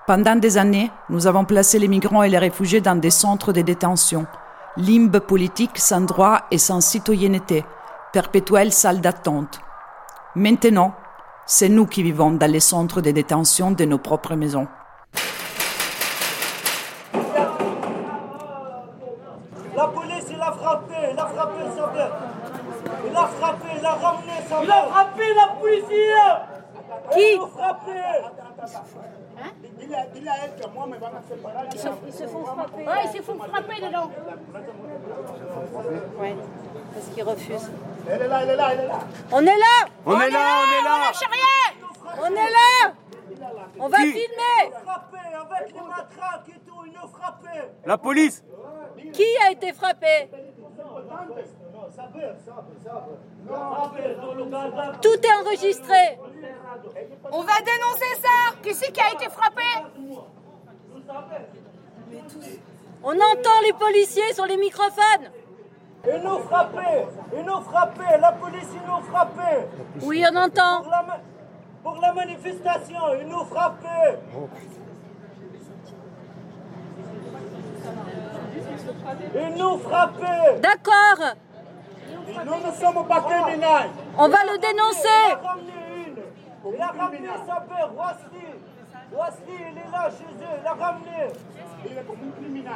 Pendant 0.07 0.37
des 0.37 0.57
années, 0.57 0.91
nous 1.11 1.27
avons 1.27 1.45
placé 1.45 1.79
les 1.79 1.89
migrants 1.89 2.23
et 2.23 2.31
les 2.31 2.39
réfugiés 2.39 2.81
dans 2.81 2.99
des 2.99 3.11
centres 3.11 3.53
de 3.53 3.61
détention, 3.61 4.27
limbes 4.79 5.19
politiques 5.19 5.79
sans 5.79 6.01
droit 6.01 6.47
et 6.51 6.57
sans 6.57 6.81
citoyenneté, 6.81 7.67
perpétuelles 8.11 8.73
salles 8.73 9.03
d'attente. 9.03 9.61
Maintenant, 10.39 10.94
c'est 11.47 11.69
nous 11.69 11.85
qui 11.86 12.05
vivons 12.05 12.31
dans 12.31 12.48
les 12.48 12.60
centres 12.60 13.01
de 13.01 13.10
détention 13.10 13.73
de 13.73 13.85
nos 13.85 13.98
propres 13.98 14.36
maisons. 14.36 14.69
La 19.74 19.89
police, 19.89 20.27
il 20.31 20.40
a 20.40 20.52
frappé, 20.52 20.94
il 21.12 21.19
a 21.19 21.27
frappé 21.27 21.65
sa 21.77 21.93
mère. 21.93 22.12
Il 23.05 23.16
a 23.16 23.27
frappé, 23.27 23.66
il 23.81 23.85
a 23.85 23.94
ramené 23.94 24.32
sa 24.48 24.60
mère. 24.60 24.65
Il 24.65 24.70
a 24.70 24.82
frappé 24.85 25.23
la 25.35 25.48
policière. 25.60 26.47
Qui 27.10 27.32
Il 27.32 27.40
a 27.40 27.47
frappé. 27.48 27.98
Ils 31.73 31.78
se, 31.81 31.89
ils 32.06 32.12
se 32.12 32.27
font 32.28 32.44
frapper. 32.44 32.86
Ouais, 32.86 33.05
ils 33.06 33.16
se 33.16 33.23
font 33.23 33.39
frapper 33.39 33.81
dedans. 33.85 34.10
Ouais, 36.20 36.36
parce 36.94 37.06
qu'ils 37.15 37.24
refusent. 37.24 37.70
Elle 38.10 38.23
est 38.23 38.28
là, 38.28 38.43
elle 38.43 38.51
est 38.51 38.56
là, 38.56 38.69
elle 38.73 38.81
est 38.81 38.86
là. 38.86 39.01
On 39.32 39.40
est 39.40 39.44
là 39.44 39.89
On 40.06 40.20
est 40.20 40.31
là, 40.31 40.62
on 40.62 40.81
est 40.81 40.85
là. 40.85 40.94
On 40.94 40.98
lâche 40.98 41.24
rien 41.31 42.23
On 42.23 42.27
est 42.27 42.51
là. 42.51 42.93
On 43.81 43.89
va 43.89 43.98
Qui 43.98 44.12
filmer. 44.12 44.60
Il 44.66 44.74
a 44.74 44.81
frappé 44.81 45.19
avec 45.19 45.74
les 45.74 45.81
matraques 45.81 46.48
et 46.48 46.60
tout, 46.66 46.85
il 46.86 46.97
a 46.97 47.06
frappé. 47.06 47.60
La 47.85 47.98
police. 47.98 48.43
Qui 49.12 49.27
a 49.47 49.51
été 49.52 49.73
frappé? 49.73 50.31
Tout 55.02 55.15
est 55.23 55.32
enregistré. 55.43 56.19
On 57.31 57.43
va 57.43 57.52
dénoncer 57.60 58.20
ça. 58.23 58.55
Qui 58.62 58.74
c'est 58.74 58.93
qui 58.93 59.01
a 59.01 59.12
été 59.12 59.28
frappé? 59.31 59.62
On 63.02 63.12
entend 63.12 63.60
les 63.65 63.73
policiers 63.74 64.35
sur 64.35 64.47
les 64.47 64.56
microphones 64.56 65.31
Ils 66.11 66.23
nous 66.23 66.39
frappaient, 66.39 67.07
ils 67.37 67.45
nous 67.45 67.61
frappaient, 67.63 68.19
la 68.19 68.33
police 68.33 68.69
ils 68.73 68.91
nous 68.91 69.03
frappaient. 69.11 69.69
Oui, 70.03 70.25
on 70.31 70.37
entend. 70.37 70.83
Pour 70.83 70.91
la, 70.91 71.03
ma- 71.03 71.21
pour 71.83 72.01
la 72.01 72.13
manifestation, 72.15 73.01
ils 73.21 73.27
nous 73.29 73.45
frappaient. 73.45 74.19
Ils 79.35 79.55
nous 79.59 79.79
frappaient. 79.79 80.61
D'accord 80.61 81.35
Nous 82.45 82.67
ne 82.69 82.73
sommes 82.75 83.07
pas 83.07 83.21
criminels. 83.21 83.91
On 84.17 84.29
va 84.29 84.39
le 84.45 84.59
dénoncer. 84.59 85.09
Il 85.29 85.33
a 85.33 85.49
ramené 85.49 85.73
une. 86.07 86.75
Il 86.75 86.81
a 86.83 86.87
ramené 86.89 87.29
sa 87.47 87.65
mère, 87.75 87.91
Wasli. 87.97 88.47
Wasli, 89.13 89.55
il 89.73 89.79
est 89.79 89.91
là 89.93 90.11
chez 90.11 90.25
eux, 90.25 90.59
il 90.63 90.67
a 90.67 90.73
ramené. 90.87 91.33
Il 91.85 91.93
est 91.99 92.03
comme 92.07 92.17
un 92.17 92.41
criminel. 92.41 92.73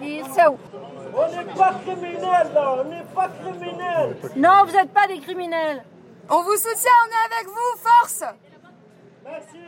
Il 0.00 0.24
sait 0.26 0.46
où 0.46 0.58
On 1.14 1.28
n'est 1.28 1.54
pas 1.54 1.74
criminels 1.84 2.50
là, 2.54 2.74
on 2.78 2.84
n'est 2.84 3.04
pas 3.14 3.28
criminels. 3.28 4.16
Non, 4.36 4.64
vous 4.64 4.72
n'êtes 4.72 4.92
pas 4.92 5.06
des 5.06 5.18
criminels. 5.20 5.84
On 6.30 6.42
vous 6.42 6.56
soutient, 6.56 6.92
on 7.04 7.08
est 7.10 7.34
avec 7.34 7.46
vous, 7.48 7.78
force 7.78 8.24
Merci. 9.24 9.58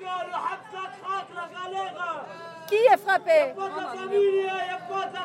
Le 0.00 0.06
Hamza 0.06 0.90
craque 1.02 1.28
la 1.34 1.70
galère. 1.70 2.24
Qui 2.66 2.74
est 2.76 2.96
frappé 2.96 3.54
Pas 3.56 3.68
de 3.68 3.80
la 3.80 3.86
famille, 3.88 4.18
il 4.20 4.42
n'y 4.42 4.48
a 4.48 4.78
pas 4.88 5.06
de 5.06 5.24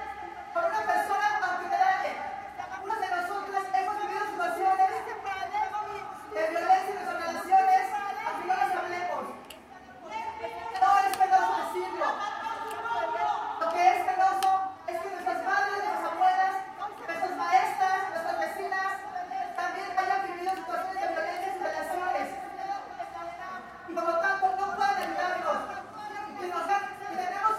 por 0.53 0.63
una 0.65 0.81
persona 0.83 1.39
particular. 1.39 2.05
Unos 2.83 2.99
de 2.99 3.09
nosotros 3.09 3.63
hemos 3.73 3.95
vivido 4.01 4.25
situaciones 4.31 4.89
de 6.31 6.41
violencia 6.49 6.89
en 6.89 6.95
nuestras 6.95 7.19
relaciones, 7.21 7.81
así 7.91 8.41
no 8.47 8.55
las 8.55 8.75
hablemos. 8.75 9.23
No 10.81 10.89
es 10.99 11.17
penoso 11.17 11.51
decirlo. 11.61 12.07
Lo 13.59 13.65
que 13.71 13.81
es 13.87 13.99
penoso 14.03 14.49
es 14.87 14.99
que 14.99 15.09
nuestras 15.11 15.39
madres, 15.45 15.77
nuestras 15.83 16.11
abuelas, 16.11 16.53
nuestras 16.79 17.31
maestras, 17.37 17.97
nuestras 18.11 18.37
vecinas, 18.39 18.89
también 19.55 19.87
hayan 19.97 20.21
vivido 20.27 20.51
situaciones 20.55 21.01
de 21.01 21.07
violencia 21.07 21.47
en 21.47 21.53
sus 21.53 21.63
relaciones. 21.63 22.27
Y 23.87 23.93
por 23.93 24.03
lo 24.03 24.19
tanto 24.19 24.45
no 24.57 24.75
pueden 24.75 25.03
evitarlo. 25.03 25.51
Tenemos 27.11 27.50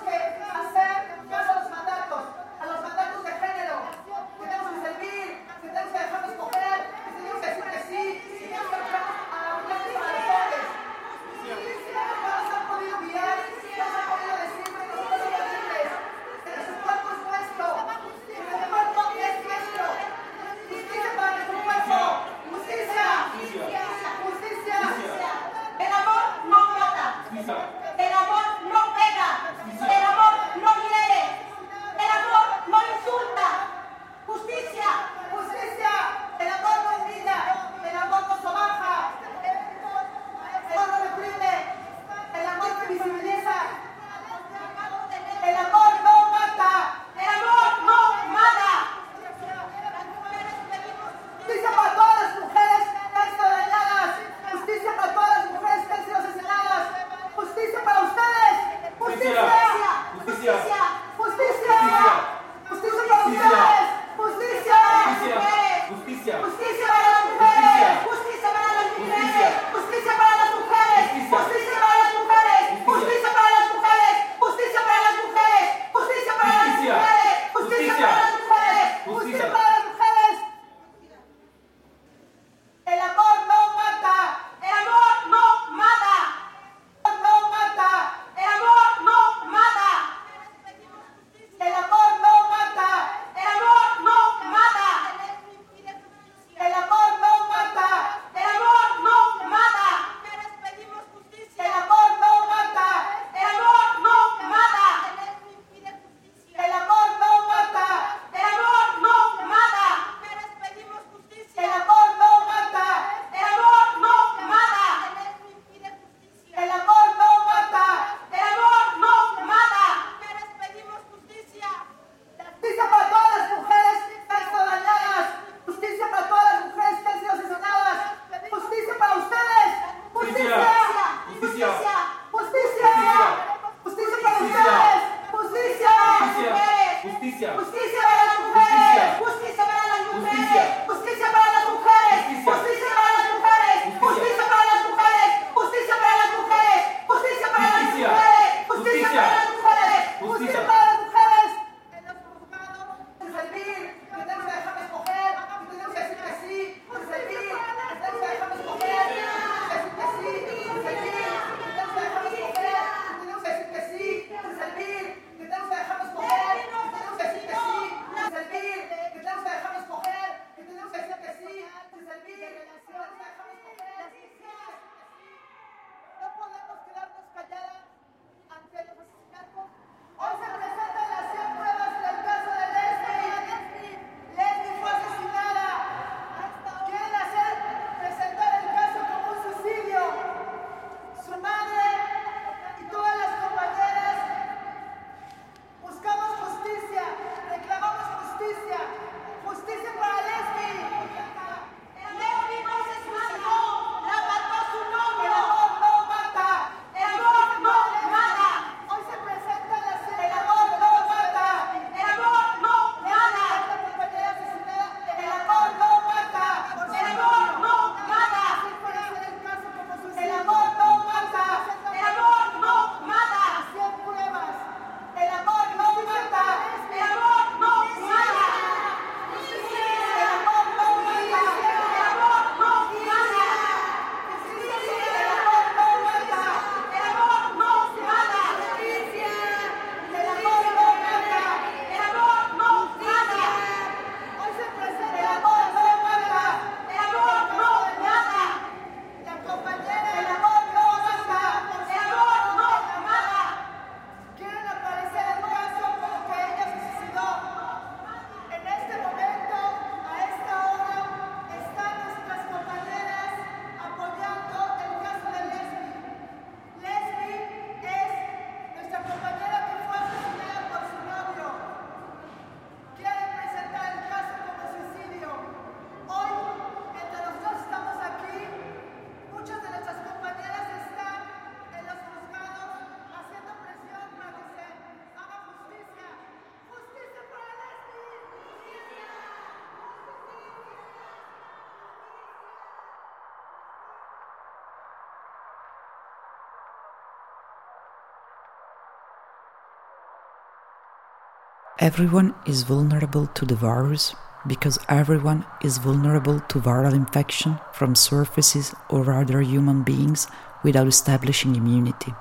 Everyone 301.79 302.35
is 302.45 302.65
vulnerable 302.65 303.27
to 303.29 303.47
the 303.47 303.55
virus 303.55 304.15
because 304.47 304.79
everyone 304.89 305.47
is 305.63 305.79
vulnerable 305.79 306.39
to 306.41 306.61
viral 306.61 306.93
infection 306.93 307.59
from 307.73 307.95
surfaces 307.95 308.75
or 308.91 309.11
other 309.11 309.41
human 309.41 309.83
beings 309.83 310.27
without 310.63 310.87
establishing 310.87 311.57
immunity. 311.57 312.15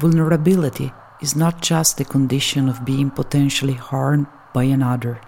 Vulnerability 0.00 0.92
is 1.22 1.34
not 1.34 1.62
just 1.62 1.96
the 1.96 2.04
condition 2.04 2.68
of 2.68 2.84
being 2.84 3.10
potentially 3.10 3.74
harmed 3.74 4.26
by 4.52 4.64
another. 4.64 5.18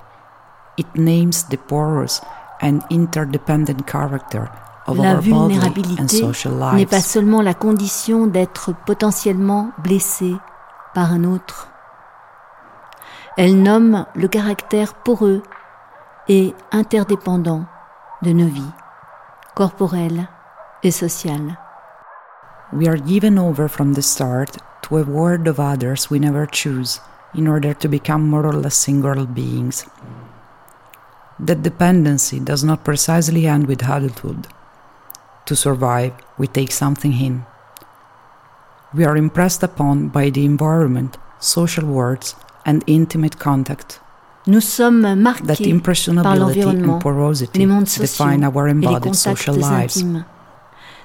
It 0.77 0.95
names 0.97 1.45
the 1.45 1.57
porous 1.57 2.21
and 2.61 2.83
interdependent 2.91 3.87
character 3.87 4.51
of 4.87 4.99
La 4.99 5.15
our 5.15 5.23
bodily 5.23 5.57
and 5.57 5.63
vulnérabilité 5.63 6.21
social 6.21 6.75
n'est 6.75 6.87
pas 6.87 7.01
seulement 7.01 7.41
la 7.41 7.55
condition 7.55 8.27
d'être 8.27 8.75
potentiellement 8.85 9.73
blessé 9.79 10.37
par 10.95 11.13
un 11.13 11.25
autre. 11.25 11.69
Elle 13.37 13.63
nomme 13.63 14.07
le 14.15 14.29
caractère 14.29 14.95
poreux 14.95 15.43
et 16.27 16.55
interdépendant 16.73 17.67
de 18.23 18.33
nos 18.33 18.47
vies, 18.47 18.73
corporelles 19.55 20.27
et 20.83 20.91
sociales. 20.91 21.59
We 22.73 22.89
are 22.89 22.97
given 22.97 23.39
over 23.39 23.69
from 23.69 23.93
the 23.93 24.01
start 24.01 24.57
to 24.83 24.97
a 24.97 25.03
world 25.03 25.47
of 25.49 25.61
others 25.61 26.11
we 26.11 26.19
never 26.19 26.47
choose 26.47 27.01
in 27.35 27.47
order 27.47 27.75
to 27.75 27.89
become 27.89 28.27
more 28.27 28.47
or 28.47 28.55
less 28.55 28.75
single 28.75 29.27
beings. 29.27 29.85
That 31.39 31.63
dependency 31.63 32.41
does 32.41 32.65
not 32.65 32.85
precisely 32.85 33.47
end 33.47 33.67
with 33.67 33.83
adulthood. 33.83 34.47
To 35.45 35.55
survive, 35.55 36.15
we 36.39 36.47
take 36.47 36.73
something 36.73 37.13
in. 37.13 37.45
We 38.95 39.05
are 39.05 39.17
impressed 39.17 39.63
upon 39.63 40.09
by 40.09 40.31
the 40.31 40.47
environment, 40.47 41.19
social 41.39 41.85
words, 41.85 42.35
and 42.67 42.81
intimate 42.87 43.37
contact. 43.39 44.03
Nous 44.47 44.61
sommes 44.61 45.03
That 45.03 45.17
marqués 45.17 45.65
par 45.65 45.75
impressionability 45.75 46.61
l'environnement, 46.61 46.95
and 46.95 46.99
porosity 47.01 47.59
les 47.59 47.67
mondes 47.67 47.89
sociaux 47.89 48.27
define 48.27 48.45
our 48.45 48.69
embodied 48.69 49.15
social 49.15 49.57
lives. 49.57 49.97
intimes. 49.97 50.25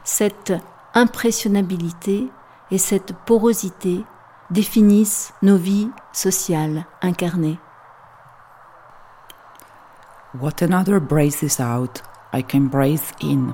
Cette 0.03 0.53
impressionnabilité 0.93 2.29
et 2.69 2.77
cette 2.77 3.13
porosité 3.25 4.03
définissent 4.49 5.33
nos 5.41 5.57
vies 5.57 5.89
sociales 6.11 6.85
incarnées. 7.01 7.57
What 10.39 10.61
another 10.61 10.99
breathes 10.99 11.59
out, 11.59 12.01
I 12.33 12.41
can 12.41 12.67
breathe 12.67 13.01
in, 13.21 13.53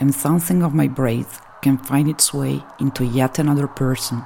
and 0.00 0.10
something 0.12 0.62
of 0.62 0.74
my 0.74 0.88
breath 0.88 1.40
can 1.62 1.78
find 1.78 2.08
its 2.08 2.34
way 2.34 2.62
into 2.80 3.04
yet 3.04 3.38
another 3.38 3.66
person. 3.66 4.22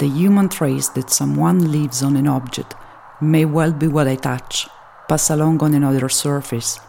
The 0.00 0.08
human 0.08 0.48
trace 0.48 0.88
that 0.90 1.10
someone 1.10 1.70
leaves 1.70 2.02
on 2.02 2.16
an 2.16 2.26
object 2.26 2.74
may 3.20 3.44
well 3.44 3.72
be 3.72 3.86
what 3.86 4.08
I 4.08 4.16
touch, 4.16 4.66
pass 5.08 5.30
along 5.30 5.62
on 5.62 5.72
another 5.72 6.08
surface, 6.08 6.80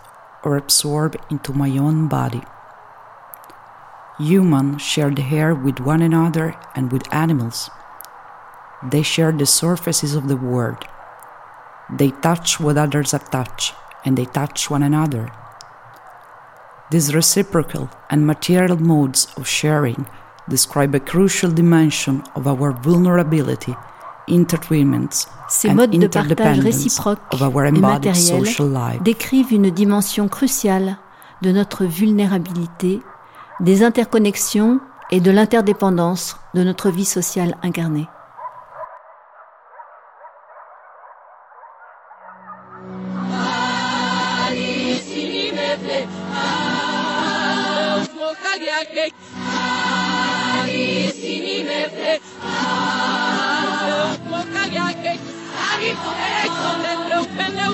or 0.43 0.57
absorb 0.57 1.15
into 1.29 1.53
my 1.53 1.69
own 1.77 2.07
body. 2.07 2.41
Humans 4.17 4.81
share 4.81 5.11
the 5.11 5.21
air 5.21 5.53
with 5.53 5.79
one 5.79 6.01
another 6.01 6.55
and 6.75 6.91
with 6.91 7.13
animals. 7.13 7.69
They 8.81 9.03
share 9.03 9.31
the 9.31 9.45
surfaces 9.45 10.15
of 10.15 10.27
the 10.27 10.37
world. 10.37 10.83
They 11.91 12.09
touch 12.09 12.59
what 12.59 12.77
others 12.77 13.11
have 13.11 13.29
touched, 13.29 13.75
and 14.03 14.17
they 14.17 14.25
touch 14.25 14.71
one 14.71 14.81
another. 14.81 15.31
These 16.89 17.13
reciprocal 17.13 17.91
and 18.09 18.25
material 18.25 18.77
modes 18.77 19.27
of 19.37 19.47
sharing 19.47 20.07
describe 20.47 20.95
a 20.95 20.99
crucial 20.99 21.51
dimension 21.51 22.21
of 22.35 22.47
our 22.47 22.73
vulnerability, 22.83 23.73
Ces 25.47 25.69
and 25.69 25.75
modes 25.75 25.91
de 25.91 26.07
partage 26.07 26.59
réciproques 26.59 27.19
of 27.31 27.41
our 27.41 27.65
et 27.65 27.69
embodied 27.69 28.09
matériels 28.09 28.45
social 28.45 28.69
life. 28.69 29.03
décrivent 29.03 29.53
une 29.53 29.69
dimension 29.69 30.27
cruciale 30.27 30.97
de 31.41 31.51
notre 31.51 31.85
vulnérabilité, 31.85 33.01
des 33.59 33.83
interconnexions 33.83 34.79
et 35.11 35.19
de 35.19 35.31
l'interdépendance 35.31 36.37
de 36.55 36.63
notre 36.63 36.89
vie 36.89 37.05
sociale 37.05 37.55
incarnée. 37.61 38.07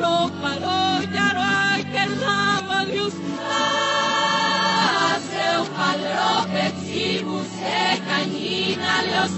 no 0.00 0.30
paró, 0.40 1.02
ya 1.12 1.32
no 1.34 1.42
hay 1.42 1.84
que 1.84 2.06
lava 2.24 2.84
de 2.86 3.02
ustas, 3.02 3.20
eu 5.52 5.64
paró, 5.76 6.46
se 7.60 8.00
cañina, 8.08 8.92
los 9.12 9.30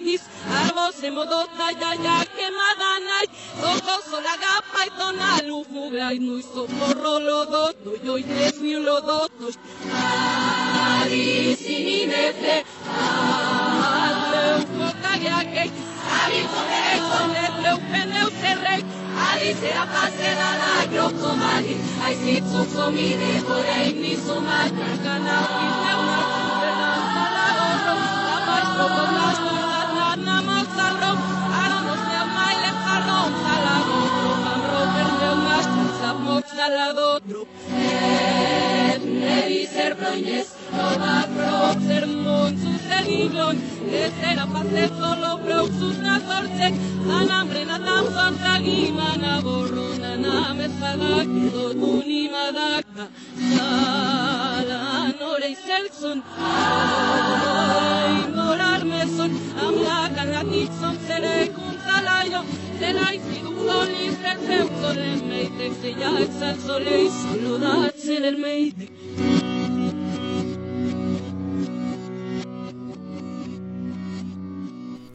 nis 0.00 0.22
arvos 0.60 0.96
emodot 1.08 1.50
nay 1.58 1.74
ya 1.80 2.16
quemada 2.36 2.92
nay 3.08 3.26
todos 3.60 4.04
la 4.26 4.34
gapa 4.44 4.80
y 4.86 4.90
tona 4.98 5.30
lufubra 5.48 6.06
y 6.14 6.18
nui 6.18 6.42
soporro 6.42 7.14
lodot 7.28 7.76
no 7.84 7.92
yo 8.04 8.18
y 8.18 8.24
tres 8.30 8.54
ni 8.64 8.74
lodot 8.86 9.32
arisinefte 11.00 12.56
atleu 14.08 14.60
kotagake 14.76 15.64
arisone 16.20 16.82
konetleu 17.10 17.78
peneu 17.90 18.28
serrek 18.40 18.84
Alice 19.30 19.70
a 19.82 19.84
pasera 19.92 20.50
la 20.60 20.72
grocomali, 20.92 21.74
ai 22.04 22.14
si 22.20 22.34
tsumine 22.40 23.30
vorei 23.46 23.92
ni 24.02 24.12
sumata 24.16 24.88
canal, 25.04 25.46
que 25.56 25.66
é 25.90 25.94
uma 25.96 26.20
močná 36.14 36.66
radotru. 36.68 37.46
Ne, 37.70 38.98
ne, 39.04 39.48
ne, 40.26 40.44
Ova 40.72 41.18
prozer 41.36 42.06
moj 42.06 42.50
su 42.62 42.72
se 42.86 42.98
nigloj, 43.10 43.56
ne 43.92 44.04
se 44.18 44.34
na 44.36 44.46
pase 44.52 44.88
solo 44.98 45.38
preuksus 45.44 45.96
na 46.04 46.18
nam 47.24 47.48
rena 47.52 47.78
na 47.78 49.40
voru, 49.40 49.88
na 50.00 50.16
name. 50.16 50.60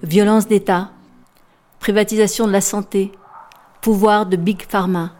Violence 0.03 0.47
d'État, 0.47 0.91
privatisation 1.79 2.47
de 2.47 2.51
la 2.51 2.61
santé, 2.61 3.11
pouvoir 3.81 4.25
de 4.25 4.37
Big 4.37 4.61
Pharma, 4.61 5.13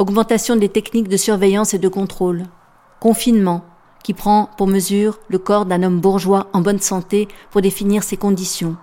augmentation 0.00 0.56
des 0.56 0.70
techniques 0.70 1.08
de 1.08 1.18
surveillance 1.18 1.74
et 1.74 1.78
de 1.78 1.88
contrôle, 1.88 2.44
confinement, 3.00 3.62
qui 4.02 4.14
prend 4.14 4.48
pour 4.56 4.66
mesure 4.66 5.20
le 5.28 5.38
corps 5.38 5.66
d'un 5.66 5.82
homme 5.82 6.00
bourgeois 6.00 6.48
en 6.54 6.62
bonne 6.62 6.80
santé 6.80 7.28
pour 7.50 7.60
définir 7.60 8.02
ses 8.02 8.16
conditions, 8.16 8.76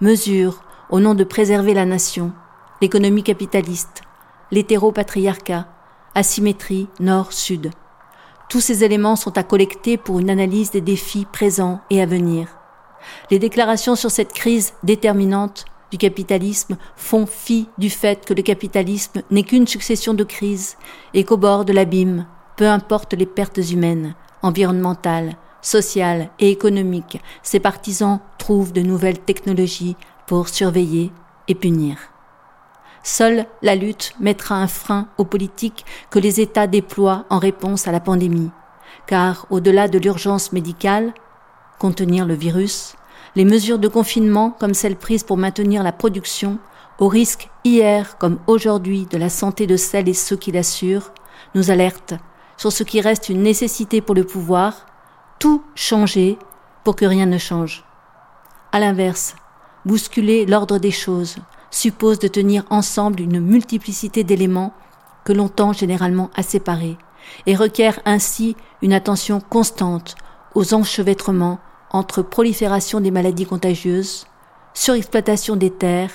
mesures 0.00 0.62
au 0.88 1.00
nom 1.00 1.14
de 1.14 1.24
préserver 1.24 1.74
la 1.74 1.84
nation, 1.84 2.32
l'économie 2.80 3.24
capitaliste, 3.24 4.02
l'hétéropatriarcat, 4.52 5.66
asymétrie 6.14 6.86
nord-sud. 7.00 7.72
Tous 8.48 8.60
ces 8.60 8.84
éléments 8.84 9.16
sont 9.16 9.36
à 9.36 9.42
collecter 9.42 9.96
pour 9.96 10.20
une 10.20 10.30
analyse 10.30 10.70
des 10.70 10.80
défis 10.80 11.26
présents 11.32 11.80
et 11.90 12.00
à 12.00 12.06
venir. 12.06 12.46
Les 13.32 13.40
déclarations 13.40 13.96
sur 13.96 14.12
cette 14.12 14.32
crise 14.32 14.74
déterminante 14.84 15.64
capitalisme 15.96 16.76
font 16.96 17.26
fi 17.26 17.68
du 17.78 17.90
fait 17.90 18.24
que 18.24 18.34
le 18.34 18.42
capitalisme 18.42 19.22
n'est 19.30 19.42
qu'une 19.42 19.66
succession 19.66 20.14
de 20.14 20.24
crises 20.24 20.76
et 21.14 21.24
qu'au 21.24 21.36
bord 21.36 21.64
de 21.64 21.72
l'abîme, 21.72 22.26
peu 22.56 22.66
importe 22.68 23.14
les 23.14 23.26
pertes 23.26 23.60
humaines, 23.70 24.14
environnementales, 24.42 25.36
sociales 25.62 26.30
et 26.38 26.50
économiques, 26.50 27.20
ses 27.42 27.60
partisans 27.60 28.20
trouvent 28.38 28.72
de 28.72 28.80
nouvelles 28.80 29.18
technologies 29.18 29.96
pour 30.26 30.48
surveiller 30.48 31.12
et 31.48 31.54
punir. 31.54 31.98
Seule 33.02 33.46
la 33.62 33.76
lutte 33.76 34.14
mettra 34.18 34.56
un 34.56 34.66
frein 34.66 35.08
aux 35.18 35.24
politiques 35.24 35.84
que 36.10 36.18
les 36.18 36.40
États 36.40 36.66
déploient 36.66 37.24
en 37.30 37.38
réponse 37.38 37.86
à 37.86 37.92
la 37.92 38.00
pandémie, 38.00 38.50
car 39.06 39.46
au-delà 39.50 39.86
de 39.86 39.98
l'urgence 39.98 40.52
médicale, 40.52 41.14
contenir 41.78 42.26
le 42.26 42.34
virus, 42.34 42.96
les 43.36 43.44
mesures 43.44 43.78
de 43.78 43.86
confinement 43.86 44.50
comme 44.50 44.74
celles 44.74 44.96
prises 44.96 45.22
pour 45.22 45.36
maintenir 45.36 45.82
la 45.82 45.92
production, 45.92 46.58
au 46.98 47.06
risque 47.06 47.50
hier 47.64 48.16
comme 48.16 48.38
aujourd'hui 48.46 49.06
de 49.06 49.18
la 49.18 49.28
santé 49.28 49.66
de 49.66 49.76
celles 49.76 50.08
et 50.08 50.14
ceux 50.14 50.36
qui 50.36 50.50
l'assurent, 50.50 51.12
nous 51.54 51.70
alertent 51.70 52.14
sur 52.56 52.72
ce 52.72 52.82
qui 52.82 53.02
reste 53.02 53.28
une 53.28 53.42
nécessité 53.42 54.00
pour 54.00 54.14
le 54.14 54.24
pouvoir, 54.24 54.86
tout 55.38 55.62
changer 55.74 56.38
pour 56.82 56.96
que 56.96 57.04
rien 57.04 57.26
ne 57.26 57.36
change. 57.36 57.84
À 58.72 58.80
l'inverse, 58.80 59.36
bousculer 59.84 60.46
l'ordre 60.46 60.78
des 60.78 60.90
choses 60.90 61.36
suppose 61.70 62.18
de 62.18 62.28
tenir 62.28 62.64
ensemble 62.70 63.20
une 63.20 63.40
multiplicité 63.40 64.24
d'éléments 64.24 64.72
que 65.24 65.34
l'on 65.34 65.48
tend 65.48 65.74
généralement 65.74 66.30
à 66.34 66.42
séparer, 66.42 66.96
et 67.44 67.54
requiert 67.54 68.00
ainsi 68.06 68.56
une 68.80 68.94
attention 68.94 69.40
constante 69.40 70.14
aux 70.54 70.72
enchevêtrements 70.72 71.58
entre 71.96 72.22
prolifération 72.22 73.00
des 73.00 73.10
maladies 73.10 73.46
contagieuses, 73.46 74.26
surexploitation 74.74 75.56
des 75.56 75.70
terres, 75.70 76.12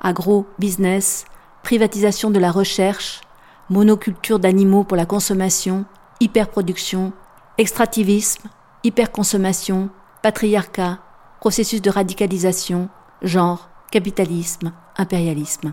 agro-business, 0.00 1.24
privatisation 1.62 2.30
de 2.30 2.38
la 2.38 2.50
recherche, 2.50 3.22
monoculture 3.70 4.38
d'animaux 4.38 4.84
pour 4.84 4.96
la 4.96 5.06
consommation, 5.06 5.86
hyperproduction, 6.20 7.12
extractivisme, 7.56 8.48
hyperconsommation, 8.84 9.88
patriarcat, 10.22 10.98
processus 11.40 11.80
de 11.80 11.90
radicalisation, 11.90 12.88
genre, 13.22 13.70
capitalisme, 13.90 14.72
impérialisme. 14.96 15.72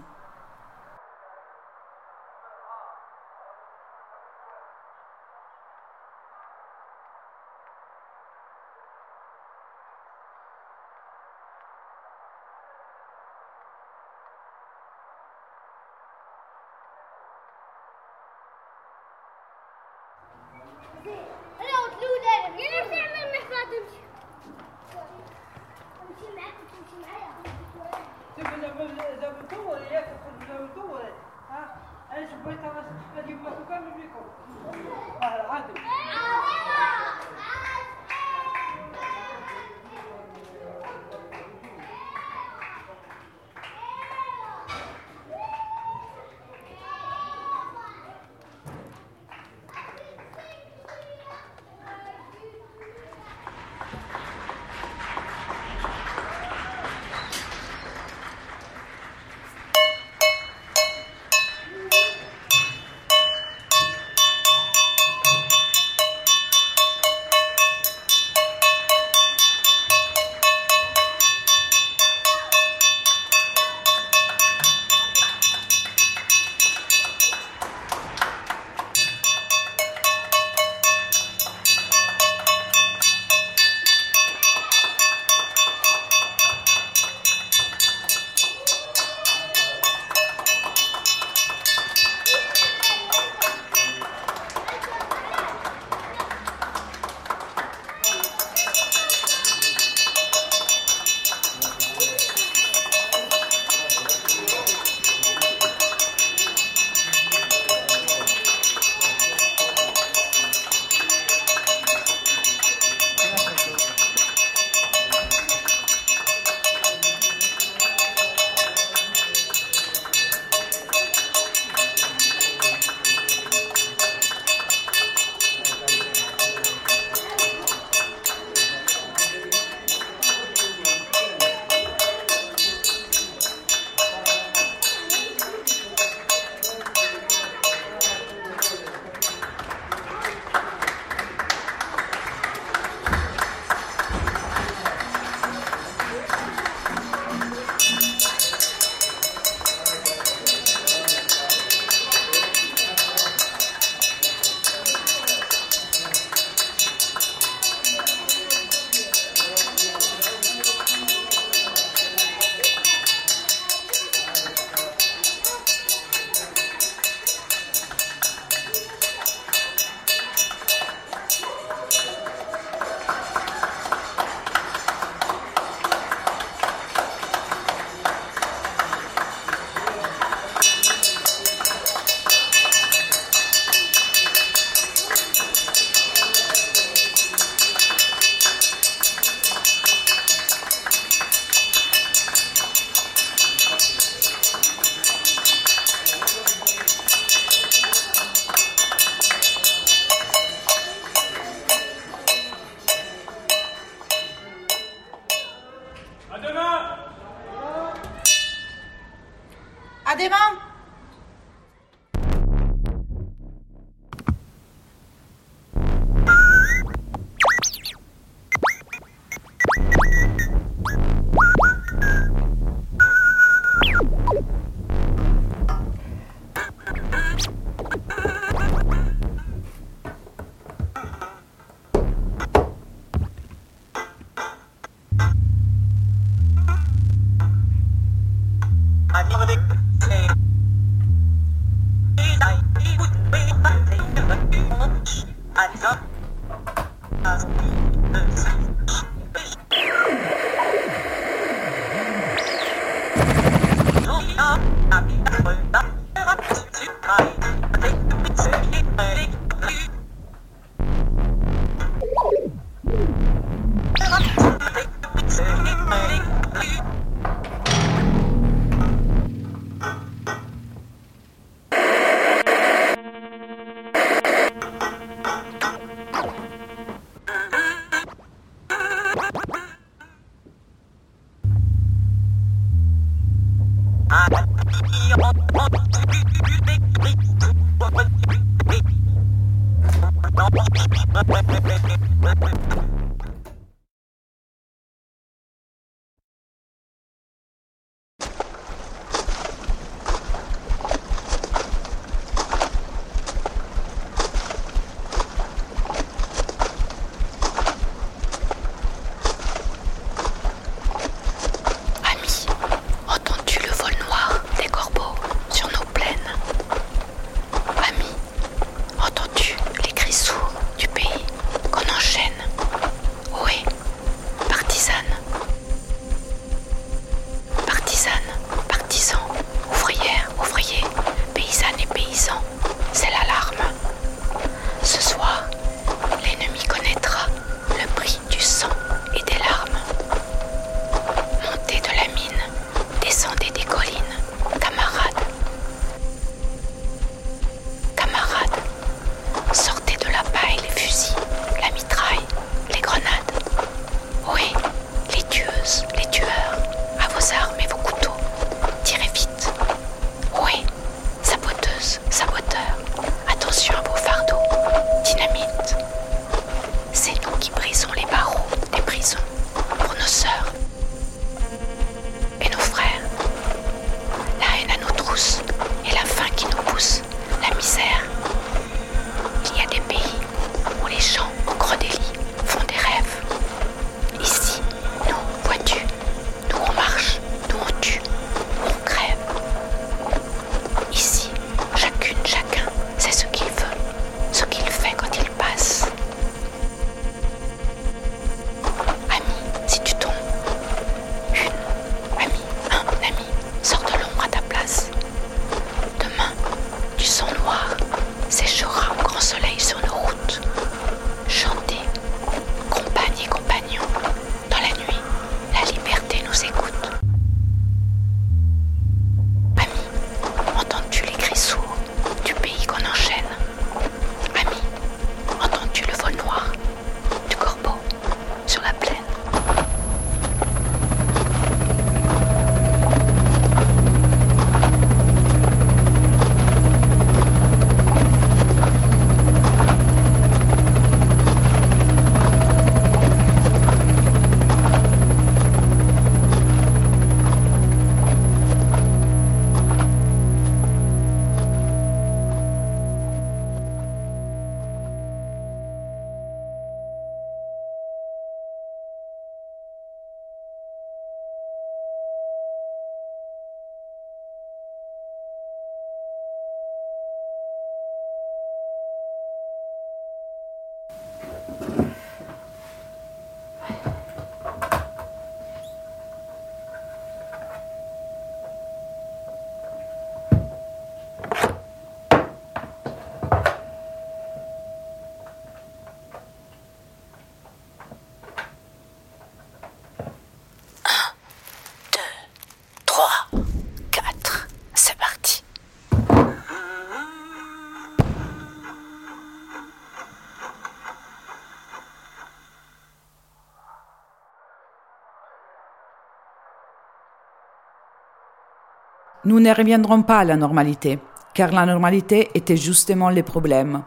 Nous 509.30 509.39
ne 509.39 509.53
reviendrons 509.53 510.01
pas 510.01 510.22
à 510.22 510.23
la 510.23 510.35
normalité, 510.35 510.97
car 511.35 511.51
la 511.51 511.64
normalité 511.64 512.31
était 512.34 512.57
justement 512.57 513.11
le 513.11 513.22
problème. 513.22 513.84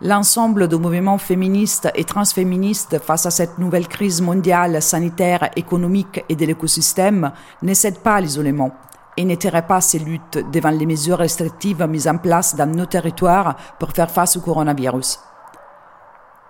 L'ensemble 0.00 0.68
du 0.68 0.76
mouvement 0.76 1.18
féministe 1.18 1.90
et 1.96 2.04
transféministe 2.04 3.00
face 3.00 3.26
à 3.26 3.32
cette 3.32 3.58
nouvelle 3.58 3.88
crise 3.88 4.22
mondiale, 4.22 4.80
sanitaire, 4.80 5.50
économique 5.56 6.24
et 6.28 6.36
de 6.36 6.46
l'écosystème 6.46 7.32
ne 7.60 7.74
cède 7.74 7.98
pas 7.98 8.14
à 8.14 8.20
l'isolement 8.20 8.70
et 9.16 9.24
n'étairait 9.24 9.66
pas 9.66 9.80
ses 9.80 9.98
luttes 9.98 10.38
devant 10.52 10.70
les 10.70 10.86
mesures 10.86 11.18
restrictives 11.18 11.84
mises 11.88 12.06
en 12.06 12.18
place 12.18 12.54
dans 12.54 12.72
nos 12.72 12.86
territoires 12.86 13.56
pour 13.80 13.90
faire 13.90 14.12
face 14.12 14.36
au 14.36 14.40
coronavirus. 14.42 15.18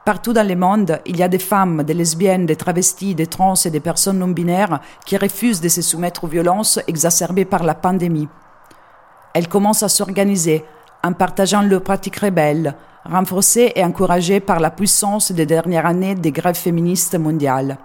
Partout 0.09 0.33
dans 0.33 0.49
le 0.49 0.57
monde, 0.57 1.03
il 1.05 1.19
y 1.19 1.23
a 1.23 1.29
des 1.29 1.39
femmes, 1.39 1.83
des 1.83 1.93
lesbiennes, 1.93 2.47
des 2.47 2.57
travestis, 2.57 3.15
des 3.15 3.27
trans 3.27 3.53
et 3.63 3.69
des 3.69 3.79
personnes 3.79 4.21
non 4.21 4.29
binaires 4.29 4.81
qui 5.05 5.19
refusent 5.19 5.61
de 5.61 5.69
se 5.69 5.83
soumettre 5.83 6.25
aux 6.25 6.29
violences 6.29 6.81
exacerbées 6.87 7.45
par 7.45 7.63
la 7.63 7.75
pandémie. 7.75 8.27
Elles 9.35 9.49
commencent 9.49 9.83
à 9.83 9.91
s'organiser 9.91 10.65
en 11.05 11.13
partageant 11.13 11.61
leurs 11.61 11.83
pratiques 11.83 12.21
rebelles, 12.21 12.75
renforcées 13.05 13.73
et 13.77 13.85
encouragées 13.85 14.41
par 14.41 14.61
la 14.61 14.71
puissance 14.71 15.31
des 15.31 15.45
dernières 15.45 15.85
années 15.85 16.15
des 16.15 16.33
grèves 16.33 16.57
féministes 16.57 17.19
mondiales. 17.19 17.77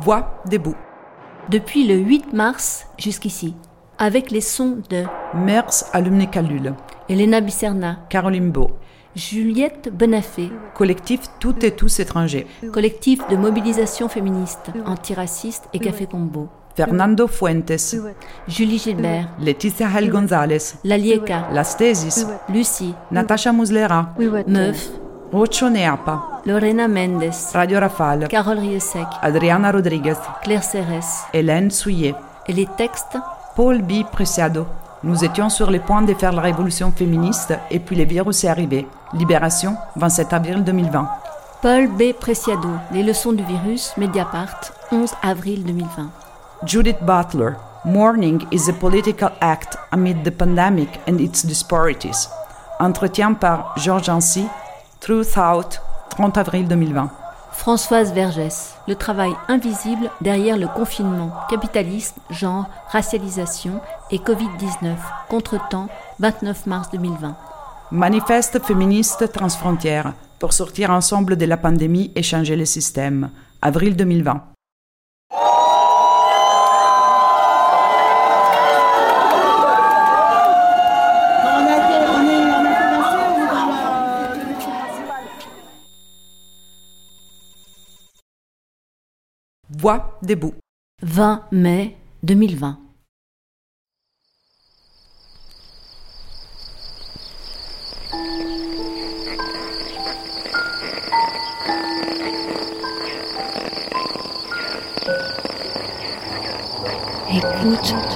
Voix 0.07 0.41
debout. 0.49 0.77
Depuis 1.51 1.85
le 1.85 1.97
8 1.97 2.33
mars 2.33 2.87
jusqu'ici, 2.97 3.57
avec 3.99 4.31
les 4.31 4.41
sons 4.41 4.79
de 4.89 5.03
Mers 5.35 5.83
Alumni 5.93 6.31
Calule, 6.31 6.75
Elena 7.09 7.41
Bicerna, 7.41 7.99
Caroline 8.09 8.53
Beau, 8.53 8.71
Juliette 9.17 9.91
Bonafé, 9.93 10.53
collectif 10.77 11.23
Toutes 11.41 11.65
et 11.65 11.73
tous 11.73 11.99
étrangers, 11.99 12.47
collectif 12.73 13.27
de 13.27 13.35
mobilisation 13.37 14.09
féministe, 14.09 14.71
antiraciste 14.87 15.65
et 15.73 15.81
café 15.81 16.07
combo. 16.07 16.51
Fernando 16.77 17.27
Fuentes, 17.27 17.97
Julie 18.47 18.79
Gilbert, 18.79 19.31
Laetitia 19.41 19.89
Hel 19.93 20.09
González, 20.09 20.77
Lalieka, 20.85 21.49
Las 21.53 21.77
Tesis, 21.77 22.25
Lucie, 22.49 22.95
Natasha 23.11 23.53
Muslera, 23.53 24.15
Meuf, 24.47 24.89
Rocho 25.33 25.69
Neapa, 25.69 26.36
Lorena 26.47 26.87
Mendes, 26.87 27.51
Radio 27.55 27.81
Rafale, 27.81 28.29
Carole 28.29 28.61
Riesec, 28.61 29.09
Adriana 29.21 29.73
Rodriguez, 29.73 30.15
Claire 30.45 30.63
Serres, 30.63 31.27
Hélène 31.33 31.73
Souillet. 31.73 32.15
Et 32.47 32.53
les 32.53 32.69
textes? 32.77 33.19
Paul 33.57 33.83
B. 33.83 34.05
Preciado. 34.13 34.65
Nous 35.03 35.25
étions 35.25 35.49
sur 35.49 35.73
le 35.73 35.81
point 35.81 36.03
de 36.03 36.15
faire 36.15 36.33
la 36.33 36.43
révolution 36.43 36.93
féministe 36.93 37.53
et 37.69 37.81
puis 37.81 37.97
le 37.97 38.05
virus 38.05 38.45
est 38.45 38.49
arrivé. 38.49 38.87
Libération, 39.13 39.77
27 39.97 40.33
avril 40.35 40.63
2020. 40.63 41.09
Paul 41.63 41.89
B. 41.89 42.13
Preciado, 42.13 42.69
Les 42.93 43.03
leçons 43.03 43.33
du 43.33 43.43
virus, 43.43 43.93
Mediapart, 43.97 44.73
11 44.93 45.15
avril 45.25 45.65
2020. 45.65 46.11
Judith 46.65 47.03
Butler. 47.03 47.55
Mourning 47.85 48.45
is 48.53 48.69
a 48.69 48.73
political 48.73 49.31
act 49.41 49.77
amid 49.91 50.23
the 50.23 50.31
pandemic 50.31 51.01
and 51.09 51.19
its 51.19 51.45
disparities. 51.45 52.29
Entretien 52.79 53.35
par 53.35 53.75
Georges 53.77 54.09
Ancy, 54.09 54.47
Truth 55.01 55.37
Out, 55.37 55.81
30 56.17 56.39
avril 56.39 56.67
2020. 56.67 57.11
Françoise 57.53 58.15
Vergès, 58.15 58.75
Le 58.89 58.95
travail 58.95 59.33
invisible 59.49 60.11
derrière 60.23 60.57
le 60.57 60.67
confinement, 60.67 61.31
capitalisme, 61.51 62.17
genre, 62.31 62.65
racialisation 62.89 63.81
et 64.11 64.17
Covid-19, 64.17 64.97
contre-temps, 65.29 65.89
29 66.19 66.67
mars 66.67 66.89
2020. 66.91 67.37
Manifeste 67.91 68.65
féministe 68.65 69.31
transfrontière 69.31 70.15
pour 70.39 70.55
sortir 70.55 70.91
ensemble 70.91 71.37
de 71.37 71.45
la 71.45 71.59
pandémie 71.59 72.13
et 72.15 72.23
changer 72.23 72.57
le 72.57 72.65
système, 72.65 73.29
avril 73.61 73.95
2020. 73.95 74.56
Voix 89.87 90.19
debout. 90.21 90.53
20 91.03 91.45
mai 91.53 91.95
2020. 92.25 92.77
Écoute. 107.31 108.16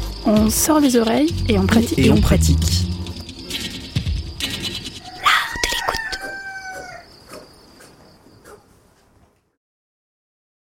On 0.25 0.49
sort 0.49 0.79
les 0.79 0.97
oreilles 0.97 1.33
et 1.49 1.57
on 1.57 1.65
pratique. 1.65 1.97
Et 1.99 2.11
on 2.11 2.21
pratique. 2.21 2.90